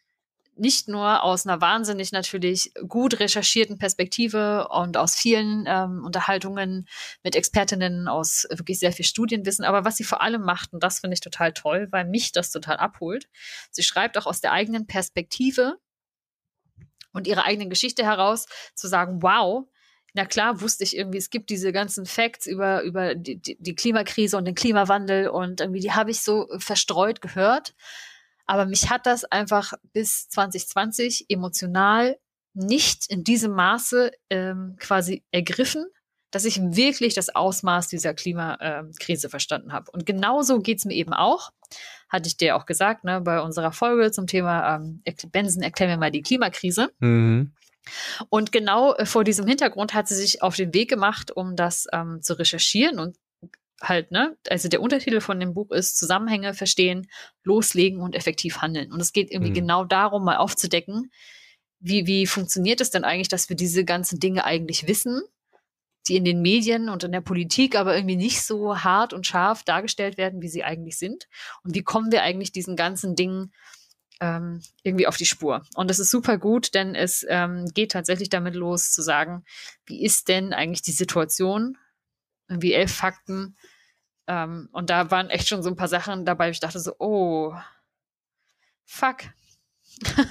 nicht 0.59 0.87
nur 0.87 1.23
aus 1.23 1.45
einer 1.45 1.61
wahnsinnig 1.61 2.11
natürlich 2.11 2.71
gut 2.87 3.19
recherchierten 3.19 3.77
Perspektive 3.77 4.67
und 4.69 4.97
aus 4.97 5.15
vielen 5.15 5.65
ähm, 5.67 6.03
Unterhaltungen 6.05 6.87
mit 7.23 7.35
Expertinnen 7.35 8.07
aus 8.07 8.47
wirklich 8.49 8.79
sehr 8.79 8.91
viel 8.91 9.05
Studienwissen, 9.05 9.65
aber 9.65 9.85
was 9.85 9.97
sie 9.97 10.03
vor 10.03 10.21
allem 10.21 10.41
macht, 10.41 10.73
und 10.73 10.83
das 10.83 10.99
finde 10.99 11.15
ich 11.15 11.21
total 11.21 11.53
toll, 11.53 11.87
weil 11.91 12.05
mich 12.05 12.31
das 12.31 12.51
total 12.51 12.77
abholt, 12.77 13.27
sie 13.71 13.83
schreibt 13.83 14.17
auch 14.17 14.25
aus 14.25 14.41
der 14.41 14.51
eigenen 14.51 14.87
Perspektive 14.87 15.77
und 17.13 17.27
ihrer 17.27 17.45
eigenen 17.45 17.69
Geschichte 17.69 18.03
heraus 18.03 18.45
zu 18.75 18.87
sagen, 18.87 19.21
wow, 19.21 19.67
na 20.13 20.25
klar 20.25 20.61
wusste 20.61 20.83
ich 20.83 20.97
irgendwie, 20.97 21.19
es 21.19 21.29
gibt 21.29 21.49
diese 21.49 21.71
ganzen 21.71 22.05
Facts 22.05 22.47
über, 22.47 22.81
über 22.81 23.15
die, 23.15 23.39
die, 23.39 23.57
die 23.59 23.75
Klimakrise 23.75 24.37
und 24.37 24.45
den 24.45 24.55
Klimawandel 24.55 25.29
und 25.29 25.61
irgendwie, 25.61 25.79
die 25.79 25.91
habe 25.91 26.11
ich 26.11 26.21
so 26.21 26.47
verstreut 26.57 27.21
gehört. 27.21 27.75
Aber 28.47 28.65
mich 28.65 28.89
hat 28.89 29.05
das 29.05 29.25
einfach 29.25 29.73
bis 29.93 30.29
2020 30.29 31.25
emotional 31.29 32.17
nicht 32.53 33.05
in 33.09 33.23
diesem 33.23 33.51
Maße 33.51 34.11
ähm, 34.29 34.77
quasi 34.79 35.23
ergriffen, 35.31 35.85
dass 36.31 36.45
ich 36.45 36.59
wirklich 36.61 37.13
das 37.13 37.33
Ausmaß 37.33 37.87
dieser 37.87 38.13
Klimakrise 38.13 39.29
verstanden 39.29 39.73
habe. 39.73 39.91
Und 39.91 40.05
genauso 40.05 40.59
geht's 40.59 40.85
mir 40.85 40.95
eben 40.95 41.13
auch. 41.13 41.51
Hatte 42.09 42.27
ich 42.27 42.37
dir 42.37 42.55
auch 42.55 42.65
gesagt, 42.65 43.03
ne, 43.03 43.21
bei 43.21 43.41
unserer 43.41 43.71
Folge 43.71 44.11
zum 44.11 44.27
Thema 44.27 44.75
ähm, 44.75 45.03
Benson, 45.31 45.61
erklär 45.61 45.89
mir 45.89 45.97
mal 45.97 46.11
die 46.11 46.21
Klimakrise. 46.21 46.89
Mhm. 46.99 47.53
Und 48.29 48.51
genau 48.51 48.93
äh, 48.95 49.05
vor 49.05 49.23
diesem 49.23 49.47
Hintergrund 49.47 49.93
hat 49.93 50.07
sie 50.07 50.15
sich 50.15 50.41
auf 50.41 50.55
den 50.55 50.73
Weg 50.73 50.89
gemacht, 50.89 51.31
um 51.31 51.55
das 51.55 51.87
ähm, 51.93 52.21
zu 52.21 52.37
recherchieren 52.37 52.99
und 52.99 53.17
halt, 53.81 54.11
ne, 54.11 54.35
also 54.49 54.69
der 54.69 54.81
Untertitel 54.81 55.21
von 55.21 55.39
dem 55.39 55.53
Buch 55.53 55.71
ist 55.71 55.97
Zusammenhänge 55.97 56.53
verstehen, 56.53 57.07
loslegen 57.43 58.01
und 58.01 58.15
effektiv 58.15 58.61
handeln. 58.61 58.91
Und 58.91 58.99
es 58.99 59.13
geht 59.13 59.31
irgendwie 59.31 59.51
Mhm. 59.51 59.55
genau 59.55 59.85
darum, 59.85 60.23
mal 60.23 60.37
aufzudecken, 60.37 61.11
wie, 61.79 62.07
wie 62.07 62.25
funktioniert 62.25 62.81
es 62.81 62.89
denn 62.89 63.03
eigentlich, 63.03 63.27
dass 63.27 63.49
wir 63.49 63.55
diese 63.55 63.85
ganzen 63.85 64.19
Dinge 64.19 64.45
eigentlich 64.45 64.87
wissen, 64.87 65.21
die 66.07 66.15
in 66.15 66.25
den 66.25 66.41
Medien 66.41 66.89
und 66.89 67.03
in 67.03 67.11
der 67.11 67.21
Politik 67.21 67.75
aber 67.75 67.95
irgendwie 67.95 68.15
nicht 68.15 68.41
so 68.41 68.79
hart 68.79 69.13
und 69.13 69.27
scharf 69.27 69.63
dargestellt 69.63 70.17
werden, 70.17 70.41
wie 70.41 70.47
sie 70.47 70.63
eigentlich 70.63 70.97
sind. 70.97 71.27
Und 71.63 71.75
wie 71.75 71.83
kommen 71.83 72.11
wir 72.11 72.23
eigentlich 72.23 72.51
diesen 72.51 72.75
ganzen 72.75 73.15
Dingen 73.15 73.51
ähm, 74.19 74.61
irgendwie 74.83 75.07
auf 75.07 75.17
die 75.17 75.25
Spur. 75.25 75.63
Und 75.75 75.89
das 75.89 75.99
ist 75.99 76.09
super 76.09 76.37
gut, 76.37 76.73
denn 76.73 76.95
es 76.95 77.25
ähm, 77.29 77.65
geht 77.73 77.91
tatsächlich 77.91 78.29
damit 78.29 78.55
los 78.55 78.91
zu 78.91 79.01
sagen, 79.01 79.43
wie 79.85 80.03
ist 80.03 80.27
denn 80.27 80.53
eigentlich 80.53 80.81
die 80.81 80.91
Situation? 80.91 81.77
Irgendwie 82.49 82.73
elf 82.73 82.93
Fakten, 82.93 83.55
Ähm, 84.29 84.67
und 84.73 84.89
da 84.89 85.09
waren 85.09 85.29
echt 85.29 85.47
schon 85.47 85.63
so 85.63 85.69
ein 85.69 85.75
paar 85.77 85.87
Sachen 85.87 86.25
dabei, 86.25 86.49
ich 86.49 86.59
dachte 86.59 86.79
so, 86.79 86.93
oh, 86.99 87.53
fuck. 88.85 89.17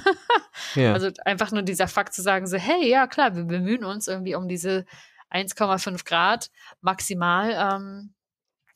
Ja. 0.74 0.92
Also 0.92 1.10
einfach 1.24 1.50
nur 1.52 1.62
dieser 1.62 1.88
Fakt 1.88 2.12
zu 2.14 2.20
sagen, 2.22 2.46
so, 2.46 2.56
hey, 2.58 2.88
ja 2.88 3.06
klar, 3.06 3.34
wir 3.34 3.44
bemühen 3.44 3.84
uns 3.84 4.08
irgendwie 4.08 4.34
um 4.34 4.48
diese 4.48 4.84
1,5 5.30 6.04
Grad 6.04 6.50
maximal 6.82 7.50
ähm, 7.52 8.12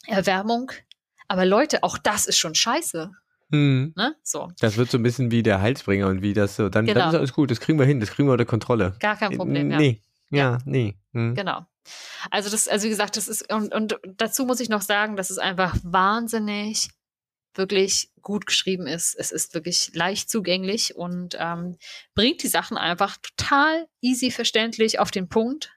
Erwärmung. 0.06 0.72
Aber 1.28 1.44
Leute, 1.44 1.82
auch 1.82 1.98
das 1.98 2.26
ist 2.26 2.38
schon 2.38 2.54
scheiße. 2.54 3.10
hm. 3.50 3.92
Ne? 3.96 4.14
So, 4.22 4.50
Das 4.60 4.76
wird 4.78 4.90
so 4.90 4.98
ein 4.98 5.02
bisschen 5.02 5.30
wie 5.30 5.42
der 5.42 5.60
Heilsbringer 5.60 6.06
und 6.08 6.22
wie 6.22 6.32
das 6.32 6.56
so. 6.56 6.68
Dann, 6.70 6.86
Genau. 6.86 7.00
dann 7.00 7.08
ist 7.10 7.14
alles 7.16 7.32
gut, 7.34 7.50
das 7.50 7.60
kriegen 7.60 7.78
wir 7.78 7.86
hin, 7.86 8.00
das 8.00 8.10
kriegen 8.10 8.28
wir 8.28 8.32
unter 8.32 8.46
Kontrolle. 8.46 8.94
gar 9.00 9.16
kein 9.16 9.36
Problem. 9.36 9.70
Ja. 9.70 9.76
Nee. 9.78 10.02
Ja, 10.30 10.58
nee. 10.64 10.96
Hm. 11.12 11.34
Genau. 11.34 11.66
Also 12.30 12.50
das, 12.50 12.68
also 12.68 12.84
wie 12.84 12.90
gesagt, 12.90 13.16
das 13.16 13.28
ist, 13.28 13.52
und, 13.52 13.74
und 13.74 13.98
dazu 14.16 14.44
muss 14.44 14.60
ich 14.60 14.68
noch 14.68 14.82
sagen, 14.82 15.16
dass 15.16 15.30
es 15.30 15.38
einfach 15.38 15.76
wahnsinnig 15.82 16.90
wirklich 17.54 18.10
gut 18.22 18.46
geschrieben 18.46 18.86
ist. 18.86 19.14
Es 19.18 19.32
ist 19.32 19.54
wirklich 19.54 19.90
leicht 19.94 20.30
zugänglich 20.30 20.96
und 20.96 21.36
ähm, 21.38 21.76
bringt 22.14 22.42
die 22.42 22.48
Sachen 22.48 22.76
einfach 22.76 23.16
total 23.16 23.86
easy 24.00 24.30
verständlich 24.30 24.98
auf 24.98 25.10
den 25.10 25.28
Punkt. 25.28 25.72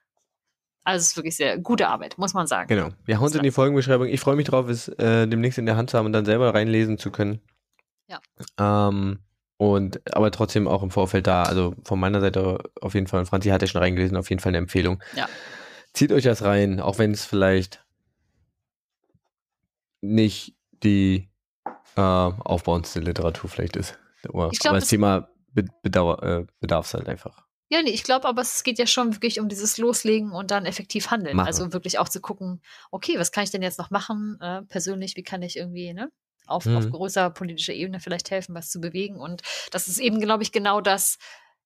Also 0.83 1.01
es 1.01 1.07
ist 1.11 1.17
wirklich 1.17 1.37
sehr 1.37 1.57
gute 1.57 1.87
Arbeit, 1.87 2.17
muss 2.17 2.33
man 2.33 2.45
sagen. 2.45 2.67
Genau. 2.67 2.89
Wir 3.05 3.19
hauen 3.19 3.27
es 3.27 3.35
in 3.35 3.43
die 3.43 3.51
Folgenbeschreibung. 3.51 4.07
Ich 4.07 4.19
freue 4.19 4.35
mich 4.35 4.47
drauf, 4.47 4.67
es 4.67 4.89
äh, 4.89 5.27
demnächst 5.27 5.57
in 5.57 5.65
der 5.65 5.77
Hand 5.77 5.89
zu 5.89 5.97
haben 5.97 6.05
und 6.05 6.13
dann 6.13 6.25
selber 6.25 6.53
reinlesen 6.53 6.97
zu 6.97 7.09
können. 7.09 7.41
Ja. 8.07 8.19
Ähm, 8.59 9.19
und 9.57 10.01
aber 10.13 10.31
trotzdem 10.31 10.67
auch 10.67 10.83
im 10.83 10.91
Vorfeld 10.91 11.25
da, 11.25 11.43
also 11.43 11.73
von 11.85 11.99
meiner 11.99 12.19
Seite 12.19 12.57
auf 12.81 12.95
jeden 12.95 13.07
Fall, 13.07 13.21
und 13.21 13.27
Franzi 13.27 13.49
hat 13.49 13.61
ja 13.61 13.67
schon 13.67 13.81
reingelesen, 13.81 14.17
auf 14.17 14.29
jeden 14.29 14.41
Fall 14.41 14.49
eine 14.49 14.57
Empfehlung. 14.57 15.01
Ja. 15.15 15.29
Zieht 15.93 16.11
euch 16.11 16.23
das 16.23 16.41
rein, 16.41 16.79
auch 16.79 16.97
wenn 16.97 17.11
es 17.11 17.25
vielleicht 17.25 17.85
nicht 20.01 20.55
die 20.83 21.29
äh, 21.95 22.01
aufbauendste 22.01 22.99
Literatur 22.99 23.49
vielleicht 23.49 23.75
ist. 23.75 23.97
Aber, 24.27 24.49
glaub, 24.49 24.65
aber 24.71 24.79
das 24.79 24.89
Thema 24.89 25.29
bedauer, 25.81 26.23
äh, 26.23 26.45
bedarf 26.59 26.87
es 26.87 26.93
halt 26.93 27.07
einfach. 27.07 27.45
Ja, 27.69 27.81
nee, 27.81 27.91
ich 27.91 28.03
glaube 28.03 28.27
aber, 28.27 28.41
es 28.41 28.63
geht 28.63 28.77
ja 28.77 28.85
schon 28.85 29.13
wirklich 29.15 29.39
um 29.39 29.49
dieses 29.49 29.77
Loslegen 29.77 30.31
und 30.31 30.51
dann 30.51 30.65
effektiv 30.65 31.09
handeln. 31.11 31.37
Machen. 31.37 31.47
Also 31.47 31.73
wirklich 31.73 31.97
auch 31.99 32.09
zu 32.09 32.21
gucken, 32.21 32.61
okay, 32.91 33.17
was 33.17 33.31
kann 33.31 33.43
ich 33.43 33.51
denn 33.51 33.61
jetzt 33.61 33.79
noch 33.79 33.89
machen, 33.89 34.37
äh, 34.41 34.61
persönlich, 34.63 35.15
wie 35.15 35.23
kann 35.23 35.41
ich 35.41 35.57
irgendwie, 35.57 35.93
ne, 35.93 36.09
auf, 36.45 36.65
Mhm. 36.65 36.77
auf 36.77 36.89
größer 36.89 37.29
politischer 37.29 37.73
Ebene 37.73 37.99
vielleicht 37.99 38.29
helfen, 38.31 38.53
was 38.53 38.69
zu 38.69 38.79
bewegen. 38.81 39.15
Und 39.17 39.41
das 39.71 39.87
ist 39.87 39.99
eben, 39.99 40.19
glaube 40.19 40.43
ich, 40.43 40.51
genau 40.51 40.81
das, 40.81 41.17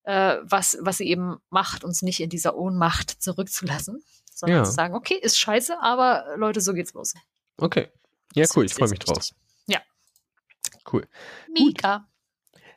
äh, 0.08 0.38
was, 0.44 0.78
was 0.82 0.98
sie 0.98 1.08
eben 1.10 1.38
macht, 1.50 1.84
uns 1.84 2.02
nicht 2.02 2.22
in 2.22 2.30
dieser 2.30 2.56
Ohnmacht 2.56 3.10
zurückzulassen, 3.22 4.02
sondern 4.34 4.60
Ja. 4.60 4.64
zu 4.64 4.72
sagen, 4.72 4.96
okay, 4.96 5.16
ist 5.22 5.38
scheiße, 5.38 5.78
aber 5.82 6.26
Leute, 6.38 6.62
so 6.62 6.74
geht's 6.74 6.94
los. 6.94 7.14
Okay. 7.58 7.90
Ja, 8.34 8.44
Das 8.44 8.56
cool, 8.56 8.66
ich 8.66 8.74
freue 8.74 8.90
mich 8.90 9.00
sehr 9.00 9.06
drauf. 9.14 9.18
wichtig. 9.18 9.36
Ja. 9.68 9.80
Cool. 10.92 11.06
Mika. 11.52 12.08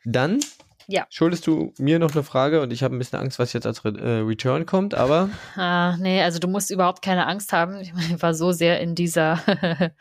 Dann 0.03 0.39
Ja. 0.87 1.05
schuldest 1.09 1.47
du 1.47 1.73
mir 1.77 1.99
noch 1.99 2.11
eine 2.11 2.23
Frage 2.23 2.61
und 2.61 2.73
ich 2.73 2.83
habe 2.83 2.95
ein 2.95 2.99
bisschen 2.99 3.19
Angst, 3.19 3.39
was 3.39 3.53
jetzt 3.53 3.65
als 3.65 3.85
Re 3.85 3.97
äh, 3.97 4.19
Return 4.27 4.65
kommt, 4.65 4.93
aber 4.93 5.29
Ah, 5.55 5.95
nee, 5.97 6.21
also 6.21 6.37
du 6.39 6.47
musst 6.49 6.69
überhaupt 6.69 7.01
keine 7.01 7.27
Angst 7.27 7.53
haben. 7.53 7.79
Ich 7.79 7.93
meine, 7.93 8.15
ich 8.15 8.21
war 8.21 8.33
so 8.33 8.51
sehr 8.51 8.81
in 8.81 8.93
dieser, 8.95 9.39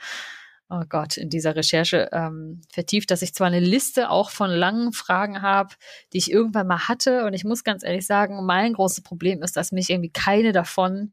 oh 0.71 0.83
Gott, 0.89 1.17
in 1.17 1.29
dieser 1.31 1.57
Recherche 1.57 2.09
ähm, 2.13 2.63
vertieft, 2.73 3.11
dass 3.11 3.23
ich 3.23 3.35
zwar 3.35 3.49
eine 3.49 3.61
Liste 3.61 4.09
auch 4.11 4.31
von 4.31 4.51
langen 4.51 4.93
Fragen 4.93 5.43
habe, 5.43 5.75
die 6.13 6.19
ich 6.19 6.31
irgendwann 6.31 6.67
mal 6.67 6.89
hatte. 6.89 7.25
Und 7.25 7.35
ich 7.35 7.45
muss 7.45 7.65
ganz 7.65 7.83
ehrlich 7.83 8.07
sagen, 8.07 8.45
mein 8.47 8.73
großes 8.75 9.03
Problem 9.03 9.43
ist, 9.43 9.57
dass 9.57 9.73
mich 9.73 9.91
irgendwie 9.91 10.11
keine 10.11 10.53
davon 10.53 11.13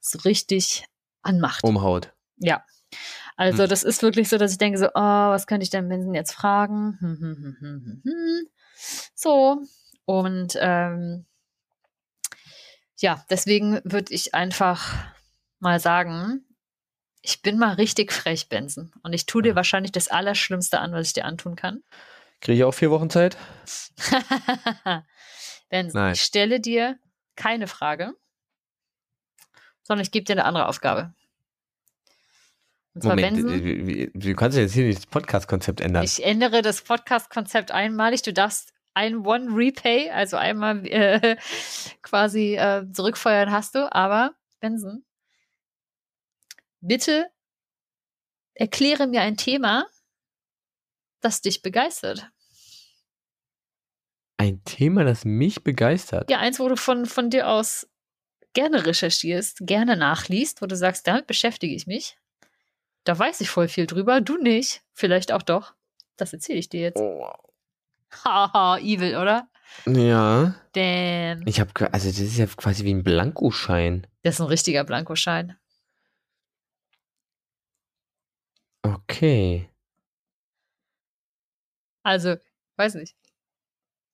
so 0.00 0.18
richtig 0.20 0.86
anmacht. 1.22 1.62
umhaut. 1.64 2.12
Ja. 2.36 2.64
Also 3.36 3.64
Hm. 3.64 3.68
das 3.68 3.82
ist 3.82 4.02
wirklich 4.02 4.28
so, 4.28 4.38
dass 4.38 4.52
ich 4.52 4.58
denke 4.58 4.78
so, 4.78 4.88
oh, 4.88 4.90
was 4.94 5.46
könnte 5.46 5.64
ich 5.64 5.70
denn 5.70 5.88
Vincent 5.90 6.14
jetzt 6.14 6.32
fragen? 6.32 6.96
Hm, 7.00 7.18
hm, 7.20 7.36
hm, 7.36 7.56
hm, 7.60 7.82
hm, 7.84 8.02
hm. 8.04 8.46
So. 9.14 9.62
Und 10.04 10.56
ähm, 10.60 11.26
ja, 12.98 13.24
deswegen 13.28 13.80
würde 13.84 14.14
ich 14.14 14.34
einfach 14.34 14.94
mal 15.58 15.80
sagen, 15.80 16.45
ich 17.28 17.42
bin 17.42 17.58
mal 17.58 17.74
richtig 17.74 18.12
frech, 18.12 18.48
Benson. 18.48 18.92
Und 19.02 19.12
ich 19.12 19.26
tue 19.26 19.42
dir 19.42 19.52
Ah. 19.52 19.56
wahrscheinlich 19.56 19.90
das 19.92 20.06
Allerschlimmste 20.08 20.78
an, 20.80 20.92
was 20.92 21.08
ich 21.08 21.12
dir 21.14 21.24
antun 21.24 21.56
kann. 21.56 21.82
Kriege 22.40 22.58
ich 22.58 22.64
auch 22.64 22.72
vier 22.72 22.90
Wochen 22.90 23.10
Zeit? 23.10 23.36
Benson, 25.68 26.00
Nein. 26.00 26.12
ich 26.14 26.22
stelle 26.22 26.60
dir 26.60 26.98
keine 27.34 27.66
Frage, 27.66 28.14
sondern 29.82 30.02
ich 30.04 30.10
gebe 30.12 30.24
dir 30.24 30.32
eine 30.34 30.44
andere 30.44 30.68
Aufgabe. 30.68 31.12
Und 32.94 33.02
zwar, 33.02 33.16
Moment, 33.16 33.36
Benson, 33.46 34.10
du 34.14 34.34
kannst 34.34 34.56
ja 34.56 34.62
jetzt 34.62 34.72
hier 34.74 34.84
nicht 34.86 34.98
das 34.98 35.06
Podcast-Konzept 35.06 35.80
ändern. 35.80 36.04
Ich 36.04 36.24
ändere 36.24 36.62
das 36.62 36.82
Podcast-Konzept 36.82 37.70
einmalig. 37.72 38.22
Du 38.22 38.32
darfst 38.32 38.72
ein 38.94 39.26
One-Repay, 39.26 40.10
also 40.10 40.36
einmal 40.36 40.86
äh, 40.86 41.36
quasi 42.02 42.54
äh, 42.56 42.84
zurückfeuern 42.92 43.50
hast 43.50 43.74
du. 43.74 43.92
Aber, 43.92 44.34
Benson, 44.60 45.04
bitte 46.86 47.30
erkläre 48.54 49.06
mir 49.06 49.20
ein 49.20 49.36
Thema, 49.36 49.86
das 51.20 51.42
dich 51.42 51.62
begeistert. 51.62 52.30
Ein 54.38 54.62
Thema, 54.64 55.04
das 55.04 55.24
mich 55.24 55.64
begeistert. 55.64 56.30
Ja, 56.30 56.38
eins, 56.38 56.60
wo 56.60 56.68
du 56.68 56.76
von, 56.76 57.06
von 57.06 57.30
dir 57.30 57.48
aus 57.48 57.88
gerne 58.52 58.86
recherchierst, 58.86 59.58
gerne 59.62 59.96
nachliest, 59.96 60.62
wo 60.62 60.66
du 60.66 60.76
sagst, 60.76 61.06
damit 61.06 61.26
beschäftige 61.26 61.74
ich 61.74 61.86
mich. 61.86 62.16
Da 63.04 63.18
weiß 63.18 63.40
ich 63.40 63.50
voll 63.50 63.68
viel 63.68 63.86
drüber, 63.86 64.20
du 64.20 64.36
nicht. 64.36 64.82
Vielleicht 64.92 65.32
auch 65.32 65.42
doch. 65.42 65.74
Das 66.16 66.32
erzähle 66.32 66.58
ich 66.58 66.68
dir 66.68 66.80
jetzt. 66.80 67.00
Oh. 67.00 67.30
Haha, 68.24 68.78
evil, 68.78 69.16
oder? 69.16 69.48
Ja. 69.86 70.54
Damn. 70.72 71.46
Ich 71.46 71.60
habe, 71.60 71.70
also 71.92 72.08
das 72.08 72.18
ist 72.18 72.38
ja 72.38 72.46
quasi 72.46 72.84
wie 72.84 72.94
ein 72.94 73.02
Blankoschein. 73.02 74.06
Das 74.22 74.36
ist 74.36 74.40
ein 74.40 74.46
richtiger 74.46 74.84
Blankoschein. 74.84 75.56
Okay. 78.94 79.68
Also, 82.02 82.36
weiß 82.76 82.94
nicht. 82.94 83.16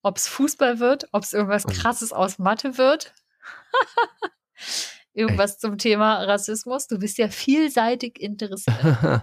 Ob 0.02 0.16
es 0.16 0.26
Fußball 0.26 0.80
wird, 0.80 1.08
ob 1.12 1.22
es 1.22 1.32
irgendwas 1.32 1.66
krasses 1.66 2.12
aus 2.12 2.38
Mathe 2.38 2.78
wird. 2.78 3.14
irgendwas 5.14 5.58
zum 5.58 5.78
Thema 5.78 6.22
Rassismus. 6.24 6.86
Du 6.88 6.98
bist 6.98 7.18
ja 7.18 7.28
vielseitig 7.28 8.20
interessiert. 8.20 8.76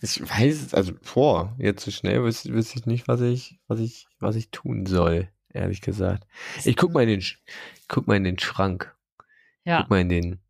ich 0.00 0.20
weiß 0.22 0.62
es, 0.62 0.74
also 0.74 0.94
vor, 1.02 1.54
jetzt 1.58 1.84
so 1.84 1.90
schnell 1.90 2.22
wüsste 2.22 2.52
wüsste 2.52 2.78
ich 2.78 2.86
nicht, 2.86 3.08
was 3.08 3.20
ich, 3.20 3.60
was 3.68 3.80
ich, 3.80 4.06
was 4.18 4.36
ich 4.36 4.50
tun 4.50 4.86
soll, 4.86 5.28
ehrlich 5.52 5.82
gesagt. 5.82 6.26
Ich 6.64 6.76
guck 6.76 6.92
mal 6.92 7.02
in 7.02 7.20
den, 7.20 7.24
guck 7.88 8.06
mal 8.06 8.16
in 8.16 8.24
den 8.24 8.38
Schrank. 8.38 8.94
Ja, 9.64 9.82
Guck 9.82 9.90
mal 9.90 10.00
in 10.00 10.08
den. 10.08 10.40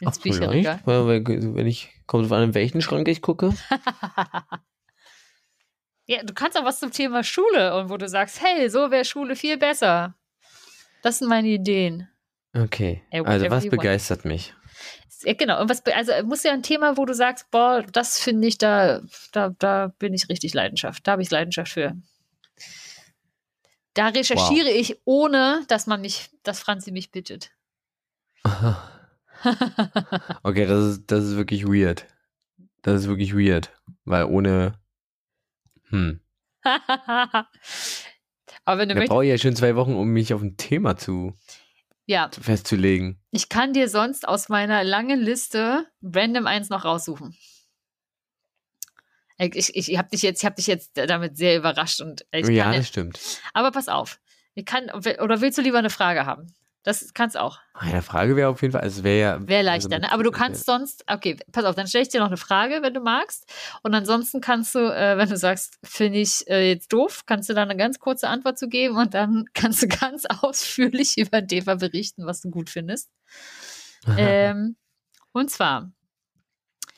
Ins 0.00 0.18
Ach, 0.18 0.22
Bücherregal. 0.22 0.80
wenn 0.84 1.66
ich, 1.66 1.90
kommt 2.06 2.24
drauf 2.24 2.32
an, 2.32 2.44
in 2.44 2.54
welchen 2.54 2.82
Schrank 2.82 3.08
ich 3.08 3.22
gucke. 3.22 3.54
ja, 6.06 6.22
du 6.22 6.34
kannst 6.34 6.58
auch 6.58 6.64
was 6.64 6.80
zum 6.80 6.90
Thema 6.90 7.22
Schule 7.22 7.76
und 7.76 7.90
wo 7.90 7.96
du 7.96 8.08
sagst, 8.08 8.42
hey, 8.42 8.68
so 8.68 8.90
wäre 8.90 9.04
Schule 9.04 9.36
viel 9.36 9.56
besser. 9.56 10.14
Das 11.02 11.18
sind 11.18 11.28
meine 11.28 11.48
Ideen. 11.48 12.08
Okay. 12.54 13.02
Also 13.12 13.50
was 13.50 13.68
begeistert 13.68 14.24
mich? 14.24 14.54
Ja, 15.22 15.34
genau. 15.34 15.60
Und 15.60 15.70
was, 15.70 15.84
also 15.86 16.12
muss 16.24 16.42
ja 16.42 16.52
ein 16.52 16.62
Thema, 16.62 16.96
wo 16.96 17.04
du 17.04 17.14
sagst, 17.14 17.50
boah, 17.50 17.84
das 17.92 18.18
finde 18.18 18.48
ich, 18.48 18.58
da, 18.58 19.00
da, 19.32 19.50
da 19.58 19.92
bin 19.98 20.14
ich 20.14 20.28
richtig 20.28 20.54
Leidenschaft. 20.54 21.06
Da 21.06 21.12
habe 21.12 21.22
ich 21.22 21.30
Leidenschaft 21.30 21.72
für. 21.72 21.96
Da 23.94 24.08
recherchiere 24.08 24.70
ich, 24.70 25.00
ohne 25.04 25.64
dass 25.68 25.86
man 25.86 26.00
mich, 26.00 26.30
dass 26.42 26.60
Franzi 26.60 26.90
mich 26.90 27.10
bittet. 27.10 27.50
Okay, 30.42 30.66
das 30.66 30.84
ist, 30.84 31.10
das 31.10 31.24
ist 31.24 31.36
wirklich 31.36 31.64
weird. 31.64 32.06
Das 32.82 33.02
ist 33.02 33.08
wirklich 33.08 33.34
weird. 33.34 33.70
Weil 34.04 34.24
ohne. 34.24 34.78
Hm. 35.88 36.20
Aber 38.64 38.78
wenn 38.78 38.88
du 38.88 38.94
Da 38.94 39.00
möchtest, 39.00 39.10
brauche 39.10 39.24
ich 39.24 39.30
ja 39.30 39.38
schon 39.38 39.56
zwei 39.56 39.76
Wochen, 39.76 39.94
um 39.94 40.08
mich 40.08 40.32
auf 40.32 40.42
ein 40.42 40.56
Thema 40.56 40.96
zu, 40.96 41.36
ja, 42.06 42.30
zu 42.30 42.40
festzulegen. 42.40 43.20
ich 43.30 43.48
kann 43.48 43.72
dir 43.72 43.88
sonst 43.88 44.26
aus 44.26 44.48
meiner 44.48 44.82
langen 44.84 45.20
Liste 45.20 45.86
random 46.02 46.46
eins 46.46 46.70
noch 46.70 46.84
raussuchen. 46.84 47.36
Ich, 49.36 49.74
ich, 49.74 49.90
ich 49.90 49.98
habe 49.98 50.08
dich 50.10 50.22
jetzt, 50.22 50.42
ich 50.42 50.46
habe 50.46 50.54
dich 50.56 50.66
jetzt 50.66 50.92
damit 50.94 51.36
sehr 51.36 51.56
überrascht 51.56 52.00
und 52.00 52.24
ja, 52.32 52.66
das 52.66 52.76
jetzt, 52.76 52.88
stimmt. 52.88 53.20
aber 53.52 53.72
pass 53.72 53.88
auf. 53.88 54.20
Ich 54.54 54.64
kann, 54.64 54.90
oder 54.90 55.40
willst 55.40 55.58
du 55.58 55.62
lieber 55.62 55.78
eine 55.78 55.90
Frage 55.90 56.24
haben? 56.24 56.54
Das 56.84 57.12
kannst 57.14 57.36
auch. 57.36 57.58
Eine 57.72 58.02
Frage 58.02 58.36
wäre 58.36 58.50
auf 58.50 58.60
jeden 58.62 58.72
Fall, 58.72 58.82
also 58.82 58.98
es 58.98 59.04
wäre 59.04 59.18
ja. 59.20 59.48
Wäre 59.48 59.60
also 59.70 59.88
leichter, 59.88 59.88
mit- 59.96 60.02
ne? 60.02 60.12
Aber 60.12 60.22
du 60.22 60.30
kannst 60.30 60.66
sonst, 60.66 61.02
okay, 61.10 61.36
pass 61.50 61.64
auf, 61.64 61.74
dann 61.74 61.86
stelle 61.88 62.02
ich 62.02 62.08
dir 62.10 62.20
noch 62.20 62.28
eine 62.28 62.36
Frage, 62.36 62.82
wenn 62.82 62.94
du 62.94 63.00
magst. 63.00 63.46
Und 63.82 63.94
ansonsten 63.94 64.40
kannst 64.40 64.74
du, 64.74 64.78
äh, 64.80 65.16
wenn 65.16 65.28
du 65.28 65.36
sagst, 65.36 65.78
finde 65.82 66.18
ich 66.20 66.46
äh, 66.48 66.68
jetzt 66.68 66.92
doof, 66.92 67.22
kannst 67.26 67.48
du 67.48 67.54
da 67.54 67.62
eine 67.62 67.76
ganz 67.76 67.98
kurze 67.98 68.28
Antwort 68.28 68.58
zu 68.58 68.68
geben 68.68 68.96
und 68.96 69.14
dann 69.14 69.46
kannst 69.54 69.82
du 69.82 69.88
ganz 69.88 70.24
ausführlich 70.42 71.16
über 71.18 71.44
Thema 71.44 71.76
berichten, 71.76 72.26
was 72.26 72.42
du 72.42 72.50
gut 72.50 72.70
findest. 72.70 73.10
ähm, 74.16 74.76
und 75.32 75.50
zwar, 75.50 75.90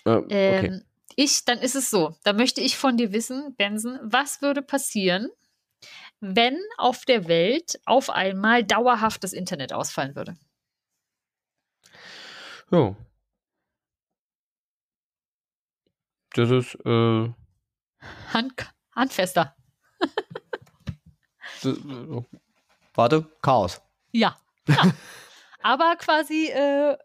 Äh, 0.04 0.16
okay. 0.16 0.66
Ähm, 0.66 0.82
ich, 1.14 1.44
dann 1.46 1.58
ist 1.60 1.76
es 1.76 1.88
so, 1.88 2.16
da 2.24 2.32
möchte 2.34 2.60
ich 2.60 2.76
von 2.76 2.96
dir 2.98 3.12
wissen, 3.12 3.54
Benson, 3.56 3.98
was 4.02 4.42
würde 4.42 4.60
passieren, 4.60 5.30
wenn 6.20 6.58
auf 6.78 7.04
der 7.04 7.28
Welt 7.28 7.80
auf 7.84 8.10
einmal 8.10 8.64
dauerhaft 8.64 9.24
das 9.24 9.32
Internet 9.32 9.72
ausfallen 9.72 10.16
würde? 10.16 10.36
So. 12.70 12.96
Das 16.34 16.50
ist, 16.50 16.74
äh, 16.84 17.32
Hand, 18.32 18.74
handfester. 18.94 19.56
das, 21.62 21.76
äh, 21.76 22.22
warte, 22.94 23.26
Chaos. 23.40 23.80
Ja. 24.12 24.36
ja. 24.68 24.92
Aber 25.62 25.96
quasi 25.96 26.48
äh, 26.48 26.96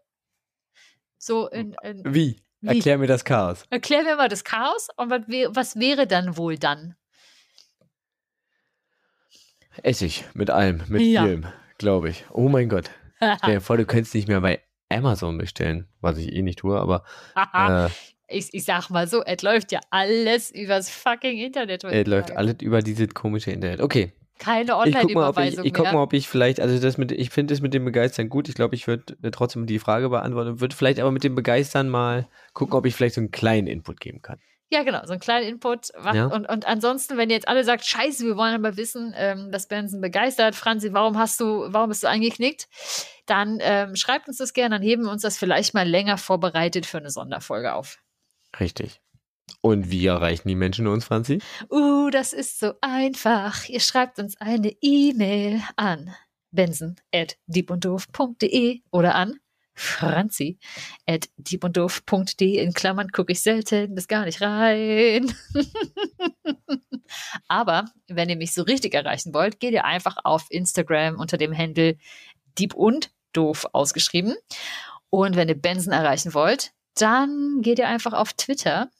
so 1.18 1.48
in, 1.48 1.74
in 1.82 2.02
Wie? 2.04 2.42
Wie? 2.60 2.68
Erklär 2.68 2.98
mir 2.98 3.08
das 3.08 3.24
Chaos. 3.24 3.64
Erklär 3.70 4.04
mir 4.04 4.16
mal 4.16 4.28
das 4.28 4.44
Chaos 4.44 4.88
und 4.96 5.10
was, 5.10 5.22
was 5.26 5.76
wäre 5.76 6.06
dann 6.06 6.36
wohl 6.36 6.58
dann? 6.58 6.94
Essig 9.82 10.24
mit 10.34 10.50
allem, 10.50 10.82
mit 10.88 11.02
Ja. 11.02 11.24
vielem, 11.24 11.46
glaube 11.78 12.10
ich. 12.10 12.24
Oh 12.30 12.48
mein 12.48 12.68
Gott. 12.68 12.90
Stell 13.38 13.54
dir 13.54 13.60
vor, 13.60 13.76
du 13.76 13.84
könntest 13.86 14.14
nicht 14.14 14.28
mehr 14.28 14.40
bei 14.40 14.60
Amazon 14.88 15.38
bestellen, 15.38 15.86
was 16.00 16.18
ich 16.18 16.32
eh 16.32 16.42
nicht 16.42 16.58
tue, 16.58 16.78
aber 16.78 17.04
äh, 17.54 17.88
ich, 18.28 18.52
ich 18.52 18.64
sag 18.64 18.90
mal 18.90 19.06
so, 19.06 19.22
es 19.24 19.42
läuft 19.42 19.72
ja 19.72 19.80
alles 19.90 20.50
übers 20.50 20.90
fucking 20.90 21.38
Internet. 21.38 21.84
es 21.84 22.06
läuft 22.06 22.36
alles 22.36 22.56
über 22.60 22.82
dieses 22.82 23.08
komische 23.14 23.50
Internet. 23.52 23.80
Okay, 23.80 24.12
Keine 24.38 24.76
ob 24.76 24.86
ich, 24.86 24.94
Online-Überweisung 24.96 25.64
ich 25.64 25.72
guck 25.72 25.84
mehr. 25.84 25.92
mal, 25.94 26.02
ob 26.02 26.12
ich 26.12 26.28
vielleicht, 26.28 26.60
also 26.60 26.78
das 26.78 26.98
mit, 26.98 27.12
ich 27.12 27.30
finde 27.30 27.54
das 27.54 27.60
mit 27.62 27.72
dem 27.74 27.84
Begeistern 27.84 28.28
gut. 28.28 28.48
Ich 28.48 28.54
glaube, 28.54 28.74
ich 28.74 28.86
würde 28.86 29.16
äh, 29.22 29.30
trotzdem 29.30 29.66
die 29.66 29.78
Frage 29.78 30.08
beantworten, 30.08 30.60
würde 30.60 30.74
vielleicht 30.76 30.98
aber 31.00 31.10
mit 31.12 31.24
dem 31.24 31.34
Begeistern 31.34 31.88
mal 31.88 32.28
gucken, 32.52 32.74
ob 32.74 32.84
ich 32.86 32.94
vielleicht 32.94 33.14
so 33.14 33.20
einen 33.20 33.30
kleinen 33.30 33.66
Input 33.66 34.00
geben 34.00 34.20
kann. 34.20 34.38
Ja, 34.72 34.82
genau, 34.84 35.04
so 35.04 35.12
ein 35.12 35.20
kleiner 35.20 35.46
Input. 35.46 35.90
Ja. 36.14 36.28
und, 36.28 36.48
und 36.48 36.66
ansonsten, 36.66 37.18
wenn 37.18 37.28
ihr 37.28 37.36
jetzt 37.36 37.46
alle 37.46 37.62
sagt, 37.62 37.84
scheiße, 37.84 38.24
wir 38.24 38.38
wollen 38.38 38.54
aber 38.54 38.78
wissen, 38.78 39.12
ähm, 39.18 39.52
dass 39.52 39.68
Benson 39.68 40.00
begeistert, 40.00 40.54
Franzi, 40.54 40.94
warum 40.94 41.18
hast 41.18 41.38
du, 41.40 41.66
warum 41.66 41.90
bist 41.90 42.04
du 42.04 42.08
eingeknickt? 42.08 42.70
Dann 43.26 43.58
ähm, 43.60 43.96
schreibt 43.96 44.28
uns 44.28 44.38
das 44.38 44.54
gerne, 44.54 44.76
dann 44.76 44.82
heben 44.82 45.02
wir 45.02 45.10
uns 45.10 45.20
das 45.20 45.36
vielleicht 45.36 45.74
mal 45.74 45.86
länger 45.86 46.16
vorbereitet 46.16 46.86
für 46.86 46.96
eine 46.96 47.10
Sonderfolge 47.10 47.74
auf. 47.74 47.98
Richtig. 48.58 49.02
Und 49.60 49.90
wie 49.90 50.06
erreichen 50.06 50.48
die 50.48 50.54
Menschen 50.54 50.86
uns, 50.86 51.04
Franzi? 51.04 51.42
Uh, 51.70 52.08
das 52.08 52.32
ist 52.32 52.58
so 52.58 52.72
einfach. 52.80 53.68
Ihr 53.68 53.80
schreibt 53.80 54.18
uns 54.18 54.40
eine 54.40 54.74
E-Mail 54.80 55.60
an 55.76 56.14
benson.diebunddoof.de 56.50 58.80
oder 58.90 59.16
an 59.16 59.38
franzi 59.74 60.58
at 61.06 61.28
diebunddoof.de 61.36 62.58
in 62.58 62.72
Klammern 62.72 63.10
gucke 63.10 63.32
ich 63.32 63.42
selten 63.42 63.94
bis 63.94 64.08
gar 64.08 64.24
nicht 64.24 64.40
rein. 64.40 65.34
Aber 67.48 67.86
wenn 68.08 68.28
ihr 68.28 68.36
mich 68.36 68.52
so 68.52 68.62
richtig 68.62 68.94
erreichen 68.94 69.34
wollt, 69.34 69.60
geht 69.60 69.72
ihr 69.72 69.84
einfach 69.84 70.16
auf 70.24 70.46
Instagram 70.50 71.18
unter 71.18 71.36
dem 71.36 71.56
Handle 71.56 71.96
dieb 72.58 72.74
und 72.74 73.10
doof 73.32 73.66
ausgeschrieben. 73.72 74.34
Und 75.10 75.36
wenn 75.36 75.48
ihr 75.48 75.60
Benson 75.60 75.92
erreichen 75.92 76.34
wollt, 76.34 76.72
dann 76.94 77.60
geht 77.62 77.78
ihr 77.78 77.88
einfach 77.88 78.12
auf 78.12 78.32
Twitter. 78.34 78.90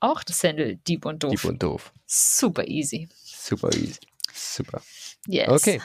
Auch 0.00 0.22
das 0.22 0.42
Handle 0.44 0.76
dieb 0.76 1.06
und 1.06 1.22
doof. 1.22 1.30
Dieb 1.30 1.44
und 1.44 1.62
doof. 1.62 1.92
Super 2.06 2.66
easy. 2.66 3.08
Super 3.14 3.68
easy. 3.74 4.00
Super. 4.32 4.82
Yes. 5.26 5.48
Okay. 5.48 5.80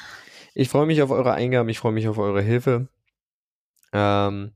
Ich 0.53 0.69
freue 0.69 0.85
mich 0.85 1.01
auf 1.01 1.11
eure 1.11 1.33
Eingaben, 1.33 1.69
ich 1.69 1.79
freue 1.79 1.93
mich 1.93 2.07
auf 2.07 2.17
eure 2.17 2.41
Hilfe. 2.41 2.89
Ähm, 3.93 4.53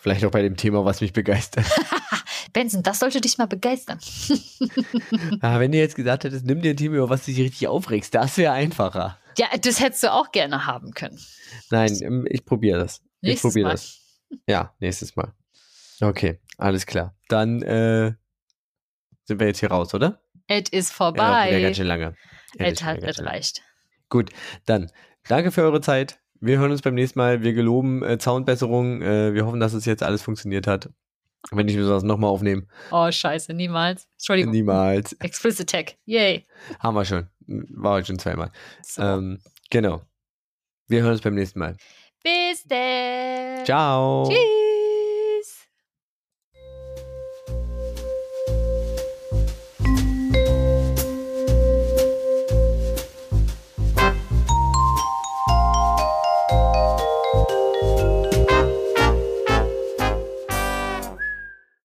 vielleicht 0.00 0.24
auch 0.24 0.30
bei 0.30 0.42
dem 0.42 0.56
Thema, 0.56 0.84
was 0.84 1.00
mich 1.00 1.12
begeistert. 1.12 1.66
Benson, 2.52 2.82
das 2.82 2.98
sollte 2.98 3.20
dich 3.20 3.38
mal 3.38 3.46
begeistern. 3.46 3.98
ah, 5.40 5.60
wenn 5.60 5.72
du 5.72 5.78
jetzt 5.78 5.94
gesagt 5.94 6.24
hättest, 6.24 6.44
nimm 6.44 6.62
dir 6.62 6.70
ein 6.70 6.76
Thema, 6.76 6.96
über 6.96 7.08
was 7.10 7.24
du 7.24 7.30
dich 7.32 7.40
richtig 7.40 7.68
aufregst, 7.68 8.14
das 8.14 8.36
wäre 8.36 8.52
einfacher. 8.52 9.18
Ja, 9.38 9.46
das 9.60 9.80
hättest 9.80 10.02
du 10.02 10.12
auch 10.12 10.32
gerne 10.32 10.66
haben 10.66 10.92
können. 10.92 11.18
Nein, 11.70 11.96
ähm, 12.02 12.26
ich 12.28 12.44
probiere 12.44 12.80
das. 12.80 13.00
Ich 13.20 13.28
Nächstes 13.28 13.50
probiere 13.52 13.68
Mal. 13.68 13.72
das. 13.72 14.00
Ja, 14.48 14.74
nächstes 14.80 15.14
Mal. 15.16 15.32
Okay, 16.00 16.40
alles 16.58 16.86
klar. 16.86 17.14
Dann 17.28 17.62
äh, 17.62 18.12
sind 19.24 19.38
wir 19.40 19.46
jetzt 19.46 19.60
hier 19.60 19.70
raus, 19.70 19.94
oder? 19.94 20.20
Es 20.48 20.68
ist 20.70 20.90
Ja, 20.90 20.94
vorbei. 20.96 21.60
ganz 21.60 21.76
schön 21.76 21.86
lange. 21.86 22.16
Ja, 22.58 22.66
Es 22.66 22.82
hat 22.82 23.02
es 23.02 23.20
reicht. 23.22 23.62
Gut, 24.08 24.30
dann 24.66 24.90
danke 25.28 25.52
für 25.52 25.62
eure 25.62 25.80
Zeit. 25.80 26.18
Wir 26.40 26.58
hören 26.58 26.70
uns 26.70 26.82
beim 26.82 26.94
nächsten 26.94 27.18
Mal. 27.18 27.42
Wir 27.42 27.52
geloben 27.52 28.02
äh, 28.02 28.18
Soundbesserung. 28.18 29.02
Äh, 29.02 29.34
wir 29.34 29.46
hoffen, 29.46 29.60
dass 29.60 29.74
es 29.74 29.84
jetzt 29.84 30.02
alles 30.02 30.22
funktioniert 30.22 30.66
hat. 30.66 30.88
Wenn 31.50 31.66
müssen 31.66 31.78
wir 31.78 31.88
das 31.88 32.02
nochmal 32.02 32.30
aufnehmen. 32.30 32.68
Oh, 32.90 33.10
scheiße, 33.10 33.54
niemals. 33.54 34.06
Entschuldigung. 34.18 34.52
Niemals. 34.52 35.12
Explicit 35.20 35.70
Tag. 35.70 35.96
Yay. 36.04 36.46
Haben 36.78 36.94
wir 36.94 37.04
schon. 37.04 37.28
War 37.46 37.94
heute 37.94 38.08
schon 38.08 38.18
zweimal. 38.18 38.50
So. 38.82 39.02
Ähm, 39.02 39.38
genau. 39.70 40.02
Wir 40.88 41.02
hören 41.02 41.12
uns 41.12 41.22
beim 41.22 41.34
nächsten 41.34 41.58
Mal. 41.58 41.76
Bis 42.22 42.64
dann. 42.64 43.64
Ciao. 43.64 44.28
Tschüss. 44.28 44.69